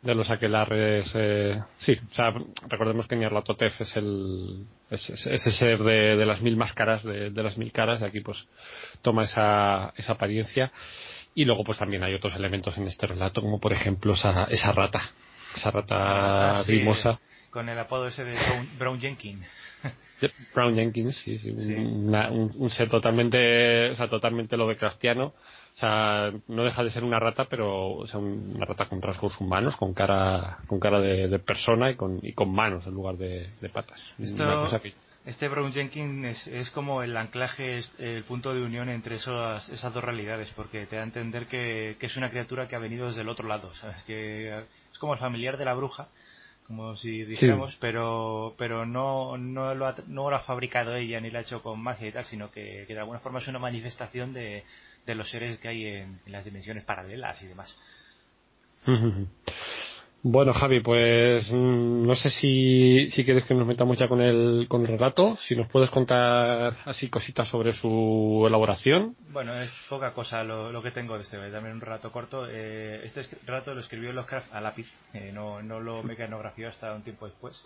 [0.00, 2.32] de los aquelarres, eh, sí, o sea,
[2.68, 7.42] recordemos que Nyarlathotep es el, es, ese ser de, de, las mil máscaras, de, de,
[7.42, 8.38] las mil caras, y aquí pues
[9.02, 10.72] toma esa, esa apariencia.
[11.34, 14.72] Y luego pues también hay otros elementos en este relato, como por ejemplo esa, esa
[14.72, 15.02] rata,
[15.56, 17.18] esa rata ah,
[17.50, 18.36] Con el apodo ese de
[18.78, 19.44] Brown, Jenkins.
[20.54, 25.26] Brown Jenkins, sí, sí, Un, ser totalmente, o sea, totalmente Lovecraftiano.
[25.26, 29.40] O sea, no deja de ser una rata, pero o sea, una rata con rasgos
[29.40, 33.48] humanos, con cara, con cara de, persona y con, y con manos en lugar de,
[33.72, 34.00] patas.
[35.24, 40.02] Este Brown Jenkins es, como el anclaje, el punto de unión entre esas, esas dos
[40.02, 43.28] realidades, porque te da a entender que, es una criatura que ha venido desde el
[43.28, 44.02] otro lado, ¿sabes?
[44.04, 46.08] Que es como el familiar de la bruja,
[46.68, 51.30] como si dijéramos, pero pero no, no, lo ha, no lo ha fabricado ella ni
[51.30, 54.32] lo ha hecho con magia y tal, sino que, de alguna forma es una manifestación
[54.32, 54.62] de,
[55.04, 57.76] de los seres que hay en, en las dimensiones paralelas y demás.
[60.22, 64.66] Bueno, Javi, pues mm, no sé si, si quieres que nos metamos ya con el,
[64.68, 69.16] con el relato, si nos puedes contar así cositas sobre su elaboración.
[69.30, 72.46] Bueno, es poca cosa lo, lo que tengo de este, también un relato corto.
[72.50, 77.02] Eh, este relato lo escribió Lovecraft a lápiz, eh, no, no lo mecanografió hasta un
[77.02, 77.64] tiempo después.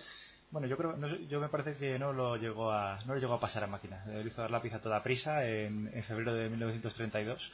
[0.52, 3.34] Bueno, yo creo, no, yo me parece que no lo llegó a, no lo llegó
[3.34, 4.05] a pasar a máquina.
[4.07, 7.50] Lo hizo dar lápiz a toda prisa en, en febrero de 1932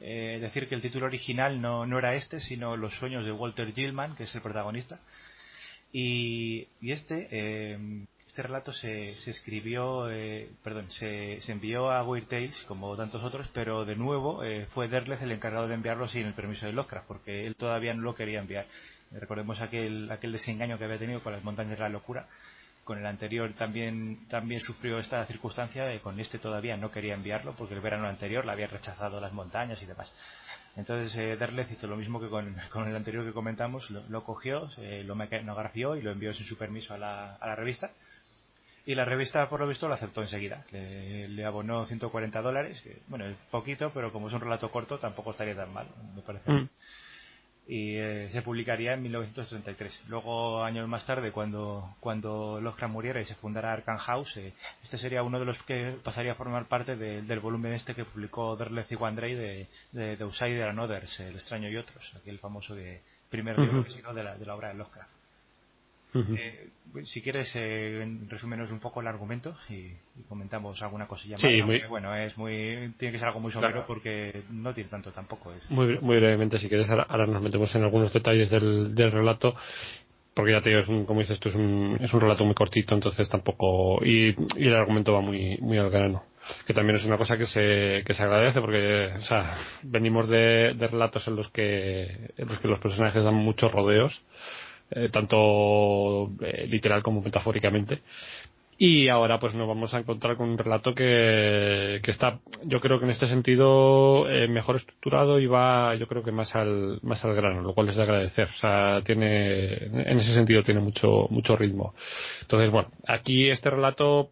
[0.00, 3.72] eh, decir que el título original no, no, era este, sino Los sueños de Walter
[3.72, 5.00] Gilman, que es el protagonista.
[5.92, 12.04] Y, y este, eh, este relato se, se escribió, eh, perdón, se, se, envió a
[12.04, 16.06] Weird Tales, como tantos otros, pero de nuevo eh, fue Derleth el encargado de enviarlo
[16.06, 18.66] sin el permiso de Lovecraft, porque él todavía no lo quería enviar.
[19.10, 22.28] Recordemos aquel, aquel desengaño que había tenido con las montañas de la locura
[22.90, 27.74] con el anterior también, también sufrió esta circunstancia, con este todavía no quería enviarlo porque
[27.74, 30.12] el verano anterior le había rechazado las montañas y demás.
[30.74, 34.68] Entonces eh, Derleth hizo lo mismo que con, con el anterior que comentamos, lo, cogió,
[35.04, 37.92] lo mecanografió y lo envió sin su permiso a la, a la revista.
[38.84, 40.64] Y la revista, por lo visto, lo aceptó enseguida.
[40.72, 44.98] Le, le abonó 140 dólares, que, bueno, es poquito, pero como es un relato corto,
[44.98, 45.86] tampoco estaría tan mal,
[46.16, 46.50] me parece.
[46.50, 46.68] Mm
[47.70, 50.02] y eh, se publicaría en 1933.
[50.08, 54.98] Luego, años más tarde, cuando, cuando Lovecraft muriera y se fundara Arkham House, eh, este
[54.98, 58.90] sería uno de los que pasaría a formar parte del volumen este que publicó Derleth
[58.90, 63.02] y Wandrey de, de, de Outsider and Others, El extraño y otros, aquel famoso de,
[63.30, 65.19] primer libro que de la, de la obra de Lovecraft.
[66.14, 66.68] Eh,
[67.04, 69.92] si quieres, eh, resúmenos un poco el argumento y,
[70.28, 71.42] comentamos alguna cosilla más.
[71.42, 75.52] Sí, bueno, es muy, tiene que ser algo muy somero porque no tiene tanto tampoco.
[75.52, 75.70] Es.
[75.70, 79.54] Muy, muy brevemente, si quieres, ahora, nos metemos en algunos detalles del, del relato
[80.34, 82.54] porque ya te digo, es un, como dices tú, es un, es un relato muy
[82.54, 84.04] cortito, entonces tampoco.
[84.04, 86.22] Y, y el argumento va muy, muy al grano.
[86.66, 90.74] que también es una cosa que se, que se agradece porque o sea, venimos de,
[90.78, 94.20] relatos en los que en los que los personajes dan muchos rodeos
[94.90, 98.02] eh, tanto eh, literal como metafóricamente
[98.82, 102.98] y ahora pues nos vamos a encontrar con un relato que, que está, yo creo
[102.98, 107.22] que en este sentido, eh, mejor estructurado y va, yo creo que más al, más
[107.22, 108.48] al grano, lo cual es de agradecer.
[108.48, 111.94] O sea, tiene, en ese sentido tiene mucho, mucho ritmo.
[112.40, 114.30] Entonces, bueno, aquí este relato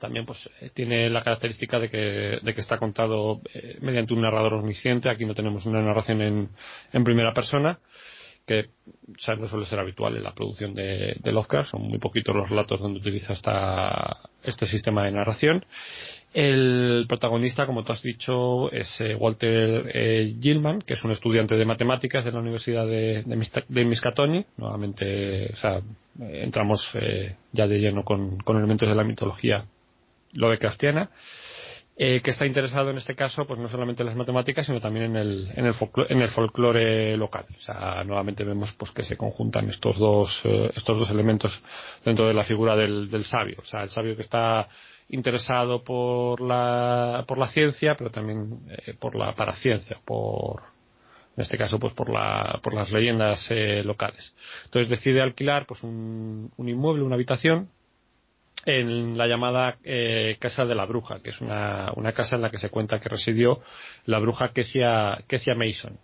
[0.00, 0.38] también pues
[0.74, 3.40] tiene la característica de que, de que está contado
[3.80, 5.10] mediante un narrador omnisciente.
[5.10, 6.48] Aquí no tenemos una narración en,
[6.92, 7.80] en primera persona
[8.48, 8.70] que
[9.38, 12.80] no suele ser habitual en la producción de, de Lovecraft, son muy poquitos los relatos
[12.80, 15.64] donde utiliza esta, este sistema de narración.
[16.34, 21.56] El protagonista, como tú has dicho, es eh, Walter eh, Gilman, que es un estudiante
[21.56, 24.46] de matemáticas de la Universidad de, de, Miskatonic.
[24.58, 25.80] Nuevamente, o sea,
[26.20, 29.64] entramos eh, ya de lleno con, con, elementos de la mitología
[30.34, 31.10] Lovecraftiana.
[32.00, 35.06] Eh, que está interesado en este caso, pues no solamente en las matemáticas, sino también
[35.06, 37.44] en el, en el, folclore, en el folclore local.
[37.56, 41.60] O sea, nuevamente vemos pues que se conjuntan estos dos, eh, estos dos elementos
[42.04, 43.56] dentro de la figura del, del sabio.
[43.60, 44.68] O sea, el sabio que está
[45.08, 50.62] interesado por la, por la ciencia, pero también eh, por la paraciencia, por,
[51.36, 54.36] en este caso pues por la, por las leyendas eh, locales.
[54.66, 57.70] Entonces decide alquilar pues un, un inmueble, una habitación,
[58.66, 62.50] en la llamada eh, Casa de la Bruja, que es una, una, casa en la
[62.50, 63.60] que se cuenta que residió
[64.04, 65.98] la bruja Kecia, Kecia Mason.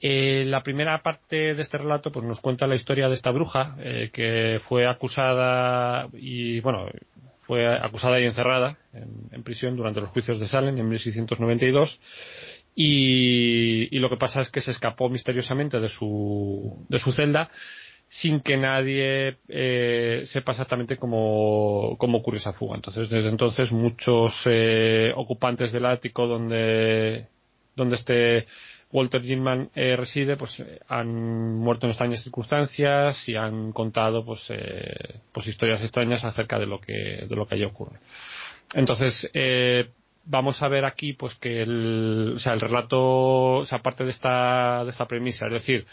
[0.00, 3.76] Eh, la primera parte de este relato pues nos cuenta la historia de esta bruja
[3.78, 6.88] eh, que fue acusada y bueno
[7.42, 12.00] fue acusada y encerrada en, en, prisión durante los juicios de Salem en 1692
[12.74, 17.50] y, y lo que pasa es que se escapó misteriosamente de su, de su celda
[18.12, 22.76] sin que nadie eh, sepa exactamente cómo, cómo, ocurrió esa fuga.
[22.76, 27.28] Entonces, desde entonces, muchos eh, ocupantes del ático donde,
[27.74, 28.46] donde este
[28.92, 34.42] Walter Gilman eh, reside, pues eh, han muerto en extrañas circunstancias y han contado, pues,
[34.50, 37.98] eh, pues historias extrañas acerca de lo que, de lo que allí ocurre.
[38.74, 39.30] Entonces,
[40.26, 43.00] vamos a ver aquí, pues, que el, o sea, el relato,
[43.60, 45.86] o sea, parte de esta, de esta premisa, es decir,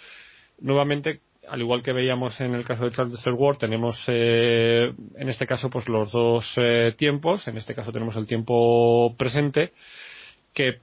[0.60, 5.48] nuevamente al igual que veíamos en el caso de Charles Ward, tenemos eh, en este
[5.48, 7.48] caso pues los dos eh, tiempos.
[7.48, 9.74] En este caso tenemos el tiempo presente
[10.54, 10.80] que,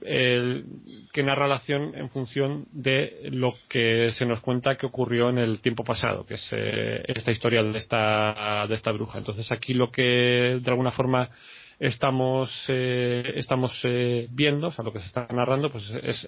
[1.11, 5.37] que narra la acción en función de lo que se nos cuenta que ocurrió en
[5.37, 9.17] el tiempo pasado, que es eh, esta historia de esta, de esta bruja.
[9.17, 11.29] Entonces aquí lo que de alguna forma
[11.79, 13.85] estamos, estamos
[14.31, 16.27] viendo, o sea, lo que se está narrando, pues es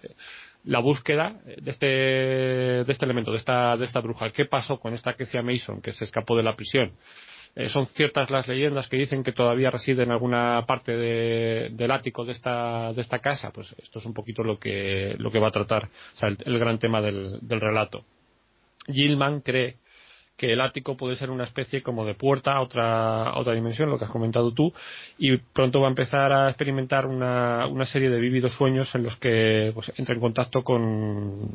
[0.63, 4.31] la búsqueda de este, de este elemento, de esta, de esta bruja.
[4.31, 6.93] ¿Qué pasó con esta Kecia Mason que se escapó de la prisión?
[7.55, 11.91] Eh, son ciertas las leyendas que dicen que todavía reside en alguna parte de, del
[11.91, 13.51] ático de esta, de esta casa.
[13.51, 15.89] Pues esto es un poquito lo que, lo que va a tratar,
[16.21, 18.05] el, el gran tema del, del relato.
[18.87, 19.77] Gilman cree
[20.39, 23.99] que el ático puede ser una especie como de puerta a otra, otra dimensión, lo
[23.99, 24.73] que has comentado tú,
[25.17, 29.17] y pronto va a empezar a experimentar una, una serie de vívidos sueños en los
[29.17, 31.49] que pues, entra en contacto con,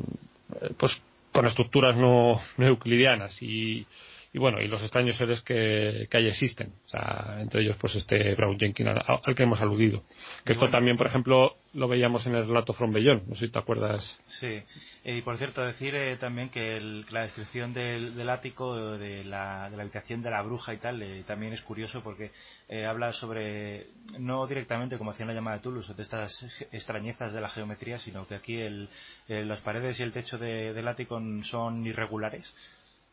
[0.77, 1.01] pues,
[1.33, 3.41] con estructuras no, no euclidianas.
[3.43, 3.87] Y,
[4.35, 6.73] y bueno, y los extraños seres que, que ahí existen.
[6.87, 10.03] O sea, entre ellos, pues este Brown Jenkins al, que hemos aludido.
[10.45, 13.29] Que esto también, por ejemplo, lo veíamos en el relato From Beyond.
[13.29, 14.19] No sé si te acuerdas.
[14.27, 14.61] Sí.
[15.05, 16.81] Y por cierto, decir eh, también que
[17.13, 21.23] la descripción del, ático, de la, de la, habitación de la bruja y tal, eh,
[21.25, 22.33] también es curioso porque
[22.69, 23.87] eh, habla sobre,
[24.19, 28.27] no directamente como hacía la llamada de Toulouse, de estas extrañezas de la geometría, sino
[28.27, 28.89] que aquí el,
[29.29, 32.53] las paredes y el techo del ático son irregulares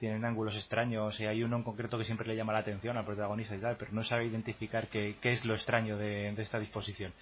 [0.01, 3.05] tienen ángulos extraños y hay uno en concreto que siempre le llama la atención al
[3.05, 7.13] protagonista y tal, pero no sabe identificar qué, es lo extraño de, esta disposición.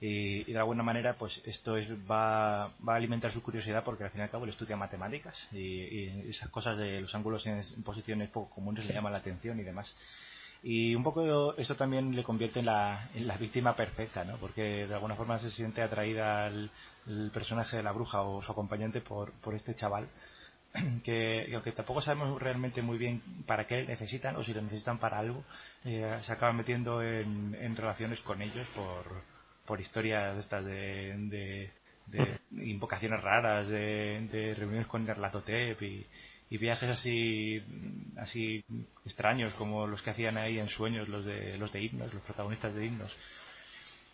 [0.00, 4.10] Y, de alguna manera, pues esto es, va, va, a alimentar su curiosidad porque al
[4.10, 8.28] fin y al cabo él estudia matemáticas y, esas cosas de los ángulos en, posiciones
[8.30, 9.96] poco comunes le llaman la atención y demás.
[10.64, 14.36] Y un poco esto también le convierte en la, en la víctima perfecta, ¿no?
[14.38, 16.70] Porque de alguna forma se siente atraída al
[17.32, 20.08] personaje de la bruja o su acompañante por, por este chaval
[21.04, 25.18] que aunque tampoco sabemos realmente muy bien para qué necesitan o si lo necesitan para
[25.18, 25.44] algo,
[25.84, 29.22] eh, se acaban metiendo en, relaciones con ellos por,
[29.64, 31.70] por historias de estas de,
[32.52, 36.06] invocaciones raras, de, reuniones con Nerlatotep y,
[36.50, 37.62] y viajes así
[38.16, 38.64] así
[39.04, 42.74] extraños como los que hacían ahí en sueños los de los de himnos, los protagonistas
[42.74, 43.16] de himnos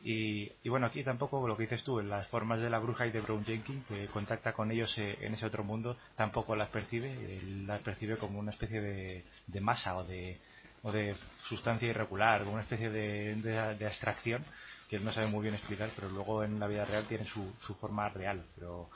[0.05, 3.21] y, bueno, aquí tampoco lo que dices tú, las formas de la bruja y de
[3.21, 7.81] Brown Jenkins, que contacta con ellos eh, en ese otro mundo, tampoco las percibe, las
[7.83, 10.41] percibe como una especie de, masa o de,
[10.83, 11.15] o de
[11.45, 14.45] sustancia irregular, como una especie de, de, abstracción
[14.89, 17.55] que él no sabe muy bien explicar, pero luego en la vida real tiene su,
[17.61, 18.45] su forma real.
[18.57, 18.91] Pero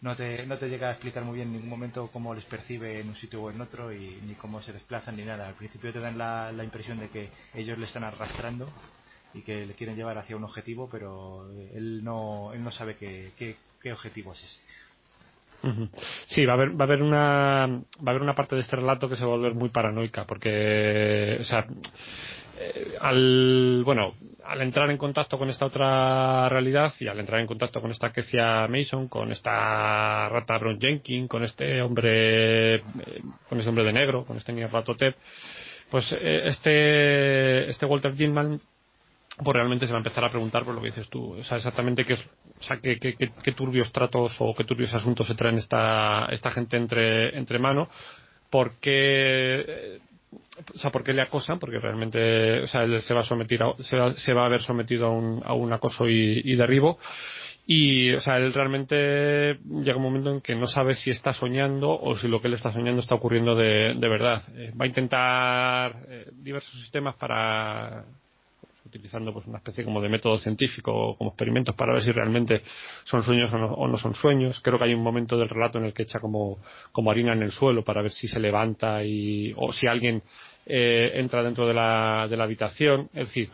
[0.00, 3.00] no te, no te llega a explicar muy bien en ningún momento cómo les percibe
[3.00, 5.48] en un sitio o en otro y ni cómo se desplazan ni nada.
[5.48, 8.70] Al principio te dan la, la impresión de que ellos le están arrastrando
[9.36, 13.30] y que le quieren llevar hacia un objetivo, pero él no, él no sabe qué,
[13.38, 14.62] qué, objetivo es ese.
[16.26, 18.76] Sí, va a haber, va a haber una, va a haber una parte de este
[18.76, 21.66] relato que se va a volver muy paranoica, porque, o sea,
[22.58, 24.12] eh, al, bueno,
[24.44, 28.12] al entrar en contacto con esta otra realidad y al entrar en contacto con esta
[28.12, 32.82] Kecia Mason, con esta rata Brown Jenkins, con este hombre, eh,
[33.48, 35.14] con este hombre de negro, con este niño Ratotep,
[35.90, 38.60] pues eh, este, este Walter Gilman
[39.42, 41.58] pues realmente se va a empezar a preguntar por lo que dices tú, o sea,
[41.58, 45.58] exactamente qué, o sea, qué, qué, qué, turbios tratos o qué turbios asuntos se traen
[45.58, 47.88] esta, esta gente entre, entre mano,
[48.50, 49.98] por qué,
[50.74, 53.62] o sea, por qué le acosan, porque realmente, o sea, él se va a someter
[53.62, 56.56] a, se, va, se va a haber sometido a un, a un acoso y, y
[56.56, 56.98] derribo,
[57.68, 61.90] y, o sea, él realmente llega un momento en que no sabe si está soñando
[61.90, 64.44] o si lo que él está soñando está ocurriendo de, de verdad.
[64.54, 68.04] Eh, va a intentar eh, diversos sistemas para
[68.86, 72.62] utilizando pues una especie como de método científico como experimentos para ver si realmente
[73.04, 74.60] son sueños o no, son sueños.
[74.60, 76.58] Creo que hay un momento del relato en el que echa como,
[76.92, 80.22] como harina en el suelo para ver si se levanta y o si alguien
[80.66, 83.10] eh, entra dentro de la, de la habitación.
[83.12, 83.50] Es decir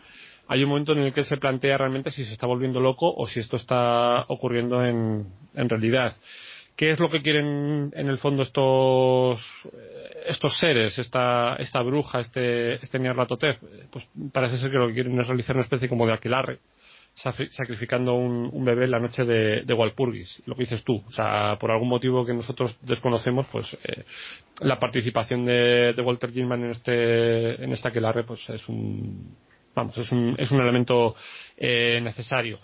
[0.49, 3.27] hay un momento en el que se plantea realmente si se está volviendo loco o
[3.27, 6.15] si esto está ocurriendo en, en realidad.
[6.77, 9.41] ¿Qué es lo que quieren en el fondo estos
[10.27, 13.59] estos seres, esta, esta bruja, este, este Nyarlathotep?
[13.91, 16.59] Pues parece ser que lo que quieren es realizar una especie como de aquelarre,
[17.15, 21.03] sacrificando un, bebé en la noche de, de, Walpurgis, lo que dices tú.
[21.07, 24.05] O sea, por algún motivo que nosotros desconocemos, pues eh,
[24.61, 29.37] la participación de, de, Walter Gilman en este, en este aquelarre, pues es un,
[29.75, 31.15] vamos, es un, es un elemento
[31.57, 32.59] eh, necesario.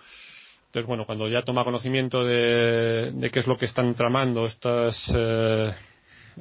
[0.66, 5.02] Entonces, bueno, cuando ya toma conocimiento de, de qué es lo que están tramando estas,
[5.14, 5.72] eh,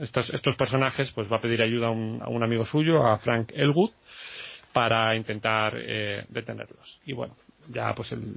[0.01, 3.17] estos, estos personajes, pues va a pedir ayuda a un, a un amigo suyo, a
[3.19, 3.91] Frank Elwood,
[4.73, 6.99] para intentar eh, detenerlos.
[7.05, 7.35] Y bueno,
[7.69, 8.35] ya pues el,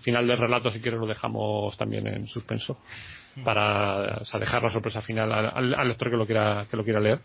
[0.00, 2.78] final del relato, si quieres, lo dejamos también en suspenso
[3.44, 6.82] para o sea, dejar la sorpresa final al, al, lector que lo quiera que lo
[6.82, 7.20] quiera leer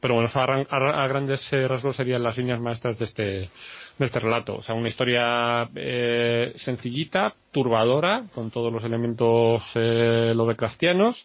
[0.00, 4.56] pero bueno a, a, grandes rasgos serían las líneas maestras de este de este relato
[4.56, 11.24] o sea una historia eh, sencillita turbadora con todos los elementos eh, lovecraftianos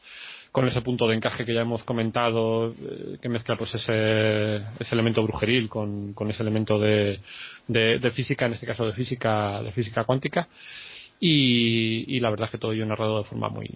[0.52, 4.94] con ese punto de encaje que ya hemos comentado, eh, que mezcla pues ese, ese
[4.96, 7.22] elemento brujeril con, con ese elemento de,
[7.68, 10.48] de, física, en este caso de física, de física cuántica.
[11.20, 13.68] Y, y la verdad es que todo ello narrado de forma muy,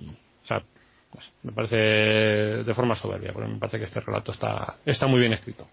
[0.43, 0.63] o sea,
[1.11, 5.19] pues, me parece de forma soberbia, porque me parece que este relato está, está muy
[5.19, 5.67] bien escrito.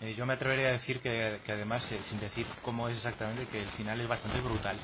[0.00, 3.46] Eh, yo me atrevería a decir que, que además, eh, sin decir cómo es exactamente,
[3.50, 4.76] que el final es bastante brutal.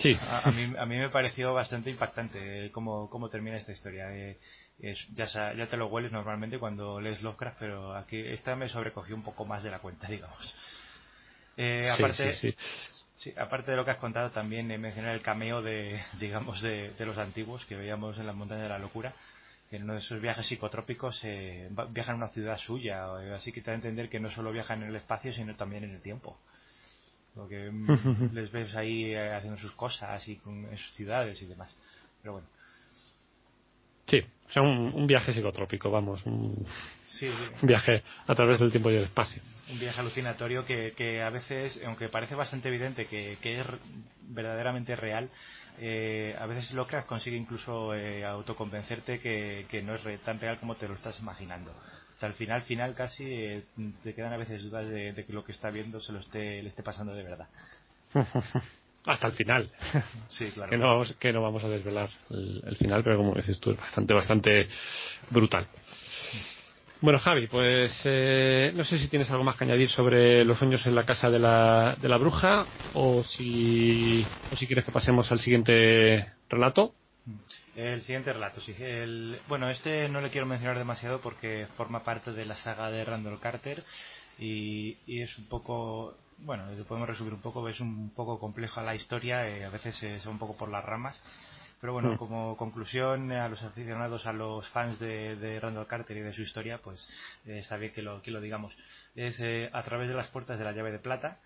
[0.00, 0.16] Sí.
[0.28, 4.10] A, a, mí, a mí me pareció bastante impactante eh, cómo, cómo termina esta historia.
[4.14, 4.38] Eh,
[4.78, 9.14] es, ya, ya te lo hueles normalmente cuando lees Lovecraft, pero aquí esta me sobrecogió
[9.14, 10.54] un poco más de la cuenta, digamos.
[11.56, 12.56] Eh, aparte, sí, sí,
[13.14, 13.34] sí.
[13.36, 17.06] aparte de lo que has contado, también eh, mencionar el cameo de, digamos, de, de,
[17.06, 19.14] los antiguos que veíamos en la montaña de la locura,
[19.68, 23.04] que en uno de esos viajes psicotrópicos eh, viajan a una ciudad suya,
[23.34, 25.84] así que te da a entender que no solo viajan en el espacio, sino también
[25.84, 26.38] en el tiempo.
[27.34, 27.70] Porque
[28.32, 31.76] les ves ahí eh, haciendo sus cosas y con, en sus ciudades y demás.
[32.22, 32.48] Pero bueno.
[34.06, 36.24] Sí, o sea, un, un viaje psicotrópico, vamos.
[36.26, 36.66] Un,
[37.06, 37.52] sí, sí.
[37.62, 39.40] un, viaje a través del tiempo y el espacio.
[39.70, 43.66] Un viaje alucinatorio que, que a veces, aunque parece bastante evidente que, que es
[44.22, 45.30] verdaderamente real,
[45.78, 50.58] eh, a veces Lovecraft consigue incluso eh, autoconvencerte que, que no es re, tan real
[50.58, 51.72] como te lo estás imaginando
[52.20, 53.62] hasta el final final casi eh,
[54.02, 56.62] te quedan a veces dudas de, de, que lo que está viendo se lo esté
[56.62, 57.48] le esté pasando de verdad.
[59.06, 59.70] Hasta el final.
[60.28, 60.68] Sí claro.
[60.68, 63.78] Que no que no vamos a desvelar el, el final pero como dices tú es
[63.78, 64.68] bastante bastante
[65.30, 65.66] brutal.
[67.00, 70.86] Bueno, Javi, pues eh, no sé si tienes algo más que añadir sobre los sueños
[70.86, 75.32] en la casa de la, de la bruja o si, o si quieres que pasemos
[75.32, 76.92] al siguiente relato.
[77.80, 78.74] El siguiente relato, sí.
[78.78, 83.06] El, bueno, este no le quiero mencionar demasiado porque forma parte de la saga de
[83.06, 83.82] Randall Carter
[84.38, 88.82] y, y es un poco, bueno, lo podemos resumir un poco, es un poco compleja
[88.82, 91.22] la historia, eh, a veces se va un poco por las ramas.
[91.80, 92.16] Pero bueno, mm.
[92.18, 96.42] como conclusión a los aficionados, a los fans de, de Randall Carter y de su
[96.42, 97.08] historia, pues
[97.46, 98.74] eh, está bien que lo, que lo digamos.
[99.14, 101.40] Es eh, a través de las puertas de la llave de plata.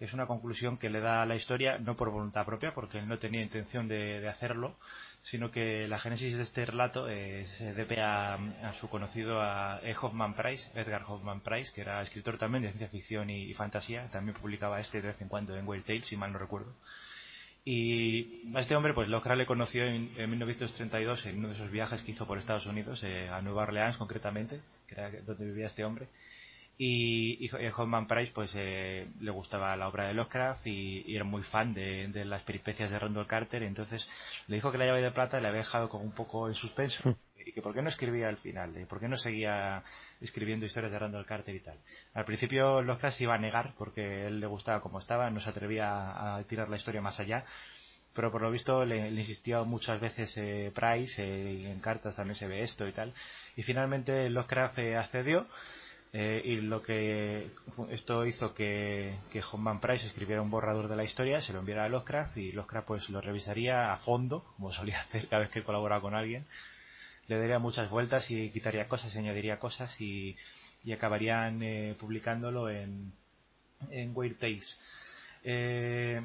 [0.00, 3.08] Es una conclusión que le da a la historia, no por voluntad propia, porque él
[3.08, 4.76] no tenía intención de, de hacerlo,
[5.28, 8.38] sino que la génesis de este relato eh, se debe a,
[8.78, 9.92] su conocido a e.
[10.00, 14.36] Hoffman Price, Edgar Hoffman Price, que era escritor también de ciencia ficción y, fantasía, también
[14.36, 16.72] publicaba este de vez en cuando en Wild Tales, si mal no recuerdo.
[17.64, 22.02] Y a este hombre, pues Lovecraft le conoció en, 1932 en uno de esos viajes
[22.02, 25.84] que hizo por Estados Unidos, eh, a Nueva Orleans concretamente, que era donde vivía este
[25.84, 26.06] hombre.
[26.78, 31.42] Y, y Hoffman Price pues eh, le gustaba la obra de Lovecraft y, era muy
[31.42, 34.06] fan de, las peripecias de Randall Carter entonces
[34.46, 37.08] le dijo que la llave de plata le había dejado como un poco en suspenso
[37.08, 37.14] hmm.
[37.46, 39.82] y que por qué no escribía al final, y por qué no seguía
[40.20, 41.78] escribiendo historias de Randall Carter y tal.
[42.12, 45.48] Al principio Lovecraft se iba a negar porque él le gustaba como estaba, no se
[45.48, 47.44] atrevía a tirar la historia más allá,
[48.16, 52.34] pero por lo visto le, insistió muchas veces eh, Price eh, y en cartas también
[52.34, 53.12] se ve esto y tal.
[53.54, 55.46] Y finalmente Lovecraft accedió eh,
[56.12, 57.50] y lo que
[57.90, 61.84] esto hizo que, que Hoffman Price escribiera un borrador de la historia, se lo enviara
[61.84, 65.62] a Lovecraft y Lovecraft pues lo revisaría a fondo, como solía hacer cada vez que
[65.62, 66.46] colabora con alguien.
[67.28, 70.36] Le daría muchas vueltas y quitaría cosas, añadiría cosas y,
[70.84, 73.12] y acabarían eh, publicándolo en,
[73.90, 74.78] en Weird Tales.
[75.42, 76.22] Eh,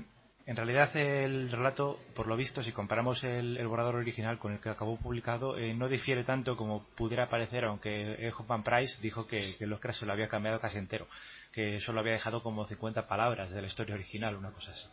[0.52, 4.68] en realidad el relato, por lo visto, si comparamos el, borrador original con el que
[4.68, 9.94] acabó publicado, eh, no difiere tanto como pudiera parecer, aunque Hoffman Price dijo que, que
[9.94, 11.08] se lo había cambiado casi entero,
[11.54, 14.88] que solo había dejado como 50 palabras de la historia original, una cosa así.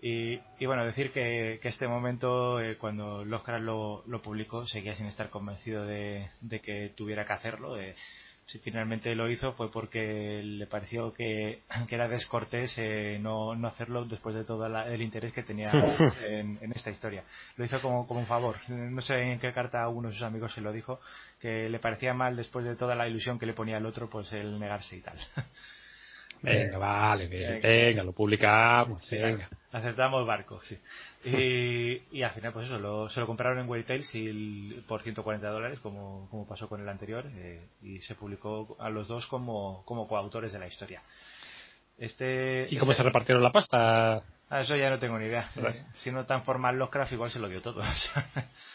[0.00, 5.06] Y, bueno, decir que, que este momento, eh, cuando Lovecraft lo, lo, publicó, seguía sin
[5.06, 7.78] estar convencido de, de que tuviera que hacerlo.
[7.78, 7.94] Eh,
[8.46, 14.04] si finalmente lo hizo fue porque le pareció que, era descortés eh, no, no, hacerlo
[14.04, 15.72] después de todo el interés que tenía
[16.26, 17.24] en, esta historia.
[17.56, 18.56] Lo hizo como, como un favor.
[18.68, 21.00] No sé en qué carta uno de sus amigos se lo dijo,
[21.40, 24.32] que le parecía mal después de toda la ilusión que le ponía el otro, pues
[24.32, 25.18] el negarse y tal.
[26.42, 29.48] Venga, vale, venga, lo publicamos, venga.
[29.72, 30.78] Aceptamos barco, sí.
[31.24, 36.28] Y, y al final, pues eso, se lo compraron en Waytail por 140 dólares, como,
[36.30, 40.52] como pasó con el anterior, eh, y se publicó a los dos como, como coautores
[40.52, 41.02] de la historia.
[41.98, 44.22] Este, ¿Y cómo se repartieron la pasta?
[44.48, 45.48] Ah, eso ya no tengo ni idea.
[45.96, 47.82] Si no tan formal los craft, igual se lo dio todo.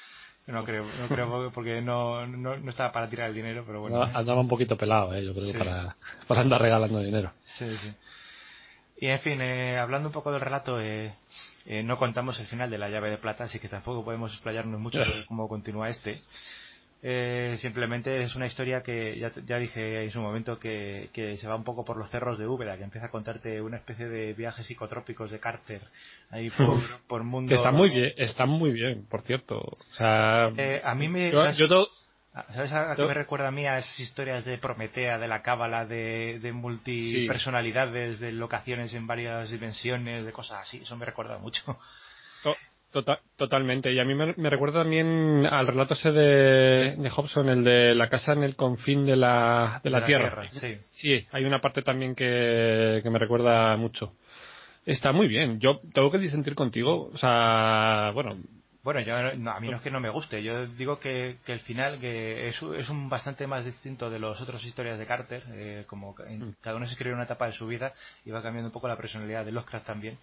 [0.49, 4.01] No creo, no creo porque no, no, no, estaba para tirar el dinero, pero bueno.
[4.01, 5.23] andaba un poquito pelado, ¿eh?
[5.23, 5.95] yo creo, para,
[6.27, 7.31] para andar regalando dinero.
[7.43, 7.93] Sí, sí.
[9.01, 11.13] Y en fin, eh, hablando un poco del relato, eh,
[11.65, 14.79] eh, no contamos el final de la llave de plata, así que tampoco podemos explayarnos
[14.79, 16.21] mucho sobre cómo continúa este.
[17.01, 21.47] Eh, simplemente es una historia que ya, ya dije en su momento que, que, se
[21.47, 24.33] va un poco por los cerros de Úbeda, que empieza a contarte una especie de
[24.33, 25.81] viajes psicotrópicos de Carter
[26.29, 27.55] ahí por, por mundo.
[27.55, 29.59] Está muy bien, está muy bien, por cierto.
[29.59, 31.31] O sea, eh, a mí me.
[31.31, 31.41] Yo,
[32.33, 35.41] ah, ¿Sabes a, qué me recuerda a mí a esas historias de Prometea, de la
[35.41, 40.79] cábala, de, de multipersonalidades, de locaciones en varias dimensiones, de cosas así?
[40.79, 41.63] Eso me recuerda mucho.
[42.91, 43.91] Tota-, totalmente.
[43.93, 48.09] Y a mí me, recuerda también al relato ese de, de, Hobson, el de la
[48.09, 50.47] casa en el confín de la, de la, tierra.
[50.49, 50.77] sí.
[50.91, 54.13] sí, hay una parte también que, que me recuerda mucho.
[54.85, 55.59] Está muy bien.
[55.59, 57.11] Yo tengo que disentir contigo.
[57.13, 58.35] O sea, bueno,
[58.81, 61.59] bueno, yo, a mí no es que no me guste, yo digo que, que el
[61.59, 65.83] final que es, es, un bastante más distinto de las otras historias de Carter, eh,
[65.85, 66.53] como mm.
[66.61, 67.93] cada uno se escribe una etapa de su vida
[68.23, 70.17] y va cambiando un poco la personalidad de Lovecraft también.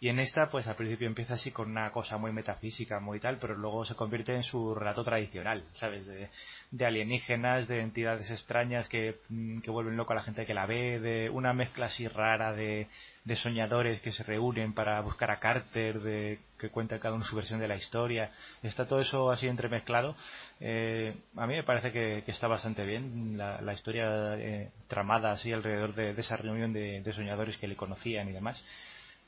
[0.00, 3.38] Y en esta, pues al principio empieza así con una cosa muy metafísica, muy tal,
[3.38, 6.06] pero luego se convierte en su relato tradicional, ¿sabes?
[6.06, 6.30] De,
[6.70, 10.66] de alienígenas, de entidades extrañas que, mm, que, vuelven loco a la gente que la
[10.66, 12.86] ve, de una mezcla así rara de,
[13.24, 17.34] de soñadores que se reúnen para buscar a Carter, de que cuenta cada uno su
[17.34, 18.30] versión de la historia.
[18.62, 20.14] Está todo eso así entremezclado.
[20.60, 25.92] Eh, a mí me parece que, está bastante bien la, historia eh, tramada así alrededor
[25.94, 28.62] de, esa reunión de soñadores que le conocían y demás.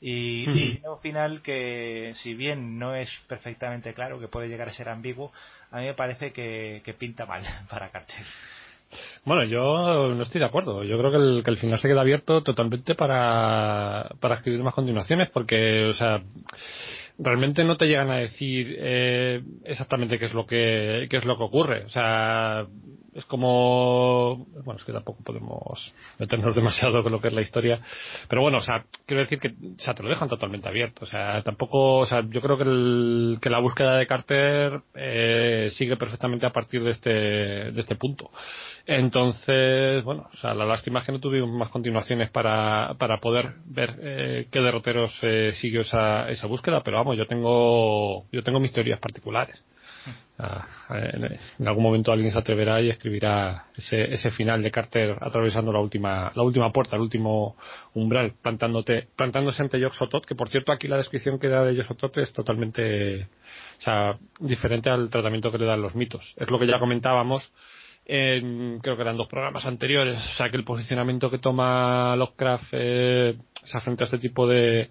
[0.01, 4.89] Y, un final que, si bien no es perfectamente claro, que puede llegar a ser
[4.89, 5.31] ambiguo,
[5.69, 8.25] a mí me parece que, pinta mal para Carter.
[9.23, 10.83] Bueno, yo no estoy de acuerdo.
[10.83, 14.73] Yo creo que el, que el final se queda abierto totalmente para, para escribir más
[14.73, 16.21] continuaciones, porque, o sea,
[17.19, 21.37] realmente no te llegan a decir eh, exactamente qué es lo que qué es lo
[21.37, 21.85] que ocurre.
[21.85, 22.65] O sea,
[23.13, 27.79] es como bueno es que tampoco podemos meternos demasiado con lo que es la historia.
[28.27, 31.05] Pero bueno o sea quiero decir que o sea te lo dejan totalmente abierto.
[31.05, 35.69] O sea tampoco o sea yo creo que el, que la búsqueda de Carter eh,
[35.73, 38.31] sigue perfectamente a partir de este de este punto.
[38.85, 43.55] Entonces bueno o sea la lástima es que no tuvimos más continuaciones para para poder
[43.65, 46.81] ver eh, qué derroteros eh, siguió esa esa búsqueda.
[46.83, 49.61] Pero vamos yo tengo yo tengo mis teorías particulares
[50.39, 55.79] en algún momento alguien se atreverá y escribirá ese, ese final de Carter atravesando la
[55.79, 57.55] última, la última puerta, el último
[57.93, 62.17] umbral, plantándote, plantándose ante Yoxotot, que por cierto aquí la descripción que da de Yoxotot
[62.17, 63.27] es totalmente
[63.79, 66.33] o sea, diferente al tratamiento que le dan los mitos.
[66.37, 67.51] Es lo que ya comentábamos
[68.05, 72.69] en, creo que eran dos programas anteriores, o sea que el posicionamiento que toma Lovecraft
[72.71, 73.37] eh,
[73.83, 74.89] frente a este tipo de,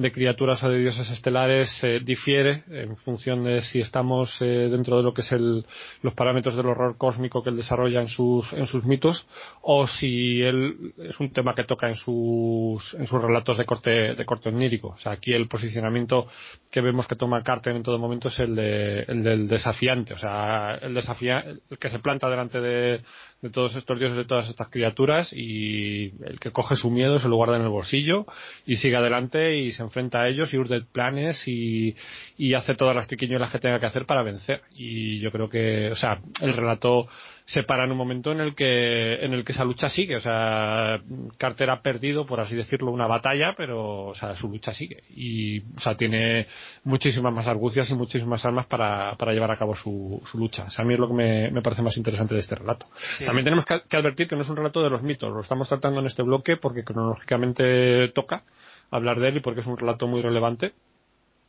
[0.00, 4.96] de criaturas o de dioses estelares eh, difiere en función de si estamos eh, dentro
[4.96, 5.66] de lo que es el,
[6.02, 9.26] los parámetros del horror cósmico que él desarrolla en sus, en sus mitos
[9.60, 14.14] o si él es un tema que toca en sus, en sus relatos de corte,
[14.14, 14.88] de corte onírico.
[14.88, 16.28] O sea, aquí el posicionamiento
[16.70, 20.18] que vemos que toma Carter en todo momento es el, de, el del desafiante, o
[20.18, 23.02] sea, el, desafía, el que se planta delante de,
[23.42, 27.28] de todos estos dioses, de todas estas criaturas y el que coge su miedo se
[27.28, 28.26] lo guarda en el bolsillo
[28.66, 31.96] y sigue adelante y se enfrenta a ellos y urde planes y,
[32.36, 34.62] y hace todas las triquiñuelas que tenga que hacer para vencer.
[34.74, 37.08] Y yo creo que, o sea, el relato
[37.50, 40.16] se para en un momento en el que en el que esa lucha sigue.
[40.16, 41.00] O sea
[41.36, 45.02] Carter ha perdido por así decirlo una batalla pero o sea su lucha sigue.
[45.16, 46.46] Y o sea tiene
[46.84, 50.64] muchísimas más argucias y muchísimas armas para, para llevar a cabo su, su lucha.
[50.64, 52.86] O sea, a mí es lo que me, me parece más interesante de este relato.
[53.24, 55.32] También tenemos que, que advertir que no es un relato de los mitos.
[55.32, 58.44] Lo estamos tratando en este bloque porque cronológicamente toca
[58.92, 60.72] hablar de él y porque es un relato muy relevante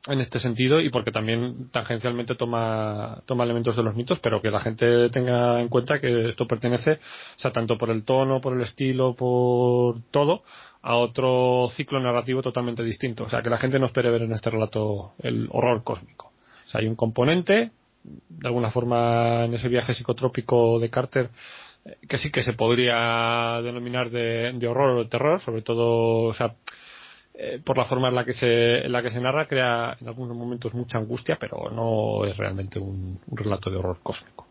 [0.07, 4.49] en este sentido y porque también tangencialmente toma, toma elementos de los mitos, pero que
[4.49, 8.55] la gente tenga en cuenta que esto pertenece, o sea, tanto por el tono, por
[8.55, 10.43] el estilo, por todo,
[10.81, 13.25] a otro ciclo narrativo totalmente distinto.
[13.25, 16.31] O sea, que la gente no espere ver en este relato el horror cósmico.
[16.67, 17.71] O sea, hay un componente,
[18.03, 21.29] de alguna forma, en ese viaje psicotrópico de Carter,
[21.85, 26.23] eh, que sí que se podría denominar de, de horror o de terror, sobre todo,
[26.23, 26.55] o sea,
[27.43, 30.07] eh, por la forma en la que se en la que se narra crea en
[30.07, 34.45] algunos momentos mucha angustia pero no es realmente un, relato de horror cósmico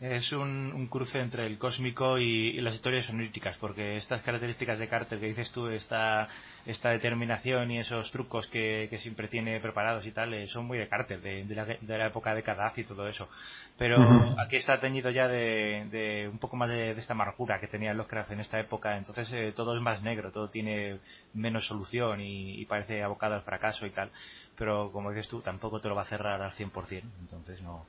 [0.00, 5.18] es un, cruce entre el cósmico y, las historias oníricas, porque estas características de Carter
[5.18, 6.28] que dices tú, esta,
[6.66, 10.88] esta determinación y esos trucos que, siempre tiene preparados y tal, eh, son muy de
[10.88, 11.44] Carter, de,
[11.88, 13.28] la, época de Kadaz y todo eso.
[13.76, 13.98] Pero
[14.38, 18.40] aquí está teñido ya de, un poco más de, esta amargura que tenía Lovecraft en
[18.40, 21.00] esta época, entonces eh, todo es más negro, todo tiene
[21.34, 24.10] menos solución y, parece abocado al fracaso y tal.
[24.56, 27.86] Pero como dices tú, tampoco te lo va a cerrar al 100%, entonces no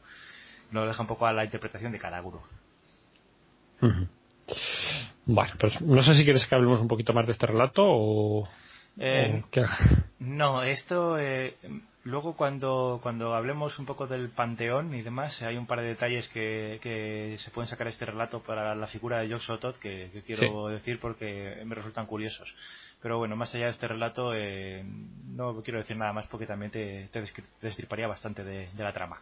[0.72, 2.42] lo deja un poco a la interpretación de cada gurú.
[5.26, 8.50] Bueno, pues no sé si quieres que hablemos un poquito más de este relato o...
[8.98, 9.44] Eh,
[10.20, 11.56] no, esto eh,
[12.04, 16.28] luego cuando, cuando hablemos un poco del panteón y demás, hay un par de detalles
[16.30, 20.68] que, que se pueden sacar este relato para la figura de Yoxotot que, que quiero
[20.68, 22.54] decir porque me resultan curiosos.
[23.02, 24.84] Pero bueno, más allá de este relato, eh,
[25.28, 27.24] no quiero decir nada más porque también te, te
[27.62, 29.22] destriparía bastante de la trama.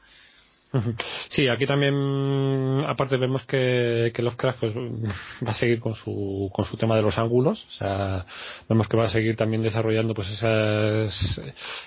[1.29, 6.65] Sí, aquí también, aparte vemos que, que Lovecraft pues, va a seguir con su, con
[6.65, 8.25] su tema de los ángulos, o sea,
[8.67, 11.41] vemos que va a seguir también desarrollando pues esas,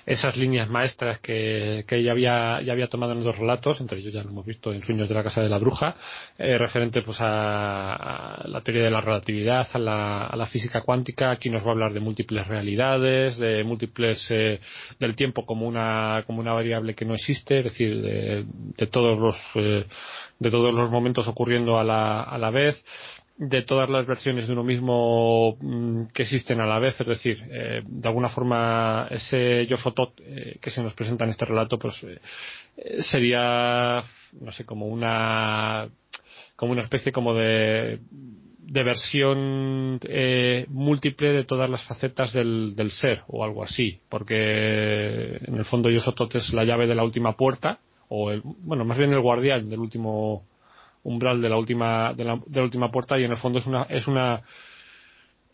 [0.07, 4.15] esas líneas maestras que, que ya había, ya había tomado en los relatos, entre ellos
[4.15, 5.97] ya lo hemos visto en Sueños de la Casa de la Bruja,
[6.39, 11.31] eh, referente pues a, la teoría de la relatividad, a la, a la física cuántica,
[11.31, 14.60] aquí nos va a hablar de múltiples realidades, de múltiples, eh,
[14.99, 18.44] del tiempo como una, como una variable que no existe, es decir, de,
[18.76, 19.86] de todos los eh,
[20.39, 22.82] de todos los momentos ocurriendo a la, a la vez
[23.36, 27.42] de todas las versiones de uno mismo mm, que existen a la vez, es decir,
[27.50, 29.76] eh, de alguna forma ese yo
[30.18, 31.94] eh, que se nos presenta en este relato, pues
[33.00, 34.05] sería,
[34.40, 35.89] no sé, como una,
[36.55, 39.99] como una especie como de, de versión
[40.68, 45.89] múltiple de todas las facetas del, del ser o algo así, porque en el fondo
[45.89, 46.00] yo
[46.34, 49.80] es la llave de la última puerta o el, bueno, más bien el guardián del
[49.80, 50.44] último
[51.02, 53.66] umbral de la última de la, de la última puerta y en el fondo es
[53.66, 54.42] una es una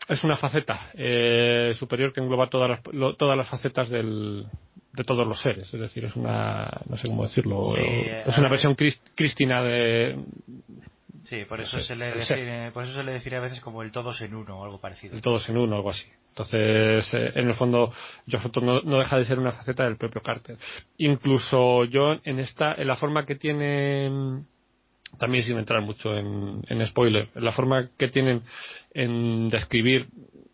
[0.09, 2.81] es una faceta eh, superior que engloba todas las,
[3.17, 4.45] todas las facetas del,
[4.93, 5.73] de todos los seres.
[5.73, 8.75] Es decir, es una, no sé cómo decirlo, es una versión
[9.15, 10.17] cristina de,
[11.27, 13.91] Sí, por eso, se le define, por eso se le define a veces como el
[13.91, 15.13] todos en uno o algo parecido.
[15.13, 16.05] El todos en uno o algo así.
[16.29, 17.91] Entonces, eh, en el fondo,
[18.25, 20.57] yo no, no, deja de ser una faceta del propio Carter.
[20.99, 24.45] Incluso yo, en esta, en la forma que tiene,
[25.19, 28.43] también sin entrar mucho en, en spoiler, en la forma que tienen
[28.93, 30.07] en describir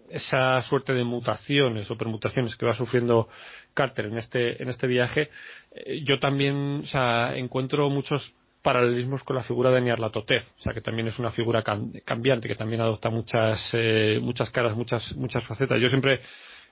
[0.10, 3.30] esa suerte de mutaciones o permutaciones que va sufriendo
[3.76, 5.30] Carter en este, en este viaje,
[5.76, 10.74] eh, yo también o sea, encuentro muchos paralelismos con la figura de Nyarlathotep, o sea
[10.74, 11.64] que también es una figura
[12.06, 15.80] cambiante, que también adopta muchas, eh, muchas caras, muchas, muchas facetas.
[15.80, 16.22] Yo siempre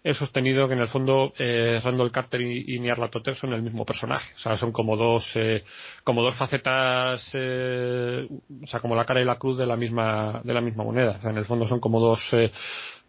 [0.03, 3.85] he sostenido que en el fondo eh, Randall Carter y, y Nyarlathotep son el mismo
[3.85, 4.33] personaje.
[4.35, 5.63] O sea, son como dos, eh,
[6.03, 8.27] como dos facetas, eh,
[8.63, 11.17] o sea, como la cara y la cruz de la misma, de la misma moneda.
[11.19, 12.51] O sea, en el fondo son como dos, eh,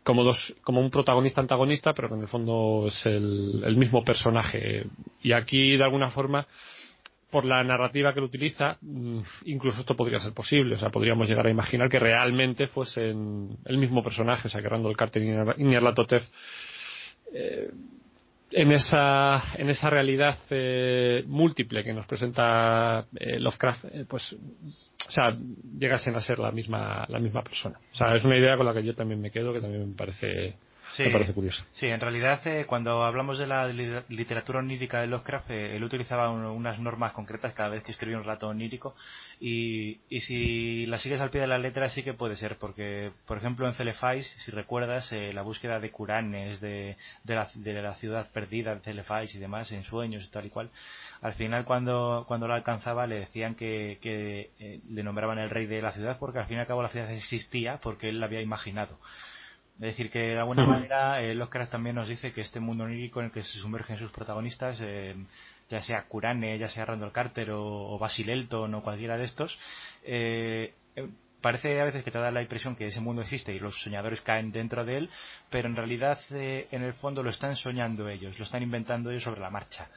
[0.02, 4.04] como dos, como un protagonista antagonista, pero que en el fondo es el, el mismo
[4.04, 4.84] personaje.
[5.22, 6.46] Y aquí, de alguna forma,
[7.32, 10.76] por la narrativa que lo utiliza, mm, incluso esto podría ser posible.
[10.76, 14.68] O sea, podríamos llegar a imaginar que realmente fuesen el mismo personaje, o sea, que
[14.68, 15.22] Randall Carter
[15.56, 16.22] y Nyarlathotep
[17.34, 17.70] eh,
[18.50, 25.10] en esa en esa realidad eh, múltiple que nos presenta eh, Lovecraft eh, pues o
[25.10, 25.34] sea
[25.78, 28.74] llegasen a ser la misma la misma persona o sea es una idea con la
[28.74, 30.56] que yo también me quedo que también me parece
[30.96, 35.00] Sí, me parece curioso sí, en realidad eh, cuando hablamos de la li- literatura onírica
[35.00, 38.48] de Lovecraft, eh, él utilizaba un- unas normas concretas cada vez que escribía un relato
[38.48, 38.94] onírico
[39.40, 43.10] y, y si la sigues al pie de la letra sí que puede ser, porque
[43.26, 47.72] por ejemplo en Celefais, si recuerdas, eh, la búsqueda de Curanes, de, de, la, de
[47.82, 50.70] la ciudad perdida de Celefais y demás, en sueños y tal y cual,
[51.22, 55.66] al final cuando, cuando la alcanzaba le decían que, que eh, le nombraban el rey
[55.66, 58.26] de la ciudad porque al fin y al cabo la ciudad existía porque él la
[58.26, 58.98] había imaginado.
[59.82, 63.18] Es decir, que de alguna manera eh, Lovecraft también nos dice que este mundo onírico
[63.18, 65.16] en el que se sumergen sus protagonistas, eh,
[65.68, 69.58] ya sea Curane, ya sea Randall Carter o, o Basil Elton o cualquiera de estos,
[70.04, 71.08] eh, eh,
[71.40, 74.20] parece a veces que te da la impresión que ese mundo existe y los soñadores
[74.20, 75.10] caen dentro de él,
[75.50, 79.24] pero en realidad eh, en el fondo lo están soñando ellos, lo están inventando ellos
[79.24, 79.88] sobre la marcha.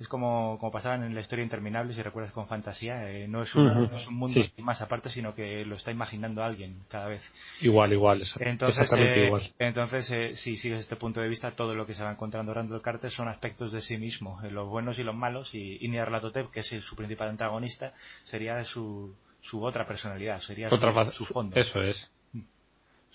[0.00, 3.54] Es como, como pasaban en la historia interminable, si recuerdas con fantasía, eh, no, es
[3.54, 4.52] no es un mundo Sí.
[4.62, 7.22] más aparte, sino que lo está imaginando alguien cada vez.
[7.60, 11.76] igual igual Entonces, exactamente eh, igual entonces eh, si sigues este punto de vista, todo
[11.76, 14.98] lo que se va encontrando Randall Carter son aspectos de sí mismo, eh, los buenos
[14.98, 17.92] y los malos, y, y Nyarlathotep, que es su principal antagonista,
[18.24, 21.54] sería su, su otra personalidad, sería su, otra su fondo.
[21.54, 21.96] eso es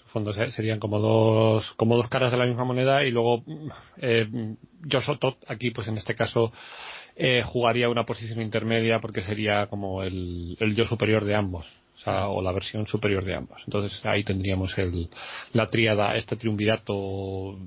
[0.09, 3.43] fondo se- serían como dos como dos caras de la misma moneda y luego
[3.97, 4.27] eh,
[4.91, 6.51] Josh Otot aquí pues en este caso
[7.15, 11.65] eh, jugaría una posición intermedia porque sería como el, el yo superior de ambos
[12.05, 13.61] o, la versión superior de ambos.
[13.65, 15.09] Entonces ahí tendríamos el,
[15.53, 17.57] la tríada este triunvirato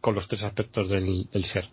[0.00, 1.64] con los tres aspectos del, del ser.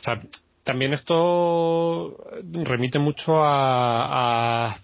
[0.00, 0.22] O sea
[0.62, 4.78] también esto remite mucho a, a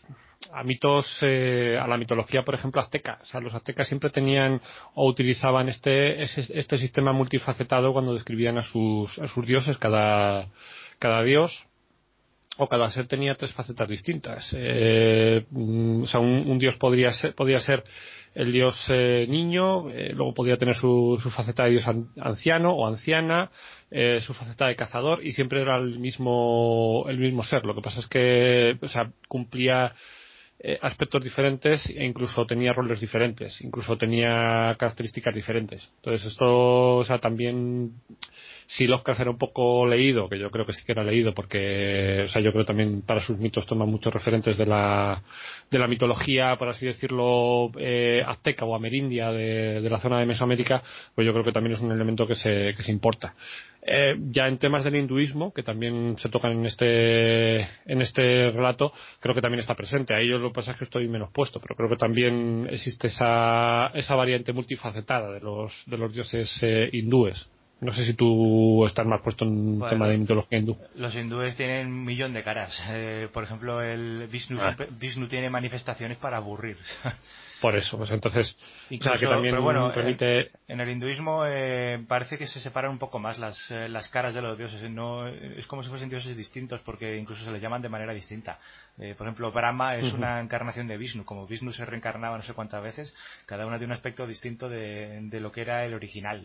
[0.52, 3.18] a mitos, eh, a la mitología, por ejemplo, azteca.
[3.22, 4.60] O sea, los aztecas siempre tenían
[4.94, 9.78] o utilizaban este, este sistema multifacetado cuando describían a sus, a sus dioses.
[9.78, 10.48] Cada,
[10.98, 11.66] cada dios
[12.58, 14.50] o cada ser tenía tres facetas distintas.
[14.54, 17.84] Eh, mm, o sea, un, dios podría ser, podría ser
[18.34, 22.72] el dios eh, niño, eh, luego podría tener su, su faceta de dios an- anciano
[22.74, 23.50] o anciana,
[23.90, 27.64] eh, su faceta de cazador y siempre era el mismo, el mismo ser.
[27.64, 29.94] Lo que pasa es que, o sea, cumplía
[30.62, 35.82] eh, aspectos diferentes e incluso tenía roles diferentes, incluso tenía características diferentes.
[35.96, 37.92] Entonces esto, o sea, también
[38.66, 42.24] si Lovecraft era un poco leído, que yo creo que sí que era leído, porque,
[42.26, 45.22] o sea, yo creo también para sus mitos toma muchos referentes de la,
[45.70, 50.26] de la mitología, por así decirlo, eh, azteca o amerindia de, de la zona de
[50.26, 50.82] Mesoamérica,
[51.14, 53.34] pues yo creo que también es un elemento que se, que se importa.
[53.82, 58.92] Eh, ya en temas del hinduismo, que también se tocan en este, en este relato,
[59.20, 60.14] creo que también está presente.
[60.14, 63.08] Ahí yo lo que pasa es que estoy menos puesto, pero creo que también existe
[63.08, 67.48] esa, esa variante multifacetada de los, de los dioses eh, hindúes.
[67.80, 69.90] No sé si tú estás más puesto en un Bueno.
[69.90, 70.76] tema de mitología hindú.
[70.96, 72.82] Los hindúes tienen un millón de caras.
[72.90, 74.76] Eh, por ejemplo, el Vishnu, Ah.
[74.98, 76.76] Vishnu tiene manifestaciones para aburrir.
[77.60, 81.44] Por eso, pues entonces, o sea, Incluso- que también pero bueno, remite, En el hinduismo
[81.46, 84.90] eh, parece que se separan un poco más las, eh, las caras de los dioses.
[84.90, 88.58] No, es como si fuesen dioses distintos porque incluso se les llaman de manera distinta.
[88.98, 91.26] Eh, por ejemplo, Brahma es una encarnación de Vishnu.
[91.26, 95.18] Como Vishnu se reencarnaba no sé cuántas veces, cada una de un aspecto distinto de,
[95.24, 96.42] de lo que era el original.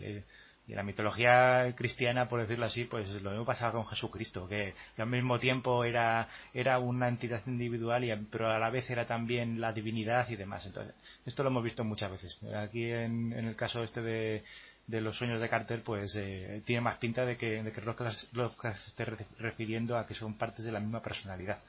[0.68, 5.06] Y la mitología cristiana, por decirlo así, pues lo mismo pasaba con Jesucristo, que, al
[5.06, 9.72] mismo tiempo era, era una entidad individual, y, pero a la vez era también la
[9.72, 10.66] divinidad y demás.
[10.66, 12.40] Entonces, esto lo hemos visto muchas veces.
[12.56, 14.42] Aquí en, en el caso este de,
[14.88, 18.78] de los sueños de Carter, pues eh, tiene más pinta de que, de que Lovecraft
[18.78, 21.60] se esté re- refiriendo a que son partes de la misma personalidad.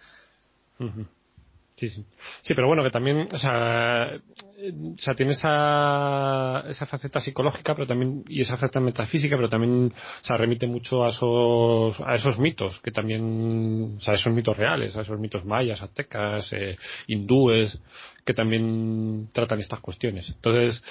[1.77, 2.03] Sí, sí.
[2.41, 7.85] Sí, pero bueno, que también, o sea, o sea tiene esa, esa faceta psicológica, pero
[7.85, 12.39] también, y esa faceta metafísica, pero también, o sea, remite mucho a esos, a esos
[12.39, 17.79] mitos, que también, o sea, esos mitos reales, a esos mitos mayas, aztecas, eh, hindúes,
[18.25, 20.27] que también tratan estas cuestiones.
[20.29, 20.83] Entonces,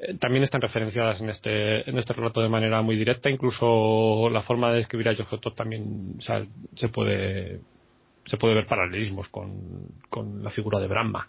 [0.00, 4.42] eh, también están referenciadas en este, en este relato de manera muy directa, incluso la
[4.42, 7.60] forma de escribir a Yojotot también, o sea, se puede,
[8.28, 11.28] se puede ver paralelismos con, con la figura de Brahma.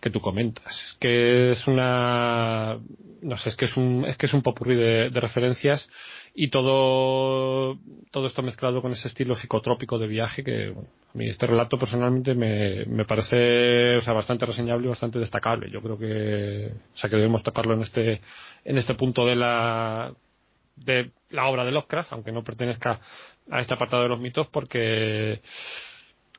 [0.00, 0.66] que tú comentas.
[0.66, 2.78] Es que es una,
[3.22, 5.88] no sé, es que es un, es que es un popurrí de, referencias
[6.34, 7.78] y todo,
[8.10, 12.34] todo esto mezclado con ese estilo psicotrópico de viaje que, a mí este relato personalmente
[12.34, 15.70] me, me parece, o sea, bastante reseñable y bastante destacable.
[15.70, 18.20] Yo creo que, o sea, que debemos tocarlo en este,
[18.64, 20.12] en este punto de la,
[20.76, 23.00] de la obra de Lovecraft, aunque no pertenezca
[23.50, 25.40] a este apartado de los mitos, porque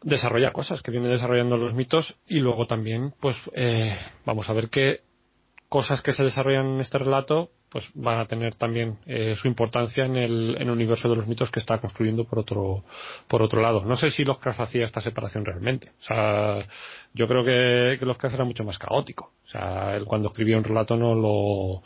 [0.03, 4.69] desarrolla cosas que viene desarrollando los mitos y luego también, pues, eh, vamos a ver
[4.69, 5.01] qué
[5.69, 10.06] cosas que se desarrollan en este relato pues van a tener también eh, su importancia
[10.06, 12.85] en el, en el, universo de los mitos que está construyendo por otro
[13.27, 13.84] por otro lado.
[13.84, 15.92] No sé si Lovecraft hacía esta separación realmente.
[16.00, 16.66] O sea
[17.14, 19.34] yo creo que, que Lovecraft era mucho más caótico.
[19.45, 21.84] O sea él cuando escribía un relato no lo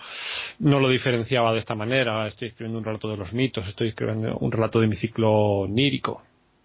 [0.60, 2.28] no lo diferenciaba de esta manera.
[2.28, 6.22] Estoy escribiendo un relato de los mitos estoy escribiendo un relato de mi ciclo nírico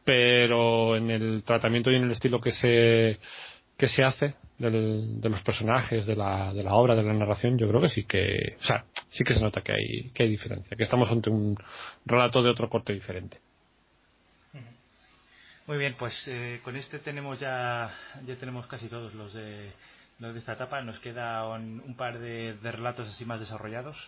[0.06, 3.18] pero en el tratamiento y en el estilo que se
[3.76, 7.58] que se hace del, de los personajes, de la, de la obra, de la narración,
[7.58, 10.30] yo creo que sí que, o sea, sí que se nota que hay, que hay
[10.30, 11.58] diferencia, que estamos ante un
[12.06, 13.38] relato de otro corte diferente.
[15.66, 17.92] Muy bien, pues eh, con este tenemos ya,
[18.24, 19.72] ya tenemos casi todos los de,
[20.20, 20.80] los de esta etapa.
[20.80, 23.98] Nos queda un, un par de, de, relatos así más desarrollados.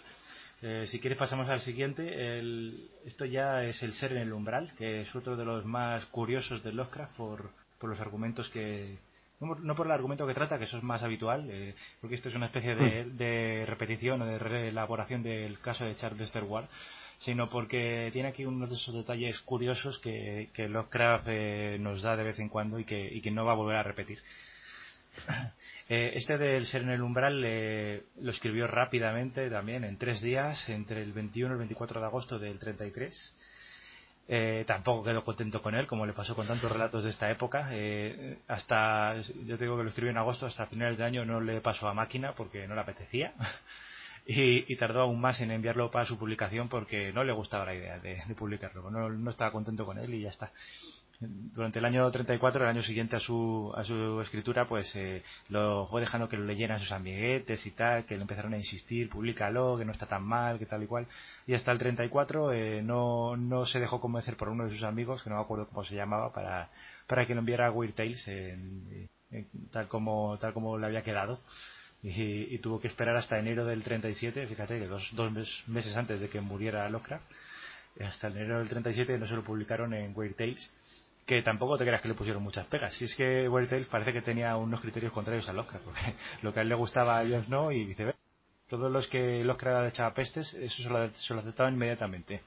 [0.61, 2.39] Eh, si quieres pasamos al siguiente.
[2.39, 6.07] El, esto ya es el ser en el umbral, que es otro de los más
[6.07, 8.99] curiosos de Lovecraft por, por los argumentos que,
[9.41, 12.35] no, por el argumento que trata, que eso es más habitual, eh, porque esto es
[12.35, 13.17] una especie de, mm.
[13.17, 16.67] de, repetición o de reelaboración del caso de Charles Dexter Ward,
[17.19, 22.17] sino porque tiene aquí unos de esos detalles curiosos que, que Lovecraft eh, nos da
[22.17, 24.21] de vez en cuando y que, y que no va a volver a repetir.
[25.91, 30.69] Eh, este del ser en el umbral eh, lo escribió rápidamente también, en tres días,
[30.69, 33.35] entre el 21 y el 24 de agosto del 33
[34.31, 37.71] eh, tampoco quedó contento con él, como le pasó con tantos relatos de esta época.
[37.73, 39.17] Eh, hasta,
[39.47, 41.89] yo te digo que lo escribió en agosto, hasta finales de año no le pasó
[41.89, 43.33] a máquina porque no le apetecía.
[44.27, 47.99] y, tardó aún más en enviarlo para su publicación porque no le gustaba la idea
[47.99, 48.91] de, de publicarlo.
[48.91, 50.53] No estaba contento con él y ya está
[51.21, 55.89] durante el año 34, el año siguiente a su, a su escritura, pues eh, lo
[55.89, 59.77] fue dejando que lo leyeran sus amiguetes y tal, que le empezaron a insistir, públicalo,
[59.77, 61.09] que no está tan mal, que tal y cual.
[61.47, 65.23] Y hasta el 34 eh, no, no se dejó convencer por uno de sus amigos,
[65.25, 66.71] que no me acuerdo cómo se llamaba, para,
[67.09, 68.25] para que lo enviara a Weird Tales,
[69.73, 71.41] tal, como, tal como le había quedado.
[72.01, 76.21] Y, y, tuvo que esperar hasta enero del 37, fíjate que dos, dos meses antes
[76.21, 77.25] de que muriera Lovecraft,
[78.01, 80.71] hasta enero del 37 no se lo publicaron en Weird Tales
[81.29, 82.95] que tampoco te creas que le pusieron muchas pegas.
[82.95, 86.01] Si es que Weird parece que tenía unos criterios contrarios a Lovecraft, porque
[86.43, 88.19] lo que a él le gustaba a ellos no y viceversa.
[88.67, 92.41] Todos los que Lovecraft echaba pestes, eso se lo, se lo aceptaban inmediatamente.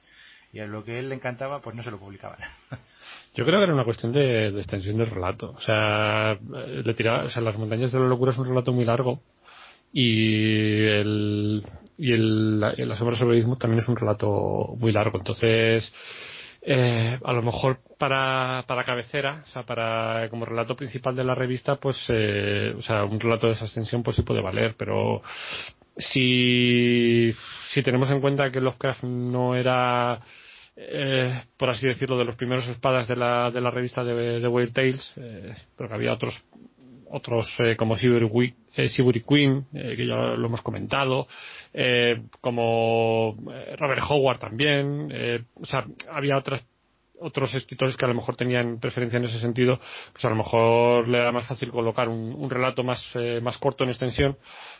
[0.51, 2.39] Y a lo que él le encantaba, pues no se lo publicaban.
[3.35, 5.51] Yo creo que era una cuestión de, extensión del relato.
[5.51, 9.21] O sea, le tiraba, o Las montañas de la locura es un relato muy largo
[9.93, 11.63] y el
[11.97, 15.19] y el, la, la sombra sobre el también es un relato muy largo.
[15.19, 15.93] Entonces,
[16.63, 21.35] eh, a lo mejor para, para cabecera, o sea, para como relato principal de la
[21.35, 25.23] revista, pues, eh, o sea, un relato de esa extensión, pues sí puede valer, pero
[25.97, 27.33] si,
[27.73, 30.19] si tenemos en cuenta que Lovecraft no era,
[30.75, 34.47] eh, por así decirlo, de los primeros espadas de la, de la revista de, de
[34.47, 36.43] Weird Tales, eh, pero que había otros
[37.11, 38.89] otros eh, como Sibury, eh,
[39.27, 41.27] Queen, eh, que ya lo hemos comentado,
[41.73, 46.63] eh, como eh, Robert Howard también, eh, o sea, había otras
[47.21, 49.79] otros escritores que a lo mejor tenían preferencia en ese sentido,
[50.11, 53.57] pues a lo mejor le era más fácil colocar un, un relato más, eh, más
[53.57, 54.37] corto en extensión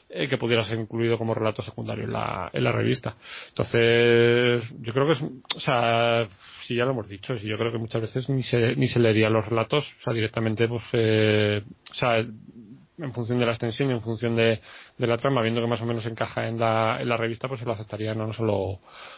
[0.10, 3.16] eh, que pudiera ser incluido como relato secundario en la, en la revista.
[3.50, 5.22] Entonces, yo creo que es,
[5.56, 6.28] o sea,
[6.68, 9.00] si ya lo hemos dicho, si yo creo que muchas veces ni se, ni se
[9.00, 13.90] leería los relatos, o sea, directamente, pues, eh, o sea, en función de la extensión
[13.90, 14.62] y en función de,
[15.02, 17.60] de, la trama, viendo que más o menos encaja en la, en la revista, pues
[17.60, 18.58] se lo aceptarían o no se lo,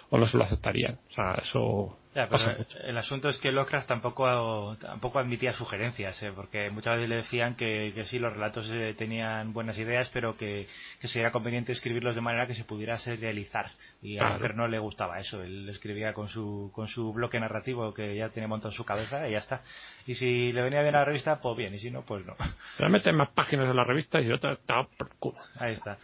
[0.09, 0.99] o no se lo aceptarían.
[1.09, 2.43] O sea, eso ya, pero
[2.83, 6.31] el asunto es que Lovecraft tampoco, tampoco admitía sugerencias, ¿eh?
[6.35, 10.37] porque muchas veces le decían que, que sí, los relatos eh, tenían buenas ideas, pero
[10.37, 10.67] que,
[11.01, 13.71] que sería conveniente escribirlos de manera que se pudiera realizar.
[14.03, 14.53] Y a claro.
[14.53, 15.41] no le gustaba eso.
[15.41, 19.27] Él escribía con su, con su bloque narrativo que ya tenía montado en su cabeza
[19.27, 19.63] y ya está.
[20.05, 22.35] Y si le venía bien a la revista, pues bien, y si no, pues no.
[22.77, 25.37] Le meten más páginas en la revista y otra está por culo.
[25.57, 25.97] Ahí está.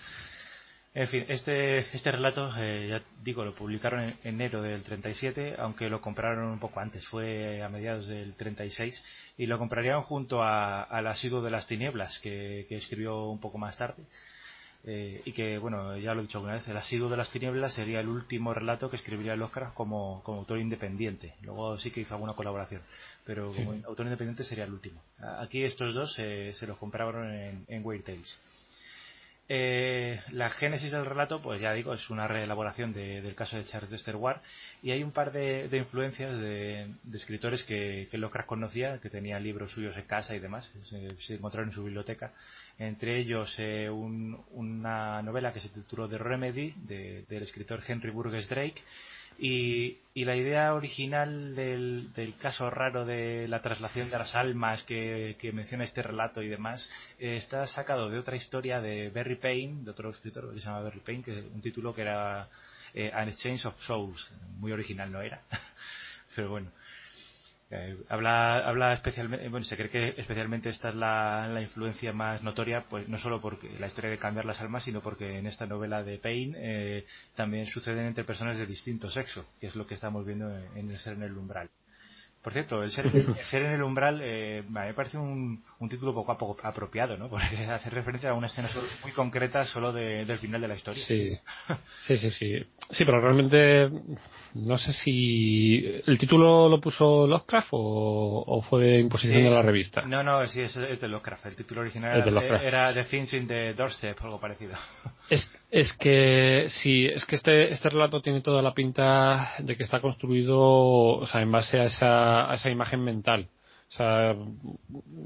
[0.93, 5.88] En fin, este, este relato, eh, ya digo, lo publicaron en enero del 37, aunque
[5.88, 9.03] lo compraron un poco antes, fue a mediados del 36,
[9.38, 13.59] y lo comprarían junto a, al asiduo de las tinieblas, que, que escribió un poco
[13.59, 14.03] más tarde.
[14.85, 17.73] Eh, y que, bueno, ya lo he dicho alguna vez, El asiduo de las tinieblas
[17.73, 21.35] sería el último relato que escribiría Lovecraft como, como autor independiente.
[21.41, 22.81] Luego sí que hizo alguna colaboración,
[23.25, 25.01] pero como autor independiente sería el último.
[25.39, 28.39] Aquí estos dos se los compraron en, en Weird Tales.
[29.51, 33.89] Eh, la génesis del relato, pues ya digo, es una reelaboración del caso de Charles
[33.89, 34.41] Dexter Ward
[34.83, 39.97] y hay un par de, influencias de, escritores que, que conocía, que tenía libros suyos
[39.97, 42.31] en casa y demás, se, encontraron en su biblioteca.
[42.77, 48.83] Entre ellos eh, una novela que se tituló The Remedy del escritor Henry Burgess Drake
[49.39, 55.85] y, la idea original del, caso raro de la traslación de las almas que, menciona
[55.85, 60.09] este relato y demás eh, está sacado de otra historia de Barry Payne, de otro
[60.09, 62.49] escritor que se llama Barry Payne, que un título que era
[62.93, 64.29] eh, An Exchange of Souls.
[64.57, 65.41] Muy original no era,
[66.35, 66.71] pero bueno.
[67.72, 72.85] Eh, habla, habla especialmente, bueno, se cree que especialmente esta es la, influencia más notoria,
[72.89, 76.03] pues no solo porque la historia de cambiar las almas, sino porque en esta novela
[76.03, 80.25] de Payne eh, también suceden entre personas de distinto sexo, que es lo que estamos
[80.25, 81.69] viendo en el ser en el umbral.
[82.41, 86.37] Por cierto, el ser, en el umbral eh, me parece un, un, título poco a
[86.37, 87.29] poco apropiado, ¿no?
[87.29, 88.69] Porque hace referencia a una escena
[89.03, 91.03] muy concreta solo del final de la historia.
[91.05, 91.29] Sí,
[92.07, 92.65] sí, sí, sí.
[92.91, 93.89] Sí, pero realmente
[94.53, 100.01] no sé si el título lo puso Lovecraft o, fue de imposición de la revista.
[100.01, 101.45] No, no, sí, es, de Lovecraft.
[101.47, 104.75] El título original era, The Things in the Doorstep, algo parecido.
[105.29, 109.83] Es, es que sí, es que este, este relato tiene toda la pinta de que
[109.83, 113.49] está construido o sea, en base a esa, esa imagen mental.
[113.89, 114.35] O sea,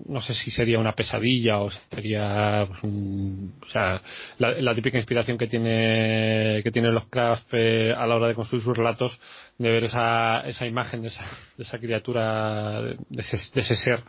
[0.06, 4.02] no sé si sería una pesadilla o sería pues, un, o sea,
[4.38, 8.64] la, típica inspiración que tiene que tiene los craft eh, a la hora de construir
[8.64, 9.20] sus relatos
[9.58, 11.26] de ver esa, esa imagen de esa,
[11.58, 14.02] de esa criatura de ese, de ese ser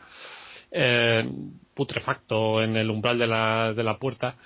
[0.71, 1.29] eh,
[1.75, 4.37] putrefacto en el umbral de la, de la puerta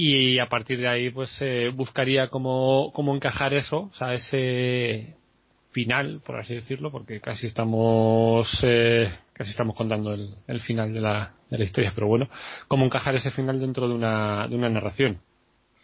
[0.00, 5.16] y a partir de ahí pues eh, buscaría cómo, cómo encajar eso, o sea, ese
[5.72, 11.00] final, por así decirlo, porque casi estamos eh, casi estamos contando el, el final de
[11.00, 12.28] la, de la, historia, pero bueno,
[12.68, 15.20] cómo encajar ese final dentro de una, de una narración.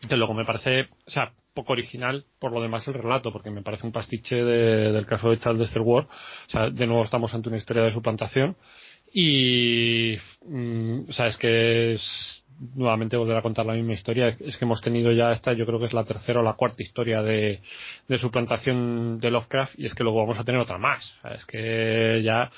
[0.08, 3.62] Que luego me parece, o sea, poco original por lo demás el relato, porque me
[3.62, 6.06] parece un pastiche del caso de Charles Dexter Ward.
[6.06, 8.56] O sea, de nuevo estamos ante una historia de suplantación
[9.12, 12.43] y, mm, o sea, es que es
[12.74, 14.36] nuevamente volver a contar la misma historia.
[14.40, 16.82] Es que hemos tenido ya esta, yo creo que es la tercera o la cuarta
[16.82, 17.60] historia de,
[18.18, 21.14] suplantación de Lovecraft y es que luego vamos a tener otra más.
[21.34, 22.50] es que ya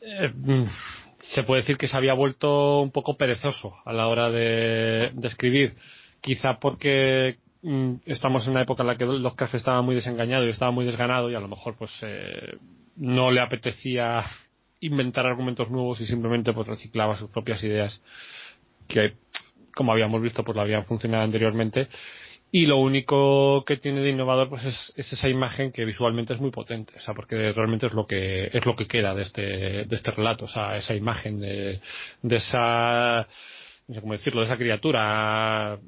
[0.00, 0.32] eh,
[1.20, 5.74] se puede decir que se había vuelto un poco perezoso a la hora de, escribir.
[6.20, 10.50] Quizá porque mm, estamos en una época en la que Lovecraft estaba muy desengañado y
[10.50, 12.56] estaba muy desganado y a lo mejor pues eh,
[12.96, 14.24] no le apetecía
[14.80, 18.02] inventar argumentos nuevos y simplemente pues reciclaba sus propias ideas
[18.88, 19.14] que
[19.74, 21.88] como habíamos visto pues lo habían funcionado anteriormente.
[22.50, 26.52] Y lo único que tiene de innovador pues es, esa imagen que visualmente es muy
[26.52, 26.92] potente.
[26.96, 29.42] O sea porque realmente es lo que es lo que queda de este
[29.84, 30.44] de este relato.
[30.44, 31.80] O sea esa imagen de,
[32.22, 33.26] de esa
[33.88, 35.78] no sé cómo decirlo de esa criatura.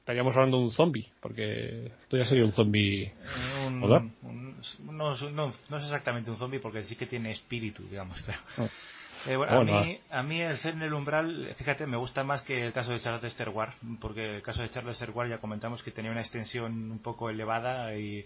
[0.00, 3.12] Estaríamos hablando de un zombie porque esto ya sería un zombie
[4.84, 8.68] no, no, es exactamente un zombie porque sí que tiene espíritu digamos pero ah.
[9.26, 12.66] Eh, a, mí, a mí el ser en el umbral, fíjate, me gusta más que
[12.66, 15.82] el caso de Charles Lester Ward, porque el caso de Charles Lester Ward ya comentamos
[15.82, 18.24] que tenía una extensión un poco elevada y,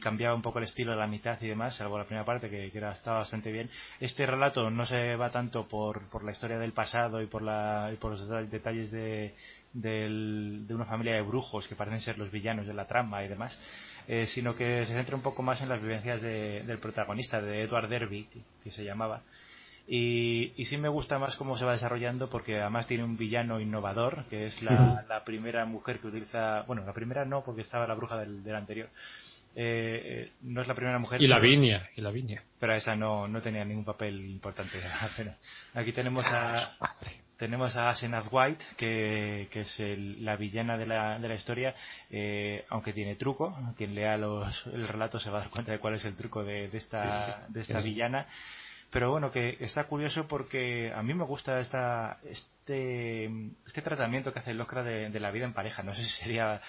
[0.00, 2.70] cambiaba un poco el estilo de la mitad y demás, salvo la primera parte que,
[2.74, 3.70] era, estaba bastante bien.
[3.98, 7.90] Este relato no se va tanto por, por la historia del pasado y por, la,
[7.92, 9.34] y por los detalles de,
[9.72, 13.58] de una familia de brujos que parecen ser los villanos de la trama y demás,
[14.08, 17.88] eh, sino que se centra un poco más en las vivencias del protagonista, de Edward
[17.88, 18.26] Derby,
[18.62, 19.22] que se llamaba,
[19.92, 23.58] y, y, sí me gusta más cómo se va desarrollando porque además tiene un villano
[23.58, 27.88] innovador, que es la, la primera mujer que utiliza, bueno, la primera no, porque estaba
[27.88, 28.88] la bruja del, del anterior.
[29.56, 31.20] Eh, eh no es la primera mujer.
[31.20, 32.40] Y la viña, y la viña.
[32.60, 34.78] Pero esa no, no tenía ningún papel importante.
[35.74, 36.70] Aquí tenemos a,
[37.36, 41.74] tenemos a Asenath White, que, que es el, la villana de la, de la historia,
[42.10, 43.58] eh, aunque tiene truco.
[43.76, 46.44] Quien lea los, el relato se va a dar cuenta de cuál es el truco
[46.44, 48.28] de, de esta, de esta villana
[48.90, 53.30] pero bueno que está curioso porque a mí me gusta esta este
[53.66, 55.82] este tratamiento que hace el de, de, la vida en pareja.
[55.82, 56.60] No sé si sería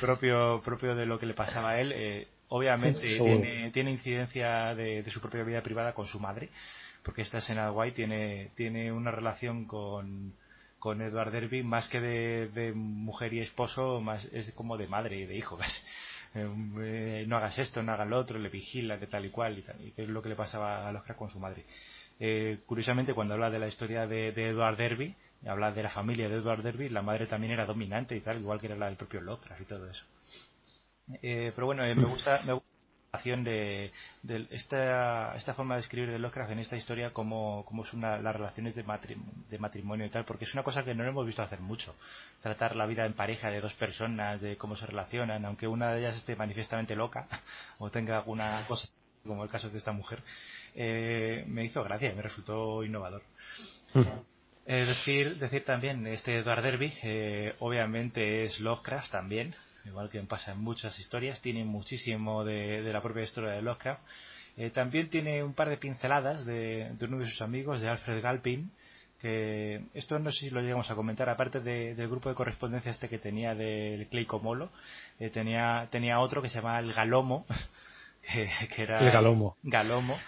[0.00, 1.92] propio propio de lo que le pasaba a él.
[1.92, 6.48] Eh, obviamente tiene, tiene incidencia de, su propia vida privada con su madre
[7.02, 10.34] porque esta escena guay tiene tiene una relación con
[10.78, 15.16] con Edward Derby más que de, de mujer y esposo más es como de madre
[15.16, 15.84] y de hijo ¿ves?
[16.36, 19.92] Eh, no hagas esto, no hagas lo otro, le vigila, que tal y cual, y,
[19.92, 21.64] que es lo que le pasaba a Oscar con su madre.
[22.20, 25.14] eh, curiosamente cuando habla de la historia de, Edward Derby,
[25.46, 28.60] habla de la familia de Edward Derby, la madre también era dominante y tal, igual
[28.60, 30.04] que era la del propio Lovecraft y todo eso.
[31.22, 32.65] Eh, pero bueno, gusta, me gusta
[33.12, 38.02] de, de esta, esta, forma de escribir de Lovecraft en esta historia como, como son
[38.02, 38.84] las relaciones de,
[39.48, 41.94] de, matrimonio y tal, porque es una cosa que no hemos visto hacer mucho.
[42.42, 46.00] Tratar la vida en pareja de dos personas, de cómo se relacionan, aunque una de
[46.00, 47.26] ellas esté manifiestamente loca
[47.78, 48.88] o tenga alguna cosa,
[49.24, 50.22] como el caso de esta mujer,
[50.74, 53.22] eh, me hizo gracia, me resultó innovador.
[54.88, 59.54] decir, decir también, este Edward Derby, eh, obviamente es Lovecraft también,
[59.86, 64.00] igual que pasa en muchas historias, tiene muchísimo de, la propia historia de Lovecraft.
[64.56, 68.70] Eh, también tiene un par de pinceladas de, uno de sus amigos, de Alfred Galpin,
[69.20, 73.08] que esto no sé si lo llegamos a comentar, aparte del grupo de correspondencia este
[73.08, 74.70] que tenía del Clay Comolo,
[75.18, 77.46] eh, tenía, tenía otro que se llamaba el Galomo,
[78.74, 79.00] que, era...
[79.00, 79.56] El Galomo.
[79.62, 80.18] Galomo.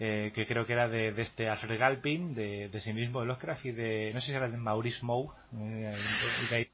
[0.00, 3.66] Eh, que creo que era de, este Alfred Galpin, de, de sí mismo de Lovecraft
[3.66, 6.68] y de, no sé si era de Maurice Moe, de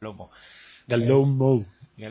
[0.00, 0.32] Galomo.
[0.86, 1.64] Galomo.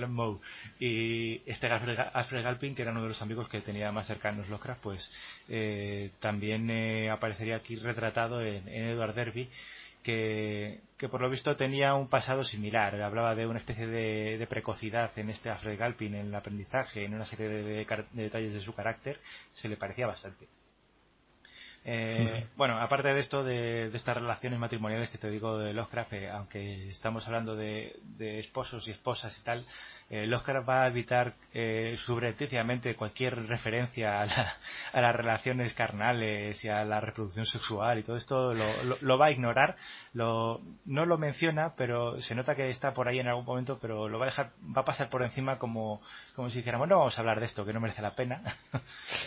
[0.08, 0.40] Moe.
[0.80, 4.82] Y este Alfred, Galpin, que era uno de los amigos que tenía más cercanos Lovecraft,
[4.82, 5.12] pues
[5.48, 9.48] eh, también eh, aparecería aquí retratado en, Edward Derby,
[10.02, 10.82] que,
[11.12, 13.00] por lo visto tenía un pasado similar.
[13.02, 17.26] Hablaba de una especie de, precocidad en este Alfred Galpin en el aprendizaje, en una
[17.26, 19.20] serie de detalles de su carácter,
[19.52, 20.48] se le parecía bastante.
[21.88, 26.30] Eh, bueno, aparte de esto, de, estas relaciones matrimoniales que te digo de Lovecraft, eh,
[26.32, 27.96] aunque estamos hablando de,
[28.40, 29.66] esposos y esposas y tal,
[30.10, 34.26] eh, Lovecraft va a evitar eh, subrepticiamente cualquier referencia a,
[35.00, 39.76] las relaciones carnales y a la reproducción sexual y todo esto lo, va a ignorar,
[40.14, 44.18] no lo menciona, pero se nota que está por ahí en algún momento, pero lo
[44.18, 46.02] va a dejar, va a pasar por encima como,
[46.34, 48.42] como si dijéramos, no vamos a hablar de esto, que no merece la pena.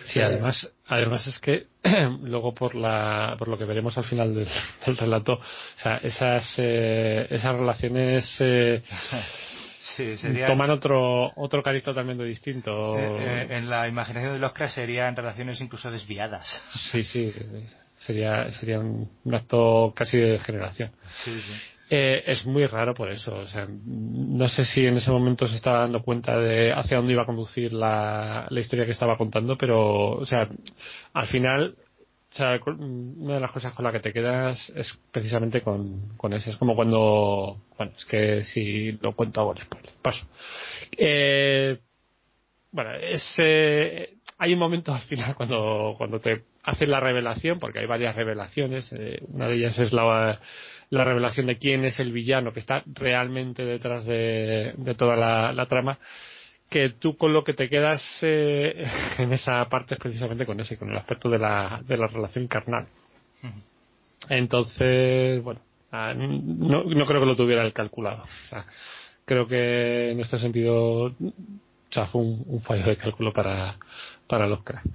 [0.08, 1.66] Sí, además, además es que
[2.22, 4.48] luego por la, por lo que veremos al final del,
[4.98, 8.82] relato, o sea, esas, eh, esas relaciones eh,
[10.46, 12.96] toman otro, otro cariz totalmente distinto.
[12.98, 16.62] Eh, en la imaginación de los Oscar serían relaciones incluso desviadas.
[16.90, 17.32] Sí, sí,
[18.04, 20.90] sería, sería un, acto casi de generación.
[21.90, 23.34] Es muy raro por eso.
[23.34, 27.12] O sea, no sé si en ese momento se estaba dando cuenta de hacia dónde
[27.12, 30.48] iba a conducir la, la historia que estaba contando, pero, o sea,
[31.12, 31.76] al final
[32.30, 36.34] o sea, una de las cosas con la que te quedas es precisamente con, con
[36.34, 36.50] eso.
[36.50, 40.26] Es como cuando, bueno, es que si lo cuento ahora, pues paso.
[40.96, 41.78] Eh,
[42.70, 47.78] bueno, es, eh, hay un momento al final cuando, cuando te hacen la revelación, porque
[47.78, 48.92] hay varias revelaciones.
[48.92, 50.38] Eh, una de ellas es la,
[50.90, 55.52] la revelación de quién es el villano que está realmente detrás de, de toda la,
[55.52, 55.98] la trama
[56.68, 58.86] que tú con lo que te quedas eh,
[59.18, 62.46] en esa parte es precisamente con ese, con el aspecto de la, de la relación
[62.46, 62.86] carnal.
[64.28, 65.60] Entonces, bueno,
[65.92, 68.24] ah, no, no creo que lo tuviera el calculado.
[68.24, 68.66] O sea,
[69.24, 71.12] creo que en este sentido, o
[71.90, 73.76] sea, fue un, fallo de cálculo para,
[74.26, 74.90] para los cracks.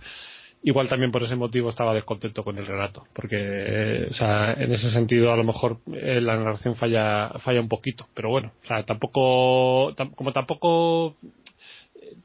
[0.65, 4.89] Igual también por ese motivo estaba descontento con el relato, porque, o sea, en ese
[4.91, 8.83] sentido a lo mejor eh, la narración falla, falla un poquito, pero bueno, o sea,
[8.83, 11.17] tampoco, como tampoco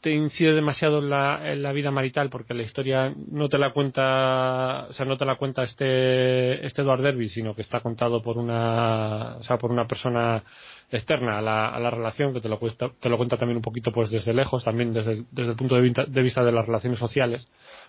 [0.00, 3.72] te incide demasiado en la, en la vida marital porque la historia no te la
[3.72, 8.22] cuenta o sea no te la cuenta este este Edward Derby sino que está contado
[8.22, 10.44] por una o sea por una persona
[10.90, 13.62] externa a la, a la relación que te lo cuenta te lo cuenta también un
[13.62, 16.66] poquito pues desde lejos también desde, desde el punto de vista, de vista de las
[16.66, 17.46] relaciones sociales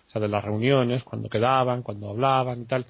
[0.08, 2.86] o sea de las reuniones cuando quedaban cuando hablaban y tal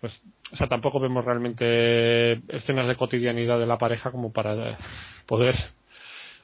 [0.00, 0.20] pues
[0.52, 4.78] o sea tampoco vemos realmente escenas de cotidianidad de la pareja como para
[5.26, 5.54] poder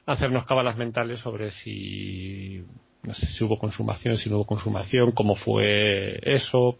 [0.05, 2.63] hacernos cábalas mentales sobre si
[3.03, 6.77] no sé si hubo consumación, si no hubo consumación, cómo fue eso.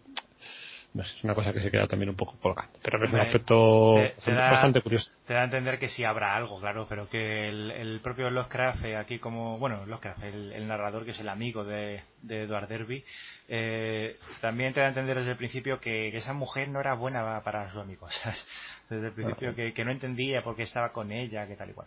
[0.92, 2.76] No sé, es una cosa que se queda también un poco colgando.
[2.82, 3.94] Pero es un aspecto
[4.26, 5.10] bastante curioso.
[5.24, 8.96] Te da a entender que sí habrá algo, claro, pero que el, propio Lovecraft, eh,
[8.96, 13.04] aquí como, bueno, Lovecraft, el, narrador que es el amigo de, de Edward Derby,
[13.48, 17.40] eh, también te da a entender desde el principio que, esa mujer no era buena
[17.42, 18.20] para sus amigos.
[18.90, 21.74] Desde el principio que, que no entendía por qué estaba con ella, que tal y
[21.74, 21.86] cual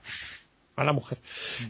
[0.75, 1.19] a la mujer.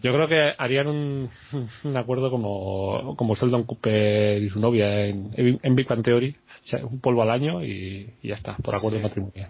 [0.01, 1.29] Yo creo que harían un,
[1.83, 6.35] un acuerdo como, como Sheldon Cooper y su novia en, en Big Bang Theory,
[6.83, 9.49] un polvo al año y, ya está, por acuerdo matrimonial.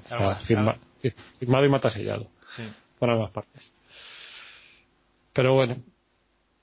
[1.40, 2.28] firmado y matasellado.
[2.46, 2.64] Sí.
[3.00, 3.72] Por ambas partes.
[5.34, 5.78] Pero bueno,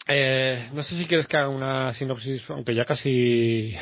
[0.07, 3.75] eh, no sé si quieres que haga una sinopsis, aunque ya casi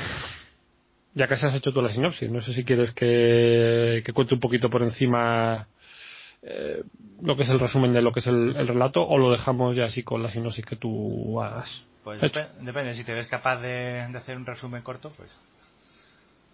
[1.14, 2.30] ya casi has hecho tú la sinopsis.
[2.30, 5.68] No sé si quieres que, que cuente un poquito por encima
[6.42, 6.82] eh,
[7.20, 9.84] lo que es el resumen de lo que es el, relato o lo dejamos ya
[9.84, 11.68] así con la sinopsis que tú hagas.
[12.04, 15.38] Pues depende, si te ves capaz de, hacer un resumen corto, pues.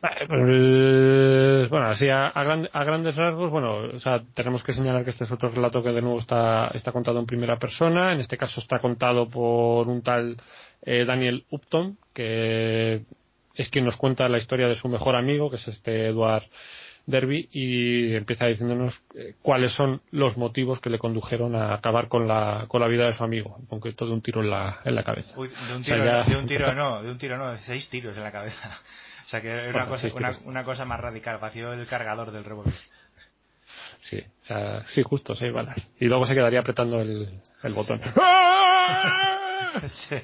[0.00, 5.32] Pues, bueno, así a, grandes rasgos, bueno, o sea, tenemos que señalar que este es
[5.32, 8.12] otro relato que de nuevo está, está contado en primera persona.
[8.12, 10.36] En este caso está contado por un tal
[10.82, 13.04] eh, Daniel Upton, que
[13.54, 16.44] es quien nos cuenta la historia de su mejor amigo, que es este Edward
[17.06, 22.26] Derby, y empieza diciéndonos eh, cuáles son los motivos que le condujeron a acabar con
[22.26, 24.94] la, con la vida de su amigo, en concreto de un tiro en la, en
[24.94, 25.34] la cabeza.
[25.34, 28.22] de un tiro, de un tiro no, de un tiro no, de seis tiros en
[28.22, 28.70] la cabeza.
[29.24, 30.08] O sea que era una, cosa,
[30.44, 32.74] una, cosa más radical, vacío el cargador del revólver.
[34.02, 35.76] Sí, o sea, sí, justo, seis balas.
[35.98, 38.00] Y luego se quedaría apretando el, el botón.
[39.92, 40.16] sí,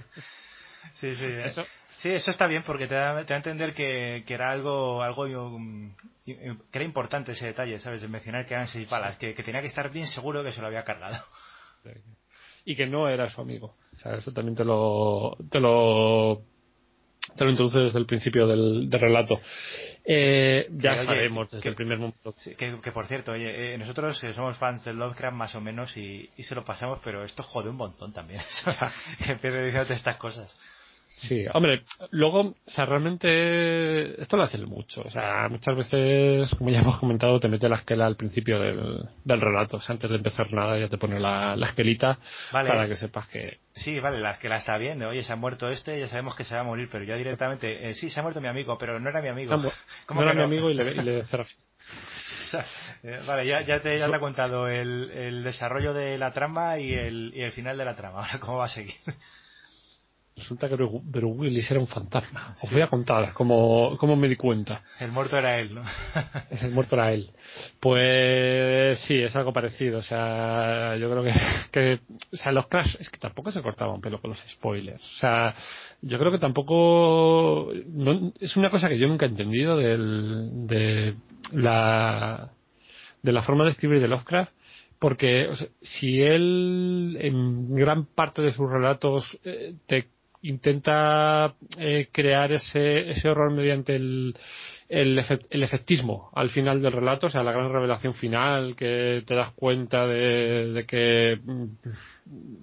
[0.93, 1.25] sí, sí.
[1.25, 1.65] Eso,
[2.01, 5.03] sí, eso está bien porque te da, te da a entender que, que, era algo,
[5.03, 8.03] algo um, que era importante ese detalle, ¿sabes?
[8.03, 10.61] De mencionar que eran seis balas, que, que tenía que estar bien seguro que se
[10.61, 11.23] lo había cargado.
[12.65, 13.77] Y que no era su amigo.
[13.97, 16.43] O sea, eso también te lo, te lo
[17.37, 19.41] te lo introduce desde el principio del, relato.
[20.05, 22.35] Eh, ya sabemos desde el primer momento.
[22.57, 26.55] que, por cierto, oye, eh, nosotros somos fans del Lovecraft más o menos y, se
[26.55, 28.41] lo pasamos, pero esto jode un montón también.
[29.25, 30.57] que empiece diciéndote estas cosas.
[31.29, 35.03] Sí, hombre, luego, o sea, realmente esto lo hace mucho.
[35.03, 39.41] O sea, muchas veces, como ya hemos comentado, te mete la esquela al principio del,
[39.41, 39.77] relato.
[39.79, 42.19] O sea, antes de empezar nada ya te pone la, esquelita
[42.51, 43.59] para que sepas que...
[43.75, 45.03] Sí, vale, la esquela está bien.
[45.03, 47.91] Oye, se ha muerto este, ya sabemos que se va a morir, pero ya directamente,
[47.91, 49.57] eh, sí, se ha muerto mi amigo, pero no era mi amigo.
[50.11, 51.25] No, era mi amigo y le, y le
[53.03, 56.79] eh, vale, ya, ya, te, ya te ha contado el, el desarrollo de la trama
[56.79, 58.19] y el, y el final de la trama.
[58.25, 58.95] Ahora, ¿cómo va a seguir?
[60.41, 62.57] Resulta que Bruce Willis era un fantasma.
[62.63, 64.83] Os voy a contar cómo, cómo me di cuenta.
[64.99, 65.83] El muerto era él, ¿no?
[66.63, 67.31] el muerto era él.
[67.79, 69.99] Pues sí, es algo parecido.
[69.99, 71.33] O sea, yo creo que,
[71.71, 72.01] que
[72.33, 75.03] o sea, los Crash es que tampoco se cortaba un pelo con los spoilers.
[75.03, 75.55] O sea,
[76.01, 81.17] yo creo que tampoco no, es una cosa que yo nunca he entendido del, de
[81.53, 82.51] la
[83.23, 84.53] de la forma de escribir de Lovecraft
[85.01, 85.49] porque
[85.81, 90.09] si él en gran parte de sus relatos eh, te
[90.43, 94.35] intenta eh, crear ese, ese horror mediante el,
[94.89, 95.19] el,
[95.63, 100.07] efectismo al final del relato, o sea, la gran revelación final, que te das cuenta
[100.07, 101.65] de, de que mm,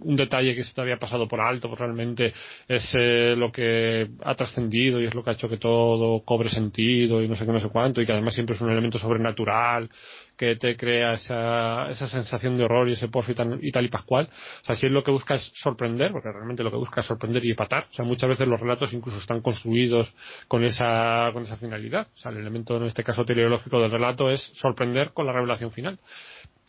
[0.01, 2.33] un detalle que se te había pasado por alto, pues realmente
[2.67, 6.49] es eh, lo que ha trascendido y es lo que ha hecho que todo cobre
[6.49, 8.97] sentido y no sé qué, no sé cuánto, y que además siempre es un elemento
[8.97, 9.89] sobrenatural
[10.37, 13.35] que te crea esa, esa sensación de horror y ese pozo y,
[13.67, 14.29] y, tal y pascual.
[14.61, 17.07] O sea, si es lo que busca es sorprender, porque realmente lo que busca es
[17.07, 17.87] sorprender y empatar.
[17.91, 20.13] O sea, muchas veces los relatos incluso están construidos
[20.47, 22.07] con esa, con esa finalidad.
[22.15, 25.71] O sea, el elemento en este caso teleológico del relato es sorprender con la revelación
[25.71, 25.99] final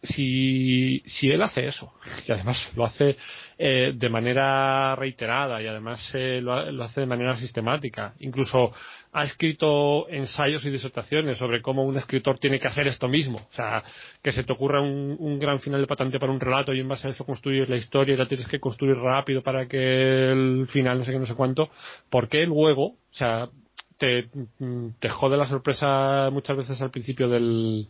[0.02, 1.92] si, si él hace eso,
[2.26, 3.16] y además lo hace
[3.58, 8.72] eh, de manera reiterada y además eh, lo, lo, hace de manera sistemática, incluso
[9.12, 13.54] ha escrito ensayos y disertaciones sobre cómo un escritor tiene que hacer esto mismo, o
[13.54, 13.82] sea,
[14.22, 16.88] que se te ocurra un, un gran final de patente para un relato y en
[16.88, 20.68] base a eso construir la historia y la tienes que construir rápido para que el
[20.70, 21.70] final no sé qué, no sé cuánto,
[22.08, 23.48] porque luego, o sea,
[23.98, 24.28] te,
[25.00, 27.88] te jode la sorpresa muchas veces al principio del,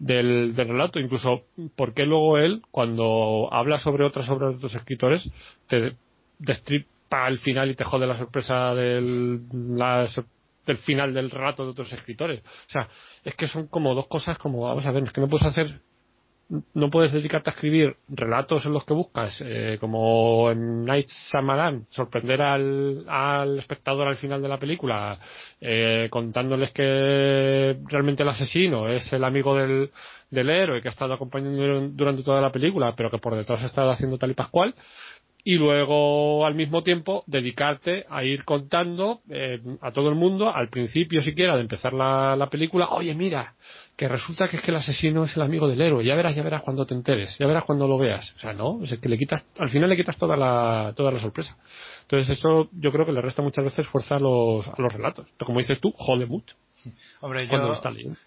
[0.00, 1.42] del, relato, incluso
[1.76, 5.30] porque luego él, cuando habla sobre otras obras de otros escritores,
[5.68, 5.94] te
[6.38, 9.42] destripa al final y te jode la sorpresa del,
[10.66, 12.40] del final del relato de otros escritores.
[12.40, 12.88] O sea,
[13.24, 15.80] es que son como dos cosas como, vamos a ver, es que no puedes hacer
[16.74, 21.86] no puedes dedicarte a escribir relatos en los que buscas, eh, como en Night Shyamalan,
[21.90, 25.18] sorprender al, al espectador al final de la película,
[25.60, 29.90] eh, contándoles que realmente el asesino es el amigo del,
[30.30, 33.66] del héroe que ha estado acompañando durante toda la película, pero que por detrás ha
[33.66, 34.74] estado haciendo tal y pascual,
[35.44, 40.68] y luego al mismo tiempo dedicarte a ir contando eh, a todo el mundo al
[40.68, 43.54] principio siquiera de empezar la, la, película oye mira
[44.00, 46.02] que resulta que es que el asesino es el amigo del héroe.
[46.02, 48.32] Ya verás ya verás cuando te enteres ya verás cuando lo veas.
[48.36, 51.20] O sea no es que le quitas al final le quitas toda la toda la
[51.20, 51.54] sorpresa.
[52.00, 55.26] Entonces eso yo creo que le resta muchas veces fuerza a los a los relatos.
[55.36, 56.56] Pero como dices tú jode mucho.
[57.20, 57.78] Hombre, yo,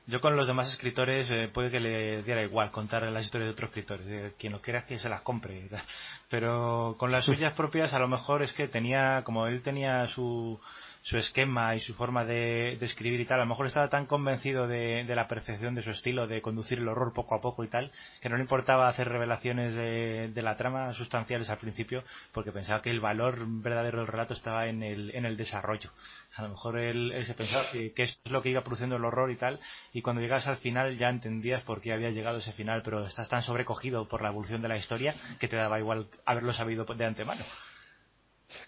[0.06, 3.54] yo con los demás escritores eh, puede que le diera igual contar las historias de
[3.54, 4.06] otros escritores.
[4.08, 5.70] Eh, quien lo quiera que se las compre.
[6.30, 10.60] Pero con las suyas propias a lo mejor es que tenía, como él tenía su,
[11.04, 14.68] su esquema y su forma de, escribir y tal, a lo mejor estaba tan convencido
[14.68, 17.92] de, la perfección de su estilo, de conducir el horror poco a poco y tal,
[18.22, 22.90] que no le importaba hacer revelaciones de, la trama sustanciales al principio, porque pensaba que
[22.90, 25.92] el valor verdadero del relato estaba en el, en el desarrollo.
[26.36, 29.30] A lo mejor él, se pensaba que, esto es lo que iba produciendo el horror
[29.30, 29.60] y tal,
[29.92, 33.28] y cuando llegas al final ya entendías por qué había llegado ese final, pero estás
[33.28, 37.06] tan sobrecogido por la evolución de la historia que te daba igual haberlo sabido de
[37.06, 37.44] antemano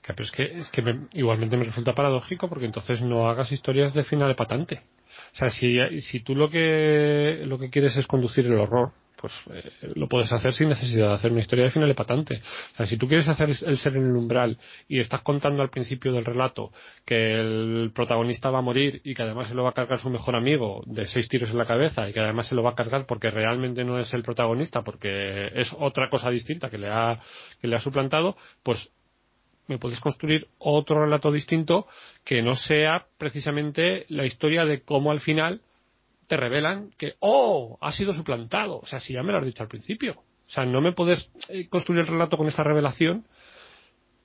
[0.06, 0.84] pero es que, es que
[1.14, 4.82] igualmente me resulta paradójico porque entonces no hagas historias de final de patente.
[5.34, 8.92] O sea, si, si tú lo que, lo que quieres es conducir el horror,
[9.26, 12.42] pues eh, lo puedes hacer sin necesidad de hacer una historia de final patante.
[12.74, 14.58] O sea, si tú quieres hacer el ser en el umbral
[14.88, 16.72] y estás contando al principio del relato
[17.06, 20.10] que el protagonista va a morir y que además se lo va a cargar su
[20.10, 22.76] mejor amigo de seis tiros en la cabeza y que además se lo va a
[22.76, 27.20] cargar porque realmente no es el protagonista, porque es otra cosa distinta que le ha,
[27.62, 28.90] que le ha suplantado, pues
[29.68, 31.88] me puedes construir otro relato distinto
[32.24, 35.62] que no sea precisamente la historia de cómo al final
[36.28, 38.80] te revelan que, oh, ha sido suplantado.
[38.80, 40.14] O sea, si ya me lo has dicho al principio.
[40.48, 43.26] O sea, no me puedes eh, construir el relato con esta revelación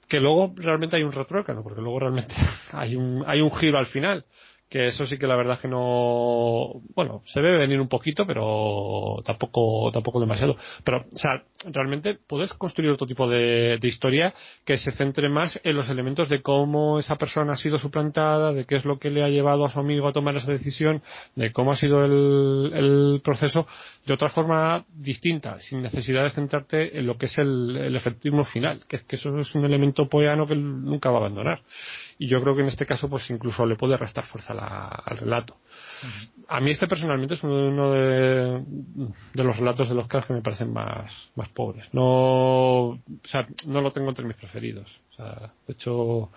[0.08, 2.34] que luego realmente hay un retrócano, porque luego realmente
[2.72, 4.24] hay un, hay un giro al final
[4.70, 8.24] que eso sí que la verdad es que no bueno se ve venir un poquito
[8.24, 10.56] pero tampoco tampoco demasiado.
[10.84, 14.32] Pero o sea realmente puedes construir otro tipo de, historia
[14.64, 18.64] que se centre más en los elementos de cómo esa persona ha sido suplantada de
[18.64, 21.02] qué es lo que le ha llevado a su amigo a tomar esa decisión
[21.34, 23.66] de cómo ha sido el, el proceso
[24.06, 28.44] de otra forma distinta sin necesidad de centrarte en lo que es el, el efectismo
[28.44, 31.62] final que es que eso es un elemento poeano que nunca va a abandonar
[32.20, 35.56] y yo creo que en este caso pues incluso le puede restar fuerza al relato.
[36.48, 38.62] A mí este personalmente es uno de,
[39.32, 41.86] los relatos de los que me parecen más, más pobres.
[41.94, 44.86] No, o sea, no lo tengo entre mis preferidos.
[45.12, 46.28] O sea, de hecho,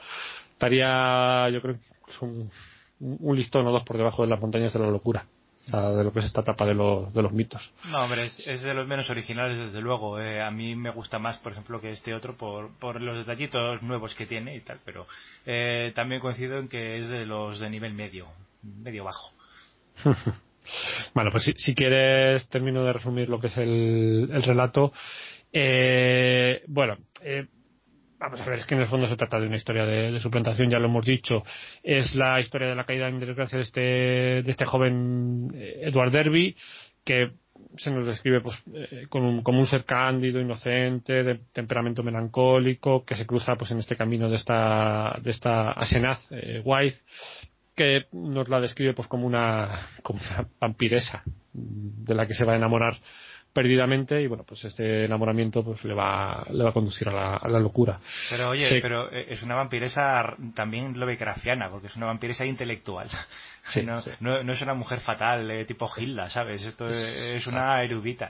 [0.54, 2.50] estaría yo creo que es un,
[3.02, 5.26] un listón o dos por debajo de las montañas de la locura
[5.68, 7.62] de lo que es esta etapa de, los, de los mitos.
[7.86, 10.20] No, hombre, es, de los menos originales, desde luego.
[10.20, 13.82] Eh, a mí me gusta más, por ejemplo, que este otro por, por los detallitos
[13.82, 15.06] nuevos que tiene y tal, pero
[15.46, 18.28] eh, también coincido en que es de los de nivel medio,
[18.62, 19.32] medio bajo.
[21.14, 24.92] bueno, pues si, quieres, termino de resumir lo que es el, el relato.
[25.52, 27.48] Eh, bueno, eh,
[28.24, 30.70] vamos a ver, es que en el fondo se trata de una historia de, suplantación,
[30.70, 31.44] ya lo hemos dicho.
[31.84, 36.12] Es la historia de la caída en desgracia de este, de este joven eh, Edward
[36.12, 36.56] Derby,
[37.04, 37.32] que
[37.78, 43.26] se nos describe pues, eh, como un ser cándido, inocente, de temperamento melancólico, que se
[43.26, 46.98] cruza pues en este camino de esta, de esta Asenaz eh, White,
[47.76, 52.54] que nos la describe pues como una, como una vampiresa de la que se va
[52.54, 52.98] a enamorar
[53.54, 57.60] perdidamente y bueno pues este enamoramiento pues le va le va a conducir a la,
[57.60, 57.98] locura.
[58.30, 63.08] Pero oye pero eh, es una vampiresa también lovecraftiana porque es una vampiresa intelectual.
[64.20, 68.30] No, no, es una mujer fatal eh, tipo Hilda sabes esto es, una erudita.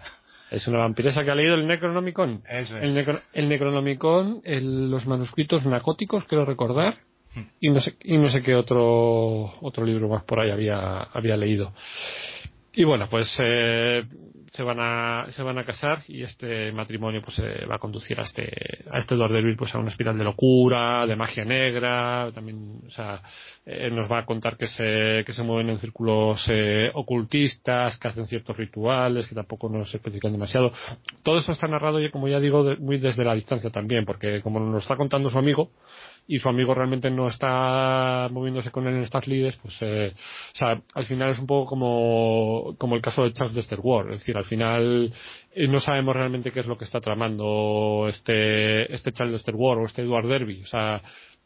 [0.52, 2.43] Es una vampiresa que ha leído el Necronomicon.
[2.48, 2.84] Eso es.
[2.84, 7.00] el, el Necronomicon los manuscritos narcóticos quiero recordar
[7.34, 7.42] hmm.
[7.61, 11.35] y no sé y no sé qué otro otro libro más por ahí había había
[11.35, 11.74] leído
[12.74, 14.03] y bueno pues eh,
[14.53, 18.19] se van a se van a casar y este matrimonio pues se va a conducir
[18.19, 22.32] a este a este Daredevil pues a una espiral de locura de magia negra.
[22.35, 23.22] También o sea
[23.66, 28.08] eh, nos va a contar que se que se mueven en círculos eh, ocultistas que
[28.08, 30.72] hacen ciertos rituales que tampoco nos especifican demasiado.
[31.24, 34.60] Todo eso está narrado y como ya digo muy desde la distancia también porque como
[34.60, 35.72] nos está contando su amigo
[36.27, 40.14] y su amigo realmente no está moviéndose con él en estas lides, pues, eh,
[40.53, 44.11] o sea, al final es un poco como, como el caso de Charles Dexter Ward,
[44.11, 45.14] es decir, al final
[45.53, 49.80] eh, no sabemos realmente qué es lo que está tramando este, este Charles Dexter Ward
[49.80, 51.02] o este Edward Derby, o sea,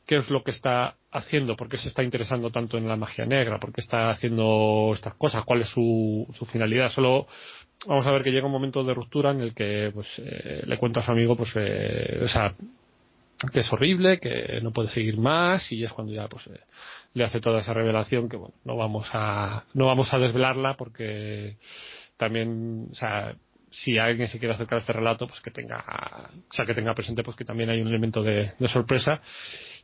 [0.06, 3.26] qué es lo que está haciendo, por qué se está interesando tanto en la magia
[3.26, 7.28] negra, por qué está haciendo estas cosas, cuál es su, su finalidad, solo
[7.88, 10.78] vamos a ver que llega un momento de ruptura en el que pues eh, le
[10.78, 12.56] cuenta a su amigo pues eh, o sea
[13.52, 16.60] que es horrible, que no puede seguir más y es cuando ya pues eh,
[17.14, 21.58] le hace toda esa revelación que bueno, no vamos a no vamos a desvelarla porque
[22.18, 23.36] también, o sea,
[23.72, 25.84] si alguien se quiere acercar a este relato, pues que tenga,
[26.50, 29.22] o sea, que tenga presente pues que también hay un elemento de, sorpresa.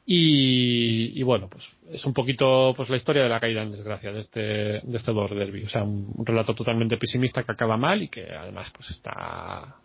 [0.06, 4.20] Y, bueno, pues es un poquito pues la historia de la caída en desgracia de
[4.20, 4.40] este
[4.82, 8.70] de este Derby, o sea, un relato totalmente pesimista que acaba mal y que además
[8.76, 9.78] pues está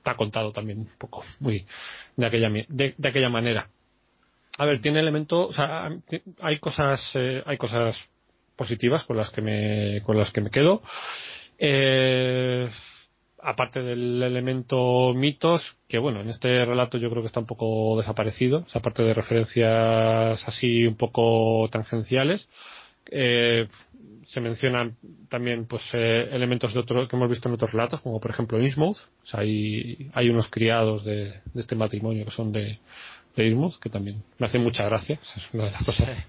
[0.00, 1.66] está contado también un poco muy
[2.16, 3.68] de aquella de, aquella manera.
[4.58, 5.90] A ver tiene elementos o sea
[6.40, 7.96] hay cosas eh, hay cosas
[8.56, 10.82] positivas con las que me con las que me quedo.
[11.58, 12.68] Eh,
[13.42, 17.96] aparte del elemento mitos que bueno en este relato yo creo que está un poco
[17.98, 22.48] desaparecido o aparte de referencias así un poco tangenciales
[23.06, 23.68] eh,
[24.26, 24.96] se mencionan
[25.28, 28.60] también pues eh, elementos de otro que hemos visto en otros relatos como por ejemplo
[28.60, 32.78] Innsmouth o sea, hay, hay unos criados de, este matrimonio que son de,
[33.36, 35.18] de Innsmouth que también me hacen mucha gracia.
[35.36, 36.26] Es una de las cosas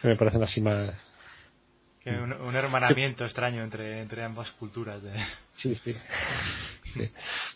[0.00, 0.94] que me parecen así más
[2.06, 5.12] un, hermanamiento extraño entre, entre ambas culturas de...
[5.56, 5.94] Sí, sí,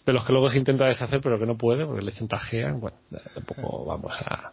[0.06, 2.96] de los que luego se intenta deshacer pero que no puede porque le chantajean bueno
[3.34, 4.52] tampoco vamos a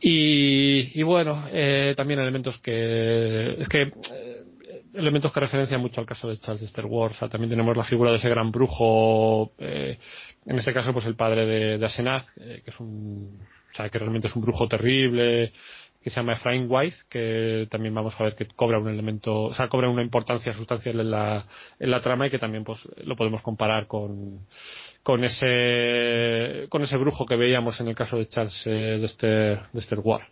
[0.00, 3.56] Y, bueno, eh, también elementos que.
[3.60, 3.82] Es que.
[3.82, 4.42] Eh,
[4.94, 7.18] elementos que referencian mucho al caso de Charles Star Wars.
[7.18, 9.98] también tenemos la figura de ese gran brujo, eh,
[10.46, 13.40] en este caso, pues el padre de, de Asenath, que es un.
[13.72, 15.52] O sea, que realmente es un brujo terrible,
[16.04, 19.54] que se llama Ephraim White, que también vamos a ver que cobra un elemento, o
[19.54, 21.46] sea, cobra una importancia sustancial en la,
[21.78, 24.40] en la trama y que también pues lo podemos comparar con,
[25.02, 30.00] con ese, con ese brujo que veíamos en el caso de Charles eh, de Esther
[30.02, 30.24] Ward.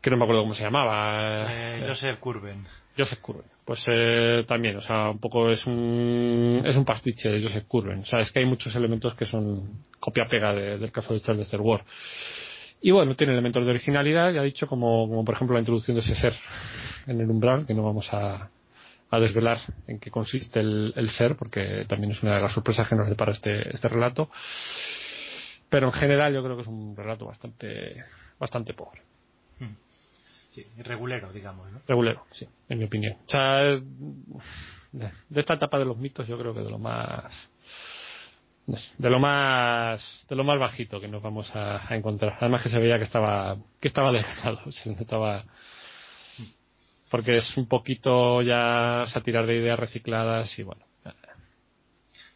[0.00, 1.46] Que no me acuerdo cómo se llamaba.
[1.50, 2.64] Eh, Joseph Curben.
[2.96, 3.46] Joseph Curben.
[3.64, 8.02] Pues eh, también, o sea, un poco es un, es un pastiche de Joseph Curben.
[8.02, 11.42] O sea, es que hay muchos elementos que son copia-pega del caso de Charles de
[11.42, 11.84] Esther Ward.
[12.80, 15.96] Y bueno, tiene elementos de originalidad, ya he dicho, como, como por ejemplo la introducción
[15.96, 16.34] de ese ser
[17.06, 18.48] en el umbral, que no vamos a,
[19.10, 22.88] a desvelar en qué consiste el, el, ser, porque también es una de las sorpresas
[22.88, 24.30] que nos depara este, este relato.
[25.68, 28.04] Pero en general yo creo que es un relato bastante,
[28.38, 29.02] bastante pobre.
[29.58, 29.74] Hmm.
[30.48, 31.80] Sí, regulero, digamos, ¿no?
[31.86, 33.16] Regulero, sí, en mi opinión.
[33.26, 33.82] O sea, de,
[35.28, 37.32] de esta etapa de los mitos yo creo que de lo más
[38.66, 42.36] de lo más de lo más bajito que nos vamos a, encontrar.
[42.40, 45.44] Además que se veía que estaba que estaba desganado se notaba.
[47.10, 50.84] Porque es un poquito ya a tirar de ideas recicladas y bueno.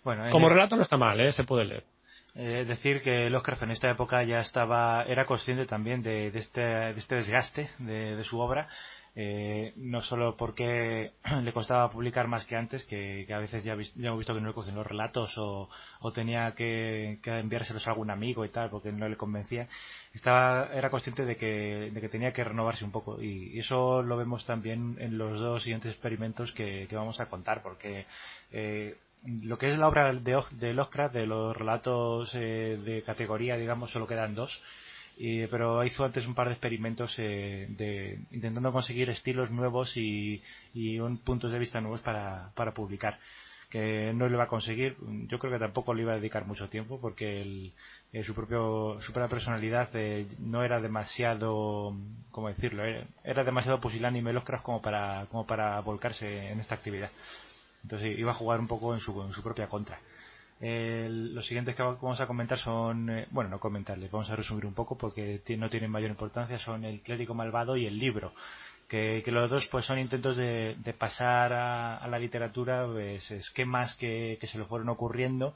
[0.03, 1.33] Bueno como relato no está mal ¿eh?
[1.33, 1.85] se puede leer.
[2.37, 6.99] Eh, decir que Lovecraft en esta época ya estaba era consciente también de, este, de
[6.99, 8.69] este desgaste de, de su obra
[9.17, 11.13] eh, no solo porque
[11.43, 14.55] le costaba publicar más que antes, que, a veces ya, hemos visto que no le
[14.55, 15.69] cogían los relatos o,
[16.13, 19.69] tenía que, enviárselos a algún amigo y tal, porque no le convencía,
[20.13, 23.23] estaba, era consciente de que, de que tenía que renovarse un poco.
[23.23, 28.07] Y, eso lo vemos también en los dos siguientes experimentos que, vamos a contar, porque
[28.51, 28.97] eh,
[29.43, 30.75] lo que es la obra de, de
[31.13, 34.61] de los relatos eh, de categoría, digamos, solo quedan dos
[35.51, 40.43] pero hizo antes un par de experimentos eh, de, intentando conseguir estilos nuevos y,
[41.01, 43.19] un, puntos de vista nuevos para, publicar
[43.71, 44.97] que no le va a conseguir.
[45.29, 47.73] Yo creo que tampoco le iba a dedicar mucho tiempo porque
[48.13, 51.97] eh, su propio su propia personalidad eh, no era demasiado
[52.31, 52.85] cómo decirlo
[53.25, 57.11] era demasiado pusilánime Lovecraft como para como para volcarse en esta actividad.
[57.83, 59.99] Entonces iba a jugar un poco en su, en su propia contra
[60.65, 64.75] los siguientes que vamos a comentar son, eh, bueno, no comentarles, vamos a resumir un
[64.75, 68.33] poco porque no tienen mayor importancia, son el clérigo malvado y el libro.
[68.89, 74.59] Que, los dos pues son intentos de, pasar a, la literatura pues, esquemas que, se
[74.59, 75.55] le fueron ocurriendo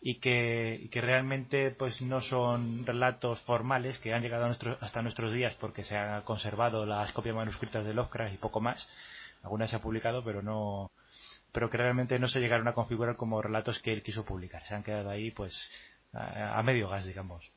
[0.00, 4.46] y que, realmente pues no son relatos formales que han llegado
[4.80, 8.88] hasta nuestros días porque se han conservado las copias manuscritas de Lovecraft y poco más.
[9.42, 10.90] Algunas se han publicado pero no,
[11.52, 14.64] pero que realmente no se llegaron a configurar como relatos que él quiso publicar.
[14.64, 15.70] Se han quedado ahí, pues,
[16.12, 17.50] a, medio gas, digamos.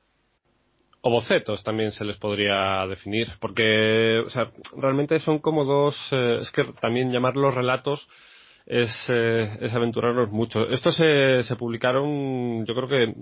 [1.01, 6.39] O bocetos también se les podría definir, porque, o sea, realmente son como dos, eh,
[6.41, 8.09] es que también llamarlos relatos
[8.65, 10.67] es, eh, aventurarnos mucho.
[10.69, 13.15] Estos se, publicaron, yo creo que,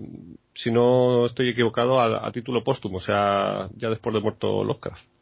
[0.56, 5.13] si no estoy equivocado, a, a título póstumo, o sea, ya después de muerto Lovecraft.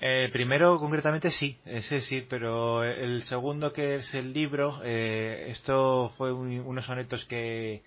[0.00, 6.10] El primero, concretamente, sí, ese sí, pero el segundo, que es el libro, eh, esto
[6.16, 7.82] fue unos sonetos que,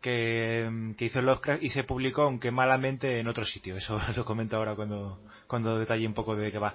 [0.00, 0.66] que,
[0.98, 3.76] hizo Lovecraft y se publicó, aunque malamente, en otro sitio.
[3.76, 6.72] Eso lo comento ahora cuando, cuando detalle un poco de qué va.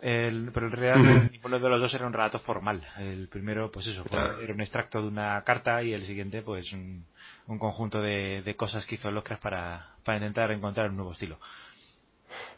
[0.00, 2.82] pero en realidad ninguno de los dos era un relato formal.
[2.98, 7.04] El primero, pues eso, era un extracto de una carta y el siguiente, pues un,
[7.48, 11.38] un conjunto de, de, cosas que hizo Lovecraft para, para intentar encontrar un nuevo estilo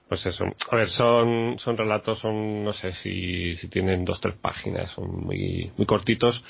[0.09, 0.45] pues eso.
[0.71, 5.25] A ver, son, son relatos, son, no sé si, si tienen dos, tres páginas, son
[5.25, 6.43] muy, muy cortitos.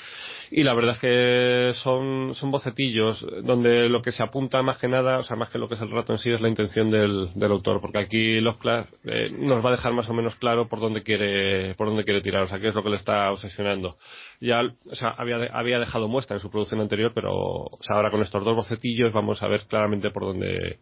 [0.49, 4.87] Y la verdad es que son, son bocetillos, donde lo que se apunta más que
[4.87, 6.89] nada, o sea, más que lo que es el relato en sí, es la intención
[6.89, 8.55] del, del autor, porque aquí los
[9.03, 12.21] eh, nos va a dejar más o menos claro por dónde quiere, por dónde quiere
[12.21, 13.97] tirar, o sea, qué es lo que le está obsesionando.
[14.39, 18.11] Ya, o sea, había, había dejado muestra en su producción anterior, pero, o sea, ahora
[18.11, 20.79] con estos dos bocetillos vamos a ver claramente por dónde,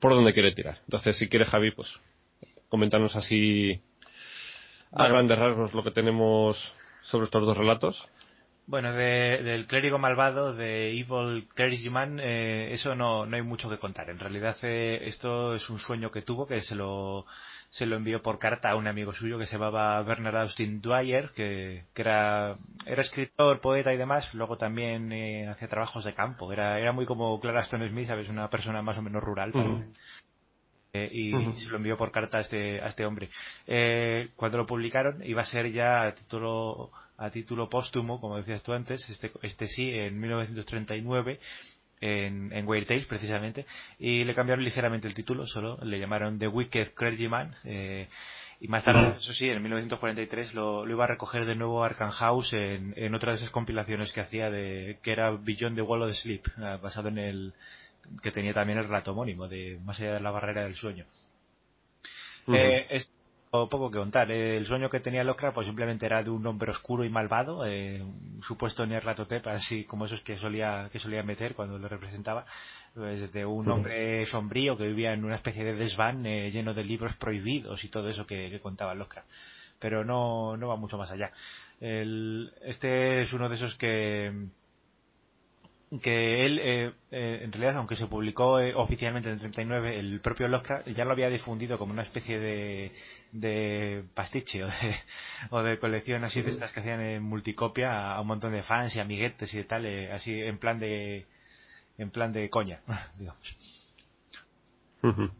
[0.00, 0.78] por dónde quiere tirar.
[0.84, 1.88] Entonces, si quiere Javi, pues
[2.68, 3.80] comentarnos así
[4.92, 6.56] a grandes rasgos lo que tenemos
[7.02, 8.02] sobre estos dos relatos.
[8.68, 14.10] Bueno, del clérigo malvado, de Evil Clergyman, eh, eso no, no hay mucho que contar.
[14.10, 17.26] En realidad eh, esto es un sueño que tuvo, que se lo,
[17.68, 21.30] se lo envió por carta a un amigo suyo que se llamaba Bernard Austin Dwyer,
[21.30, 24.34] que, que era, era escritor, poeta y demás.
[24.34, 26.52] Luego también eh, hacía trabajos de campo.
[26.52, 28.28] Era, era muy como Clara Stone Smith, ¿sabes?
[28.28, 29.52] Una persona más o menos rural,
[31.04, 33.30] y se lo envió por carta a este, a este hombre.
[33.66, 38.62] Eh, cuando lo publicaron iba a ser ya a título, a título póstumo, como decías
[38.62, 41.40] tú antes, este, este sí, en 1939,
[42.00, 43.64] en, en Weird Tales precisamente
[43.98, 48.08] y le cambiaron ligeramente el título solo le llamaron The Wicked Clergyman eh,
[48.58, 52.10] y más tarde, eso sí, en 1943 lo, lo, iba a recoger de nuevo Arkham
[52.10, 56.02] House en, en, otra de esas compilaciones que hacía de que era Beyond the Wall
[56.02, 57.54] of Sleep, eh, basado en el
[58.22, 61.04] que tenía también el relato homónimo de Más allá de la barrera del sueño.
[62.46, 62.56] Uh -huh.
[62.56, 63.10] eh, es
[63.50, 64.30] poco que contar.
[64.30, 67.64] Eh, el sueño que tenía Lovecraft pues simplemente era de un hombre oscuro y malvado,
[67.66, 68.02] eh,
[68.42, 72.44] supuesto Nerlatotep, así como esos que solía que solía meter cuando lo representaba,
[72.94, 76.84] pues, de un hombre sombrío que vivía en una especie de desván eh, lleno de
[76.84, 79.28] libros prohibidos y todo eso que, que contaba Lovecraft.
[79.78, 81.30] Pero no, no va mucho más allá.
[81.80, 84.32] El, este es uno de esos que
[86.02, 90.20] que él, eh, eh, en realidad, aunque se publicó eh, oficialmente en el 39, el
[90.20, 92.92] propio Lovecraft ya lo había difundido como una especie de,
[93.30, 94.72] de pastiche o de,
[95.50, 98.96] o de colección así de estas que hacían en multicopia a un montón de fans
[98.96, 101.26] y amiguetes y de tal, eh, así en plan de
[101.98, 102.80] en plan de coña,
[103.16, 103.56] digamos.
[105.02, 105.30] Uh -huh.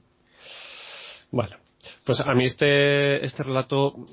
[1.31, 1.57] Bueno,
[2.05, 4.07] pues a mí este, este relato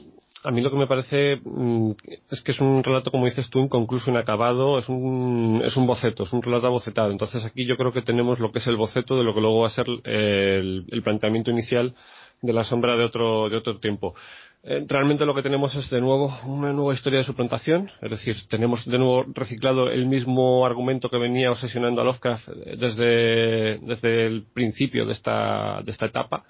[0.43, 1.91] a mí lo que me parece mm,
[2.29, 6.23] es que es un relato, como dices tú, inconcluso, inacabado, es un, es un boceto,
[6.23, 7.11] es un relato bocetado.
[7.11, 9.61] Entonces aquí yo creo que tenemos lo que es el boceto de lo que luego
[9.61, 11.95] va a ser el, el planteamiento inicial
[12.41, 14.15] de la sombra de otro, de otro tiempo.
[14.63, 18.37] Eh, realmente lo que tenemos es de nuevo una nueva historia de suplantación, es decir,
[18.47, 24.45] tenemos de nuevo reciclado el mismo argumento que venía obsesionando a Lovecraft desde, desde el
[24.53, 26.43] principio de esta, de esta etapa.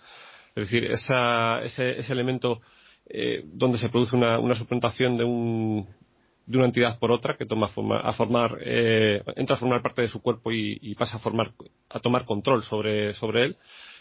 [0.56, 2.62] Es decir, esa, ese, ese elemento
[3.08, 5.88] eh, donde se produce una, una suplantación de, un,
[6.46, 10.02] de una entidad por otra que toma forma, a formar, eh, entra a formar parte
[10.02, 11.52] de su cuerpo y, y, pasa a formar,
[11.90, 13.58] a tomar control sobre, sobre él.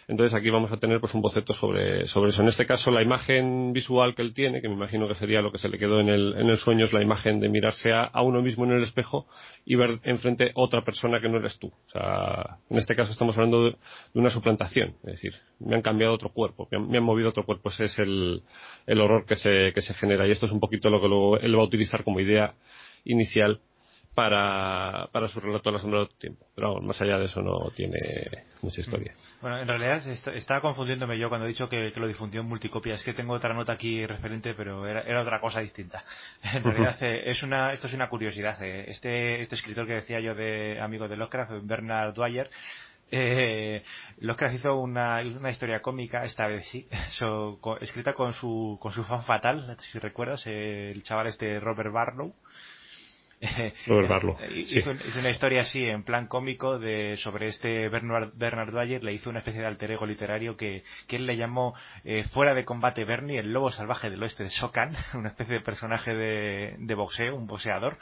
[0.08, 2.42] Entonces aquí vamos a tener pues un boceto sobre, sobre eso.
[2.42, 5.52] En este caso la imagen visual que él tiene, que me imagino que sería lo
[5.52, 8.04] que se le quedó en el, en el sueño, es la imagen de mirarse a,
[8.04, 9.26] a uno mismo en el espejo
[9.64, 11.68] y ver enfrente otra persona que no eres tú.
[11.68, 13.76] O sea, en este caso estamos hablando de,
[14.14, 17.44] una suplantación, es decir, me han cambiado otro cuerpo, me han, me han, movido otro
[17.44, 18.42] cuerpo, ese es el,
[18.86, 21.38] el horror que se, que se genera y esto es un poquito lo que luego
[21.38, 22.54] él va a utilizar como idea
[23.04, 23.60] inicial
[24.14, 26.46] para, para su relato a la sombra de tiempo.
[26.54, 27.98] Pero vamos, más allá de eso no tiene
[28.60, 29.14] mucha historia.
[29.40, 32.46] Bueno, en realidad está, estaba confundiéndome yo cuando he dicho que, que, lo difundió en
[32.46, 32.94] multicopia.
[32.94, 36.04] Es que tengo otra nota aquí referente, pero era, era otra cosa distinta.
[36.54, 38.62] En realidad eh, es una, esto es una curiosidad.
[38.62, 38.84] Eh.
[38.88, 42.50] Este, este escritor que decía yo de amigo de Lovecraft, Bernard Dwyer,
[43.14, 43.82] eh,
[44.20, 48.90] Lovecraft hizo una, una historia cómica, esta vez sí, so, co, escrita con su, con
[48.90, 52.34] su fan fatal, si recuerdas, eh, el chaval este Robert Barlow.
[54.08, 54.36] Barlow.
[54.54, 59.12] hizo, hizo, una historia así, en plan cómico, de sobre este Bernard, Bernard Dwyer, le
[59.12, 62.64] hizo una especie de alter ego literario que, que él le llamó eh, Fuera de
[62.64, 66.94] combate Bernie, el lobo salvaje del oeste de Shokan, una especie de personaje de, de
[66.94, 67.98] boxeo, un boxeador,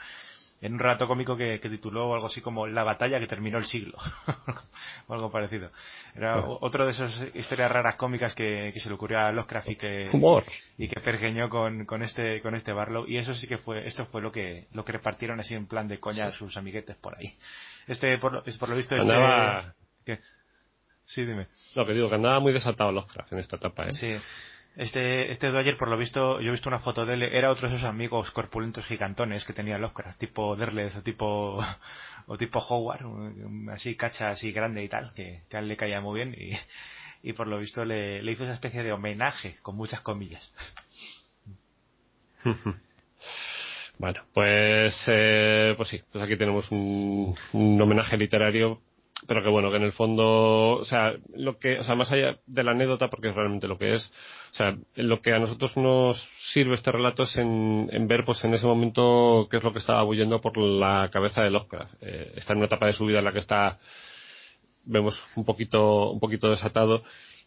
[0.60, 3.64] en un relato cómico que, que, tituló algo así como La batalla que terminó el
[3.64, 3.96] siglo,
[5.06, 5.70] o algo parecido.
[6.14, 9.76] Era otro de esas historias raras cómicas que, que se le ocurrió a Lovecraft y
[9.76, 10.44] que, Humor.
[10.76, 14.06] y que pergeñó con, con este, con este Barlow, y eso sí que fue, esto
[14.06, 17.16] fue lo que, lo que repartieron así en plan de coña a sus amiguetes por
[17.16, 17.34] ahí.
[17.86, 19.74] Este, por lo, por lo visto, este, andaba...
[20.04, 20.18] ¿qué?
[21.04, 21.48] Sí, dime.
[21.74, 23.92] No, que digo, que andaba muy desatado Lovecraft en esta etapa, ¿eh?
[23.92, 24.16] Sí.
[24.80, 27.68] Este, este Dwyer, por lo visto, yo he visto una foto de él, era otro
[27.68, 31.62] de esos amigos corpulentos gigantones que tenía Lovecraft, tipo Derleth o tipo,
[32.26, 33.04] o tipo Howard,
[33.72, 36.56] así cacha, así grande y tal, que, que a él le caía muy bien y,
[37.28, 40.50] y por lo visto le, hizo esa especie de homenaje, con muchas comillas.
[43.98, 47.36] Bueno, pues, eh, pues sí, pues aquí tenemos un
[47.82, 48.80] homenaje literario
[49.26, 52.38] pero que bueno, que en el fondo, o sea, lo que, o sea, más allá
[52.46, 54.12] de la anécdota, porque es realmente lo que es,
[54.52, 58.42] o sea, lo que a nosotros nos sirve este relato es en, en ver, pues
[58.44, 61.94] en ese momento, qué es lo que estaba huyendo por la cabeza de Lovecraft.
[62.00, 63.78] Eh, está en una etapa de su vida en la que está,
[64.84, 67.02] vemos un poquito, un poquito desatado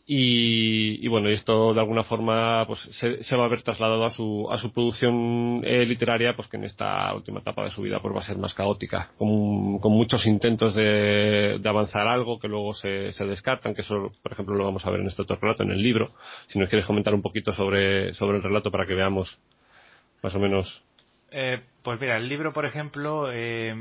[0.06, 4.04] y, y, bueno, y esto de alguna forma pues se, se, va a ver trasladado
[4.06, 7.82] a su, a su producción eh, literaria, pues que en esta última etapa de su
[7.82, 12.38] vida pues va a ser más caótica, con, con muchos intentos de, de, avanzar algo
[12.38, 15.22] que luego se, se, descartan, que eso por ejemplo lo vamos a ver en este
[15.22, 16.12] otro relato, en el libro.
[16.48, 19.40] Si nos quieres comentar un poquito sobre, sobre el relato para que veamos
[20.22, 20.84] más o menos.
[21.32, 23.32] Eh, pues mira, el libro por ejemplo...
[23.32, 23.74] Eh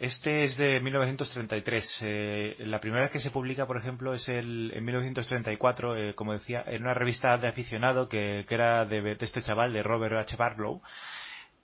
[0.00, 1.98] este es de 1933.
[2.00, 6.32] Eh, la primera vez que se publica, por ejemplo, es el, en 1934, eh, como
[6.32, 10.36] decía, en una revista de aficionado que, era de, de, este chaval, de Robert H.
[10.36, 10.80] Barlow,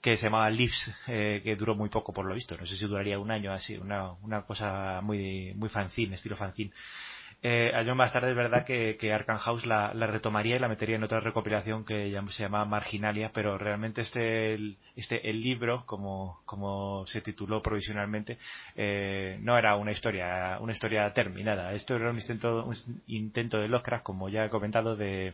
[0.01, 2.55] que se llamaba Leaves, eh, que duró muy poco, por lo visto.
[2.55, 6.71] No sé si duraría un año así, una, una cosa muy, muy fanzine, estilo fanzine.
[7.49, 11.03] Eh, años más tarde es verdad que, que House la, retomaría y la metería en
[11.05, 17.07] otra recopilación que se llama Marginalia, pero realmente este el, este el libro, como, como
[17.07, 18.37] se tituló provisionalmente,
[18.75, 21.71] eh, no era una historia una historia terminada.
[21.71, 22.75] Esto era un intento, un
[23.07, 25.33] intento de Lovecraft, como ya he comentado, de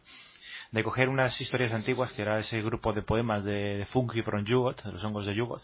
[0.74, 4.84] de coger unas historias antiguas, que era ese grupo de poemas de, Fungi from Yugot,
[4.84, 5.62] de los hongos de Yugot,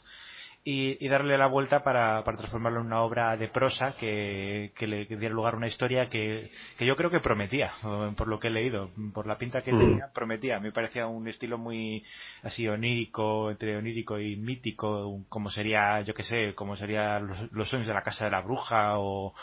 [0.63, 5.53] y, darle la vuelta para, transformarlo en una obra de prosa que, le diera lugar
[5.53, 7.71] a una historia que, yo creo que prometía,
[8.15, 9.79] por lo que he leído, por la pinta que mm.
[9.79, 10.59] tenía, prometía.
[10.59, 12.03] Me parecía un estilo muy
[12.43, 17.69] así onírico, entre onírico y mítico, como sería, yo qué sé, como serían los, los
[17.69, 19.33] sueños de la casa de la bruja o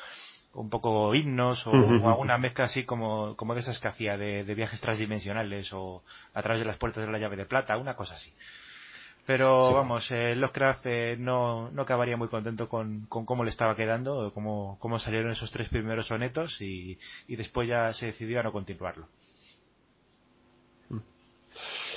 [0.57, 4.81] un poco himnos o, alguna mezcla así como, como de esas que hacía de, viajes
[4.81, 6.03] transdimensionales o
[6.35, 8.33] a través de las puertas de la llave de plata, una cosa así.
[9.27, 13.75] Pero vamos, eh, Lovecraft eh, no, no acabaría muy contento con, con cómo le estaba
[13.75, 16.97] quedando, cómo, cómo salieron esos tres primeros sonetos y,
[17.27, 19.09] y después ya se decidió a no continuarlo.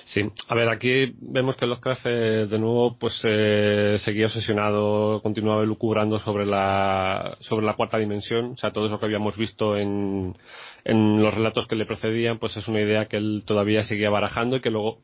[0.05, 5.63] Sí, a ver, aquí vemos que Lovecraft eh, de nuevo pues eh, seguía obsesionado, continuaba
[5.65, 10.35] lucubrando sobre la sobre la cuarta dimensión, o sea, todo eso que habíamos visto en,
[10.83, 14.55] en los relatos que le precedían, pues es una idea que él todavía seguía barajando
[14.55, 14.97] y que luego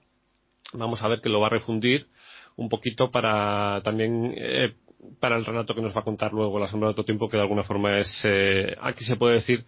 [0.78, 2.08] vamos a ver que lo va a refundir
[2.56, 4.74] un poquito para también eh,
[5.20, 7.38] para el relato que nos va a contar luego la sombra de otro tiempo que
[7.38, 9.66] de alguna forma es eh, aquí se puede decir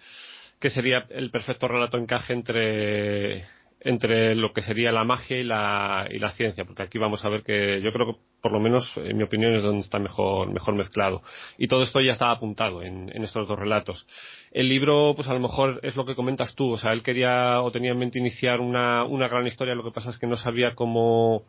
[0.60, 3.46] que sería el perfecto relato encaje entre
[3.88, 7.30] entre lo que sería la magia y la, y la ciencia, porque aquí vamos a
[7.30, 10.52] ver que yo creo que por lo menos en mi opinión es donde está mejor,
[10.52, 11.22] mejor mezclado.
[11.58, 14.06] Y todo esto ya estaba apuntado en, en estos dos relatos.
[14.52, 17.62] El libro, pues a lo mejor es lo que comentas tú, o sea, él quería
[17.62, 20.36] o tenía en mente iniciar una, una gran historia, lo que pasa es que no
[20.36, 21.46] sabía cómo,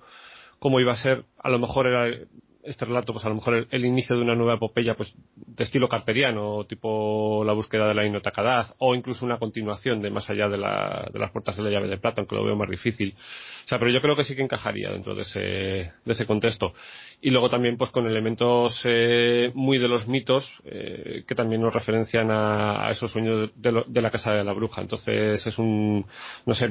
[0.61, 2.17] cómo iba a ser, a lo mejor era
[2.65, 5.89] este relato, pues a lo mejor el, inicio de una nueva epopeya, pues de estilo
[5.89, 10.59] carteriano, tipo la búsqueda de la inotacadad, o incluso una continuación de más allá de,
[10.59, 13.15] la, de las puertas de la llave de plata, aunque lo veo más difícil.
[13.65, 16.73] O sea, pero yo creo que sí que encajaría dentro de ese, de ese contexto.
[17.21, 21.75] Y luego también, pues con elementos eh, muy de los mitos, eh, que también nos
[21.75, 24.81] referencian a, esos sueños de, de, la casa de la bruja.
[24.81, 26.07] Entonces es un,
[26.47, 26.69] no sé,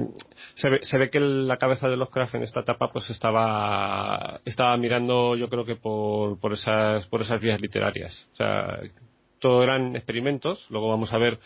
[0.55, 4.75] se ve, se ve que la cabeza de Lovecraft en esta etapa, pues estaba, estaba
[4.77, 8.27] mirando, yo creo que por, por, esas, por esas vías literarias.
[8.33, 8.79] O sea,
[9.39, 10.65] todo eran experimentos.
[10.69, 11.39] Luego vamos a ver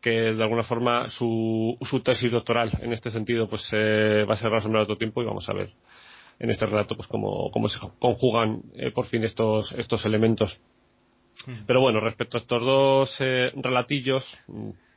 [0.00, 4.36] que de alguna forma su, su tesis doctoral en este sentido pues eh, va a
[4.36, 5.70] ser de otro tiempo y vamos a ver
[6.38, 10.58] en este relato pues cómo, cómo se conjugan eh, por fin estos, estos elementos.
[11.66, 14.24] Pero bueno, respecto a estos dos eh, relatillos,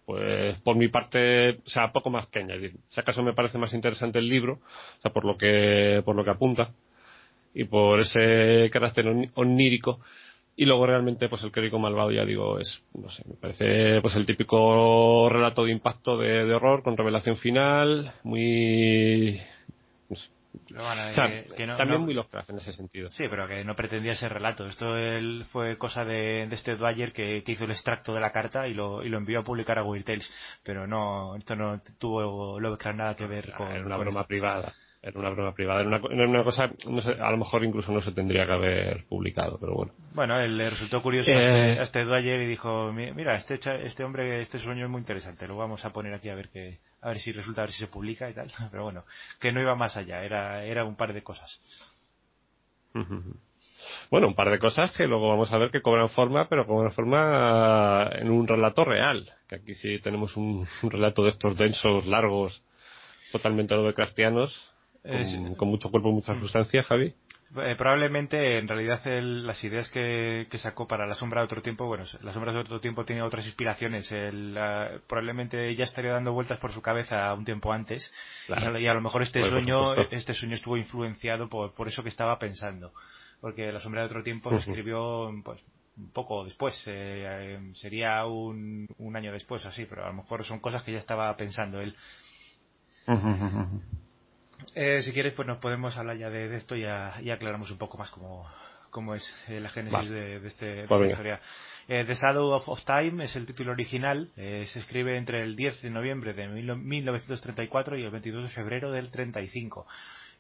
[0.06, 2.74] pues por mi parte, o sea, poco más que añadir.
[2.90, 6.24] Si acaso me parece más interesante el libro, o sea, por lo que, por lo
[6.24, 6.72] que apunta,
[7.54, 9.06] y por ese carácter
[9.36, 10.00] onírico
[10.56, 14.16] y luego realmente pues el crítico malvado ya digo es no sé me parece pues
[14.16, 19.42] el típico relato de impacto de, horror con revelación final muy
[21.78, 23.10] también muy Lovecraft en ese sentido.
[23.10, 24.68] Sí, pero que no pretendía ser relato.
[24.68, 28.74] Esto él fue cosa de, este Dwyer que, hizo el extracto de la carta y
[28.74, 30.32] lo, y lo envió a publicar a Weird Tales.
[30.64, 33.72] Pero no, esto no tuvo Lovecraft nada que ver con.
[33.72, 34.74] Era una broma privada
[35.04, 38.02] era una broma privada, era una, una cosa, no sé, a lo mejor incluso no
[38.04, 39.94] se tendría que haber publicado, pero bueno.
[40.14, 44.42] Bueno, él le resultó curioso eh, a este, este y dijo, mira, este, este hombre,
[44.42, 47.18] este sueño es muy interesante, lo vamos a poner aquí a ver que, a ver
[47.18, 49.04] si resulta, a ver si se publica y tal, pero bueno,
[49.40, 51.62] que no iba más allá, era, era un par de cosas.
[54.10, 56.94] Bueno, un par de cosas que luego vamos a ver que cobran forma, pero cobran
[56.94, 62.62] forma en un relato real, que aquí sí tenemos un, relato de estos densos, largos,
[63.32, 64.71] totalmente cristianos
[65.58, 67.14] con, mucho cuerpo y mucha sustancia, Javi.
[67.54, 72.06] Eh, probablemente, en realidad, las ideas que, sacó para La Sombra de Otro Tiempo, bueno,
[72.22, 74.08] La Sombra de Otro Tiempo tiene otras inspiraciones.
[75.08, 78.12] probablemente ya estaría dando vueltas por su cabeza un tiempo antes.
[78.48, 82.40] Y, a, lo mejor este sueño este sueño estuvo influenciado por, por eso que estaba
[82.40, 82.94] pensando.
[83.42, 85.62] Porque La Sombra de Otro Tiempo lo escribió, pues,
[85.98, 90.46] un poco después, eh, eh, sería un, un año después, así, pero a lo mejor
[90.46, 91.96] son cosas que ya estaba pensando él.
[94.74, 97.98] Eh, si quieres, pues nos podemos hablar ya de, esto y, ya, aclaramos un poco
[97.98, 98.50] más cómo,
[98.90, 101.42] cómo es eh, la génesis de, este, pues esta historia.
[101.88, 104.30] Eh, The Shadow of, Time es el título original.
[104.36, 109.12] se escribe entre el 10 de noviembre de 1934 y el 22 de febrero del
[109.12, 109.86] 35.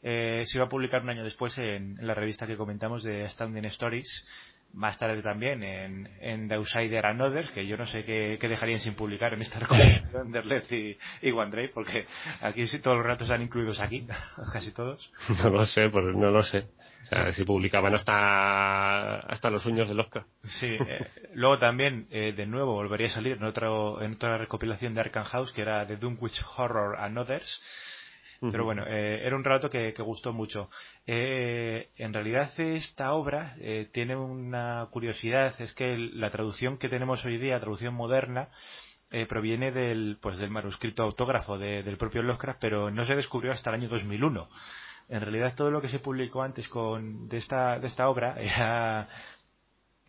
[0.01, 3.65] se iba a publicar un año después en, en la revista que comentamos de Astounding
[3.65, 4.25] Stories
[4.73, 8.79] más tarde también en, en The Outsider and Others, que yo no sé qué, dejarían
[8.79, 12.05] sin publicar en esta recomendación de Red y, y OneDrive, porque
[12.41, 14.05] aquí sí todos los ratos están incluidos aquí,
[14.53, 15.11] casi todos.
[15.43, 16.67] No lo sé, pues no lo sé.
[17.09, 20.27] sea, si publicaban hasta hasta los sueños de Lovecraft.
[20.43, 24.93] Sí, eh, luego también, eh, de nuevo, volvería a salir en, otro, en otra recopilación
[24.93, 27.61] de Arkham House, que era The Dunwich Horror and Others,
[28.49, 30.69] pero bueno, eh, era un relato que, gustó mucho.
[31.05, 37.23] Eh, en realidad esta obra eh, tiene una curiosidad, es que la traducción que tenemos
[37.23, 38.49] hoy día, traducción moderna,
[39.27, 43.81] proviene del, pues, del manuscrito autógrafo del propio Lovecraft, pero no se descubrió hasta el
[43.81, 44.47] año 2001.
[45.09, 49.09] En realidad todo lo que se publicó antes con, de, esta, de esta obra era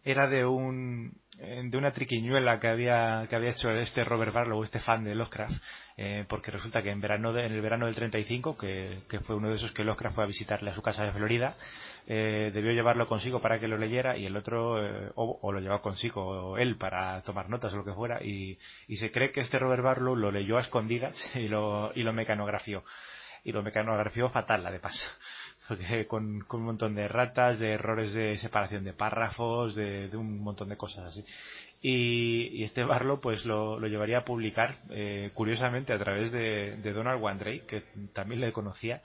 [0.04, 4.80] era de un de una triquiñuela que había que había hecho este Robert Barlow, este
[4.80, 5.60] fan de Lovecraft,
[5.96, 9.48] eh, porque resulta que en verano en el verano del 35, que, que fue uno
[9.48, 11.56] de esos que Lovecraft fue a visitarle a su casa de Florida,
[12.06, 15.82] eh, debió llevarlo consigo para que lo leyera y el otro eh, o, lo llevaba
[15.82, 19.58] consigo él para tomar notas o lo que fuera y, y se cree que este
[19.58, 22.84] Robert Barlow lo leyó a escondidas y lo y lo mecanografió.
[23.44, 25.04] Y lo mecanografió fatal la de paso
[26.08, 30.76] con, un montón de ratas, de errores de separación de párrafos, de, un montón de
[30.76, 31.24] cosas así.
[31.80, 37.60] Y, este Barlow pues lo, llevaría a publicar, eh, curiosamente, a través de, Donald Wandrey,
[37.60, 39.02] que también le conocía,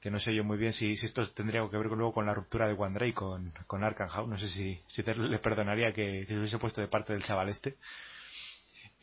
[0.00, 2.66] que no sé yo muy bien si, esto tendría que ver luego con la ruptura
[2.66, 6.58] de Wandrey con, con Arkham no sé si, si le perdonaría que, que se hubiese
[6.58, 7.76] puesto de parte del chaval este.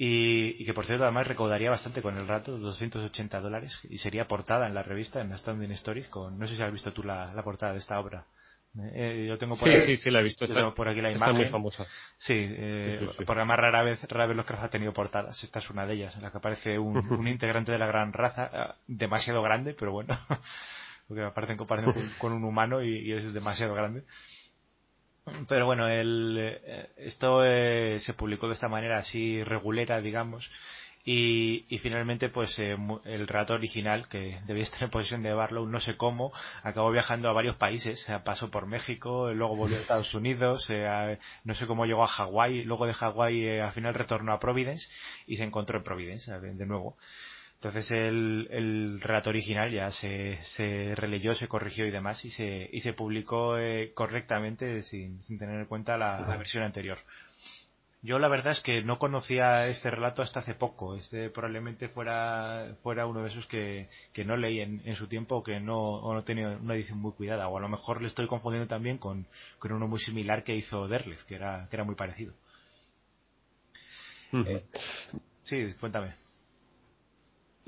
[0.01, 4.65] Y, que por cierto además recaudaría bastante con el rato, 280 dólares, y sería portada
[4.65, 7.73] en la revista, en Astounding Stories, con, no sé si has visto tú la, portada
[7.73, 8.25] de esta obra.
[8.93, 10.45] Eh, yo tengo por sí, sí, sí, la he visto.
[10.45, 11.35] Está, por aquí la imagen.
[11.35, 11.85] muy famosa.
[12.17, 15.43] Sí, eh, además rara vez, rara vez los Craft ha tenido portadas.
[15.43, 18.13] Esta es una de ellas, en la que aparece un, un integrante de la gran
[18.13, 20.17] raza, eh, demasiado grande, pero bueno,
[21.09, 24.05] porque aparece en comparación con, un humano y, y, es demasiado grande.
[25.47, 30.49] Pero bueno, el, eh, esto eh, se publicó de esta manera así regulera, digamos,
[31.05, 35.67] y, y finalmente pues eh, el relato original, que debía estar en posesión de Barlow,
[35.67, 36.31] no sé cómo,
[36.63, 40.69] acabó viajando a varios países, pasó por México, luego volvió a Estados Unidos,
[41.43, 44.87] no sé cómo llegó a Hawái, luego de Hawái al final retornó a Providence
[45.27, 46.97] y se encontró en Providence de nuevo.
[47.59, 52.69] Entonces el, el relato original ya se, se releyó, se corrigió y demás y se,
[52.71, 56.99] y se publicó eh, correctamente sin, sin, tener en cuenta la, versión anterior.
[58.01, 60.95] Yo la verdad es que no conocía este relato hasta hace poco.
[60.95, 65.35] Este probablemente fuera, fuera uno de esos que, que no leí en, en, su tiempo
[65.35, 67.49] o que no, o no tenía una edición muy cuidada.
[67.49, 70.87] O a lo mejor le estoy confundiendo también con, con uno muy similar que hizo
[70.87, 72.33] Derleth, que era, que era muy parecido.
[74.31, 74.63] Eh,
[75.43, 76.28] sí, cuéntame.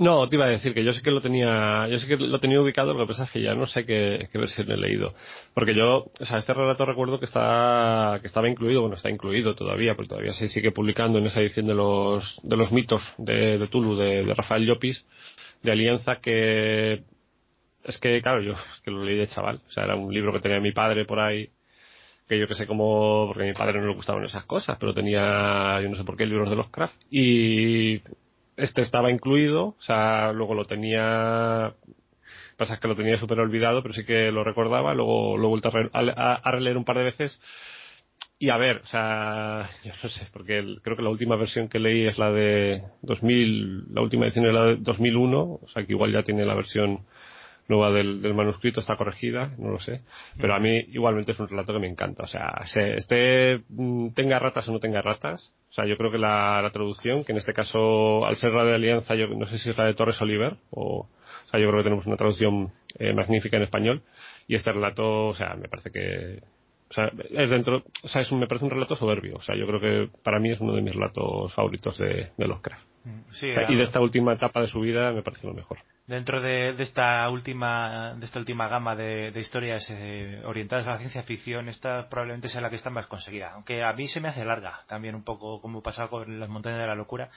[0.02, 2.40] No, te iba a decir que yo sé que lo tenía, yo sé que lo
[2.40, 5.14] tenía ubicado, lo que pasa es que ya no sé qué, qué versión he leído.
[5.54, 9.54] Porque yo, o sea, este relato recuerdo que está, que estaba incluido, bueno, está incluido
[9.54, 13.60] todavía, porque todavía se sigue publicando en esa edición de los, de los mitos de,
[13.60, 15.06] de Tulu, de, Rafael Llopis,
[15.62, 16.94] de Alianza, que,
[17.86, 19.62] es que, claro, yo, que lo leí de chaval.
[19.68, 21.48] O sea, era un libro que tenía mi padre por ahí,
[22.28, 24.96] que yo que sé cómo, porque a mi padre no le gustaban esas cosas, pero
[24.96, 26.96] tenía, yo no sé por qué, libros de los craft.
[27.12, 28.02] Y
[28.58, 31.74] este estaba incluido, o sea, luego lo tenía,
[32.58, 35.72] pasa que lo tenía súper olvidado, pero sí que lo recordaba, luego lo he vuelto
[35.94, 37.42] a, releer un par de veces.
[38.38, 41.80] Y a ver, o sea, yo no sé, porque creo que la última versión que
[41.80, 45.94] leí es la de 2000, la última edición es la de 2001, o sea que
[45.94, 47.06] igual ya tiene la versión
[47.68, 50.02] nueva del, del, manuscrito está corregida, no lo sé.
[50.40, 52.24] Pero a mí igualmente es un relato que me encanta.
[52.24, 53.62] O sea, se, este
[54.14, 55.54] tenga ratas o no tenga ratas.
[55.72, 58.75] O sea, yo creo que la, traducción, que en este caso, al ser la de
[58.75, 61.80] Alianza, yo no sé si es la de Torres Oliver, o, o sea, yo creo
[61.80, 64.01] que tenemos una traducción eh, magnífica en español.
[64.48, 66.41] Y este relato, o sea, me parece que,
[66.90, 69.38] o sea, es dentro, o sea, es, me parece un relato soberbio.
[69.38, 72.48] O sea, yo creo que para mí es uno de mis relatos favoritos de, de
[72.48, 72.85] Lovecraft.
[73.30, 75.80] Sí, y de esta última etapa de su vida me parece lo mejor
[76.12, 81.24] dentro de, esta última de esta última gama de, historias eh, orientadas a la ciencia
[81.24, 83.52] ficción esta probablemente sea la que está más conseguida.
[83.54, 86.80] Aunque a mí se me hace larga también un poco como pasa con las montañas
[86.82, 87.30] de la locura.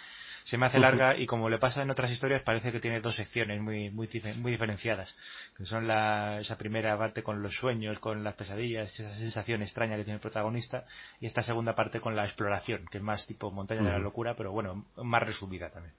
[0.42, 3.14] Se me hace larga y como le pasa en otras historias parece que tiene dos
[3.14, 5.16] secciones muy muy muy diferenciadas
[5.56, 9.96] que son la, esa primera parte con los sueños con las pesadillas esa sensación extraña
[9.96, 10.84] que tiene el protagonista
[11.18, 14.34] y esta segunda parte con la exploración que es más tipo montaña de la locura
[14.36, 15.94] pero bueno más resumida también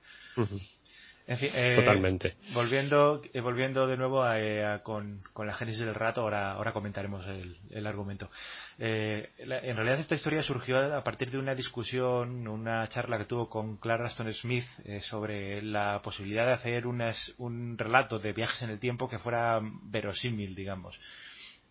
[1.28, 2.36] eh, Totalmente.
[2.54, 7.88] Volviendo, eh, volviendo de nuevo eh, con, la génesis del rato, ahora, ahora comentaremos el,
[7.88, 8.30] argumento.
[8.78, 13.78] en realidad esta historia surgió a partir de una discusión, una charla que tuvo con
[13.78, 14.66] Clara Aston Smith
[15.02, 20.54] sobre la posibilidad de hacer un relato de viajes en el tiempo que fuera verosímil,
[20.54, 21.00] digamos.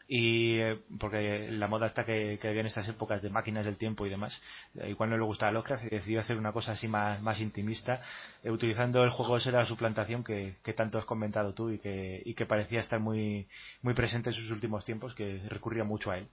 [0.06, 3.78] Y eh, porque la moda está que, que había en estas épocas de máquinas del
[3.78, 4.40] tiempo y demás
[4.74, 8.02] eh, igual no le gustaba Lovecraft y decidió hacer una cosa así más, más intimista
[8.42, 12.22] eh, utilizando el juego ese de la suplantación que, tanto has comentado tú y que,
[12.24, 13.48] y que parecía estar muy,
[13.80, 16.28] muy presente en sus últimos tiempos que recurría mucho a él.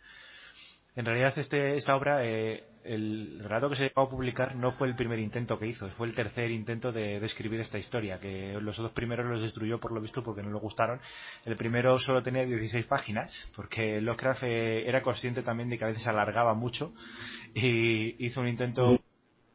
[0.96, 4.88] En realidad este, esta obra, eh, el relato que se llegó a publicar no fue
[4.88, 8.60] el primer intento que hizo, fue el tercer intento de, de, escribir esta historia, que
[8.62, 11.00] los dos primeros los destruyó por lo visto porque no le gustaron.
[11.46, 15.90] El primero solo tenía 16 páginas, porque Lovecraft eh, era consciente también de que a
[15.90, 16.94] veces alargaba mucho
[17.54, 19.00] y hizo un intento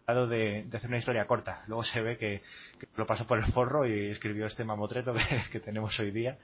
[0.06, 1.64] de, de, hacer una historia corta.
[1.66, 2.42] Luego se ve que,
[2.78, 6.38] que, lo pasó por el forro y escribió este mamotreto que, que tenemos hoy día.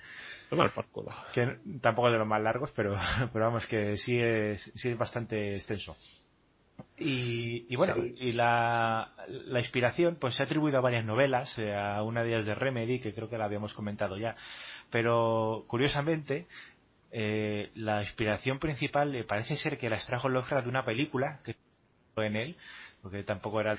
[1.33, 2.99] Que tampoco es de los más largos, pero,
[3.33, 5.97] pero vamos, que sí es, sí es bastante extenso.
[7.05, 11.75] Y, y, bueno, y la, la, inspiración pues se ha atribuido a varias novelas, eh,
[11.75, 14.37] a una de ellas de Remedy, que creo que la habíamos comentado ya,
[14.91, 16.47] pero curiosamente
[17.11, 21.57] eh, la inspiración principal eh, parece ser que la extrajo Lovecraft de una película que
[22.17, 22.57] en él,
[23.03, 23.77] porque tampoco era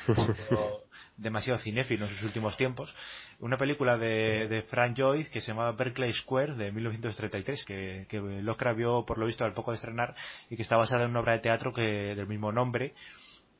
[1.17, 2.93] demasiado cinéfilo en sus últimos tiempos,
[3.39, 8.19] una película de, de Frank Joyce que se llamaba Berkeley Square de 1933, que, que
[8.19, 10.13] Lovecraft vio por lo visto al poco de estrenar
[10.49, 12.93] y que está basada en una obra de teatro que del mismo nombre,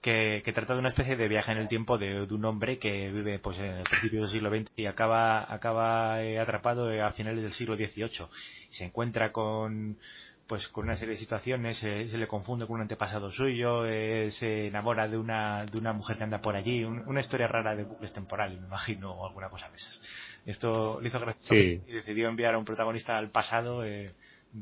[0.02, 2.78] que, que, trata de una especie de viaje en el tiempo de, de un hombre
[2.78, 7.12] que vive pues en el principio del siglo XX y acaba, acaba eh, atrapado a
[7.12, 8.28] finales del siglo XVIII
[8.70, 9.98] y se encuentra con
[10.48, 14.30] pues con una serie de situaciones eh, se le confunde con un antepasado suyo eh,
[14.32, 17.76] se enamora de una de una mujer que anda por allí un, una historia rara
[17.76, 20.02] de bucles temporales me imagino o alguna cosa de esas
[20.46, 21.82] esto le hizo gracia sí.
[21.88, 24.14] y decidió enviar a un protagonista al pasado eh,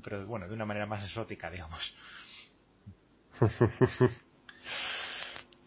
[0.04, 1.96] pero bueno de una manera más exótica digamos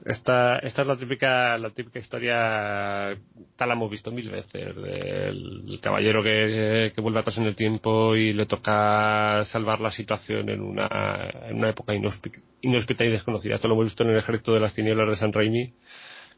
[0.04, 3.16] Esta, esta es la típica, la típica historia,
[3.56, 7.56] tal la hemos visto mil veces, del el caballero que, que, vuelve atrás en el
[7.56, 13.54] tiempo y le toca salvar la situación en una, en una época inhóspita y desconocida.
[13.54, 15.72] Esto lo hemos visto en el ejército de las tinieblas de San Raimi,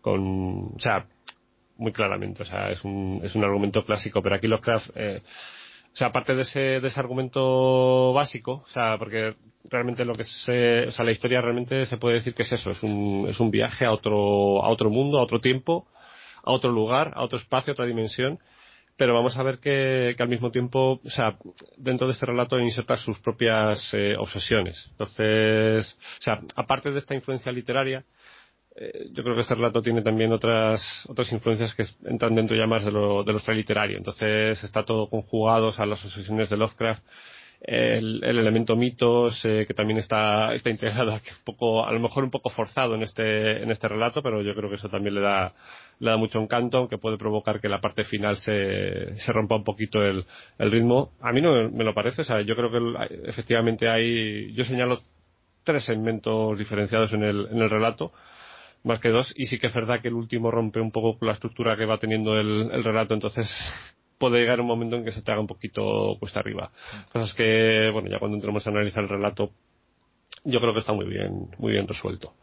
[0.01, 1.07] con, o sea,
[1.79, 5.23] muy claramente, o sea, es un, es un argumento clásico, pero aquí los Craft, eh,
[5.97, 9.35] o sea, aparte de ese, de ese argumento básico, o sea, porque
[9.65, 12.71] realmente lo que se, o sea, la historia realmente se puede decir que es eso,
[12.71, 15.87] es un, es un viaje a otro, a otro mundo, a otro tiempo,
[16.45, 18.39] a otro lugar, a otro espacio, a otra dimensión,
[18.99, 21.39] pero vamos a ver que, que al mismo tiempo, o sea,
[21.79, 24.77] dentro de este relato inserta sus propias eh, obsesiones.
[24.91, 28.05] Entonces, o sea, aparte de esta influencia literaria,
[28.79, 32.67] eh, yo creo que este relato tiene también otras otras influencias que entran dentro ya
[32.67, 33.97] más de lo, de lo extraliterario.
[33.97, 37.03] Entonces está todo conjugado a las obsesiones de Lovecraft,
[37.63, 42.01] el, el elemento mitos eh, que también está está integrado aquí un poco a lo
[42.01, 45.15] mejor un poco forzado en este en este relato, pero yo creo que eso también
[45.15, 45.55] le da
[45.99, 49.65] le da mucho encanto, aunque puede provocar que la parte final se, se rompa un
[49.65, 50.27] poquito el,
[50.59, 51.13] el ritmo.
[51.23, 52.79] A mí no me lo parece, o sea, yo creo que
[53.25, 54.99] efectivamente hay yo señalo
[55.65, 58.13] tres segmentos diferenciados en el en el relato
[58.87, 61.33] más que dos, y sí que es verdad que el último rompe un poco la
[61.33, 63.51] estructura que va teniendo el, el relato, entonces
[64.19, 66.71] puede llegar un momento en que se te haga un poquito cuesta arriba.
[67.13, 69.51] Cosas que, bueno, ya cuando entremos a analizar el relato,
[70.45, 72.35] yo creo que está muy bien, muy bien resuelto.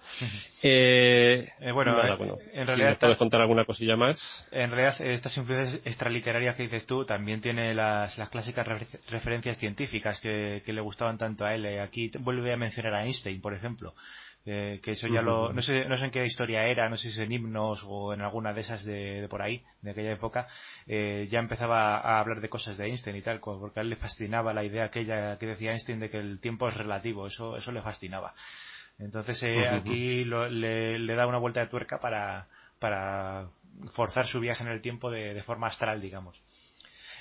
[0.61, 4.19] eh, eh, bueno, nada, bueno, en realidad, ¿puedes contar alguna cosilla más?
[4.51, 8.67] En realidad, estas influencias extraliterarias que dices tú también tiene las, las clásicas
[9.09, 11.80] referencias científicas que, que, le gustaban tanto a él.
[11.80, 13.93] Aquí vuelve a mencionar a Einstein, por ejemplo
[14.45, 17.03] eh, que eso ya lo no sé no sé en qué historia era no sé
[17.03, 20.11] si es en himnos o en alguna de esas de, de por ahí de aquella
[20.11, 20.47] época
[20.85, 23.95] eh, ya empezaba a hablar de cosas de Einstein y tal porque a él le
[23.95, 27.72] fascinaba la idea aquella que decía Einstein de que el tiempo es relativo eso eso
[27.72, 28.33] le fascinaba.
[28.99, 32.47] Entonces eh, aquí lo, le, le, da una vuelta de tuerca para
[32.80, 33.47] para
[33.95, 36.41] forzar su viaje en el tiempo de, de forma astral digamos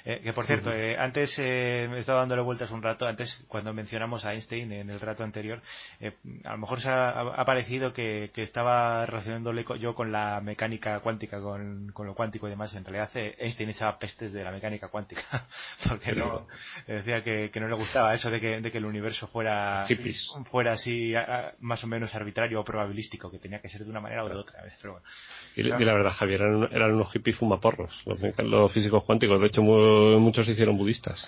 [0.05, 3.73] eh, que por cierto, eh, antes eh, he estado dándole vueltas un rato, antes cuando
[3.73, 5.61] mencionamos a Einstein en el rato anterior,
[6.01, 10.41] eh, a lo mejor se ha, ha parecido que, que, estaba relacionándole yo con la
[10.43, 12.75] mecánica cuántica, con, con, lo cuántico y demás.
[12.75, 15.47] En realidad eh, Einstein echaba pestes de la mecánica cuántica,
[15.89, 16.47] porque no
[16.87, 20.33] decía que, que, no le gustaba eso de que, de que el universo fuera, Hippies.
[20.51, 23.91] fuera así a, a, más o menos arbitrario o probabilístico, que tenía que ser de
[23.91, 24.63] una manera o de otra.
[24.81, 25.07] Pero bueno.
[25.55, 29.41] Y, y, la verdad, Javier, eran, eran unos hippies fumaporros, los, los físicos cuánticos.
[29.41, 31.25] De hecho, muy, muchos se hicieron budistas.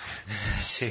[0.63, 0.91] Sí,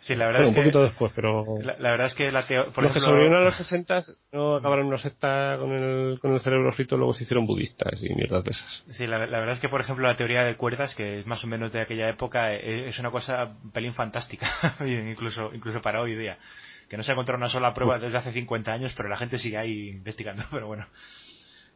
[0.00, 1.44] sí la verdad bueno, es un que, poquito después, pero...
[1.62, 2.66] La, la verdad es que la teo...
[2.72, 6.32] por los ejemplo, que sobrevivieron a los 60 no acabaron una secta con el, con
[6.34, 8.84] el cerebro frito, luego se hicieron budistas y mierdas de esas.
[8.90, 11.42] Sí, la, la, verdad es que, por ejemplo, la teoría de cuerdas, que es más
[11.44, 16.14] o menos de aquella época, es una cosa un pelín fantástica, incluso, incluso para hoy
[16.14, 16.38] día.
[16.88, 19.38] Que no se ha encontrado una sola prueba desde hace 50 años, pero la gente
[19.38, 20.86] sigue ahí investigando, pero bueno.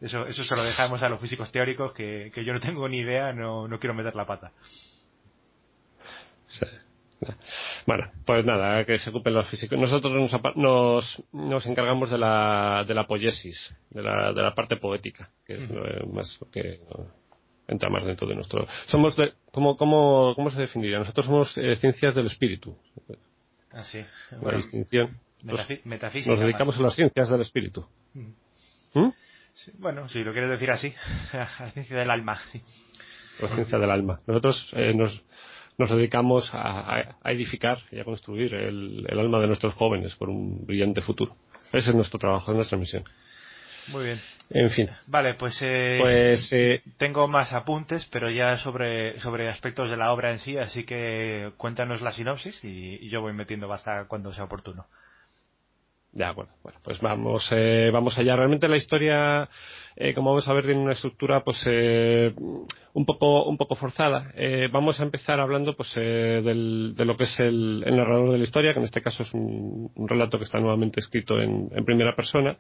[0.01, 2.99] Eso, eso se lo dejamos a los físicos teóricos, que, que yo no tengo ni
[2.99, 4.51] idea, no, no quiero meter la pata.
[6.59, 6.67] Sí.
[7.87, 9.79] Bueno, pues nada, que se ocupen los físicos.
[9.79, 10.13] Nosotros
[10.57, 15.55] nos, nos, encargamos de la, de la poiesis, de la, de la parte poética, que
[15.55, 15.73] es
[16.13, 16.81] más lo que
[17.69, 18.67] entra más dentro de nuestro.
[18.87, 20.99] Somos de, ¿cómo, cómo, cómo se definiría?
[20.99, 22.77] Nosotros somos eh, ciencias del espíritu.
[23.73, 24.05] Ah, sí.
[24.41, 25.19] Bueno, distinción.
[25.85, 26.31] metafísica.
[26.31, 27.87] Nos dedicamos a las ciencias del espíritu.
[28.15, 29.09] ¿Mm?
[29.79, 30.95] bueno, si lo quieres decir así,
[31.33, 32.39] a la ciencia del alma.
[33.41, 34.21] La ciencia del alma.
[34.27, 35.23] Nosotros eh, nos,
[35.83, 40.65] nos dedicamos a, edificar y a construir el, el, alma de nuestros jóvenes por un
[40.65, 41.37] brillante futuro.
[41.73, 43.05] Ese es nuestro trabajo, es nuestra misión.
[43.89, 44.21] Muy bien.
[44.51, 44.89] En fin.
[45.07, 50.13] Vale, pues, eh, pues eh, tengo más apuntes, pero ya sobre, sobre aspectos de la
[50.13, 54.33] obra en sí, así que cuéntanos la sinopsis y, y yo voy metiendo basta cuando
[54.33, 54.87] sea oportuno.
[56.13, 56.53] De acuerdo.
[56.63, 58.37] Bueno, pues vamos, eh, vamos allá.
[58.37, 59.49] Realmente la historia,
[59.97, 62.35] eh, como vamos a ver, tiene una estructura, pues, eh,
[62.93, 64.31] un poco, un poco forzada.
[64.35, 68.33] Eh, vamos a empezar hablando, pues, eh, del, de lo que es el, el, narrador
[68.33, 71.41] de la historia, que en este caso es un, un relato que está nuevamente escrito
[71.41, 72.59] en, en primera persona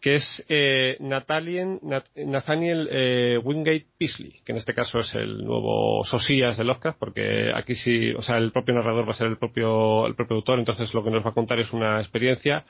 [0.00, 1.78] que es eh, Nathaniel
[2.90, 7.74] eh, Wingate Peasley, que en este caso es el nuevo Sosías de Lovecraft, porque aquí
[7.74, 10.94] sí, o sea, el propio narrador va a ser el propio, el propio autor, entonces
[10.94, 12.64] lo que nos va a contar es una experiencia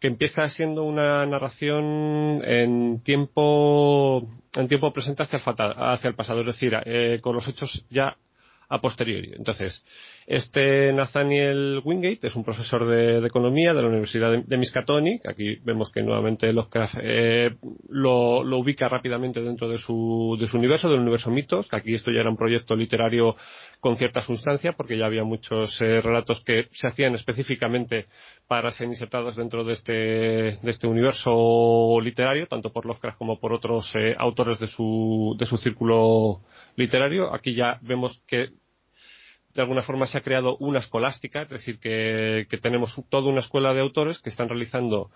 [0.00, 5.42] que empieza siendo una narración en tiempo, en tiempo presente hacia el,
[5.76, 8.16] hacia el pasado, es decir, eh, con los hechos ya
[8.72, 9.32] a posteriori.
[9.36, 9.84] Entonces,
[10.26, 15.26] este Nathaniel Wingate es un profesor de, economía de la Universidad de, Miskatonic.
[15.28, 17.50] Aquí vemos que nuevamente Lovecraft eh,
[17.90, 22.20] lo, ubica rápidamente dentro de su, de su universo, del universo mitos, aquí esto ya
[22.20, 23.36] era un proyecto literario
[23.80, 28.06] con cierta sustancia, porque ya había muchos eh, relatos que se hacían específicamente
[28.46, 33.52] para ser insertados dentro de este, de este universo literario, tanto por Lovecraft como por
[33.52, 36.40] otros eh, autores de su, de su círculo
[36.76, 37.34] literario.
[37.34, 38.50] Aquí ya vemos que
[39.54, 43.74] de alguna forma se ha creado una escolástica, es decir, que, tenemos toda una escuela
[43.74, 45.10] de autores que están realizando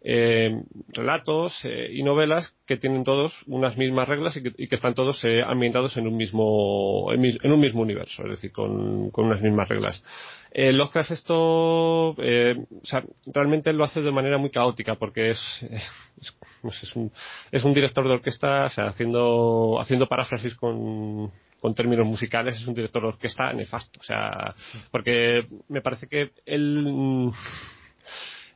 [0.00, 5.24] eh, relatos eh, y novelas que tienen todos unas mismas reglas y que, están todos
[5.24, 10.02] eh, ambientados en un mismo en, un mismo universo, es decir, con, unas mismas reglas.
[10.52, 12.14] Eh, Lovecraft esto, o
[12.84, 15.40] sea, realmente lo hace de manera muy caótica porque es,
[16.62, 17.10] es, un,
[17.50, 22.66] es un director de orquesta, o sea, haciendo, haciendo paráfrasis con con términos musicales es
[22.66, 24.00] un director de orquesta nefasto.
[24.00, 24.54] O sea,
[24.90, 27.32] porque me parece que él mm,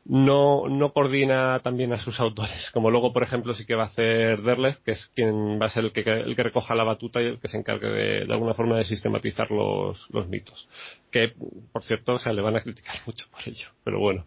[0.05, 2.71] no, no coordina también a sus autores.
[2.73, 5.71] Como luego, por ejemplo, sí que va a hacer Derleth, que es quien va a
[5.71, 8.33] ser el que, el que recoja la batuta y el que se encargue de, de
[8.33, 10.69] alguna forma de sistematizar los, los mitos.
[11.11, 11.33] Que,
[11.73, 13.69] por cierto, o sea, le van a criticar mucho por ello.
[13.85, 14.27] Pero bueno,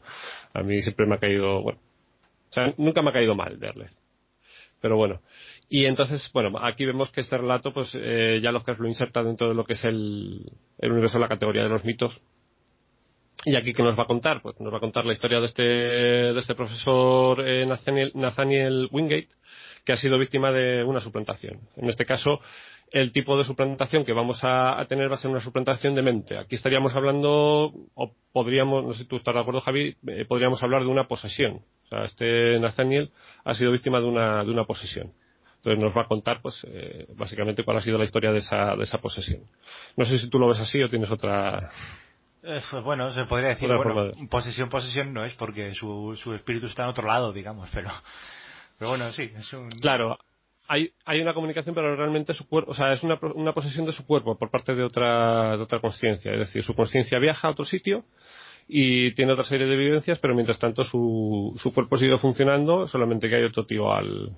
[0.53, 1.79] a mí siempre me ha caído, bueno,
[2.49, 3.91] o sea, nunca me ha caído mal Derleth.
[4.81, 5.21] Pero bueno,
[5.67, 9.49] y entonces, bueno, aquí vemos que este relato, pues eh, ya que lo inserta dentro
[9.49, 12.21] de lo que es el, el universo de la categoría de los mitos.
[13.43, 14.41] Y aquí, ¿qué nos va a contar?
[14.41, 19.29] Pues nos va a contar la historia de este, de este profesor eh, Nathaniel, Wingate,
[19.83, 21.59] que ha sido víctima de una suplantación.
[21.75, 22.39] En este caso,
[22.91, 26.37] el tipo de suplantación que vamos a, tener va a ser una suplantación de mente.
[26.37, 30.63] Aquí estaríamos hablando, o podríamos, no sé si tú estás de acuerdo, Javi, eh, podríamos
[30.63, 31.61] hablar de una posesión.
[31.85, 33.11] O sea, este Nathaniel
[33.43, 35.11] ha sido víctima de una, de una posesión.
[35.65, 38.75] Entonces nos va a contar, pues, eh, básicamente cuál ha sido la historia de esa,
[38.75, 39.41] de esa posesión.
[39.97, 41.71] No sé si tú lo ves así o tienes otra.
[42.43, 46.67] Eh, pues bueno, se podría decir, bueno, posesión, posesión no es porque su, su espíritu
[46.67, 47.89] está en otro lado, digamos, pero,
[48.77, 49.71] pero bueno, sí, es un.
[49.71, 50.19] Claro,
[50.67, 53.91] hay, hay una comunicación, pero realmente su cuerpo, o sea, es una, una posesión de
[53.91, 56.31] su cuerpo por parte de otra, de otra conciencia.
[56.31, 58.05] Es decir, su conciencia viaja a otro sitio
[58.67, 63.27] y tiene otra serie de vivencias, pero mientras tanto su, su cuerpo sigue funcionando, solamente
[63.27, 64.37] que hay otro tío al,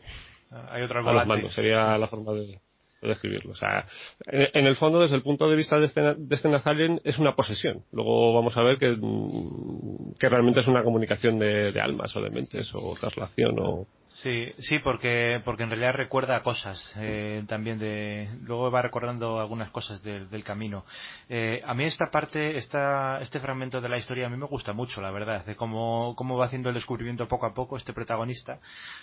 [0.70, 1.04] hay otra
[1.50, 2.60] sería la forma de,
[3.02, 3.54] describirlo.
[3.54, 3.88] O sea,
[4.26, 7.36] en, el fondo, desde el punto de vista de este, de este Nazarien, es una
[7.36, 7.84] posesión.
[7.92, 12.32] Luego vamos a ver que, mm, que realmente es una comunicación de, almas o de
[12.32, 13.88] mentes o traslación o...
[14.08, 18.30] Sí, sí, porque, porque en realidad recuerda cosas eh, también de...
[18.42, 20.86] Luego va recordando algunas cosas del camino.
[21.30, 24.72] Eh, a mí esta parte, esta, este fragmento de la historia a mí me gusta
[24.72, 28.60] mucho, la verdad, de cómo, cómo va haciendo el descubrimiento poco a poco este protagonista,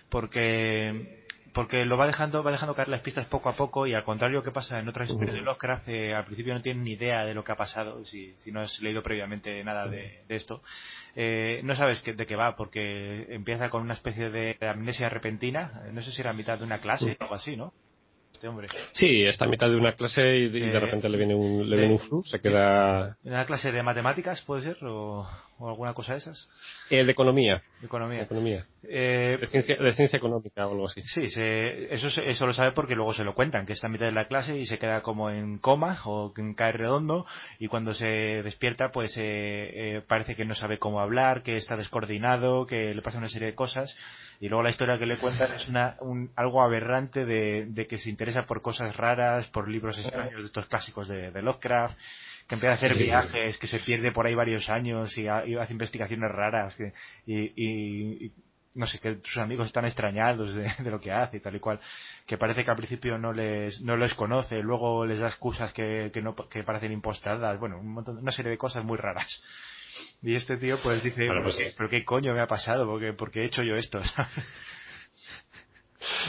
[0.08, 1.23] porque
[1.54, 4.42] porque lo va dejando va dejando caer las pistas poco a poco y al contrario
[4.42, 7.32] que pasa en otras historias de Lovecraft eh, al principio no tienen ni idea de
[7.32, 10.62] lo que ha pasado si, si no has leído previamente nada de, esto
[11.14, 16.02] eh, no sabes de qué va porque empieza con una especie de amnesia repentina no
[16.02, 17.72] sé si era a mitad de una clase o algo así ¿no?
[18.34, 18.66] Este hombre.
[18.94, 21.92] Sí, está a mitad de una clase y, de, repente le viene un, le viene
[21.92, 23.16] un flu, se queda...
[23.22, 24.78] ¿Una clase de matemáticas puede ser?
[24.82, 25.24] O...
[25.58, 26.48] o alguna cosa de esas?
[26.90, 27.62] Eh, de economía.
[27.80, 28.18] De economía.
[28.18, 28.64] De, economía.
[28.82, 31.02] Eh, de, ciencia, de, ciencia, económica o algo así.
[31.02, 34.06] Sí, se, eso, eso lo sabe porque luego se lo cuentan, que está a mitad
[34.06, 37.26] de la clase y se queda como en coma o en cae redondo
[37.58, 42.66] y cuando se despierta pues eh, parece que no sabe cómo hablar, que está descoordinado,
[42.66, 43.96] que le pasa una serie de cosas
[44.40, 47.98] y luego la historia que le cuentan es una, un, algo aberrante de, de, que
[47.98, 51.96] se interesa por cosas raras, por libros extraños de estos clásicos de, de Lovecraft,
[52.46, 55.72] que empieza a hacer viajes, que se pierde por ahí varios años y, y hace
[55.72, 56.92] investigaciones raras que,
[57.26, 58.32] y, y, y,
[58.74, 61.60] no sé, que sus amigos están extrañados de, de, lo que hace y tal y
[61.60, 61.80] cual,
[62.26, 66.10] que parece que al principio no les, no les conoce, luego les da excusas que,
[66.12, 69.42] que, no, que parecen impostadas, bueno, un montón, una serie de cosas muy raras.
[70.22, 72.86] Y este tío pues dice, Bueno, ¿pero, pues- qué, pero qué coño me ha pasado?
[72.86, 74.00] porque ¿Por qué he hecho yo esto?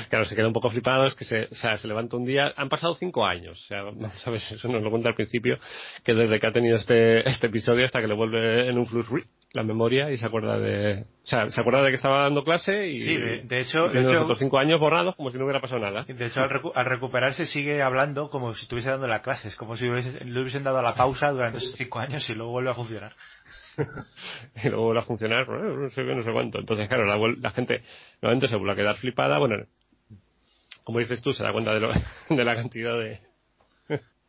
[0.10, 2.54] Claro, se queda un poco flipado, es que se, o sea, se levanta un día,
[2.56, 5.58] han pasado cinco años, o sea, no sabes, eso nos lo cuenta al principio,
[6.04, 9.24] que desde que ha tenido este, este episodio hasta que le vuelve en un flush
[9.56, 12.88] la memoria y se acuerda de, o sea, se acuerda de que estaba dando clase
[12.88, 15.62] y, Sí, de, de hecho, de hecho, otros cinco años borrados como si no hubiera
[15.62, 16.04] pasado nada.
[16.04, 19.48] De hecho, al, recu al, recuperarse sigue hablando como si estuviese dando la clase.
[19.48, 22.52] Es como si hubiese, le hubiesen dado la pausa durante esos cinco años y luego
[22.52, 23.16] vuelve a funcionar.
[24.64, 26.60] y luego vuelve a funcionar, no sé qué, no sé cuánto.
[26.60, 27.82] Entonces, claro, la, la gente
[28.22, 29.38] nuevamente se vuelve a quedar flipada.
[29.38, 29.66] Bueno,
[30.86, 31.92] como dices tú, se da cuenta de, lo,
[32.30, 33.20] de la cantidad de,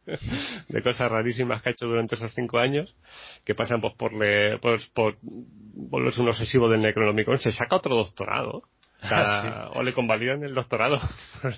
[0.68, 2.96] de cosas rarísimas que ha hecho durante esos cinco años,
[3.44, 7.38] que pasan pues, por, le, pues, por volverse un obsesivo del Necronomicon.
[7.38, 8.62] Se saca otro doctorado.
[9.02, 9.48] O, sea, sí.
[9.74, 11.00] o le convalidan el doctorado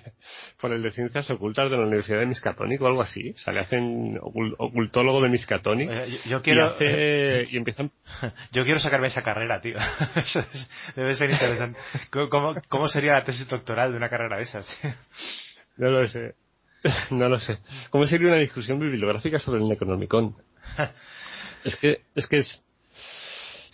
[0.60, 3.30] por el de Ciencias Ocultas de la Universidad de Miskatonic o algo así.
[3.30, 5.90] O sea, le hacen ocultólogo de Miskatonic.
[5.90, 6.66] Eh, yo, yo, quiero.
[6.66, 7.90] Y, hace, y, empiezan.
[8.52, 9.76] Yo quiero sacarme esa carrera, tío.
[10.16, 11.78] Eso es, debe ser interesante.
[12.10, 14.90] ¿Cómo, ¿Cómo, sería la tesis doctoral de una carrera de esas, tío?
[15.76, 16.34] No lo sé.
[17.10, 17.58] No lo sé.
[17.90, 20.36] ¿Cómo sería una discusión bibliográfica sobre el Necronomicon?
[21.64, 22.62] es que, es que es,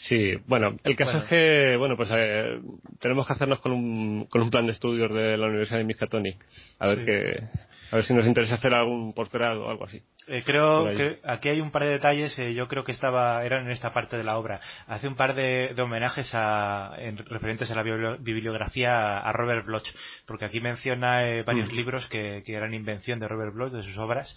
[0.06, 1.24] Sí, bueno, el caso bueno.
[1.24, 2.60] es que, bueno, pues eh,
[3.00, 6.44] tenemos que hacernos con un, con un plan de estudios de la Universidad de Miskatonic.
[6.78, 7.04] A ver sí.
[7.06, 7.42] que,
[7.90, 10.02] a ver si nos interesa hacer algún posgrado o algo así.
[10.26, 13.66] Eh, creo que aquí hay un par de detalles, eh, yo creo que estaba, eran
[13.66, 14.60] en esta parte de la obra.
[14.86, 19.88] Hace un par de, de homenajes a, en, referentes a la bibliografía a Robert Bloch,
[20.26, 21.76] porque aquí menciona eh, varios mm.
[21.76, 24.34] libros que, que eran invención de Robert Bloch, de sus obras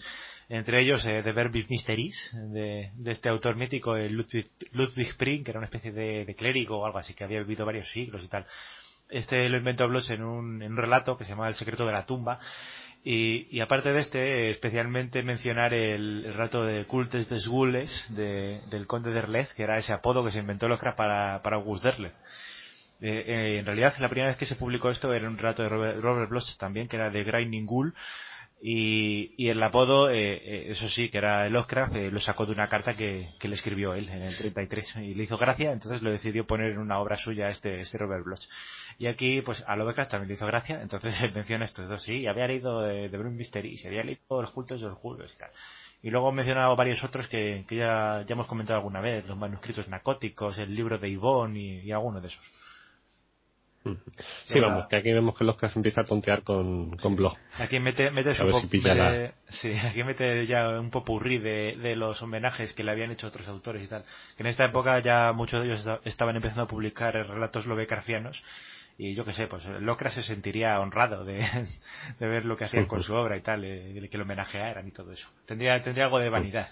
[0.50, 5.44] entre ellos eh, The Verbis Mysteries, de, de, este autor mítico, el Ludwig, Ludwig Pring,
[5.44, 8.24] que era una especie de, de, clérigo o algo así, que había vivido varios siglos
[8.24, 8.46] y tal.
[9.10, 11.92] Este lo inventó Bloch en un, en un relato que se llama El secreto de
[11.92, 12.38] la tumba.
[13.04, 18.86] Y, y aparte de este, especialmente mencionar el, relato de Cultes des Gules, de, del
[18.86, 22.14] conde de Derleth, que era ese apodo que se inventó Lovecraft para, para August Derleth.
[23.00, 25.68] Eh, eh, en realidad, la primera vez que se publicó esto era un relato de
[25.68, 27.94] Robert, Bloch también, que era de Grinding Ghoul,
[28.60, 32.96] y, el apodo, eh, eso sí, que era Lovecraft, eh, lo sacó de una carta
[32.96, 36.44] que, que, le escribió él en el 33 y le hizo gracia, entonces lo decidió
[36.44, 38.40] poner en una obra suya este, este Robert Bloch.
[38.98, 42.48] Y aquí, pues a Lovecraft también le hizo gracia, entonces menciona estos dos, sí, había
[42.48, 45.50] leído de, de Mystery, se había leído los cultos de los julos y tal.
[46.02, 49.36] Y luego he mencionado varios otros que, que ya, ya hemos comentado alguna vez, los
[49.36, 52.44] manuscritos narcóticos, el libro de Yvonne y, y alguno de esos.
[54.48, 57.36] Sí, vamos, que aquí vemos que Lovecraft empieza a tontear con, con blog.
[57.58, 61.96] Aquí mete, mete, su pop, si mete sí, aquí mete ya un popurrí de, de
[61.96, 64.04] los homenajes que le habían hecho otros autores y tal.
[64.36, 68.42] Que en esta época ya muchos de ellos estaban empezando a publicar relatos lovecraftianos
[68.98, 71.38] y yo qué sé, pues Lovecraft se sentiría honrado de,
[72.18, 74.90] de ver lo que hacían con su obra y tal, eh, que lo homenajearan y
[74.90, 75.28] todo eso.
[75.46, 76.68] Tendría, tendría algo de vanidad.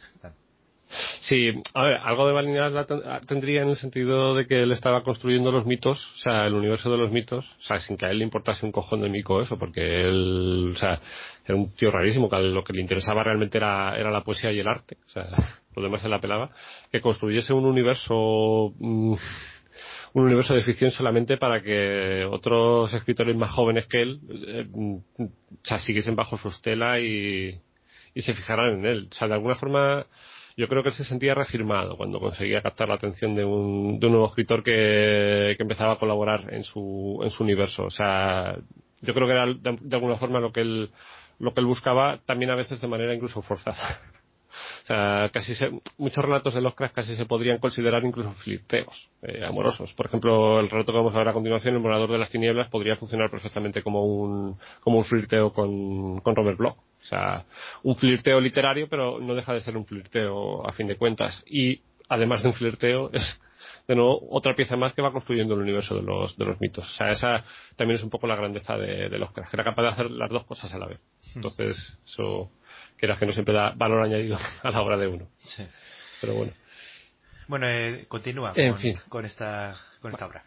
[1.22, 2.86] Sí, a ver, algo de vanidad
[3.26, 6.90] tendría en el sentido de que él estaba construyendo los mitos, o sea, el universo
[6.90, 9.40] de los mitos, o sea, sin que a él le importase un cojón de mico
[9.40, 11.00] eso, porque él, o sea,
[11.44, 14.60] era un tío rarísimo, que lo que le interesaba realmente era, era la poesía y
[14.60, 15.26] el arte, o sea,
[15.74, 16.50] lo demás se la pelaba,
[16.92, 19.14] que construyese un universo, mm,
[20.16, 24.66] un universo de ficción solamente para que otros escritores más jóvenes que él, eh,
[25.80, 27.60] siguiesen bajo su estela y,
[28.14, 30.06] y se fijaran en él, o sea, de alguna forma,
[30.56, 34.06] yo creo que él se sentía reafirmado cuando conseguía captar la atención de un, de
[34.06, 37.84] un nuevo escritor que, que empezaba a colaborar en su, en su universo.
[37.84, 38.56] O sea,
[39.02, 40.92] yo creo que era de, de, alguna forma lo que él,
[41.38, 44.00] lo que él buscaba, también a veces de manera incluso forzada.
[44.82, 49.44] O sea, casi se, muchos relatos de Lovecraft casi se podrían considerar incluso flirteos eh,
[49.44, 49.92] amorosos.
[49.94, 52.68] Por ejemplo, el relato que vamos a ver a continuación, El Morador de las Tinieblas,
[52.68, 56.76] podría funcionar perfectamente como un, como un flirteo con, con Robert Bloch.
[56.76, 57.44] O sea,
[57.82, 61.42] un flirteo literario, pero no deja de ser un flirteo a fin de cuentas.
[61.46, 63.40] Y además de un flirteo, es
[63.86, 66.84] de nuevo otra pieza más que va construyendo el universo de los, de los mitos.
[66.84, 67.44] O sea, esa
[67.76, 70.30] también es un poco la grandeza de, de Lovecraft, que era capaz de hacer las
[70.30, 71.00] dos cosas a la vez.
[71.34, 72.50] Entonces, eso,
[72.96, 75.28] que era que no siempre da valor añadido a la obra de uno.
[75.36, 75.66] Sí.
[76.20, 76.52] Pero bueno.
[77.48, 78.54] Bueno, eh, continúa
[79.08, 80.42] con, esta, con esta obra.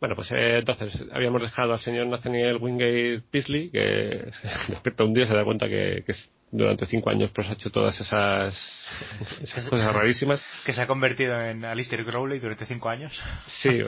[0.00, 4.30] Bueno, pues eh, entonces habíamos dejado al señor Nathaniel Wingate Peasley, que
[4.68, 6.04] despierta un día se da cuenta que,
[6.50, 10.42] durante cinco años pues ha hecho todas esas, cosas rarísimas.
[10.64, 13.20] Que se ha convertido en Alistair Crowley durante cinco años.
[13.62, 13.80] Sí,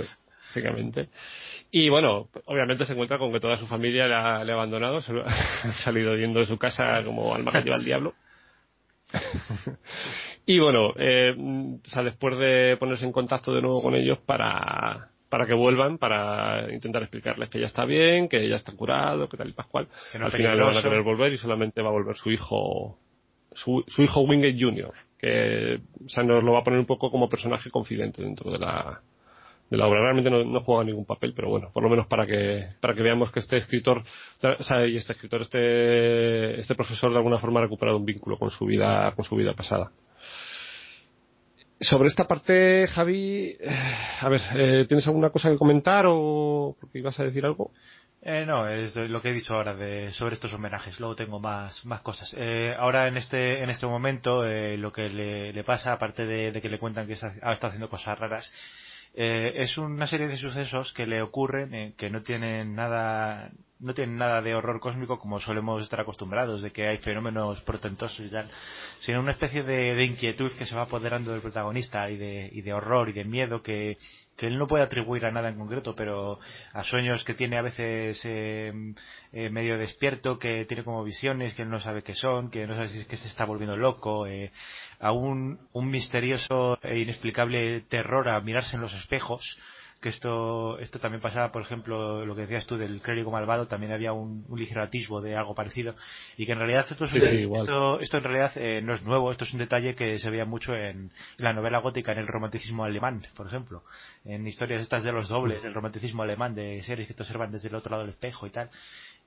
[0.58, 1.08] básicamente.
[1.70, 5.72] Y bueno, obviamente se encuentra con que toda su familia le ha, abandonado, se ha
[5.84, 8.14] salido yendo de su casa como alma que lleva al diablo.
[10.46, 15.10] y bueno, eh, o sea, después de ponerse en contacto de nuevo con ellos para
[15.30, 19.36] para que vuelvan, para intentar explicarles que ya está bien, que ya está curado, que
[19.36, 19.86] tal y pascual.
[20.18, 22.98] Al final no van a querer volver y solamente va a volver su hijo,
[23.52, 27.10] su, su hijo Wingate Jr., que o sea, nos lo va a poner un poco
[27.10, 29.02] como personaje confidente dentro de la,
[29.70, 30.00] de la obra.
[30.00, 33.02] Realmente no, no, juega ningún papel, pero bueno, por lo menos para que, para que
[33.02, 34.02] veamos que este escritor,
[34.42, 38.66] o este escritor, este, este profesor de alguna forma ha recuperado un vínculo con su
[38.66, 39.90] vida, con su vida pasada.
[41.80, 46.98] Sobre esta parte, Javi, eh, a ver, eh, ¿tienes alguna cosa que comentar o porque
[46.98, 47.70] ibas a decir algo?
[48.20, 50.98] Eh, no, es lo que he dicho ahora de, sobre estos homenajes.
[50.98, 52.34] Luego tengo más, más cosas.
[52.36, 56.50] Eh, ahora en este, en este momento, eh, lo que le, le, pasa, aparte de,
[56.50, 58.52] de, que le cuentan que está, está haciendo cosas raras,
[59.14, 63.94] eh, es una serie de sucesos que le ocurren eh, que no tienen nada no
[63.94, 68.30] tienen nada de horror cósmico como solemos estar acostumbrados, de que hay fenómenos portentosos y
[68.30, 68.48] tal,
[68.98, 72.72] sino una especie de, inquietud que se va apoderando del protagonista y de, y de
[72.72, 73.96] horror y de miedo que,
[74.38, 76.38] él no puede atribuir a nada en concreto, pero
[76.72, 78.72] a sueños que tiene a veces eh,
[79.32, 82.76] eh, medio despierto, que tiene como visiones que él no sabe qué son, que no
[82.76, 84.52] sabe si es que se está volviendo loco, eh,
[85.00, 89.58] a un, un misterioso e inexplicable terror a mirarse en los espejos,
[90.00, 93.92] que esto, esto también pasaba, por ejemplo, lo que decías tú del clérigo malvado, también
[93.92, 95.94] había un, ligero atisbo de algo parecido,
[96.36, 99.52] y que en realidad esto, esto, esto, en realidad eh, no es nuevo, esto es
[99.52, 103.46] un detalle que se veía mucho en, la novela gótica, en el romanticismo alemán, por
[103.46, 103.82] ejemplo,
[104.24, 107.68] en historias estas de los dobles, del romanticismo alemán, de seres que te observan desde
[107.68, 108.70] el otro lado del espejo y tal.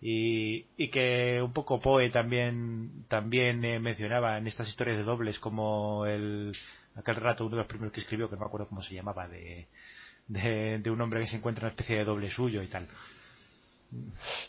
[0.03, 5.38] Y, y, que un poco Poe también también eh, mencionaba en estas historias de dobles
[5.38, 6.53] como el
[6.95, 9.27] aquel rato uno de los primeros que escribió que no me acuerdo cómo se llamaba
[9.27, 9.67] de
[10.32, 12.88] de, un hombre que se encuentra en una especie de doble suyo y tal.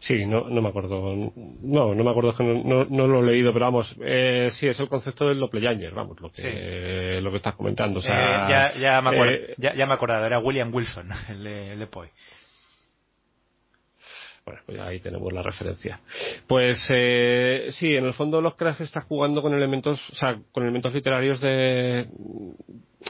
[0.01, 1.33] Sí, no, no me acuerdo.
[1.63, 4.79] No, no me acuerdo, que no, no, lo he leído, pero vamos, eh, sí, es
[4.79, 7.99] el concepto del doppelganger, vamos, lo que, lo que estás comentando.
[7.99, 11.09] O sea, eh, ya, ya, me acuerdo, eh, ya, me he acordado, era William Wilson,
[11.31, 12.11] el el de Poe.
[14.45, 16.01] Bueno, pues ahí tenemos la referencia.
[16.49, 20.93] Pues eh, sí, en el fondo Lovecraft está jugando con elementos, o sea, con elementos
[20.93, 22.09] literarios de,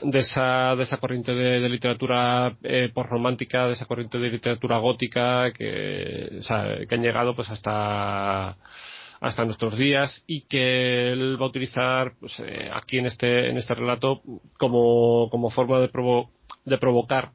[0.03, 5.53] de esa, de esa corriente de, literatura eh, postromántica, de esa corriente de literatura gótica
[5.53, 6.41] que,
[6.89, 8.57] que han llegado pues hasta
[9.23, 13.57] hasta nuestros días y que él va a utilizar pues, eh, aquí en este en
[13.57, 14.21] este relato
[14.59, 16.33] como, como forma de, provo
[16.65, 17.31] de provocar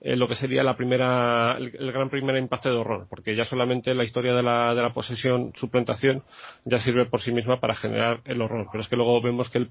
[0.00, 3.94] eh, lo que sería la primera, el, gran primer impacto de horror, porque ya solamente
[3.94, 6.22] la historia de la, de la posesión, suplantación,
[6.64, 8.68] ya sirve por sí misma para generar el horror.
[8.70, 9.70] Pero es que luego vemos que el,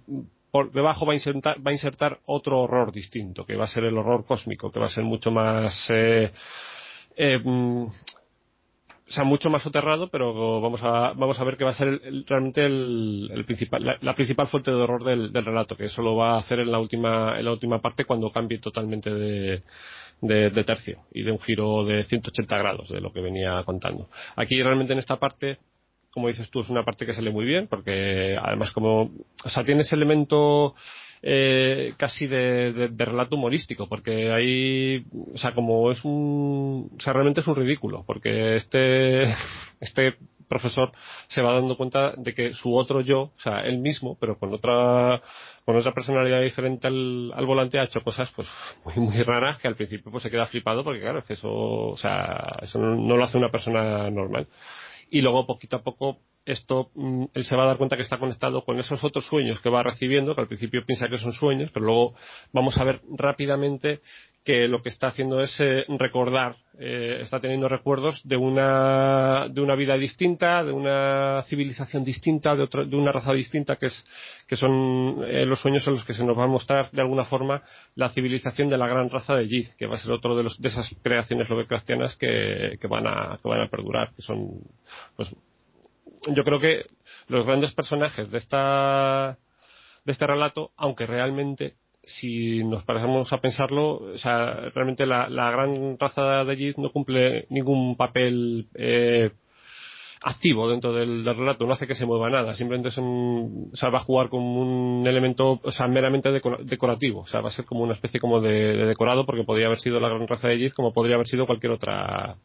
[0.52, 3.84] por debajo va a, insertar, va a insertar otro horror distinto, que va a ser
[3.84, 6.32] el horror cósmico, que va a ser mucho más eh,
[7.16, 7.88] eh, mm,
[9.08, 12.02] o sea, mucho más soterrado, pero vamos a, vamos a ver que va a ser
[12.28, 16.34] realmente el, principal, la, principal fuente de horror del, del, relato, que eso lo va
[16.34, 19.62] a hacer en la última, en la última parte cuando cambie totalmente de,
[20.22, 24.10] de, tercio y de un giro de 180 grados de lo que venía contando.
[24.35, 25.58] Aquí realmente en esta parte,
[26.11, 29.11] como dices tú, es una parte que sale muy bien porque además como,
[29.44, 30.76] o sea, tiene ese elemento
[31.27, 35.03] eh, casi de, relato humorístico, porque ahí,
[35.34, 39.24] o sea, como es un, o sea, realmente es un ridículo, porque este,
[39.80, 40.91] este profesor
[41.27, 44.53] se va dando cuenta de que su otro yo, o sea, él mismo, pero con
[44.53, 45.22] otra,
[45.65, 48.48] con otra personalidad diferente al, al volante, ha hecho cosas, pues,
[48.85, 51.49] muy, muy raras que al principio pues se queda flipado porque claro, es que eso,
[51.51, 54.48] o sea, eso no lo hace una persona normal.
[55.09, 58.17] Y luego poquito a poco esto mm, él se va a dar cuenta que está
[58.17, 61.72] conectado con esos otros sueños que va recibiendo, que al principio piensa que son sueños,
[61.74, 62.15] pero luego
[62.53, 64.01] vamos a ver rápidamente
[64.45, 69.59] que lo que está haciendo es eh, recordar, eh, está teniendo recuerdos de una, de
[69.59, 74.06] una vida distinta, de una civilización distinta, de, de una raza distinta, que, es,
[74.48, 77.25] que son eh, los sueños en los que se nos va a mostrar de alguna
[77.25, 77.64] forma
[77.95, 80.61] la civilización de la gran raza de Yid, que va a ser otro de, los,
[80.61, 84.59] de esas creaciones lovecraftianas que, que, van a, que van a perdurar, que son
[85.15, 85.27] pues,
[86.28, 86.86] yo creo que
[87.28, 89.38] los grandes personajes de esta
[90.06, 95.98] de este relato, aunque realmente si nos paramos a pensarlo, o sea, realmente la, gran
[96.00, 99.32] raza de allí no cumple ningún papel eh,
[100.22, 104.04] activo dentro del, relato, no hace que se mueva nada, simplemente es o va a
[104.04, 107.94] jugar como un elemento, o sea, meramente decorativo, o sea, va a ser como una
[107.94, 111.16] especie como de, decorado porque podría haber sido la gran raza de Jith como podría
[111.16, 112.38] haber sido cualquier otra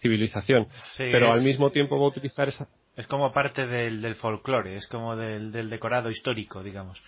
[0.00, 0.68] civilización.
[0.98, 2.68] pero al mismo tiempo va a utilizar esa.
[2.96, 7.02] Es como parte del, del folclore, es como del, del decorado histórico, digamos.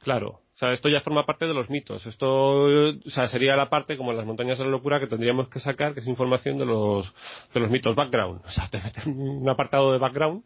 [0.00, 2.04] Claro, o sea, esto ya forma parte de los mitos.
[2.06, 5.48] Esto, o sea, sería la parte como en las montañas de la locura que tendríamos
[5.48, 7.12] que sacar, que es información de los,
[7.54, 8.42] de los mitos background.
[8.44, 10.44] O sea, te meten un apartado de background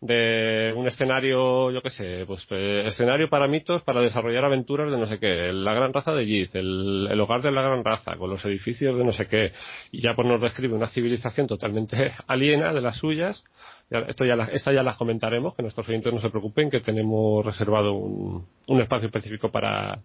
[0.00, 4.98] de un escenario, yo qué sé, pues eh, escenario para mitos para desarrollar aventuras de
[4.98, 8.28] no sé qué, la gran raza de Yith, el, hogar de la gran raza, con
[8.28, 9.52] los edificios de no sé qué,
[9.92, 13.42] y ya pues nos describe una civilización totalmente aliena de las suyas.
[13.90, 17.94] esto ya esta ya las comentaremos, que nuestros oyentes no se preocupen, que tenemos reservado
[17.94, 20.00] un, un espacio específico para,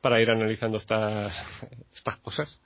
[0.00, 1.34] para ir analizando estas,
[1.94, 2.60] estas cosas.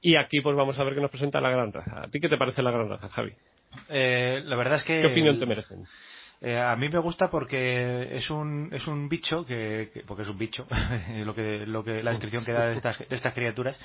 [0.00, 2.02] Y aquí pues vamos a ver qué nos presenta la gran raza.
[2.02, 3.32] ¿A ti qué te parece la gran raza, Javi?
[3.88, 5.00] Eh, la verdad es que...
[5.00, 5.86] ¿Qué opinión te merecen?
[6.44, 10.38] Eh, a mí me gusta porque es un, es un bicho, que, porque es un
[10.38, 10.66] bicho,
[11.24, 13.78] lo que, lo que, la descripción que da de estas, de estas criaturas,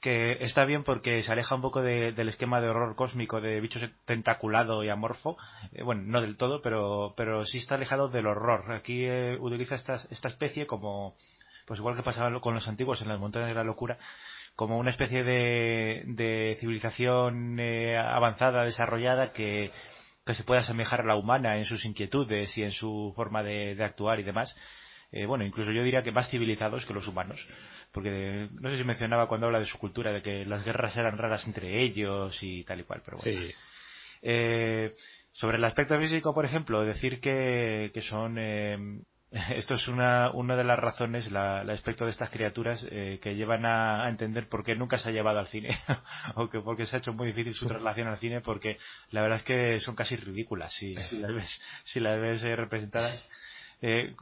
[0.00, 3.90] que está bien porque se aleja un poco del esquema de horror cósmico de bichos
[4.04, 5.36] tentaculado y amorfo.
[5.72, 8.70] Eh, bueno, no del todo, pero, pero sí está alejado del horror.
[8.70, 11.16] Aquí eh, utiliza esta, esta especie como,
[11.66, 13.98] pues igual que pasaba con los antiguos en las montañas de la locura,
[14.56, 19.70] como una especie de, de civilización eh, avanzada, desarrollada, que,
[20.24, 23.76] que, se puede asemejar a la humana en sus inquietudes y en su forma de,
[23.84, 24.56] actuar y demás.
[25.12, 27.46] Eh, bueno, incluso yo diría que más civilizados que los humanos,
[27.92, 31.18] porque no sé si mencionaba cuando habla de su cultura, de que las guerras eran
[31.18, 33.40] raras entre ellos y tal y cual, pero bueno.
[33.40, 33.54] Sí.
[34.22, 34.94] Eh,
[35.32, 38.38] sobre el aspecto físico, por ejemplo, decir que, que son
[39.54, 43.34] esto es una, una de las razones, la, el aspecto de estas criaturas eh, que
[43.34, 45.76] llevan a, entender por qué nunca se ha llevado al cine,
[46.34, 48.78] o que porque se ha hecho muy difícil su traslación al cine, porque
[49.10, 52.56] la verdad es que son casi ridículas si, si las ves, si las ves eh,
[52.56, 53.26] representadas.
[53.82, 54.16] Eh,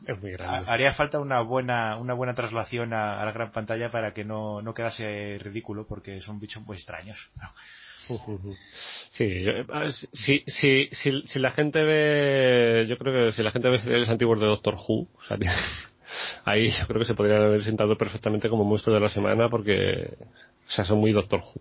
[0.66, 4.74] haría falta una buena una buena traslación a, la gran pantalla para que no, no
[4.74, 7.30] quedase ridículo porque son bichos muy extraños
[9.12, 9.44] Sí,
[10.12, 14.40] si, si, si, la gente ve, yo creo que si la gente ve series antiguos
[14.40, 15.08] de Doctor Who,
[16.44, 20.14] ahí yo creo que se podría haber sentado perfectamente como muestra de la semana porque,
[20.68, 21.60] o sea, son muy Doctor Who.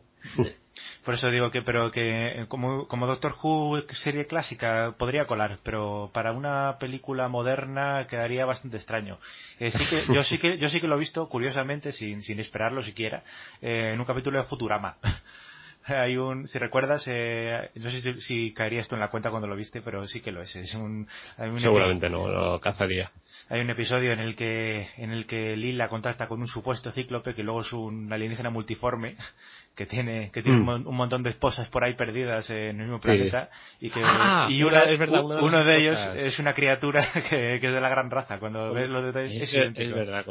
[1.03, 6.09] Por eso digo que, pero que como, como Doctor Who serie clásica podría colar, pero
[6.13, 9.19] para una película moderna quedaría bastante extraño.
[9.59, 12.39] Eh, sí que, yo sí que, yo sí que lo he visto, curiosamente, sin, sin
[12.39, 13.23] esperarlo siquiera,
[13.61, 14.97] eh, en un capítulo de Futurama.
[15.85, 19.55] hay un, si recuerdas, eh, no sé si, caería esto en la cuenta cuando lo
[19.55, 20.55] viste, pero sí que lo es.
[20.55, 23.11] es un, Seguramente no, lo cazaría.
[23.49, 27.35] Hay un episodio en el que, en el que Lila contacta con un supuesto cíclope
[27.35, 29.15] que luego es un alienígena multiforme
[29.75, 30.89] que tiene, que tiene un, mm.
[30.89, 34.83] montón de esposas por ahí perdidas en el mismo planeta y que, ah, y una,
[34.83, 38.39] es verdad, uno de ellos es una criatura que, que, es de la gran raza.
[38.39, 40.25] Cuando ves los detalles, es, es, es verdad.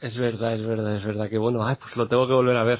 [0.00, 1.28] Es verdad, es verdad, es verdad.
[1.28, 2.78] Que bueno, ay, pues lo tengo que volver a ver.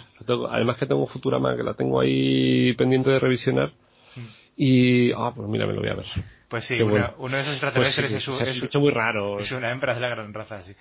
[0.50, 3.72] además que tengo Futurama, que la tengo ahí pendiente de revisionar.
[4.16, 4.26] Mm.
[4.56, 6.06] Y, ah, pues mira, me lo voy a ver.
[6.50, 9.38] Pues sí, uno de esos pues extraterrestres es, un, es, muy raro.
[9.38, 10.74] Es una hembra de la gran raza, sí.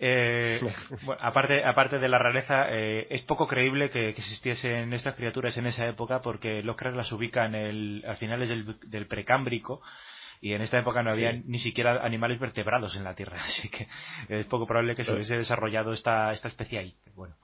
[0.00, 0.58] Eh,
[1.20, 5.86] aparte, aparte de la rareza, eh, es poco creíble que, existiesen estas criaturas en esa
[5.86, 9.82] época porque los cracks las ubican el, a finales del, del precámbrico
[10.40, 13.86] y en esta época no había ni siquiera animales vertebrados en la Tierra, así que
[14.28, 16.94] es poco probable que se hubiese desarrollado esta, esta especie ahí.
[17.14, 17.34] Bueno.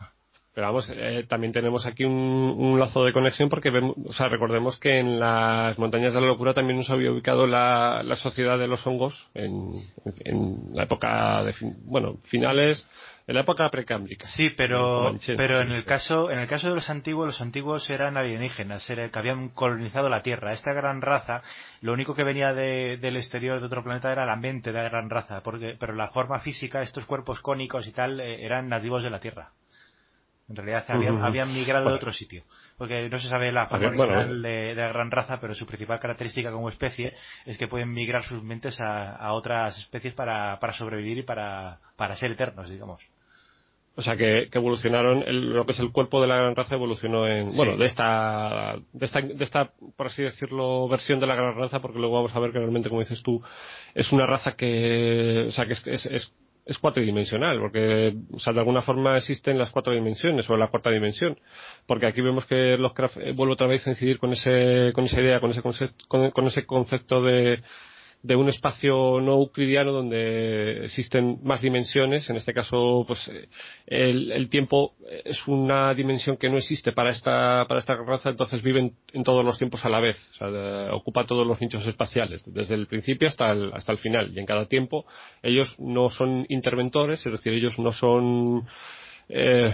[0.55, 4.79] Pero vamos, eh, también tenemos aquí un, lazo de conexión porque vemos, o sea, recordemos
[4.79, 8.67] que en las montañas de la locura también nos había ubicado la, la sociedad de
[8.67, 9.73] los hongos en,
[10.25, 12.89] en la época de, bueno, finales,
[13.29, 14.29] en la época precámbrica.
[14.29, 18.17] Sí, pero, pero en el caso, en el caso de los antiguos, los antiguos eran
[18.17, 20.53] alienígenas, era, que habían colonizado la Tierra.
[20.53, 21.43] Esta gran raza,
[21.81, 25.11] lo único que venía del exterior de otro planeta era la mente de la gran
[25.11, 29.11] raza, porque, pero la forma física, estos cuerpos cónicos y tal, eh, eran nativos de
[29.11, 29.51] la Tierra.
[30.49, 32.45] En realidad habían, migrado de otro sitio.
[32.79, 36.53] Porque no se sabe la forma original de, la gran raza, pero su principal característica
[36.53, 41.23] como especie es que pueden migrar sus mentes a, otras especies para, para sobrevivir y
[41.25, 43.09] para, para ser eternos, digamos.
[43.99, 47.49] O sea, que, evolucionaron, lo que es el cuerpo de la gran raza evolucionó en,
[47.57, 51.81] bueno, de esta, de esta, de esta, por así decirlo, versión de la gran raza,
[51.81, 53.43] porque luego vamos a ver que realmente, como dices tú,
[53.95, 56.31] es una raza que, o sea, que es, es,
[56.67, 60.91] es, cuatridimensional, porque, o sea, de alguna forma existen las cuatro dimensiones, o la cuarta
[60.91, 61.39] dimensión.
[61.87, 62.93] Porque aquí vemos que los
[63.35, 66.67] vuelve otra vez a incidir con ese, con esa idea, con ese concepto, con ese
[66.67, 67.63] concepto de,
[68.27, 72.29] de un espacio no euclidiano donde existen más dimensiones.
[72.29, 73.31] En este caso, pues
[73.87, 78.63] el, el, tiempo es una dimensión que no existe para esta, para esta raza, entonces
[78.63, 80.17] viven en todos los tiempos a la vez.
[80.33, 84.33] O sea, ocupa todos los nichos espaciales, desde el principio hasta el, hasta el final.
[84.35, 85.07] Y en cada tiempo
[85.43, 88.67] ellos no son interventores, es decir, ellos no son
[89.29, 89.73] eh,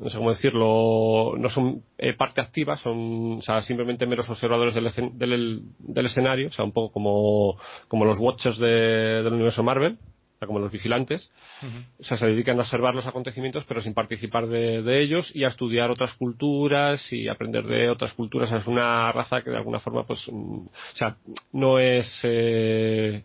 [0.00, 4.74] no sé cómo decirlo, no son eh, parte activa, son o sea, simplemente meros observadores
[4.74, 9.62] del, del, del, escenario, o sea, un poco como, como los Watchers de, del universo
[9.62, 11.30] Marvel, o sea, como los vigilantes.
[11.98, 15.44] O sea, se dedican a observar los acontecimientos, pero sin participar de, de, ellos y
[15.44, 18.50] a estudiar otras culturas y aprender de otras culturas.
[18.50, 21.16] es una raza que de alguna forma, pues, mm, o sea,
[21.52, 23.22] no es, eh,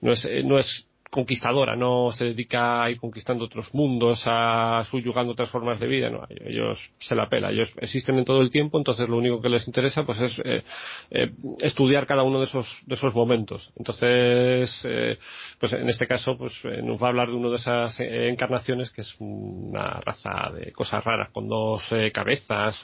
[0.00, 5.32] no es, no es conquistadora, no se dedica a ir conquistando otros mundos, a subyugando
[5.32, 8.78] otras formas de vida, no, ellos se la pela, ellos existen en todo el tiempo,
[8.78, 10.62] entonces lo único que les interesa pues es eh,
[11.10, 13.72] eh, estudiar cada uno de esos, de esos momentos.
[13.76, 15.18] Entonces, eh,
[15.58, 18.28] pues en este caso, pues eh, nos va a hablar de una de esas eh,
[18.28, 21.82] encarnaciones que es una raza de cosas raras, con dos
[22.12, 22.80] cabezas,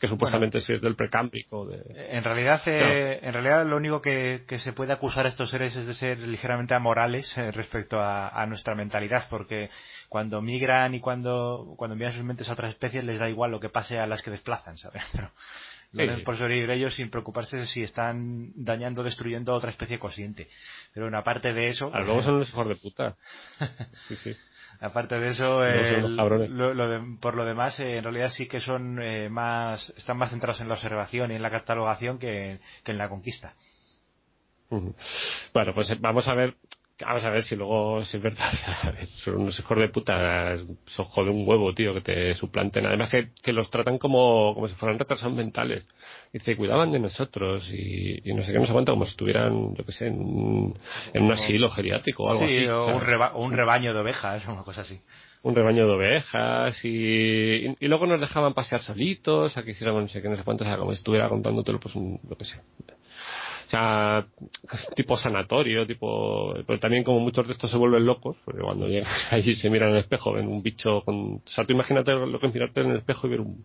[0.00, 1.66] que supuestamente bueno, es del precámbrico.
[1.66, 1.82] De...
[2.16, 5.76] En realidad, eh, en realidad lo único que, que, se puede acusar a estos seres
[5.76, 9.68] es de ser ligeramente amorales eh, respecto a, a, nuestra mentalidad, porque
[10.08, 13.60] cuando migran y cuando, cuando envían sus mentes a otras especies les da igual lo
[13.60, 15.02] que pase a las que desplazan, ¿sabes?
[15.12, 15.30] Pero
[15.92, 16.22] lo sí.
[16.22, 20.48] por sobrevivir ellos sin preocuparse si están dañando o destruyendo a otra especie consciente.
[20.94, 21.90] Pero una parte de eso...
[21.92, 23.16] A luego son los hijos de puta.
[24.08, 24.36] Sí, sí.
[24.80, 25.62] Aparte de eso,
[26.08, 30.16] lo, lo de, por lo demás, eh, en realidad sí que son eh, más, están
[30.16, 33.54] más centrados en la observación y en la catalogación que, que en la conquista.
[34.70, 36.56] Bueno, pues vamos a ver
[37.00, 38.52] Vamos a ver si luego si es verdad.
[39.24, 40.56] son unos hijos de puta.
[40.86, 42.86] Son jode un huevo, tío, que te suplanten.
[42.86, 45.86] Además que, que los tratan como, como si fueran retrasados mentales.
[46.32, 49.84] Dice, cuidaban de nosotros y, y no sé qué, nos aguanta como si estuvieran, yo
[49.84, 50.78] qué sé, en un,
[51.12, 52.66] en un asilo geriátrico o algo sí, así.
[52.66, 55.00] o un, reba un rebaño de ovejas, una cosa así
[55.42, 60.08] un rebaño de ovejas y, y, luego nos dejaban pasear solitos a que hiciéramos no
[60.08, 62.44] sé qué, no sé cuánto, o sea, como si estuviera contándotelo, pues un, lo que
[62.44, 62.60] sé.
[63.70, 64.26] O sea,
[64.96, 69.12] tipo sanatorio, tipo, pero también como muchos de estos se vuelven locos, porque cuando llegan
[69.30, 72.40] allí se miran en el espejo, ven un bicho con, o sea, tú imagínate lo
[72.40, 73.64] que es mirarte en el espejo y ver un,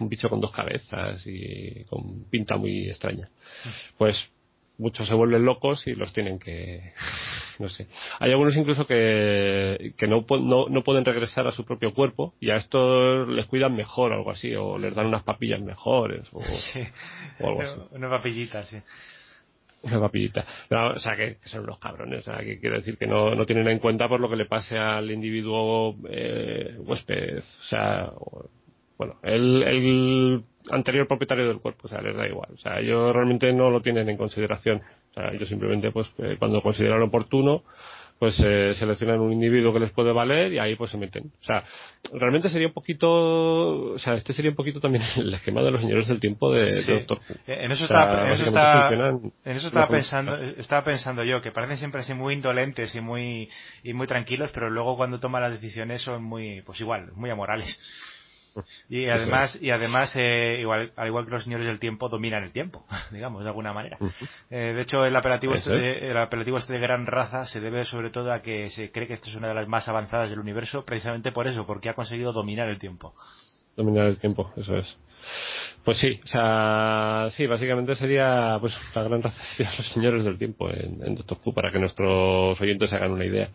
[0.00, 3.30] un bicho con dos cabezas y con pinta muy extraña.
[3.96, 4.14] Pues
[4.78, 6.92] muchos se vuelven locos y los tienen que
[7.58, 7.86] no sé.
[8.18, 12.50] Hay algunos incluso que, que no, no, no pueden regresar a su propio cuerpo y
[12.50, 16.42] a estos les cuidan mejor o algo así o les dan unas papillas mejores o,
[16.72, 16.80] sí.
[17.40, 17.80] o algo así.
[17.92, 18.78] Una papillita sí.
[19.82, 20.44] Una papillita.
[20.70, 23.46] O sea que, que, son unos cabrones o sea que quiero decir que no, no
[23.46, 28.48] tienen en cuenta por lo que le pase al individuo eh, huésped o sea o,
[28.98, 32.50] bueno, el, el anterior propietario del cuerpo, o sea, les da igual.
[32.54, 34.82] O sea, ellos realmente no lo tienen en consideración.
[35.10, 37.62] O sea, ellos simplemente, pues, eh, cuando consideran oportuno,
[38.18, 41.32] pues eh, seleccionan un individuo que les puede valer y ahí pues se meten.
[41.42, 41.64] O sea,
[42.12, 45.80] realmente sería un poquito, o sea, este sería un poquito también el esquema de los
[45.80, 46.92] señores del tiempo de, sí.
[46.92, 47.36] de Doctor Who.
[47.46, 48.90] En eso, o sea, estaba, en eso, estaba,
[49.44, 53.48] en eso estaba pensando, estaba pensando yo, que parecen siempre así muy indolentes y muy,
[53.82, 57.78] y muy tranquilos, pero luego cuando toman las decisiones son muy, pues igual, muy amorales.
[58.88, 62.52] Y además, y además eh, igual, al igual que los señores del tiempo, dominan el
[62.52, 63.98] tiempo, digamos, de alguna manera.
[64.50, 67.84] Eh, de hecho, el apelativo, este de, el apelativo este de gran raza se debe
[67.84, 70.38] sobre todo a que se cree que esto es una de las más avanzadas del
[70.38, 73.14] universo, precisamente por eso, porque ha conseguido dominar el tiempo.
[73.76, 74.96] Dominar el tiempo, eso es.
[75.84, 80.38] Pues sí, o sea, sí, básicamente sería, pues, la gran raza serían los señores del
[80.38, 83.50] tiempo en, en Doctor Who, para que nuestros oyentes hagan una idea.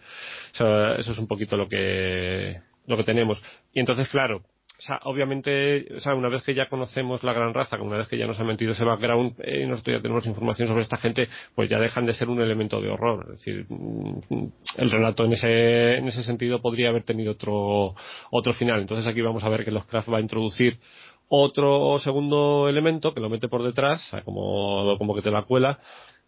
[0.54, 3.42] O sea, eso es un poquito lo que, lo que tenemos.
[3.74, 4.44] Y entonces, claro,
[4.80, 8.08] o sea, obviamente, o sea, una vez que ya conocemos la gran raza, una vez
[8.08, 10.96] que ya nos ha metido ese background eh, y nosotros ya tenemos información sobre esta
[10.96, 13.26] gente, pues ya dejan de ser un elemento de horror.
[13.34, 13.66] Es decir,
[14.78, 17.94] el relato en ese, en ese sentido podría haber tenido otro,
[18.32, 18.80] otro final.
[18.80, 20.80] Entonces aquí vamos a ver que Lovecraft va a introducir
[21.28, 25.80] otro segundo elemento que lo mete por detrás, como, como que te la cuela,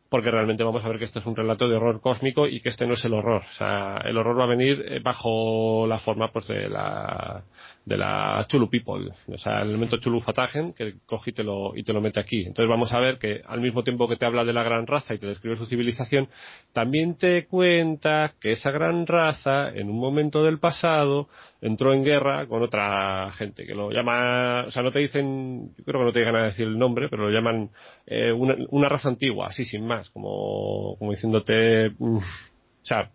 [0.09, 2.67] porque realmente vamos a ver que este es un relato de horror cósmico y que
[2.67, 3.43] este no es el horror.
[3.49, 7.45] O sea, el horror va a venir bajo la forma pues de la
[7.85, 11.75] de la Chulu People, o sea, el elemento Chulu Fatagen que coge y te, lo,
[11.75, 12.41] y te lo mete aquí.
[12.41, 15.15] Entonces vamos a ver que al mismo tiempo que te habla de la gran raza
[15.15, 16.27] y te describe su civilización,
[16.73, 21.27] también te cuenta que esa gran raza, en un momento del pasado,
[21.61, 25.83] entró en guerra con otra gente, que lo llama, o sea, no te dicen, yo
[25.83, 27.69] creo que no te llegan a decir el nombre, pero lo llaman
[28.05, 33.09] eh, una, una raza antigua, así sin más, como, como diciéndote, mm, o sea,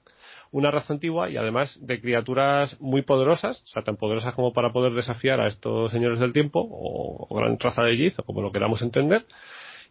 [0.57, 4.73] una raza antigua y además de criaturas muy poderosas, o sea, tan poderosas como para
[4.73, 8.52] poder desafiar a estos señores del tiempo, o, gran raza de Yiz, o como lo
[8.52, 9.26] queramos entender,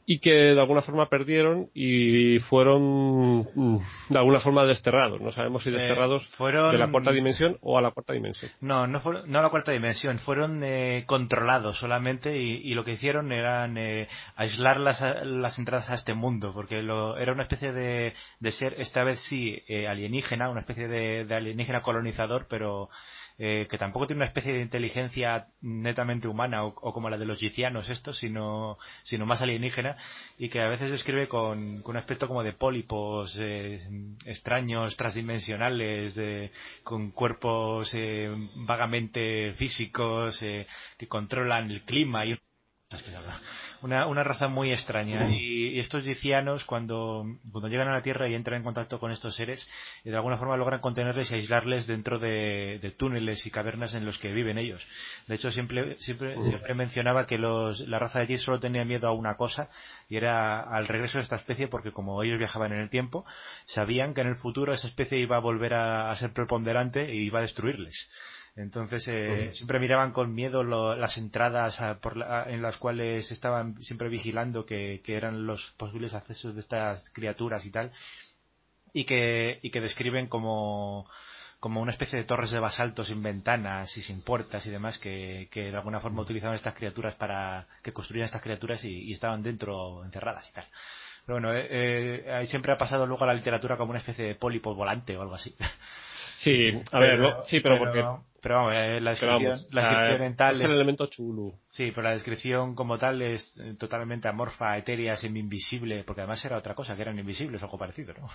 [0.08, 5.19] y que de alguna forma perdieron y fueron mm, de alguna forma desterrados.
[5.19, 8.51] No sabemos si eh, desterrados de la cuarta dimensión o a la cuarta dimensión.
[8.61, 12.93] No, no, fueron, no a la cuarta dimensión, fueron eh, controlados solamente y, lo que
[12.93, 17.72] hicieron eran eh, aislar las, las, entradas a este mundo, porque lo, era una especie
[17.72, 22.90] de, de ser, esta vez sí, alienígena, una especie de, de alienígena colonizador, pero
[23.38, 27.40] eh, que tampoco tiene una especie de inteligencia netamente humana o, como la de los
[27.40, 29.98] gicianos estos, sino, sino más alienígena
[30.38, 33.82] y que a veces describe con, con un aspecto como de pólipos eh,
[34.26, 36.52] extraños, transdimensionales, de,
[36.84, 38.30] con cuerpos eh,
[38.66, 42.38] vagamente físicos que controlan el clima y
[43.86, 45.30] una, una raza muy extraña.
[45.30, 49.36] Y, estos gicianos, cuando, cuando llegan a la Tierra y entran en contacto con estos
[49.36, 49.68] seres,
[50.04, 54.18] eh, de alguna forma logran contenerles y aislarles dentro de, túneles y cavernas en los
[54.18, 54.86] que viven ellos.
[55.28, 59.08] De hecho, siempre, siempre, siempre mencionaba que los, la raza de Jith solo tenía miedo
[59.08, 59.70] a una cosa,
[60.10, 63.24] y era al regreso de esta especie, porque como ellos viajaban en el tiempo,
[63.66, 67.40] sabían que en el futuro esa especie iba a volver a, ser preponderante y iba
[67.40, 68.10] a destruirles.
[68.56, 70.64] Entonces eh, siempre miraban con miedo
[70.95, 71.77] las entradas
[72.48, 77.72] en las cuales estaban siempre vigilando que, eran los posibles accesos de estas criaturas y
[77.72, 77.92] tal,
[78.93, 81.06] y que, y que describen como,
[81.59, 85.50] como una especie de torres de basalto sin ventanas y sin puertas y demás que,
[85.51, 90.06] que de alguna forma utilizaban estas criaturas para que construían estas criaturas y, estaban dentro
[90.06, 90.66] encerradas y tal.
[91.25, 94.35] Pero bueno, eh, eh, siempre ha pasado luego a la literatura como una especie de
[94.35, 95.53] pólipo volante o algo así.
[96.40, 98.04] Sí, a ver, sí, pero, porque
[98.46, 101.54] pero vamos, eh, la descripción, la descripción en tal es, el elemento chulo.
[101.68, 106.76] Sí, pero la descripción como tal es totalmente amorfa, etérea, semi-invisible, porque además era otra
[106.76, 108.28] cosa, que eran invisibles o algo parecido, ¿no?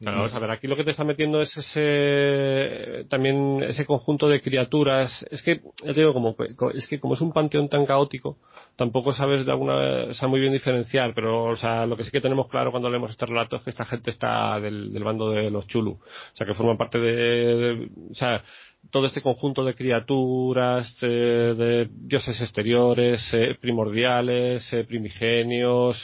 [0.00, 4.28] Claro, vamos a ver, aquí lo que te está metiendo es ese, también ese conjunto
[4.28, 5.26] de criaturas.
[5.30, 6.34] Es que, ya te digo, como,
[6.72, 8.38] es que como es un panteón tan caótico,
[8.76, 12.10] tampoco sabes de alguna, o sea, muy bien diferenciar, pero, o sea, lo que sí
[12.10, 15.32] que tenemos claro cuando leemos este relato es que esta gente está del, del bando
[15.32, 15.90] de los chulu.
[15.90, 16.00] O
[16.32, 18.42] sea, que forman parte de, o sea,
[18.90, 26.02] todo este conjunto de criaturas, eh, de dioses exteriores, eh, primordiales, eh, primigenios,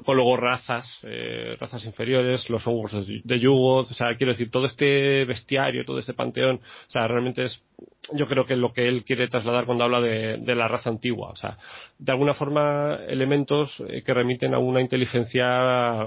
[0.00, 1.00] con luego razas,
[1.58, 6.14] razas inferiores, los hongos de, yugo, o sea, quiero decir, todo este bestiario, todo este
[6.14, 6.56] panteón,
[6.88, 7.62] o sea, realmente es,
[8.12, 11.30] yo creo que lo que él quiere trasladar cuando habla de, de la raza antigua,
[11.30, 11.58] o sea,
[11.98, 16.06] de alguna forma elementos que remiten a una inteligencia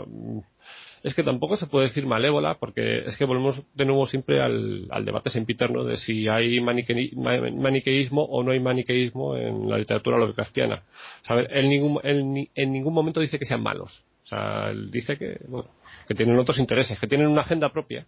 [1.05, 4.87] es que tampoco se puede decir malévola, porque es que volvemos de nuevo siempre al,
[5.05, 10.81] debate sempiterno de si hay maniqueísmo o no hay maniqueísmo en la literatura lovecraftiana.
[11.21, 11.47] ¿Sabe?
[11.51, 14.03] Él, ningún, en ningún momento dice que sean malos.
[14.23, 15.69] O sea, él dice que, bueno,
[16.07, 18.07] que tienen otros intereses, que tienen una agenda propia,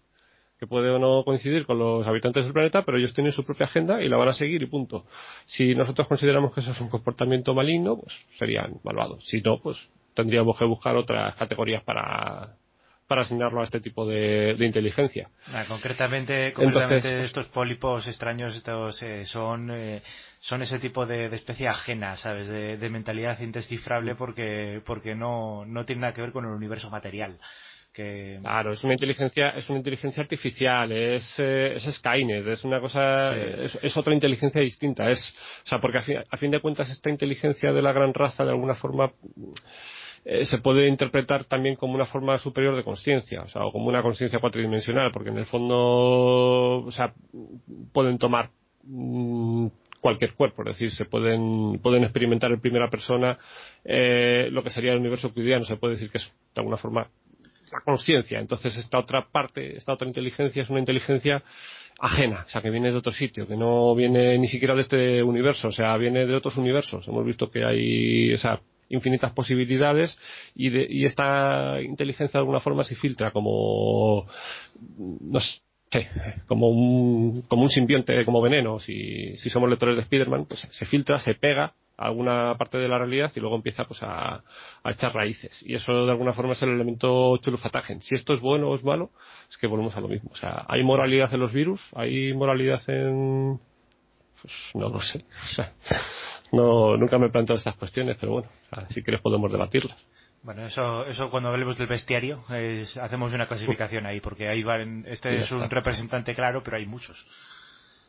[0.59, 3.67] que puede o no coincidir con los habitantes del planeta, pero ellos tienen su propia
[3.67, 5.06] agenda y la van a seguir y punto.
[5.45, 9.24] Si nosotros consideramos que eso es un comportamiento maligno, pues serían malvados.
[9.27, 9.77] Si no, pues
[10.16, 12.56] tendríamos que buscar otras categorías para,
[13.08, 15.30] para asignarlo a este tipo de, inteligencia.
[15.53, 20.02] Ah, concretamente, concretamente estos pólipos extraños estos eh, son eh,
[20.42, 22.48] son ese tipo de, especie ajena, ¿sabes?
[22.48, 27.40] De, mentalidad indescifrable porque porque no no tiene nada que ver con el universo material.
[27.94, 28.38] Que...
[28.42, 33.36] Claro, es una inteligencia, es una inteligencia artificial, es, eh, es Skynet, es una cosa,
[33.36, 35.19] es, otra inteligencia distinta, es,
[35.66, 35.98] o sea, porque
[36.30, 39.11] a fin de cuentas esta inteligencia de la gran raza de alguna forma
[40.30, 43.88] eh, se puede interpretar también como una forma superior de conciencia, o sea, o como
[43.88, 47.14] una conciencia cuatridimensional, porque en el fondo, o sea,
[47.94, 48.50] pueden tomar
[48.84, 49.68] mm,
[50.02, 53.40] cualquier cuerpo, es decir, se pueden, pueden experimentar en primera persona
[53.86, 57.10] eh, lo que sería el universo cotidiano, se puede decir que es de alguna forma
[57.72, 58.42] la conciencia.
[58.42, 61.42] Entonces esta otra parte, esta otra inteligencia es una inteligencia
[62.02, 65.24] ajena, o sea, que viene de otro sitio, que no viene ni siquiera de este
[65.24, 67.08] universo, o sea, viene de otros universos.
[67.08, 70.17] Hemos visto que hay, o sea, infinitas posibilidades
[70.56, 74.27] y, de, y esta inteligencia de alguna forma se filtra como
[74.90, 75.59] no sé
[76.48, 78.80] como un, como un simbionte, como veneno.
[78.80, 82.88] Si, si somos lectores de Spider-Man, pues se filtra, se pega a alguna parte de
[82.88, 84.43] la realidad y luego empieza pues a,
[84.83, 85.64] a echar raíces.
[85.66, 88.01] Y eso de alguna forma es el elemento chulufatagen.
[88.01, 89.11] Si esto es bueno o es malo,
[89.49, 90.30] es que volvemos a lo mismo.
[90.32, 93.59] O sea, hay moralidad en los virus, hay moralidad en...
[94.41, 95.25] Pues no lo sé.
[95.51, 95.74] O sea,
[96.51, 98.49] no, nunca me he planteado estas cuestiones, pero bueno,
[98.90, 99.98] si quieres podemos debatirlas.
[100.43, 102.43] Bueno, eso, eso cuando hablemos del bestiario,
[103.01, 107.25] hacemos una clasificación ahí, porque ahí van, este es un representante claro, pero hay muchos.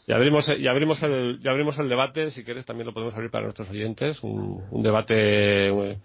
[0.06, 3.30] Ya abrimos, ya abrimos el, ya abrimos el debate, si quieres también lo podemos abrir
[3.30, 5.98] para nuestros oyentes, un, un debate eh,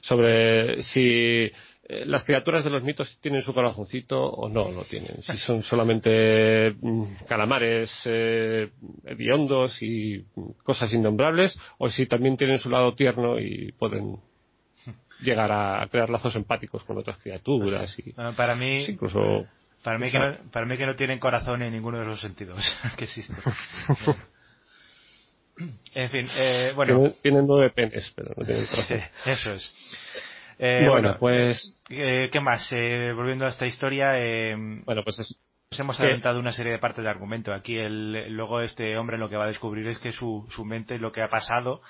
[0.00, 1.50] sobre si
[1.90, 5.22] eh, las criaturas de los mitos tienen su corazoncito o no lo tienen.
[5.22, 8.70] Si son solamente mm, calamares eh,
[9.06, 10.22] hediondos y
[10.62, 14.18] cosas innombrables o si también tienen su lado tierno y pueden
[15.22, 19.46] llegar a crear lazos empáticos con otras criaturas y para mí incluso
[19.82, 22.60] para mí, que no, para mí que no tienen corazón en ninguno de los sentidos
[22.98, 23.36] que existen.
[25.94, 27.10] en fin, eh, bueno.
[27.22, 29.00] Tienen, nueve penes, pero no tienen corazón.
[29.24, 29.74] eso es.
[30.58, 31.76] Eh, bueno, pues.
[31.88, 32.68] Eh, ¿Qué más?
[32.72, 34.12] Eh, volviendo a esta historia.
[34.84, 35.36] bueno, pues es,
[35.70, 37.52] nos hemos adelantado una serie de partes de argumento.
[37.52, 40.98] Aquí el, luego este hombre lo que va a descubrir es que su, su mente
[40.98, 41.80] lo que ha pasado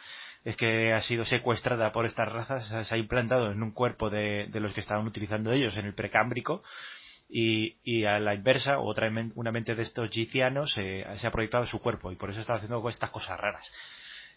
[0.44, 4.46] es que ha sido secuestrada por estas razas, se ha implantado en un cuerpo de,
[4.46, 6.62] de los que estaban utilizando ellos en el precámbrico
[7.28, 11.80] y, y a la inversa, otra una mente de estos gicianos se ha proyectado su
[11.80, 13.70] cuerpo y por eso está haciendo estas cosas raras.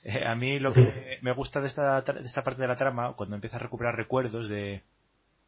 [0.04, 3.14] Eh, a mí lo que me gusta de esta, de esta parte de la trama,
[3.14, 4.82] cuando empieza a recuperar recuerdos de,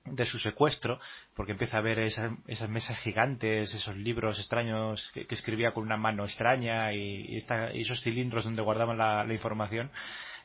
[0.06, 1.00] de su secuestro,
[1.36, 5.98] porque empieza a ver esas, esas mesas gigantes, esos libros extraños que, escribía con una
[5.98, 9.90] mano extraña y, y, esos cilindros donde guardaban la, la información,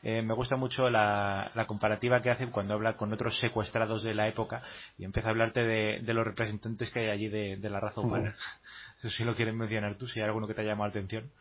[0.01, 4.27] eh, me gusta mucho la, comparativa que hacen cuando habla con otros secuestrados de la
[4.27, 4.63] época
[4.97, 8.35] y empieza a hablarte de, los representantes que hay allí de, la raza humana.
[8.99, 11.31] Eso sí lo quieres mencionar tú, si hay alguno que te ha llamado la atención.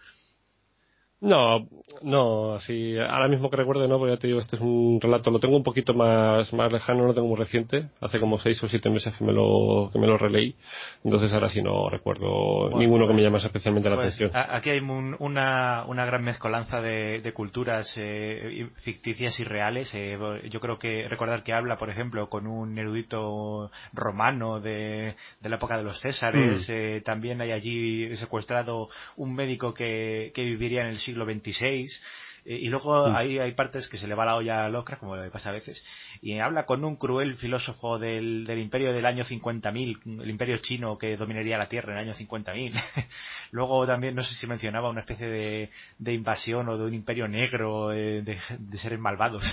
[1.21, 1.67] No,
[2.01, 5.33] no, así, ahora mismo que recuerdo no, porque ya te digo, este es un relato,
[5.33, 8.69] lo tengo un poquito más, más lejano, lo tengo muy reciente, hace como seis o
[8.69, 10.55] siete meses que me lo, que me lo releí,
[11.03, 14.31] entonces ahora sí no recuerdo ninguno que me pues, llame especialmente la pues, atención.
[14.33, 20.17] Aquí hay una, una gran mezcolanza de, de culturas eh, ficticias y reales, eh,
[20.49, 25.57] yo creo que recordar que habla, por ejemplo, con un erudito romano de, de la
[25.57, 26.73] época de los Césares, mm.
[26.73, 31.89] eh, también hay allí secuestrado un médico que, que viviría en el siglo XXVI.
[32.45, 33.17] Eh, y luego mm.
[33.17, 35.53] ahí hay partes que se le va la olla a Locra, como le pasa a
[35.53, 35.85] veces,
[36.23, 40.97] y habla con un cruel filósofo del, del imperio del año 50.000, el imperio chino
[40.97, 42.73] que dominaría la Tierra en el año 50.000.
[43.51, 47.29] luego también, no sé si mencionaba una especie de, de invasión o de un imperio
[47.29, 49.45] negro eh, de, de, seres malvados.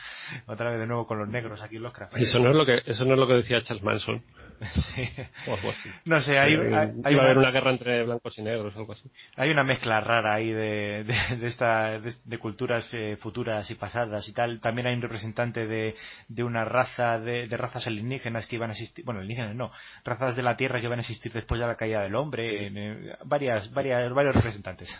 [0.46, 2.08] Otra vez de nuevo con los negros aquí en Locra.
[2.16, 4.22] Eso no es lo que, eso no es lo que decía Charles Manson.
[4.72, 5.08] Sí.
[6.04, 6.54] No sé, hay,
[7.04, 9.08] hay, a haber una guerra entre blancos y negros o algo así.
[9.36, 14.32] Hay una mezcla rara ahí de, de, esta, de, culturas eh, futuras y pasadas y
[14.32, 14.60] tal.
[14.60, 15.94] También hay un representante de,
[16.28, 19.70] de una raza de, razas alienígenas que iban a existir, bueno, alienígenas no,
[20.04, 22.66] razas de la Tierra que iban a existir después de la caída del hombre.
[22.66, 24.94] Eh, varias, varias, varios representantes.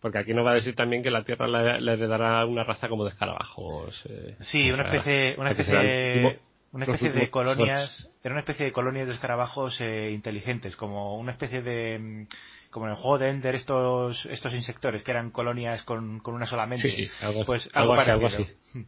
[0.00, 3.04] Porque aquí nos va a decir también que la Tierra le, heredará una raza como
[3.04, 4.02] de escarabajos.
[4.08, 6.38] Eh, sí, una especie, una especie de
[6.72, 11.32] una especie de colonias, era una especie de colonias de escarabajos eh, inteligentes, como una
[11.32, 12.26] especie de, mm,
[12.70, 16.46] como en el juego de Ender estos, estos insectores que eran colonias con, con una
[16.46, 16.90] sola mente.
[16.90, 18.46] Sí, algo, pues algo, así,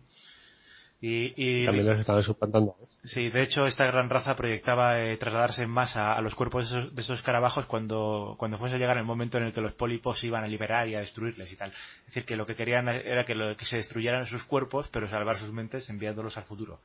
[1.06, 2.76] Y, y, También los estaba suplantando.
[3.02, 6.78] Sí, de hecho esta gran raza proyectaba eh, trasladarse en masa a los cuerpos de
[6.78, 9.74] esos, de esos, escarabajos cuando, cuando fuese a llegar el momento en el que los
[9.74, 11.72] pólipos iban a liberar y a destruirles y tal.
[11.72, 15.06] Es decir, que lo que querían era que, lo, que se destruyeran sus cuerpos, pero
[15.06, 16.80] salvar sus mentes enviándolos al futuro.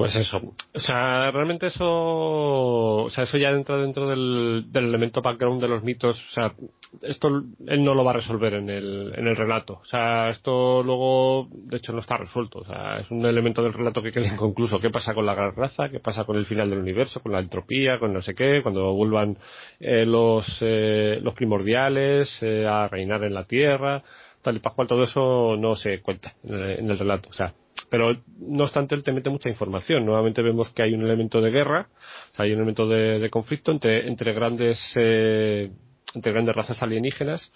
[0.00, 5.20] Pues eso, o sea, realmente eso, o sea, eso ya entra dentro del, del elemento
[5.20, 6.54] background de los mitos, o sea,
[7.02, 10.82] esto él no lo va a resolver en el, en el relato, o sea, esto
[10.82, 14.26] luego, de hecho, no está resuelto, o sea, es un elemento del relato que queda
[14.32, 17.32] inconcluso, qué pasa con la gran raza, qué pasa con el final del universo, con
[17.32, 19.36] la entropía, con no sé qué, cuando vuelvan
[19.80, 24.02] eh, los, eh, los primordiales eh, a reinar en la Tierra,
[24.40, 27.52] tal y pascual, todo eso no se cuenta en el relato, o sea,
[27.88, 30.04] pero no obstante él te mete mucha información.
[30.04, 31.88] Nuevamente vemos que hay un elemento de guerra,
[32.36, 35.70] hay un elemento de, conflicto entre, entre grandes eh,
[36.14, 37.52] entre grandes razas alienígenas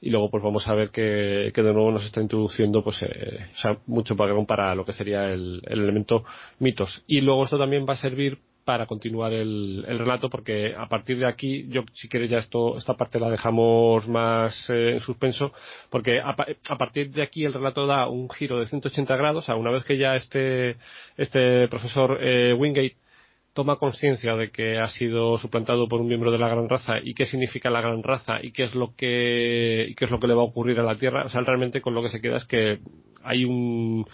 [0.00, 3.50] y luego pues vamos a ver que, que de nuevo nos está introduciendo pues eh,
[3.54, 6.24] o sea, mucho para lo que sería el, el elemento
[6.58, 11.18] mitos y luego esto también va a servir para continuar el, relato porque a partir
[11.18, 15.54] de aquí yo si quieres ya esto esta parte la dejamos más eh, en suspenso
[15.88, 16.36] porque a,
[16.76, 19.48] partir de aquí el relato da un giro de 180 grados.
[19.48, 20.76] A una vez que ya este
[21.16, 22.96] este profesor eh, Wingate
[23.54, 27.14] toma conciencia de que ha sido suplantado por un miembro de la gran raza y
[27.14, 30.26] qué significa la gran raza y qué es lo que y qué es lo que
[30.26, 32.36] le va a ocurrir a la Tierra o sea realmente con lo que se queda
[32.36, 32.80] es que
[33.24, 34.06] hay un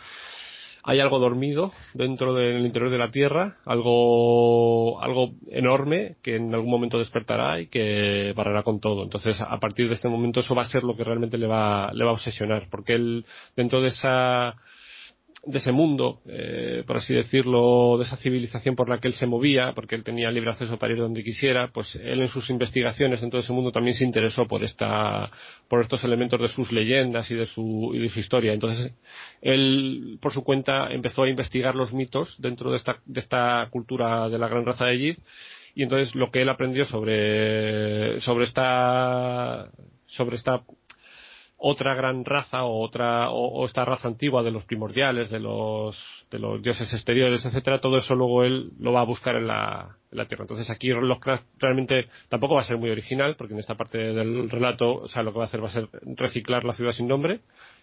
[0.85, 6.71] hay algo dormido dentro del interior de la Tierra, algo, algo enorme que en algún
[6.71, 9.03] momento despertará y que barrerá con todo.
[9.03, 11.91] Entonces, a partir de este momento, eso va a ser lo que realmente le va,
[11.93, 13.25] le va a obsesionar, porque él,
[13.57, 14.57] dentro de esa,
[15.47, 19.27] de ese mundo, eh, por así decirlo, de esa civilización por la que él se
[19.27, 23.21] movía, porque él tenía libre acceso para ir donde quisiera, pues él en sus investigaciones
[23.21, 25.31] dentro de ese mundo también se interesó por esta,
[25.69, 28.53] por estos elementos de sus leyendas y de su, y de su historia.
[28.53, 28.95] Entonces,
[29.43, 34.29] él, por su cuenta, empezó a investigar los mitos dentro de esta, de esta cultura
[34.29, 35.19] de la gran raza de Yid,
[35.75, 39.71] y entonces lo que él aprendió sobre, sobre esta,
[40.07, 40.63] sobre esta
[41.67, 45.99] otra gran raza o otra o, esta raza antigua de los primordiales, de los
[46.31, 49.97] de los dioses exteriores, etcétera, todo eso luego él lo va a buscar en la,
[50.28, 50.44] Tierra.
[50.44, 54.49] Entonces aquí Lovecraft realmente tampoco va a ser muy original, porque en esta parte del
[54.49, 57.09] relato, o sea, lo que va a hacer va a ser reciclar la ciudad sin
[57.09, 57.41] nombre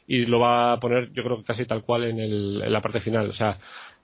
[0.07, 2.81] y lo va a poner, yo creo que casi tal cual en, el, en la
[2.81, 3.29] parte final.
[3.29, 3.57] O sea,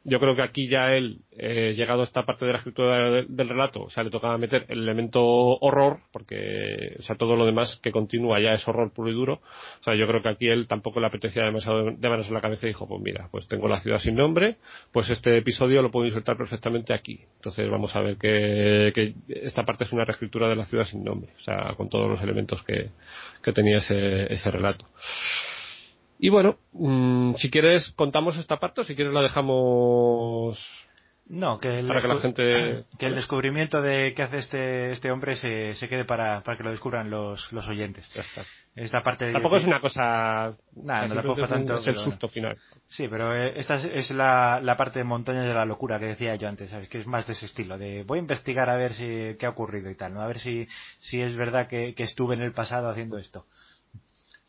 [0.08, 3.50] yo creo que aquí ya él, eh, llegado a esta parte de la escritura del,
[3.50, 7.78] relato, o sea, le tocaba meter el elemento horror, porque, o sea, todo lo demás
[7.84, 9.42] que continúa ya es horror puro y duro.
[9.82, 12.40] O sea, yo creo que aquí él tampoco le apetecía demasiado de manos en la
[12.40, 14.56] cabeza y dijo, pues mira, pues tengo la ciudad sin nombre,
[14.94, 17.20] pues este episodio lo puedo insertar perfectamente aquí.
[17.36, 21.04] Entonces vamos a ver que, que esta parte es una reescritura de la ciudad sin
[21.04, 22.92] nombre, o sea, con todos los elementos que,
[23.44, 24.86] que tenía ese, ese relato.
[26.20, 30.58] Y bueno, mm, si quieres contamos esta parte o si quieres la dejamos
[31.30, 32.86] no, que el, para que, la gente...
[32.98, 36.64] que el descubrimiento de qué hace este, este hombre se, se quede para, para que
[36.64, 38.10] lo descubran los, los oyentes.
[38.76, 40.56] Esta parte tampoco es una cosa...
[40.76, 41.80] Nada, no tampoco tanto.
[41.80, 42.58] Es el susto final.
[42.88, 46.36] Sí, pero eh, esta es, la, la parte de montañas de la locura que decía
[46.36, 46.88] yo antes, ¿sabes?
[46.88, 49.50] Que es más de ese estilo, de voy a investigar a ver si, qué ha
[49.50, 50.22] ocurrido y tal, ¿no?
[50.22, 50.68] A ver si,
[51.00, 53.46] si es verdad que, que estuve en el pasado haciendo esto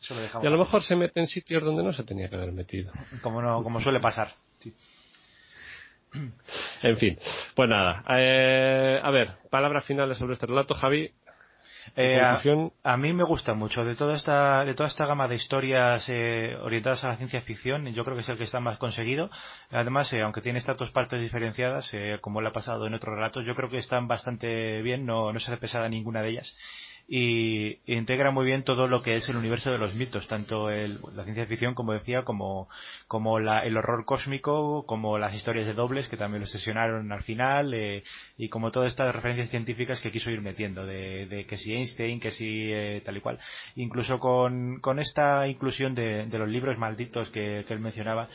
[0.01, 2.91] y a lo mejor se mete en sitios donde no se tenía que haber metido.
[3.21, 4.29] Como, no, como suele pasar.
[6.81, 7.19] En fin,
[7.53, 8.03] pues nada.
[8.09, 11.11] Eh, a ver, palabras finales sobre este relato, Javi.
[11.95, 12.19] Eh,
[12.83, 16.55] a, mí me gusta mucho de toda esta de toda esta gama de historias eh,
[16.61, 19.29] orientadas a la ciencia ficción yo creo que es el que está más conseguido
[19.71, 23.55] además aunque tiene estas dos partes diferenciadas como le ha pasado en otros relatos yo
[23.55, 26.55] creo que están bastante bien no, no se hace pesada ninguna de ellas
[27.11, 30.99] y integra muy bien todo lo que es el universo de los mitos, tanto el,
[31.15, 32.69] la ciencia ficción, como decía, como,
[33.07, 37.23] como la, el horror cósmico, como las historias de dobles, que también lo sesionaron al
[37.23, 38.03] final, eh,
[38.37, 42.31] y como todas estas referencias científicas que quiso ir metiendo, de, que si Einstein, que
[42.31, 43.39] si eh, tal y cual.
[43.75, 48.29] Incluso con, con esta inclusión de, de los libros malditos que, que él mencionaba,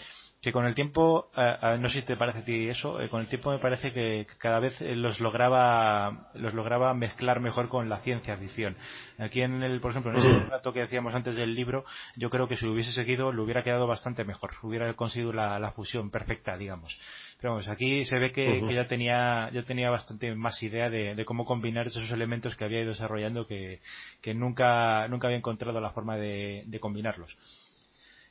[0.44, 3.08] que con el tiempo, eh, eh, no sé si te parece a ti eso, eh,
[3.08, 7.88] con el tiempo me parece que cada vez los lograba, los lograba mezclar mejor con
[7.88, 8.76] la ciencia ficción.
[9.16, 12.46] Aquí en el, por ejemplo, en ese dato que decíamos antes del libro, yo creo
[12.46, 16.58] que si lo hubiese seguido le hubiera quedado bastante mejor, hubiera conseguido la, fusión perfecta,
[16.58, 16.98] digamos.
[17.40, 21.46] Pero vamos, aquí se ve que, ya tenía, ya tenía bastante más idea de, cómo
[21.46, 23.80] combinar esos elementos que había ido desarrollando que,
[24.20, 27.34] que nunca, nunca había encontrado la forma de, combinarlos.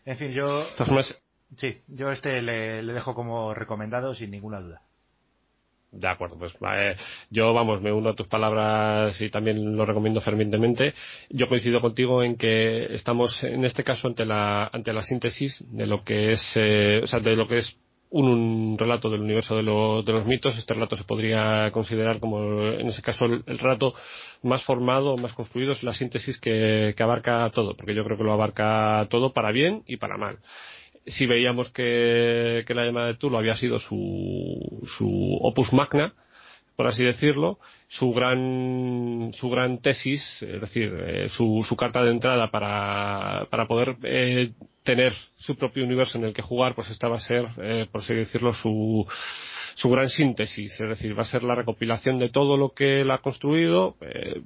[0.05, 0.63] En fin, yo.
[1.55, 4.81] Sí, yo este le, dejo como recomendado sin ninguna duda.
[5.91, 6.53] De acuerdo, pues
[7.29, 10.95] yo vamos, me uno a tus palabras y también lo recomiendo fervientemente.
[11.29, 15.85] Yo coincido contigo en que estamos en este caso ante la ante la síntesis de
[15.85, 17.77] lo que es, eh, o sea, de lo que es
[18.09, 20.57] un, relato del universo de, de, los mitos.
[20.57, 23.93] Este relato se podría considerar como, en ese caso, el, relato
[24.41, 28.23] más formado, más construido, es la síntesis que, que abarca todo, porque yo creo que
[28.23, 30.39] lo abarca todo para bien y para mal
[31.05, 36.13] si veíamos que, la llamada de Tulo había sido su, su opus magna,
[36.75, 42.11] por así decirlo, su gran, su gran tesis, es decir, eh, su, su carta de
[42.11, 44.51] entrada para, para poder eh,
[44.83, 48.01] tener su propio universo en el que jugar, pues esta va a ser, eh, por
[48.01, 49.05] así decirlo, su,
[49.75, 53.11] su gran síntesis, es decir, va a ser la recopilación de todo lo que él
[53.11, 54.41] ha construido, eh,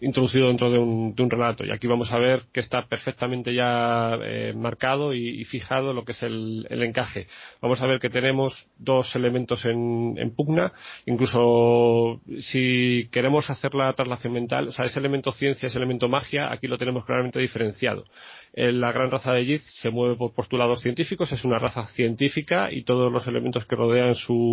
[0.00, 1.64] introducido dentro de un, de un, relato.
[1.64, 6.12] Y aquí vamos a ver que está perfectamente ya eh, marcado y, fijado lo que
[6.12, 7.26] es el, encaje.
[7.60, 10.72] Vamos a ver que tenemos dos elementos en, pugna,
[11.06, 16.52] incluso si queremos hacer la traslación mental, o sea, ese elemento ciencia, ese elemento magia,
[16.52, 18.04] aquí lo tenemos claramente diferenciado.
[18.52, 22.72] Eh, la gran raza de Yith se mueve por postulados científicos, es una raza científica
[22.72, 24.49] y todos los elementos que rodean su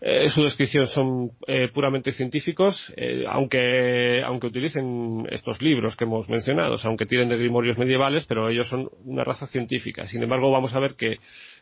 [0.00, 2.92] eh, su descripción son eh, puramente científicos,
[3.28, 8.68] aunque, aunque utilicen estos libros que hemos mencionado, aunque tienen de grimorios medievales, pero ellos
[8.68, 10.06] son una raza científica.
[10.08, 11.18] Sin embargo, vamos a ver que,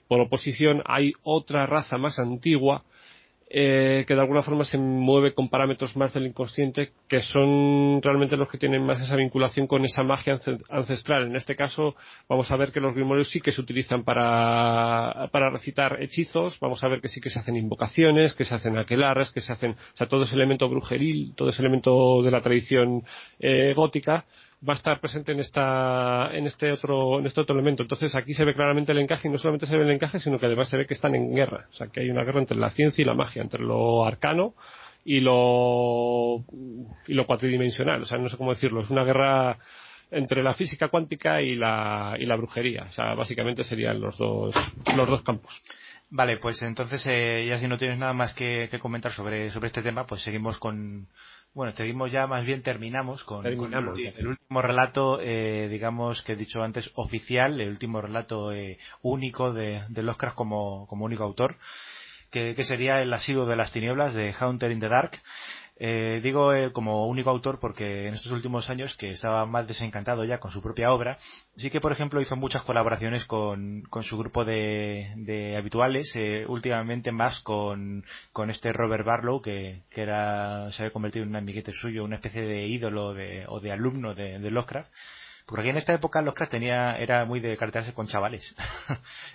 [0.06, 2.84] por oposición, hay otra raza más antigua
[3.50, 8.36] eh, que de alguna forma se mueve con parámetros más del inconsciente, que son realmente
[8.36, 11.26] los que tienen más esa vinculación con esa magia ancestral.
[11.26, 11.94] En este caso,
[12.28, 16.82] vamos a ver que los grimorios sí que se utilizan para, para recitar hechizos, vamos
[16.84, 19.72] a ver que sí que se hacen invocaciones, que se hacen aquelarres, que se hacen,
[19.72, 23.02] o sea, todo ese elemento brujeril, todo ese elemento de la tradición
[23.38, 24.26] eh, gótica,
[24.66, 27.82] va a estar presente en esta en este otro en este otro elemento.
[27.82, 30.38] Entonces aquí se ve claramente el encaje y no solamente se ve el encaje sino
[30.38, 31.66] que además se ve que están en guerra.
[31.72, 34.54] O sea que hay una guerra entre la ciencia y la magia entre lo arcano
[35.04, 36.44] y lo
[37.06, 38.02] y lo cuatridimensional.
[38.02, 39.58] O sea no sé cómo decirlo es una guerra
[40.10, 42.86] entre la física cuántica y la y la brujería.
[42.88, 44.54] O sea básicamente serían los dos
[44.96, 45.52] los dos campos.
[46.10, 49.82] Vale, pues entonces eh, ya si no tienes nada más que, comentar sobre, sobre este
[49.82, 51.06] tema, pues seguimos con,
[51.58, 56.62] bueno, seguimos ya, más bien terminamos con, el, último relato, eh, digamos que he dicho
[56.62, 61.56] antes, oficial, el último relato eh, único de, de Lovecraft como, como único autor,
[62.30, 65.20] que, que, sería El asido de las tinieblas de Haunter in the Dark,
[65.81, 70.24] eh, digo eh, como único autor porque en estos últimos años que estaba más desencantado
[70.24, 71.18] ya con su propia obra,
[71.57, 76.44] sí que por ejemplo hizo muchas colaboraciones con, con su grupo de, de habituales, eh,
[76.48, 81.36] últimamente más con, con este Robert Barlow que, que era, se había convertido en un
[81.36, 84.90] amiguete suyo, una especie de ídolo de, o de alumno de, de Lovecraft
[85.48, 88.54] porque aquí en esta época los cracks tenía, era muy de cartearse con chavales.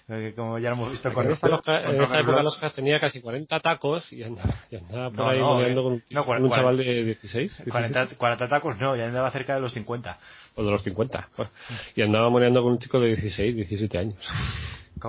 [0.35, 3.19] Como ya lo hemos visto con, en esta, en esta época los cracks tenía casi
[3.19, 7.63] 40 tacos y andaba, por ahí no, eh, con, un, chaval de 16.
[7.67, 10.19] 40, 40, tacos no, ya andaba cerca de los 50.
[10.53, 11.29] O de los 50.
[11.95, 14.19] y andaba moneando con un chico de 16, 17 años.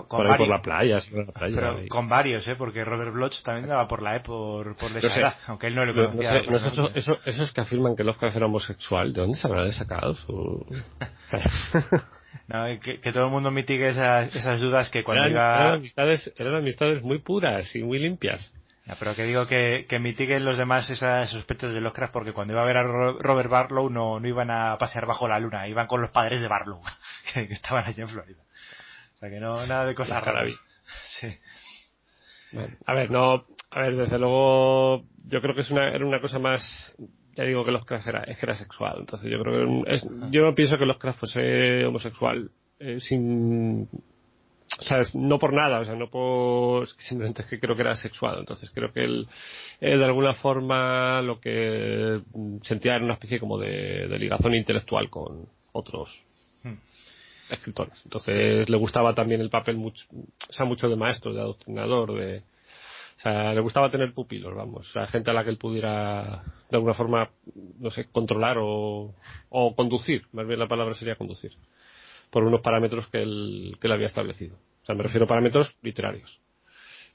[0.03, 2.57] Con, por, ahí por la playa, por la playa pero con varios, ¿eh?
[2.57, 5.85] Porque Robert Bloch también andaba por la E, por, por esa edad, aunque él no
[5.85, 6.43] le conocía.
[6.51, 9.71] No, sé, eso, eso, esos que afirman que Lovecraft era homosexual, ¿de dónde se habrá
[9.71, 10.67] sacado su...?
[12.49, 15.61] no, que, que, todo el mundo mitigue esas, esas dudas que cuando eran, iba...
[15.61, 18.53] Eran amistades, eran amistades muy puras y muy limpias.
[18.99, 22.63] Pero que digo que, que mitiguen los demás esas sospechas de Lovecraft porque cuando iba
[22.63, 26.03] a ver a Robert Barlow no, no iban a pasear bajo la luna, iban con
[26.03, 26.83] los padres de Barlow,
[27.33, 28.45] que, que estaban allí en Florida
[29.31, 30.53] que no, nada de cosas raras.
[31.03, 31.29] Sí.
[32.85, 36.39] a ver, no, a ver, desde luego, yo creo que es una, era una cosa
[36.39, 36.63] más,
[37.35, 40.07] ya digo que los crafts era, es que era sexual, entonces yo creo que es,
[40.31, 43.89] yo no pienso que los crafts fuese homosexual, eh, sin,
[44.79, 47.97] o sea, no por nada, o sea, no por, simplemente es que creo que era
[47.97, 49.27] sexual, entonces creo que él,
[49.81, 52.21] de alguna forma lo que
[52.63, 56.11] sentía era una especie como de, de ligazón intelectual con otros.
[56.63, 56.77] Hmm
[57.59, 58.01] escritores.
[58.05, 62.39] Entonces le gustaba también el papel mucho, o sea, mucho de maestro, de adoctrinador, de,
[63.19, 66.43] o sea, le gustaba tener pupilos, vamos, o sea, gente a la que él pudiera
[66.71, 67.31] de alguna forma,
[67.79, 69.15] no sé, controlar o,
[69.49, 71.53] o conducir, más bien la palabra sería conducir,
[72.31, 74.57] por unos parámetros que él, que él había establecido.
[74.83, 76.44] O sea, me refiero a parámetros literarios.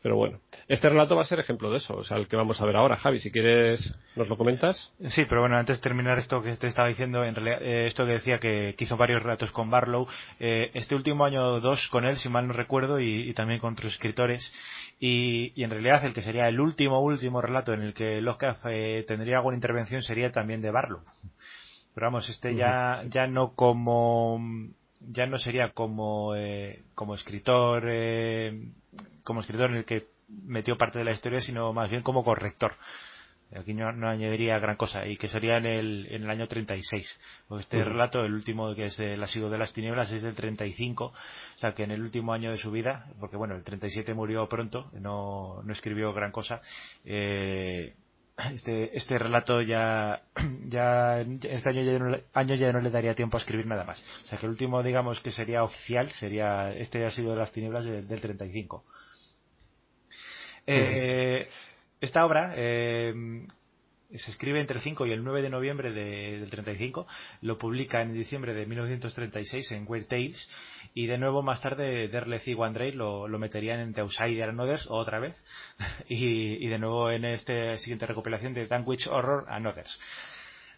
[0.01, 2.61] Pero bueno, este relato va a ser ejemplo de eso, o sea, el que vamos
[2.61, 2.95] a ver ahora.
[2.95, 4.91] Javi, si quieres, nos lo comentas.
[5.07, 8.05] Sí, pero bueno, antes de terminar esto que te estaba diciendo, en realidad, eh, esto
[8.05, 10.07] que decía que, hizo varios relatos con Barlow,
[10.39, 13.91] eh, este último año dos con él, si mal no recuerdo, y, también con otros
[13.91, 14.53] escritores,
[15.01, 19.03] y, en realidad el que sería el último, último relato en el que Lovecraft eh,
[19.05, 21.01] tendría alguna intervención sería también de Barlow.
[21.93, 24.39] Pero vamos, este ya, ya no como
[24.99, 28.71] ya no sería como eh, como escritor eh,
[29.23, 32.73] como escritor en el que metió parte de la historia sino más bien como corrector.
[33.55, 37.63] Aquí no, añadiría gran cosa y que sería en el, en el año 36 porque
[37.63, 41.13] este relato el último que es el asido de las tinieblas es del 35 o
[41.59, 44.91] sea que en el último año de su vida porque bueno el 37 murió pronto
[44.93, 46.61] no, no escribió gran cosa
[47.05, 47.95] eh,
[48.53, 50.23] este, este relato ya,
[50.67, 54.03] ya este año ya, no, año ya no le daría tiempo a escribir nada más.
[54.23, 57.51] O sea que el último, digamos, que sería oficial, sería, este ha sido de las
[57.51, 58.83] tinieblas del 35.
[60.67, 61.49] Eh,
[62.01, 63.13] esta obra, eh,
[64.17, 67.07] se escribe entre el 5 y el 9 de noviembre de, del 35,
[67.41, 70.49] lo publica en diciembre de 1936 en Weird Tales
[70.93, 74.59] y de nuevo más tarde Derleth y Wandrei lo, lo meterían en The Outsider and
[74.59, 75.35] Others otra vez
[76.07, 79.99] y, y, de nuevo en esta siguiente recopilación de Danwich Horror and Others.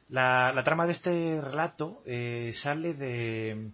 [0.09, 3.71] La, la trama de este relato eh, sale de,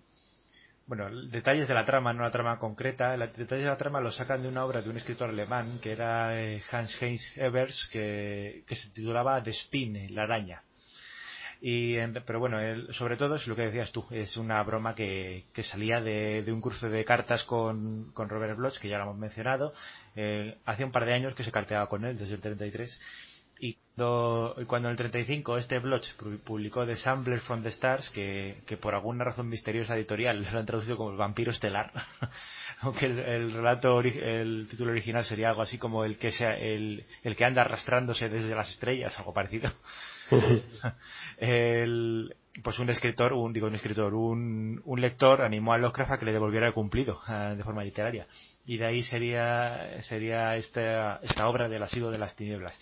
[0.88, 4.16] bueno, detalles de la trama, no la trama concreta, los detalles de la trama los
[4.16, 8.64] sacan de una obra de un escritor alemán que era eh, Hans Heinz Evers, que,
[8.66, 10.64] que se titulaba Spin, la araña.
[11.60, 12.60] Y, pero bueno,
[12.94, 16.54] sobre todo es lo que decías tú, es una broma que, que salía de, de,
[16.54, 19.74] un cruce de cartas con, con Robert Bloch, que ya lo hemos mencionado,
[20.16, 23.02] eh, hace un par de años que se carteaba con él, desde el 33,
[23.60, 26.06] y cuando, en el 35 este Bloch
[26.44, 30.66] publicó The Sampler from the Stars, que, que, por alguna razón misteriosa editorial lo han
[30.66, 31.92] traducido como el vampiro estelar,
[32.82, 37.36] aunque el, relato, el título original sería algo así como el que, sea, el, el
[37.36, 39.72] que anda arrastrándose desde las estrellas, algo parecido.
[41.38, 46.20] el, pues un escritor, un, digo un escritor, un, un lector animó a Lovecraft a
[46.20, 47.20] que le devolviera el cumplido
[47.56, 48.28] de forma literaria.
[48.66, 52.80] Y de ahí sería, sería esta, esta obra del asilo de las tinieblas.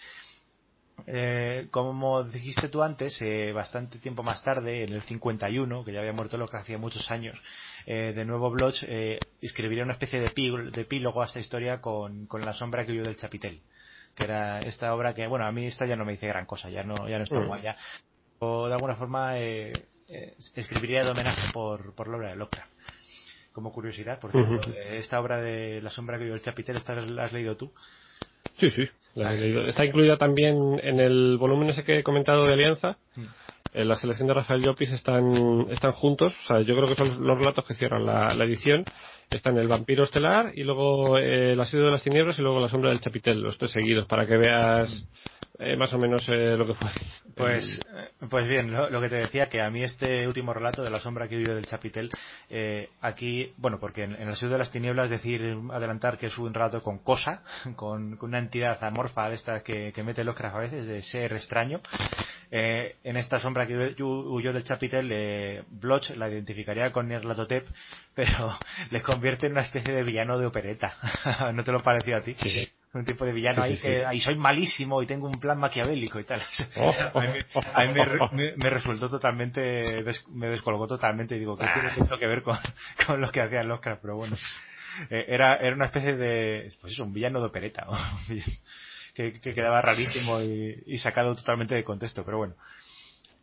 [1.08, 6.00] Eh, como dijiste tú antes, eh, bastante tiempo más tarde, en el 51, que ya
[6.00, 7.40] había muerto lo que hacía muchos años,
[7.86, 12.44] eh, de nuevo Bloch eh, escribiría una especie de, epílogo a esta historia con, con
[12.44, 13.62] La sombra que huyó del chapitel,
[14.16, 16.70] que era esta obra que, bueno, a mí esta ya no me dice gran cosa,
[16.70, 17.48] ya no, ya no está mm.
[17.48, 17.78] guay, ya.
[18.40, 22.72] O de alguna forma escribiría de homenaje por, por la obra de Lovecraft.
[23.54, 27.26] como curiosidad, por cierto, esta obra de La sombra que vio el Chapitel, ¿esta la
[27.26, 27.72] has leído tú?
[28.58, 29.66] Sí, sí, la he leído.
[29.68, 32.98] Está incluida también en el volumen ese que he comentado de Alianza.
[33.16, 33.26] Mm.
[33.74, 37.28] En la selección de Rafael Llopis están, están juntos, o sea, yo creo que son
[37.28, 38.86] los relatos que cierran la, edición.
[39.30, 42.70] Están el vampiro estelar y luego eh, el asedio de las tinieblas y luego la
[42.70, 44.90] sombra del chapitel, los tres seguidos, para que veas
[45.60, 46.90] eh, más o menos eh, lo que fue.
[47.36, 50.90] Pues, eh, pues bien, lo, que te decía, que a mí este último relato de
[50.90, 52.10] la sombra que vive del Chapitel,
[53.02, 56.82] aquí, bueno, porque en, el Asedio de las Tinieblas decir, adelantar que es un relato
[56.82, 57.44] con cosa,
[57.76, 61.82] con, una entidad amorfa de esta que, que mete los a veces, de ser extraño,
[62.52, 67.68] eh, en esta sombra que huyó del Chapitel, eh, Bloch la identificaría con Nerlatotep,
[68.14, 68.58] pero
[68.92, 70.96] le convierte en una especie de villano de opereta.
[71.54, 72.36] ¿No te lo pareció a ti?
[72.36, 72.70] Sí.
[72.96, 76.24] Un tipo de villano ahí que ahí soy malísimo y tengo un plan maquiavélico y
[76.24, 76.42] tal.
[76.78, 76.94] Oh.
[77.20, 77.94] a mí,
[78.58, 82.58] me, resultó totalmente, me descolgó totalmente y digo, ¿qué tiene esto que ver con,
[83.08, 84.00] con lo que hacía el Oscar?
[84.02, 84.36] Pero bueno,
[85.10, 87.86] eh, era, era una especie de, pues eso, un villano de opereta
[89.14, 92.56] que, quedaba rarísimo y, sacado totalmente de contexto, pero bueno.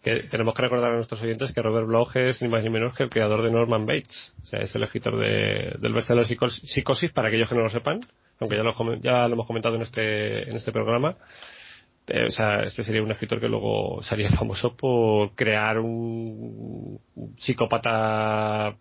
[0.03, 2.95] Que tenemos que recordar a nuestros oyentes que Robert Bloch es ni más ni menos
[2.97, 4.33] que el creador de Norman Bates.
[4.43, 8.01] O sea, es el escritor de, del bestseller Psicosis, para aquellos que no lo sepan,
[8.41, 11.17] aunque ya lo, ya lo hemos comentado en este, en este programa.
[12.09, 16.99] Eh, o sea, este sería un escritor que luego sería famoso por crear un
[17.39, 18.75] psicópata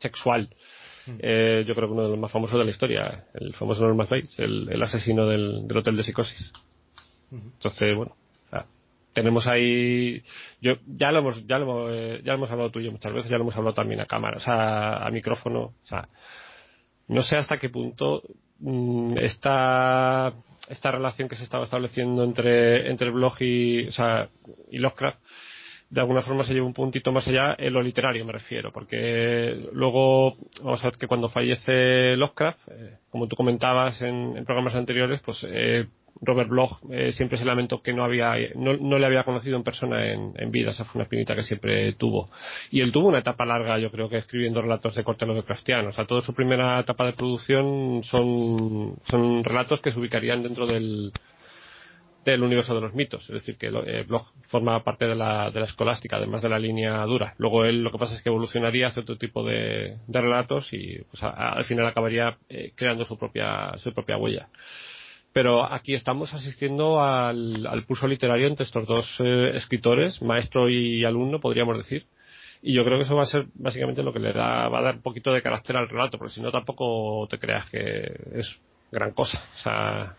[0.00, 0.50] sexual
[1.18, 4.06] eh, yo creo que uno de los más famosos de la historia, el famoso Norman
[4.08, 6.52] Bates, el, asesino del, hotel de psicosis.
[7.30, 8.16] Entonces, bueno,
[9.18, 10.22] tenemos ahí,
[10.60, 13.28] yo ya lo hemos, ya lo eh, ya hemos hablado tú y yo muchas veces,
[13.28, 16.08] ya lo hemos hablado también a cámara, o sea, a micrófono, o sea,
[17.08, 18.22] no sé hasta qué punto
[18.60, 20.32] mm, esta
[20.68, 24.28] esta relación que se estaba estableciendo entre entre el blog y o sea
[24.70, 25.18] y Lovecraft
[25.90, 29.68] de alguna forma se lleva un puntito más allá en lo literario, me refiero, porque
[29.72, 35.20] luego, vamos a ver que cuando fallece Lovecraft, eh, como tú comentabas en, programas anteriores,
[35.24, 35.86] pues eh,
[36.20, 40.12] Robert Bloch eh, siempre se lamentó que no había no, le había conocido en persona
[40.12, 42.30] en, vida esa fue una espinita que siempre tuvo
[42.70, 45.92] y él tuvo una etapa larga yo creo que escribiendo relatos de corte Lovecraftiano o
[45.92, 51.12] sea toda su primera etapa de producción son son relatos que se ubicarían dentro del
[52.24, 55.60] del universo de los mitos, es decir, que eh, Bloch forma parte de la, de
[55.60, 57.34] la escolástica, además de la línea dura.
[57.38, 61.22] Luego él lo que pasa es que evolucionaría hacia otro tipo de, relatos y pues,
[61.22, 64.48] al final acabaría eh, creando su propia, su propia huella.
[65.38, 71.04] Pero aquí estamos asistiendo al, al pulso literario entre estos dos eh, escritores, maestro y
[71.04, 72.06] alumno, podríamos decir.
[72.60, 74.82] Y yo creo que eso va a ser básicamente lo que le da, va a
[74.82, 77.78] dar un poquito de carácter al relato, porque si no tampoco te creas que
[78.34, 78.48] es
[78.90, 79.40] gran cosa.
[79.60, 80.16] O sea,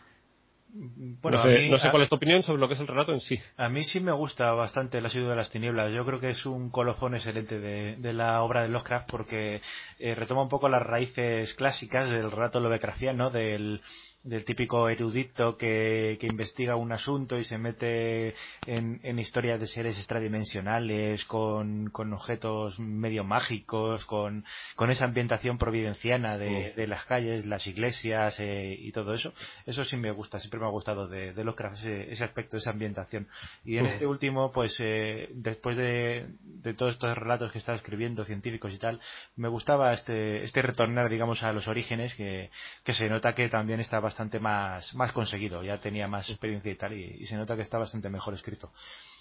[0.72, 3.38] bueno, no sé, cuál es tu opinión sobre lo que es el relato en sí.
[3.58, 5.92] A mí sí me gusta bastante El asiduo de las tinieblas.
[5.92, 9.60] Yo creo que es un colofón excelente de, la obra de Lovecraft porque
[10.00, 13.82] eh, retoma un poco las raíces clásicas del relato lovecraftiano, del,
[14.24, 18.36] del típico erudito que, que, investiga un asunto y se mete
[18.66, 24.44] en, en historias de seres extradimensionales, con, con objetos medio mágicos, con,
[24.76, 29.34] con esa ambientación providenciana de, de las calles, las iglesias eh, y todo eso.
[29.66, 32.72] Eso sí me gusta, siempre me ha gustado de, de Lovecraft ese, ese aspecto, esa
[32.72, 33.28] ambientación.
[33.64, 38.26] Y en este último, pues eh, después de, de todos estos relatos que está escribiendo,
[38.26, 39.00] científicos y tal,
[39.38, 42.52] me gustaba este, este retornar, digamos, a los orígenes que,
[42.84, 46.76] que se nota que también está bastante más, más conseguido, ya tenía más experiencia y
[46.76, 48.72] tal, y, se nota que está bastante mejor escrito.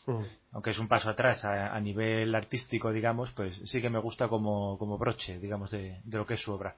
[0.06, 0.24] Mm.
[0.52, 4.78] Aunque es un paso atrás a, nivel artístico, digamos, pues sí que me gusta como,
[4.78, 6.74] como broche, digamos, de, de lo que es su obra.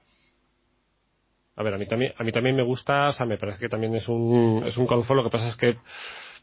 [1.55, 3.69] A ver, a mí también, a mí también me gusta, o sea, me parece que
[3.69, 5.77] también es un, es un colofón, lo que pasa es que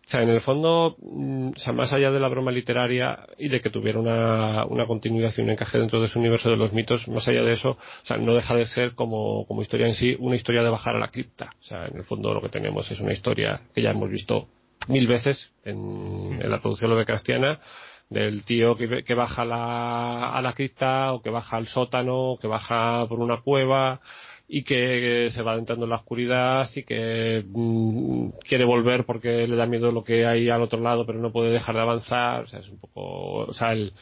[0.08, 3.50] o sea, en el fondo, mm, o sea, más allá de la broma literaria y
[3.50, 6.72] de que tuviera una, una continuidad y un encaje dentro de su universo de los
[6.72, 9.94] mitos, más allá de eso, o sea, no deja de ser como, como historia en
[9.94, 11.50] sí, una historia de bajar a la cripta.
[11.60, 14.48] O sea, en el fondo lo que tenemos es una historia que ya hemos visto
[14.86, 17.60] mil veces en, en la producción lovecraftiana,
[18.08, 22.38] del tío que, que baja la, a la cripta o que baja al sótano o
[22.38, 24.00] que baja por una cueva
[24.50, 29.56] y que se va adentrando en la oscuridad y que mm, quiere volver porque le
[29.56, 32.44] da miedo lo que hay al otro lado pero no puede dejar de avanzar.
[32.44, 33.92] O sea es un poco o sea el,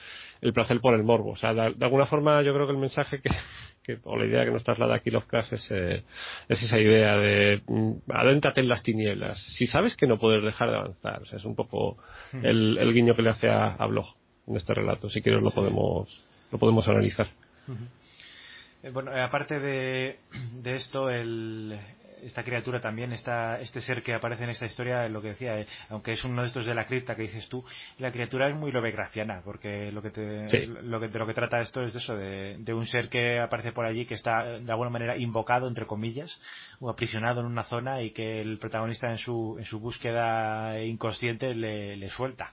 [0.40, 1.32] el placer por el morbo.
[1.32, 3.30] O sea de, alguna forma yo creo que el mensaje que,
[3.82, 6.04] que, o la idea que nos traslada aquí Lovecraft es, eh,
[6.48, 9.42] es esa idea de mm, adéntrate en las tinieblas.
[9.58, 11.96] Si sabes que no puedes dejar de avanzar o sea es un poco
[12.32, 14.14] el, el guiño que le hace a, a Blog
[14.46, 15.10] en este relato.
[15.10, 17.26] Si quieres lo podemos lo podemos analizar
[18.92, 20.18] bueno, eh, aparte de,
[20.64, 21.78] esto, el,
[22.22, 25.66] esta criatura también, esta, este ser que aparece en esta historia, lo que decía, eh,
[25.88, 27.64] aunque es uno de estos de la cripta que dices tú,
[27.98, 31.60] la criatura es muy lovegraciana, porque lo que te, lo que, de lo que trata
[31.60, 34.70] esto es de eso, de, de, un ser que aparece por allí que está de
[34.70, 36.40] alguna manera invocado, entre comillas,
[36.80, 41.54] o aprisionado en una zona y que el protagonista en su, en su búsqueda inconsciente
[41.54, 42.52] le, le suelta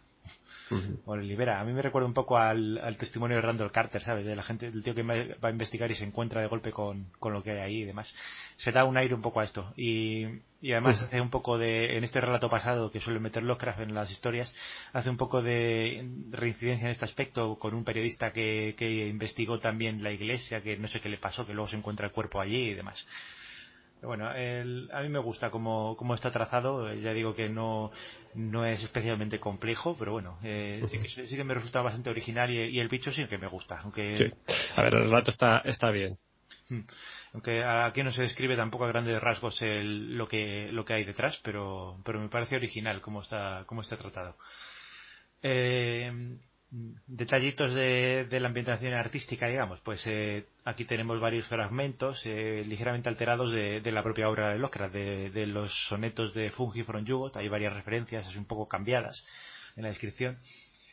[1.05, 1.59] o le libera.
[1.59, 4.25] A mí me recuerda un poco al, testimonio de Randall Carter, ¿sabes?
[4.25, 7.07] De la gente, del tío que va a investigar y se encuentra de golpe con,
[7.21, 8.13] lo que hay ahí y demás.
[8.55, 9.73] Se da un aire un poco a esto.
[9.75, 10.25] Y,
[10.71, 14.09] además hace un poco de, en este relato pasado que suele meter Lovecraft en las
[14.11, 14.53] historias,
[14.93, 20.01] hace un poco de reincidencia en este aspecto con un periodista que, que investigó también
[20.03, 22.69] la iglesia, que no sé qué le pasó, que luego se encuentra el cuerpo allí
[22.69, 23.05] y demás
[24.03, 26.93] bueno, a mí me gusta cómo, está trazado.
[26.93, 27.91] Ya digo que no,
[28.35, 32.51] no es especialmente complejo, pero bueno, eh, sí, que, sí, que, me resulta bastante original
[32.51, 33.79] y, el bicho sí que me gusta.
[33.81, 34.33] Aunque...
[34.75, 36.17] A ver, el relato está, está bien.
[36.69, 36.81] Hmm.
[37.33, 41.39] Aunque aquí no se describe tampoco a grandes rasgos lo, que, lo que hay detrás,
[41.43, 44.37] pero, pero me parece original cómo está, cómo está tratado.
[45.41, 46.37] Eh,
[47.05, 53.51] detallitos de, la ambientación artística, digamos, pues eh, aquí tenemos varios fragmentos eh, ligeramente alterados
[53.51, 57.73] de, la propia obra de Lovecraft, de, los sonetos de Fungi from Jugot, hay varias
[57.73, 59.23] referencias así un poco cambiadas
[59.75, 60.37] en la descripción.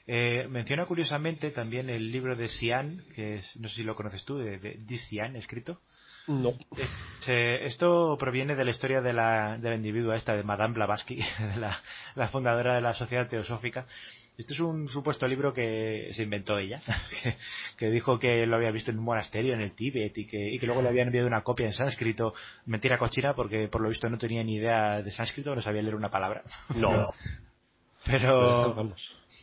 [0.06, 4.24] Eh, menciona curiosamente también el libro de Sian, que es, no sé si lo conoces
[4.24, 5.80] tú, de, de, Sian, escrito.
[6.26, 6.52] No.
[7.26, 11.18] esto proviene de la historia de la, de la individua esta, de Madame Blavatsky,
[11.58, 11.76] la,
[12.14, 13.86] la fundadora de la Sociedad Teosófica,
[14.38, 16.80] este es un supuesto libro que se inventó ella,
[17.76, 20.58] que, dijo que lo había visto en un monasterio en el Tíbet y que, y
[20.58, 22.32] que luego le habían enviado una copia en sánscrito.
[22.66, 25.94] Mentira cochina porque por lo visto no tenía ni idea de sánscrito, no sabía leer
[25.94, 26.42] una palabra.
[26.74, 27.08] No.
[28.04, 28.94] Pero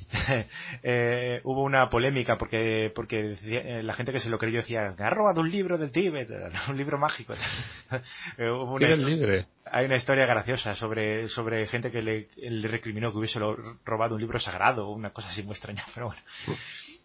[0.84, 5.10] eh, hubo una polémica porque porque eh, la gente que se lo creyó decía ha
[5.10, 6.30] robado un libro del Tíbet,
[6.70, 7.34] un libro mágico.
[8.38, 9.48] eh, una libre?
[9.66, 13.40] Hay una historia graciosa sobre sobre gente que le, recriminó que hubiese
[13.86, 16.22] robado un libro sagrado o una cosa así muy extraña, pero bueno.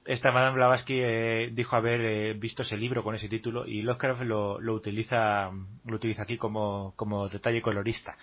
[0.05, 4.23] Esta Madame Blavatsky eh, dijo haber eh, visto ese libro con ese título y Lovecraft
[4.23, 5.51] lo, lo utiliza
[5.85, 8.17] lo utiliza aquí como, como detalle colorista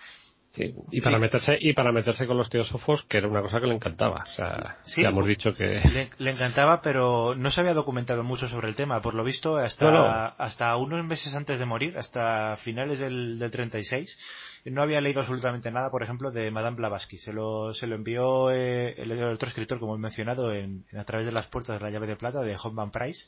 [0.56, 3.76] y para meterse y para meterse con los teósofos, que era una cosa que le
[3.76, 4.26] encantaba.
[4.28, 5.82] O sea, ya hemos dicho que
[6.18, 9.02] le, encantaba, pero no se había documentado mucho sobre el tema.
[9.02, 14.18] Por lo visto, hasta hasta unos meses antes de morir, hasta finales del, del 36,
[14.66, 17.18] no había leído absolutamente nada, por ejemplo, de Madame Blavatsky.
[17.18, 21.26] Se lo se lo envió eh, el, otro escritor, como he mencionado, en, a través
[21.26, 23.28] de las puertas de la llave de plata de Hoffman Price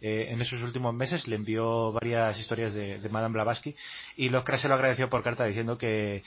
[0.00, 3.74] eh, en esos últimos meses le envió varias historias de, Madame Blavatsky
[4.16, 6.22] y Lovecraft se lo agradeció por carta diciendo que,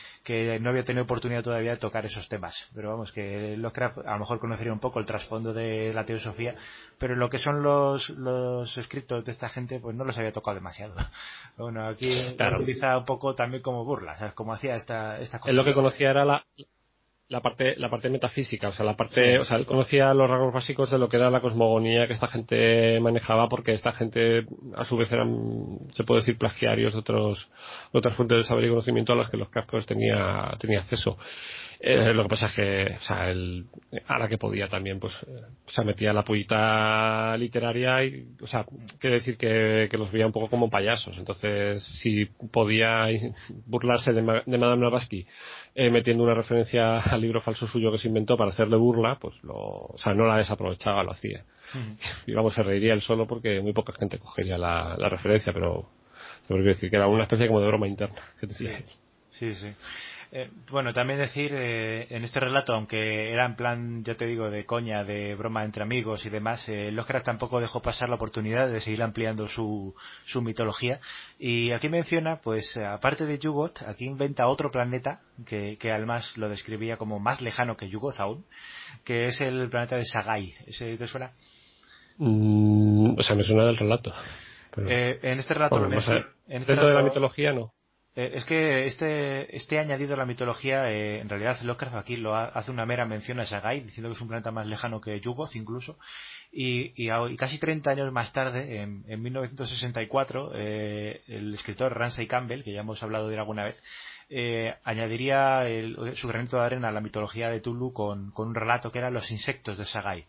[0.62, 2.70] no había tenido oportunidad todavía de tocar esos temas.
[2.74, 6.56] Pero vamos, que Lovecraft a lo mejor conocería un poco el trasfondo de la teosofía,
[6.98, 10.56] pero lo que son los, los escritos de esta gente, pues no los había tocado
[10.56, 10.96] demasiado.
[11.58, 15.50] Bueno, aquí lo utiliza un poco también como burla, como hacía esta, esta cosa.
[15.50, 16.46] Él lo que conocía era la,
[17.30, 20.54] la parte la parte metafísica o sea la parte o sea él conocía los rasgos
[20.54, 24.46] básicos de lo que era la cosmogonía que esta gente manejaba porque esta gente
[24.76, 27.50] a su vez eran se puede decir plagiarios de otros
[27.92, 31.18] otras fuentes de saber y conocimiento a las que los cascos tenía tenía acceso
[31.80, 33.66] eh, lo que pasa es que, o sea, él,
[34.08, 38.66] a la que podía también, pues, eh, se metía la pollita literaria y, o sea,
[39.00, 41.16] quiere decir que, que los veía un poco como payasos.
[41.18, 43.08] Entonces, si podía
[43.68, 45.28] burlarse de, de Madame Blavatsky
[45.76, 49.36] eh, metiendo una referencia al libro falso suyo que se inventó para hacerle burla, pues
[49.44, 51.44] lo, o sea, no la desaprovechaba, lo hacía.
[52.26, 55.90] Y vamos, se reiría él solo porque muy poca gente cogería la, la referencia, pero,
[56.48, 58.22] pero quiero decir que era una especie como de broma interna.
[58.50, 58.68] sí,
[59.30, 59.54] sí.
[59.54, 59.74] sí.
[60.32, 64.50] Eh, bueno, también decir eh, en este relato, aunque era en plan, ya te digo,
[64.50, 68.70] de coña, de broma entre amigos y demás, eh, Lovecraft tampoco dejó pasar la oportunidad
[68.70, 69.96] de seguir ampliando su,
[70.26, 71.00] su mitología.
[71.40, 76.50] Y aquí menciona, pues, aparte de Yugoth, aquí inventa otro planeta que, que además lo
[76.50, 78.46] describía como más lejano que Yugoth aún,
[79.06, 80.54] que es el planeta de Sagai.
[80.66, 81.32] ¿Ese te suena?
[82.18, 84.14] Mm, o sea, me suena del relato.
[84.86, 86.28] Eh, en este relato lo menciona.
[86.48, 87.74] Este dentro de la mitología no.
[88.18, 92.36] Eh, es que este, este añadido a la mitología, eh, en realidad Lovecraft aquí lo
[92.36, 95.56] hace una mera mención a Sagai, diciendo que es un planeta más lejano que Yugoth
[95.56, 96.00] incluso,
[96.52, 102.64] y, y, casi 30 años más tarde, en, en 1964, eh, el escritor Ramsay Campbell,
[102.64, 103.80] que ya hemos hablado de él alguna vez,
[104.30, 105.66] eh, añadiría
[106.16, 109.12] su granito de arena a la mitología de Tulu con, con un relato que era
[109.12, 110.26] Los insectos de Sagai,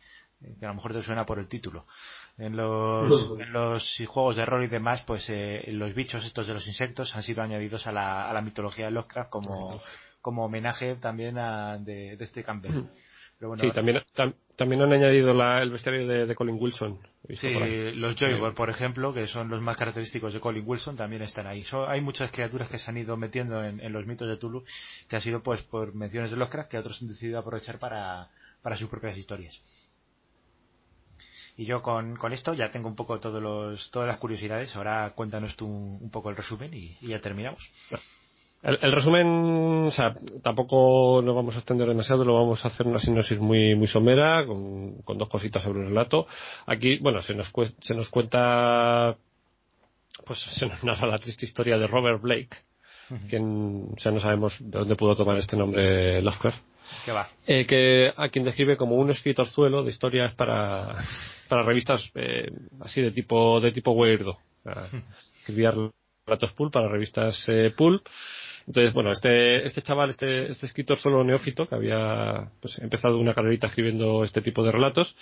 [0.60, 1.86] que a lo mejor te suena por el título
[2.38, 6.54] en los, en los juegos de rol y demás, pues eh, los bichos estos de
[6.54, 9.82] los insectos han sido añadidos a la, a la mitología de Lovecraft como,
[10.20, 12.84] como homenaje también a, de, de este Campbell.
[13.60, 14.02] sí, también,
[14.54, 17.00] también han añadido el bestiario de, Colin Wilson.
[17.34, 17.50] Sí,
[17.94, 21.64] los Joy, por ejemplo, que son los más característicos de Colin Wilson, también están ahí.
[21.88, 24.62] hay muchas criaturas que se han ido metiendo en, los mitos de Tulu,
[25.08, 28.30] que ha sido pues por menciones de los cracks que otros han decidido aprovechar para,
[28.62, 29.60] para sus propias historias.
[31.58, 34.76] Y yo con, con, esto ya tengo un poco todos los, todas las curiosidades.
[34.76, 37.68] Ahora cuéntanos tú un, poco el resumen y, ya terminamos.
[38.62, 39.26] El, resumen,
[39.88, 43.74] o sea, tampoco nos vamos a extender demasiado, lo vamos a hacer una sinopsis muy,
[43.74, 46.28] muy somera, con, con dos cositas sobre el relato.
[46.64, 49.16] Aquí, bueno, se nos, se nos cuenta,
[50.26, 52.56] pues se nos narra la triste historia de Robert Blake,
[53.28, 56.67] quien, o sea, no sabemos de dónde pudo tomar este nombre Lovecraft.
[57.04, 57.28] ¿Qué va?
[57.46, 60.96] Eh, que a quien describe como un escritorzuelo de historias para,
[61.48, 64.38] para revistas eh, así de tipo, de tipo weirdo.
[65.40, 65.72] Escribía
[66.26, 68.06] relatos pulp para revistas eh, pulp
[68.68, 73.32] entonces, bueno, este, este chaval, este, este escritor solo neófito, que había pues, empezado una
[73.32, 75.16] carrerita escribiendo este tipo de relatos,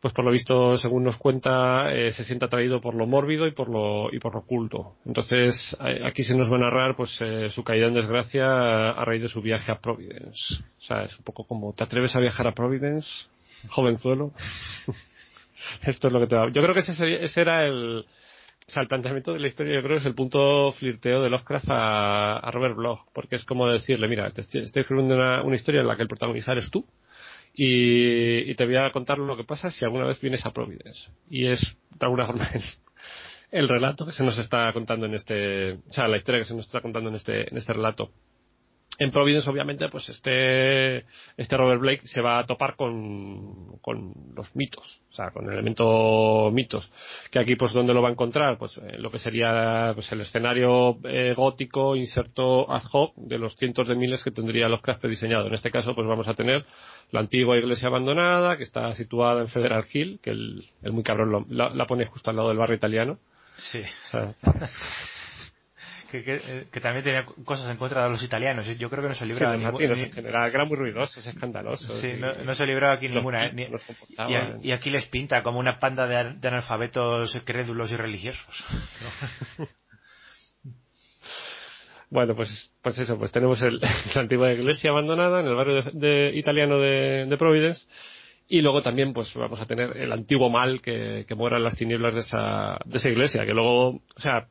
[0.00, 3.52] pues por lo visto, según nos cuenta, eh, se siente atraído por lo mórbido y
[3.52, 4.94] por lo, y por lo oculto.
[5.04, 9.22] Entonces, aquí se nos va a narrar pues eh, su caída en desgracia a, raíz
[9.22, 10.54] de su viaje a Providence.
[10.78, 13.08] O sea, es un poco como, ¿te atreves a viajar a Providence,
[13.70, 14.32] jovenzuelo?
[15.82, 16.50] Esto es lo que te va.
[16.52, 18.04] Yo creo que ese, ese era el,
[18.68, 21.30] o sea, el planteamiento de la historia yo creo que es el punto flirteo de
[21.30, 25.86] Lovecraft a, Robert Bloch, porque es como decirle, mira, te estoy, escribiendo una, historia en
[25.86, 26.84] la que el protagonista eres tú
[27.60, 31.10] y, te voy a contar lo que pasa si alguna vez vienes a Providence.
[31.28, 32.48] Y es, de alguna forma,
[33.50, 36.54] el, relato que se nos está contando en este, o sea, la historia que se
[36.54, 38.12] nos está contando en este, en este relato
[38.98, 41.04] en Providence, obviamente, pues este,
[41.36, 45.52] este Robert Blake se va a topar con, con los mitos, o sea, con el
[45.52, 46.90] elemento mitos.
[47.30, 48.58] Que aquí, pues, ¿dónde lo va a encontrar?
[48.58, 53.54] Pues eh, lo que sería pues, el escenario eh, gótico inserto ad hoc de los
[53.56, 55.46] cientos de miles que tendría los Lovecraft diseñado.
[55.46, 56.66] En este caso, pues vamos a tener
[57.12, 61.46] la antigua iglesia abandonada, que está situada en Federal Hill, que el, el muy cabrón
[61.50, 63.18] la, pone justo al lado del barrio italiano.
[63.54, 63.82] Sí.
[66.10, 68.66] que, también tenía cosas en contra de los italianos.
[68.78, 71.86] Yo creo que no se libraba sí, en general, era muy ruidoso, es escandaloso.
[72.00, 73.46] Sí, no, se libraba aquí ninguna.
[73.46, 73.68] ¿eh?
[74.62, 78.64] y, aquí les pinta como una panda de, analfabetos crédulos y religiosos.
[82.10, 83.78] bueno, pues, pues eso, pues tenemos el,
[84.14, 87.86] la antigua iglesia abandonada en el barrio de, italiano de, de, Providence.
[88.50, 91.76] Y luego también, pues vamos a tener el antiguo mal que, que mora en las
[91.76, 94.46] tinieblas de esa, de esa iglesia, que luego, o sea,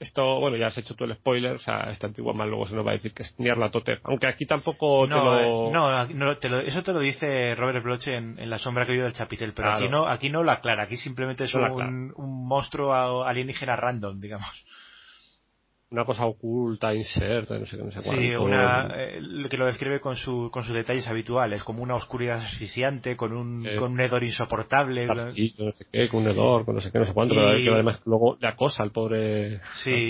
[0.00, 2.74] esto, bueno, ya has hecho tú el spoiler, o sea, este antiguo mal luego se
[2.74, 3.36] nos va a decir que es
[3.70, 4.00] Toter.
[4.04, 5.68] Aunque aquí tampoco no, te lo...
[5.68, 8.92] Eh, no, no te lo, eso te lo dice Robert Bloch en, La sombra que
[8.92, 12.48] vive del chapitel, pero aquí no aquí no lo aclara, aquí simplemente es un, un
[12.48, 14.64] monstruo alienígena random, digamos
[15.90, 20.00] una cosa oculta, inserta, no sé qué, no sé Sí, una, eh, que lo describe
[20.00, 24.22] con, su, con sus detalles habituales, como una oscuridad asfixiante, con un, con un hedor
[24.22, 25.06] insoportable.
[25.06, 25.32] No
[25.72, 28.00] sé qué, con un hedor, con no sé qué, no sé cuánto, y, que además
[28.04, 29.60] luego le acosa al pobre.
[29.72, 30.08] Sí,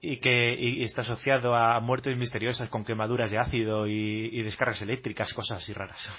[0.00, 4.80] y que y está asociado a muertes misteriosas con quemaduras de ácido y, y descargas
[4.80, 6.10] eléctricas, cosas así raras.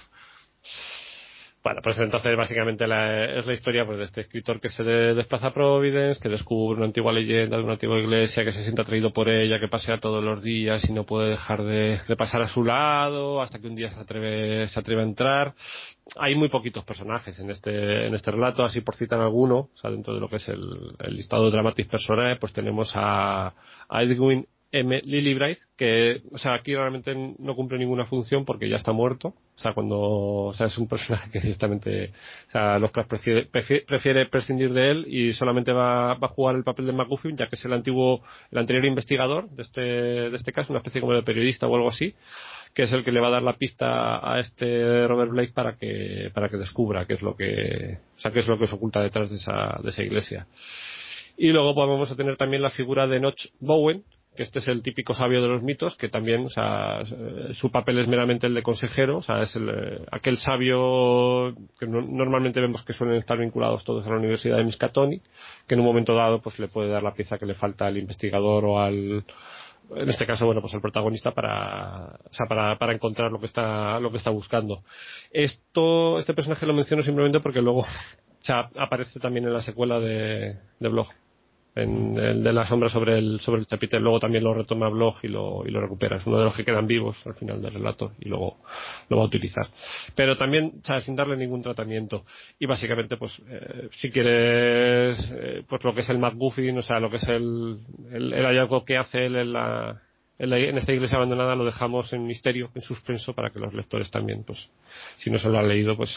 [1.64, 5.54] Bueno, pues entonces básicamente es la historia pues, de este escritor que se desplaza a
[5.54, 9.30] Providence, que descubre una antigua leyenda de una antigua iglesia, que se siente atraído por
[9.30, 13.44] ella, que pasea todos los días y no puede dejar de, pasar a su lado,
[13.44, 15.54] hasta que un día se atreve, se atreve a entrar.
[16.16, 19.92] Hay muy poquitos personajes en este, en este relato, así por citar alguno, o sea,
[19.92, 23.54] dentro de lo que es el, listado de Dramatis Personae, pues tenemos a,
[23.92, 25.00] Edwin M.
[25.04, 25.36] Lily
[25.82, 29.30] que, o sea, aquí realmente no cumple ninguna función porque ya está muerto.
[29.30, 32.12] O sea, cuando, o sea, es un personaje que directamente,
[32.50, 36.64] o sea, Lovecraft prefiere, prefiere, prescindir de él y solamente va, va, a jugar el
[36.64, 40.54] papel de McGuffin, ya que es el antiguo, el anterior investigador de este, de este
[40.54, 42.14] caso, una especie como de periodista o algo así,
[42.76, 45.78] que es el que le va a dar la pista a este Robert Blake para
[45.78, 48.76] que, para que descubra qué es lo que, o sea, qué es lo que se
[48.76, 50.46] oculta detrás de esa, de esa iglesia.
[51.38, 54.04] Y luego pues, vamos a tener también la figura de Notch Bowen,
[54.42, 57.04] que este es el típico sabio de los mitos, que también, o sea,
[57.54, 61.86] su papel es meramente el de consejero, o sea, es el, eh, aquel sabio que
[61.86, 65.22] normalmente vemos que suelen estar vinculados todos a la Universidad de Miskatonic,
[65.68, 68.00] que en un momento dado pues le puede dar la pieza que le falta al
[68.00, 69.24] investigador o al,
[69.96, 73.46] en este caso, bueno, pues al protagonista para, o sea, para, para encontrar lo que
[73.46, 74.82] está, lo que está buscando.
[75.30, 77.86] Esto, este personaje lo menciono simplemente porque luego,
[78.76, 81.10] aparece también en la secuela de, de Blog
[81.74, 85.16] en el de la sombra sobre el sobre el chapitel luego también lo retoma blog
[85.24, 87.74] y lo, y lo recupera es uno de los que quedan vivos al final del
[87.74, 88.58] relato y luego
[89.08, 89.68] lo va a utilizar.
[90.14, 92.26] Pero también sin darle ningún tratamiento.
[92.60, 97.00] Y básicamente pues eh, si quieres eh, pues lo que es el McGuffin o sea
[97.00, 97.80] lo que es el,
[98.12, 100.02] el, hallazgo que hace él en la
[100.40, 104.44] en, esta iglesia abandonada lo dejamos en misterio, en suspenso, para que los lectores también,
[104.44, 104.58] pues,
[105.18, 106.10] si no se lo han leído, pues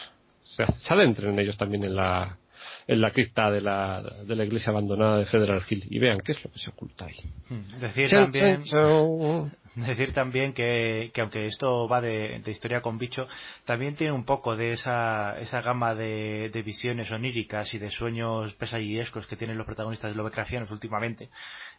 [0.44, 2.38] se, se adentren ellos también en la,
[2.86, 6.32] en la cripta de la, de la iglesia abandonada de Federal Hill y vean qué
[6.32, 7.16] es lo que se oculta ahí.
[7.48, 7.80] Hmm.
[7.80, 8.62] Decir también,
[9.74, 13.26] decir también que, que aunque esto va de, de, historia con bicho,
[13.64, 18.54] también tiene un poco de esa, esa gama de, de visiones oníricas y de sueños
[18.54, 21.30] pesadillescos que tienen los protagonistas de Lovecraftianos últimamente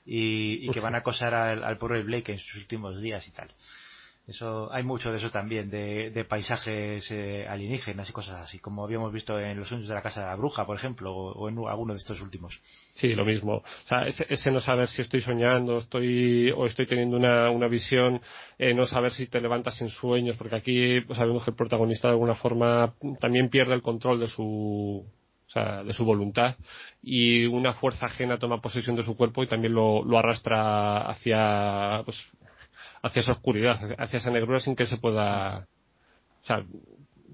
[0.05, 3.31] y, y que van a acosar al, al pobre Blake en sus últimos días y
[3.31, 3.49] tal.
[4.27, 9.13] Eso, hay mucho de eso también, de, paisajes eh, alienígenas y cosas así, como habíamos
[9.13, 11.93] visto en Los sueños de la casa de la bruja, por ejemplo, o, en alguno
[11.93, 12.59] de estos últimos.
[12.95, 13.57] Sí, lo mismo.
[13.57, 18.19] O sea, ese, no saber si estoy soñando estoy, o estoy teniendo una, una visión,
[18.57, 22.07] eh, no saber si te levantas en sueños, porque aquí pues, sabemos que el protagonista
[22.07, 25.05] de alguna forma también pierde el control de su,
[25.47, 26.55] o sea, de su voluntad
[27.03, 32.01] y una fuerza ajena toma posesión de su cuerpo y también lo, lo arrastra hacia
[32.05, 32.17] pues,
[33.05, 35.67] hacia esa oscuridad, hacia esa negrura sin que se pueda,
[36.43, 36.65] o sea,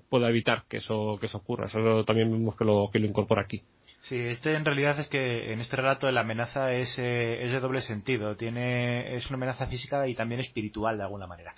[0.09, 1.67] pueda evitar que eso, que eso ocurra.
[1.67, 3.63] Eso también vemos que lo, que lo incorpora aquí.
[4.01, 7.59] Sí, este en realidad es que en este relato la amenaza es, eh, es de
[7.61, 8.35] doble sentido.
[8.35, 11.55] Tiene, es una amenaza física y también espiritual de alguna manera.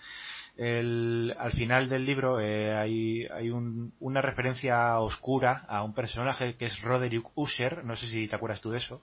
[0.56, 6.56] El, al final del libro eh, hay, hay un, una referencia oscura a un personaje
[6.56, 9.02] que es Roderick Usher, no sé si te acuerdas tú de eso,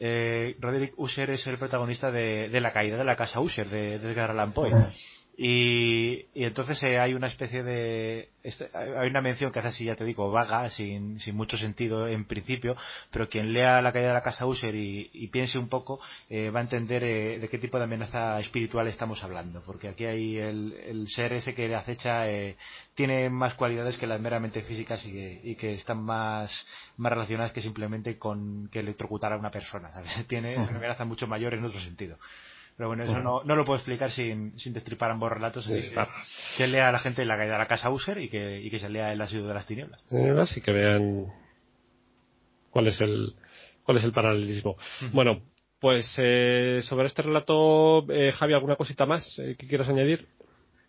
[0.00, 4.52] Roderick Usher es el protagonista de, la caída de la casa Usher de, Edgar Allan
[4.52, 4.72] Poe.
[5.42, 8.28] Y, entonces eh, hay una especie de.
[8.42, 12.06] Este, hay una mención que hace así, ya te digo, vaga, sin, sin mucho sentido
[12.06, 12.76] en principio,
[13.10, 16.60] pero quien lea La caída de la casa Usher y, piense un poco eh, va
[16.60, 21.06] a entender eh, de qué tipo de amenaza espiritual estamos hablando, porque aquí hay el,
[21.08, 22.26] ser ese que le acecha
[22.94, 26.66] tiene más cualidades que las meramente físicas y que, y que están más,
[26.98, 29.90] más relacionadas que simplemente con que electrocutar a una persona.
[30.28, 32.18] Tiene es una amenaza mucho mayor en otro sentido.
[32.80, 35.68] Pero bueno, eso no, no lo puedo explicar sin, sin destripar ambos relatos.
[35.68, 35.92] Así
[36.56, 38.78] que, lea a la gente la caída de la casa User y que, y que
[38.78, 40.02] se lea el ácido de las tinieblas.
[40.56, 41.26] y que vean
[42.70, 43.34] cuál es el,
[43.82, 44.78] cuál es el paralelismo.
[45.12, 45.42] Bueno,
[45.78, 50.26] pues eh, sobre este relato, eh, Javi, ¿alguna cosita más eh, que quieras añadir?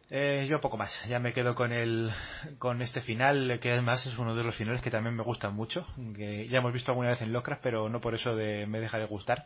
[0.10, 2.10] Eh, yo poco más, ya me quedo con el
[2.58, 5.86] con este final, que además es uno de los finales que también me gustan mucho,
[6.16, 8.98] que ya hemos visto alguna vez en Locras, pero no por eso de, me deja
[8.98, 9.46] de gustar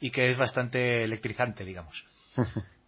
[0.00, 2.06] y que es bastante electrizante, digamos.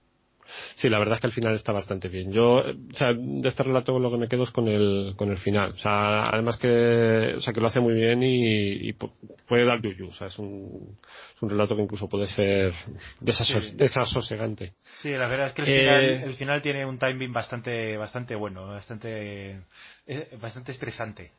[0.76, 2.32] Sí, la verdad es que al final está bastante bien.
[2.32, 5.38] Yo, o sea, de este relato lo que me quedo es con el, con el
[5.38, 5.72] final.
[5.72, 10.08] O sea, además que, o sea, que lo hace muy bien y, puede dar yuyu.
[10.08, 10.98] O sea, es un,
[11.34, 12.74] es un relato que incluso puede ser
[13.20, 14.74] desasosegante.
[14.96, 18.34] Sí, la verdad es que el, final, eh, el final tiene un timing bastante, bastante
[18.34, 19.62] bueno, bastante,
[20.06, 21.32] eh, bastante estresante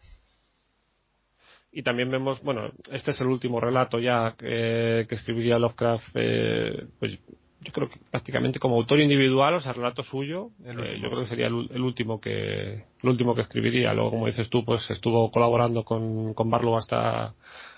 [1.73, 7.17] y también vemos, bueno, este es el último relato ya que, escribiría Lovecraft, eh, pues
[7.61, 11.29] yo creo que prácticamente como autor individual, o sea, relato suyo, eh, yo creo que
[11.29, 13.93] sería el, último que el último que escribiría.
[13.93, 17.33] Luego, como dices tú, pues estuvo colaborando con, con Barlow hasta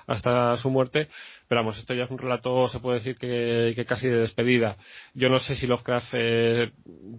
[0.07, 1.07] hasta su muerte,
[1.47, 4.77] pero vamos, esto ya es un relato, se puede decir que, que casi de despedida.
[5.15, 6.71] Yo no sé si Lovecraft, eh,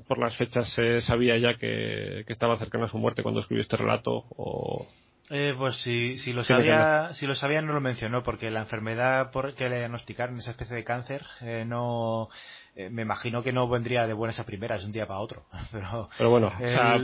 [0.07, 3.76] por las fechas, sabía ya que, que estaba cercano a su muerte cuando escribió este
[3.76, 4.87] relato, o,
[5.31, 9.33] eh, pues si, si, lo sabía, si lo sabía no lo mencionó, porque la enfermedad
[9.33, 12.28] por que le diagnosticaron, esa especie de cáncer, eh, no,
[12.76, 15.44] eh, me imagino que no vendría de buenas a primeras de un día para otro.
[15.73, 16.53] Pero, pero bueno,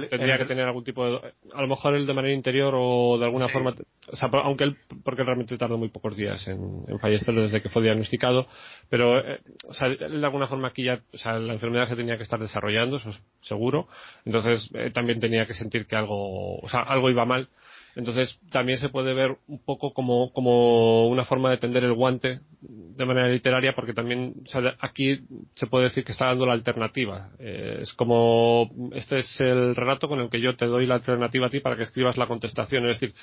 [0.08, 3.24] tendría que tener algún tipo de, a lo mejor él de manera interior o de
[3.24, 3.74] alguna forma,
[4.06, 7.83] o sea, aunque él, porque realmente tardó muy pocos días en, fallecer desde que fue
[7.83, 8.47] diagnosticado,
[8.88, 12.17] pero, eh, o sea, de alguna forma aquí ya, o sea, la enfermedad se tenía
[12.17, 13.88] que estar desarrollando, eso es seguro,
[14.24, 17.49] entonces también tenía que sentir que algo, o sea, algo iba mal
[17.94, 22.41] entonces también se puede ver un poco como, como una forma de tender el guante
[22.60, 24.35] de manera literaria porque también
[24.81, 25.21] aquí
[25.55, 27.31] se puede decir que está dando la alternativa.
[27.39, 31.47] Eh, es como este es el relato con el que yo te doy la alternativa
[31.47, 32.89] a ti para que escribas la contestación.
[32.89, 33.15] Es decir,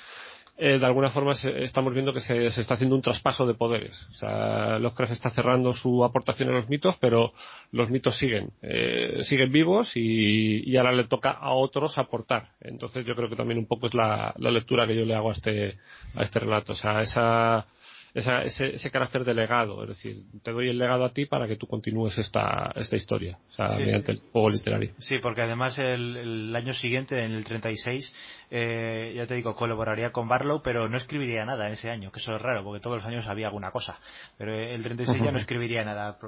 [0.60, 3.98] eh, de alguna forma estamos viendo que se, está haciendo un traspaso de poderes.
[4.10, 7.32] O sea, Lovecraft está cerrando su aportación a los mitos, pero
[7.72, 12.50] los mitos siguen, eh, siguen vivos y, ahora le toca a otros aportar.
[12.60, 15.30] Entonces yo creo que también un poco es la, la lectura que yo le hago
[15.30, 15.78] a este,
[16.14, 16.74] a este relato.
[16.74, 17.66] O sea, esa,
[18.14, 21.56] ese, ese, carácter de legado, es decir, te doy el legado a ti para que
[21.56, 24.92] tú continúes esta, esta historia, o sea, mediante el juego literario.
[24.98, 28.12] Sí, porque además el, el año siguiente, en el 36,
[28.52, 32.18] eh, ya te digo, colaboraría con Barlow, pero no escribiría nada en ese año, que
[32.18, 34.00] eso es raro, porque todos los años había alguna cosa,
[34.36, 36.18] pero el 36 ya no escribiría nada,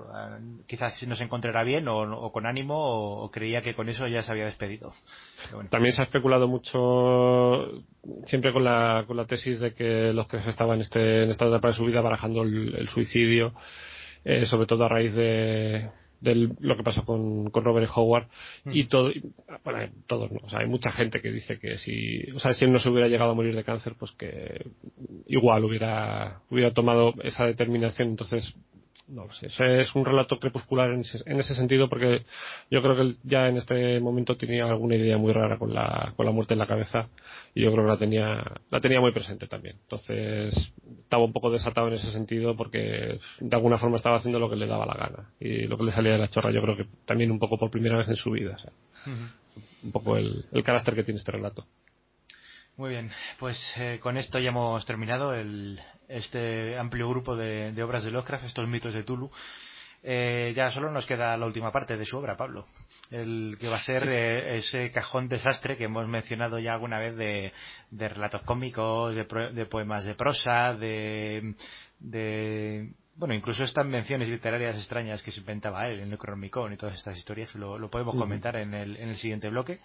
[0.67, 4.31] quizás no se encontrará bien o, con ánimo o, creía que con eso ya se
[4.31, 4.93] había despedido.
[5.71, 7.83] También se ha especulado mucho,
[8.27, 11.47] siempre con la, con la tesis de que los que estaban en, este, en esta
[11.47, 13.55] etapa de su vida barajando el, suicidio,
[14.25, 15.91] eh, sobre todo a raíz de,
[16.23, 18.29] de lo que pasó con, con Robert Howard.
[18.67, 18.89] Y mm.
[18.89, 19.11] todo,
[19.65, 22.65] bueno, todos no, o sea, hay mucha gente que dice que si, o sea, si
[22.65, 24.71] él no se hubiera llegado a morir de cáncer, pues que
[25.27, 28.55] igual hubiera, hubiera tomado esa determinación, entonces
[29.13, 29.49] no lo sé.
[29.81, 31.01] es un relato crepuscular en
[31.41, 32.25] ese, sentido porque
[32.71, 36.15] yo creo que él ya en este momento tenía alguna idea muy rara con la,
[36.17, 37.09] con la muerte en la cabeza
[37.55, 39.77] y yo creo que la tenía, la tenía muy presente también.
[39.83, 44.49] Entonces estaba un poco desatado en ese sentido porque de alguna forma estaba haciendo lo
[44.49, 46.77] que le daba la gana y lo que le salía de la chorra yo creo
[46.77, 48.57] que también un poco por primera vez en su vida.
[49.85, 51.67] Un poco el carácter que tiene este relato.
[52.77, 55.79] Muy bien, pues eh, con esto ya hemos terminado el,
[56.13, 59.31] este amplio grupo de, obras de Lovecraft, estos mitos de Tulu.
[60.05, 62.67] Eh, ya solo nos queda la última parte de su obra, Pablo,
[63.11, 67.17] el que va a ser eh, ese cajón desastre que hemos mencionado ya alguna vez
[67.17, 67.53] de,
[68.09, 71.55] relatos cómicos, de, poemas de prosa, de,
[73.15, 77.17] bueno, incluso estas menciones literarias extrañas que se inventaba él, el Necronomicon y todas estas
[77.17, 79.79] historias, lo, podemos comentar en el, en el siguiente bloque.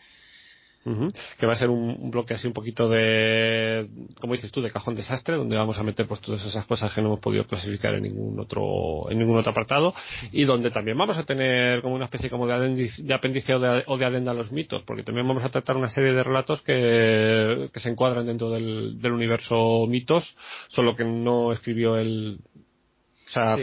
[1.38, 3.90] Que va a ser un, bloque así un poquito de,
[4.22, 7.02] como dices tú, de cajón desastre, donde vamos a meter pues todas esas cosas que
[7.02, 9.94] no hemos podido clasificar en ningún otro, en ningún otro apartado,
[10.32, 13.84] y donde también vamos a tener como una especie como de, de apéndice o de,
[13.86, 16.62] o de, adenda a los mitos, porque también vamos a tratar una serie de relatos
[16.62, 20.36] que, que se encuadran dentro del, del universo mitos,
[20.70, 22.40] solo que no escribió el,
[23.28, 23.58] o sea,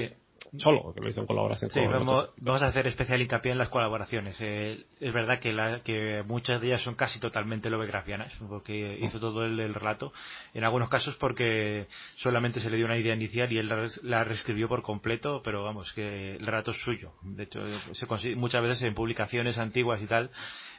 [0.59, 3.69] solo, que lo hizo en colaboración sí, vamos, vamos, a hacer especial hincapié en las
[3.69, 4.37] colaboraciones.
[4.41, 9.19] Eh, es verdad que, la, que muchas de ellas son casi totalmente lovegrafianas, porque hizo
[9.21, 10.13] todo el, relato.
[10.53, 13.71] En algunos casos porque solamente se le dio una idea inicial y él
[14.03, 17.13] la, reescribió por completo, pero vamos, que el relato es suyo.
[17.23, 17.61] De hecho,
[17.93, 20.31] se muchas veces en publicaciones antiguas y tal,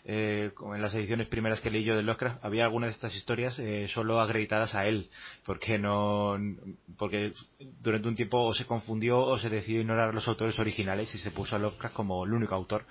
[0.08, 3.58] eh, en las ediciones primeras que leí yo de Lovecraft, había algunas de estas historias
[3.58, 5.10] eh, solo acreditadas a él,
[5.44, 6.38] porque no,
[6.98, 7.34] porque
[7.82, 11.32] durante un tiempo o se confundió o se decidió ignorar los autores originales y se
[11.32, 12.86] puso a Lovecraft como el único autor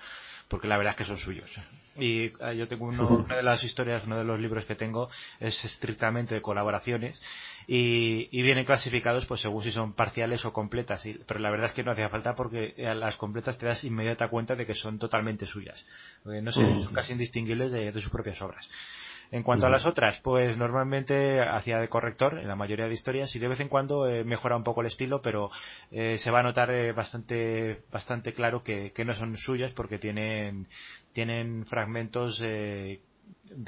[0.49, 1.51] porque la verdad es que son suyos.
[1.97, 5.65] Y eh, yo tengo una de las historias, uno de los libros que tengo es
[5.65, 7.23] estrictamente de colaboraciones
[7.67, 11.05] y, vienen clasificados pues según si son parciales o completas.
[11.27, 14.28] pero la verdad es que no hacía falta porque a las completas te das inmediata
[14.28, 15.85] cuenta de que son totalmente suyas.
[16.25, 18.69] no sé, son casi indistinguibles de sus propias obras.
[19.31, 23.35] En cuanto a las otras, pues normalmente hacía de corrector en la mayoría de historias
[23.35, 25.51] y de vez en cuando eh, mejora un poco el estilo, pero
[25.90, 30.69] eh, se va a notar eh, bastante, bastante claro que, no son suyas porque tienen,
[31.12, 33.01] tienen fragmentos de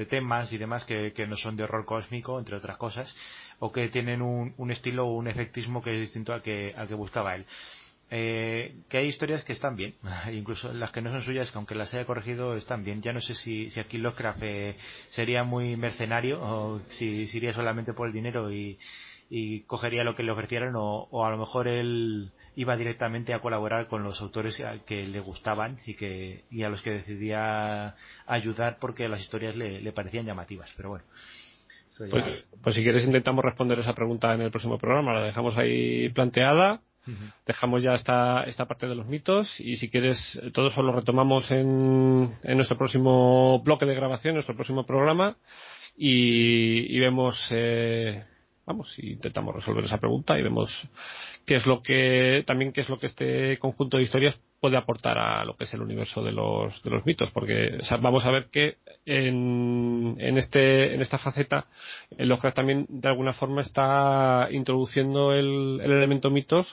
[0.09, 3.15] temas y demás que, no son de horror cósmico, entre otras cosas,
[3.59, 6.89] o que tienen un, un estilo o un efectismo que es distinto al que, al
[6.89, 7.47] que buscaba él
[8.11, 9.95] eh, que hay historias que están bien,
[10.33, 13.03] incluso las que no son suyas, que aunque las haya corregido, están bien.
[13.03, 14.77] Ya no sé si, si aquí Lovecraft eh,
[15.09, 18.79] sería muy mercenario o si, iría solamente por el dinero y,
[19.29, 23.89] y cogería lo que le ofrecieran o, a lo mejor él iba directamente a colaborar
[23.89, 29.09] con los autores que le gustaban y que y a los que decidía ayudar porque
[29.09, 30.73] las historias le, le parecían llamativas.
[30.77, 31.05] Pero bueno
[31.99, 32.25] pues,
[32.63, 35.15] pues, si quieres intentamos responder esa pregunta en el próximo programa.
[35.15, 36.81] La dejamos ahí planteada
[37.47, 41.51] Dejamos ya esta, esta parte de los mitos y si quieres, todo eso lo retomamos
[41.51, 45.37] en, en nuestro próximo bloque de grabación, nuestro próximo programa
[45.97, 48.25] y, vemos, eh,
[48.67, 50.71] vamos, intentamos resolver esa pregunta y vemos
[51.47, 55.17] qué es lo que, también qué es lo que este conjunto de historias puede aportar
[55.19, 58.47] a lo que es el universo de los, de los mitos, porque vamos a ver
[58.47, 61.67] que en, en, este, en esta faceta
[62.19, 66.67] el Lovecraft también de alguna forma está introduciendo el, el elemento mitos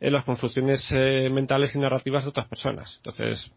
[0.00, 2.94] en las construcciones eh, mentales y narrativas de otras personas.
[2.96, 3.52] Entonces,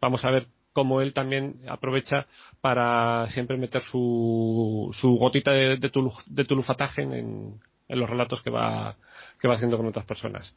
[0.00, 2.26] vamos a ver cómo él también aprovecha
[2.60, 5.90] para siempre meter su, su gotita de, de,
[6.26, 8.96] de tulufataje en, en los relatos que va,
[9.40, 10.54] que va haciendo con otras personas.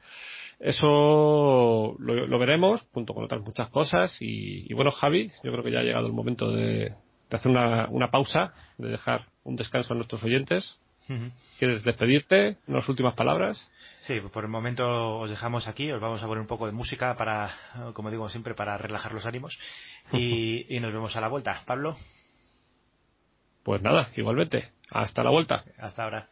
[0.60, 4.18] Eso lo, veremos, junto con otras muchas cosas.
[4.20, 6.94] Y, bueno, Javi, yo creo que ya ha llegado el momento de,
[7.30, 10.80] hacer una, una, pausa, de dejar un descanso a nuestros oyentes.
[11.58, 12.58] ¿Quieres despedirte?
[12.68, 13.72] ¿Unas últimas palabras?
[14.02, 17.16] Sí, por el momento os dejamos aquí, os vamos a poner un poco de música
[17.18, 17.52] para,
[17.94, 19.58] como digo siempre, para relajar los ánimos
[20.14, 21.62] y, y nos vemos a la vuelta.
[21.66, 21.98] Pablo.
[23.64, 24.72] Pues nada, igualmente.
[24.92, 25.66] Hasta la vuelta.
[25.78, 26.30] Hasta ahora.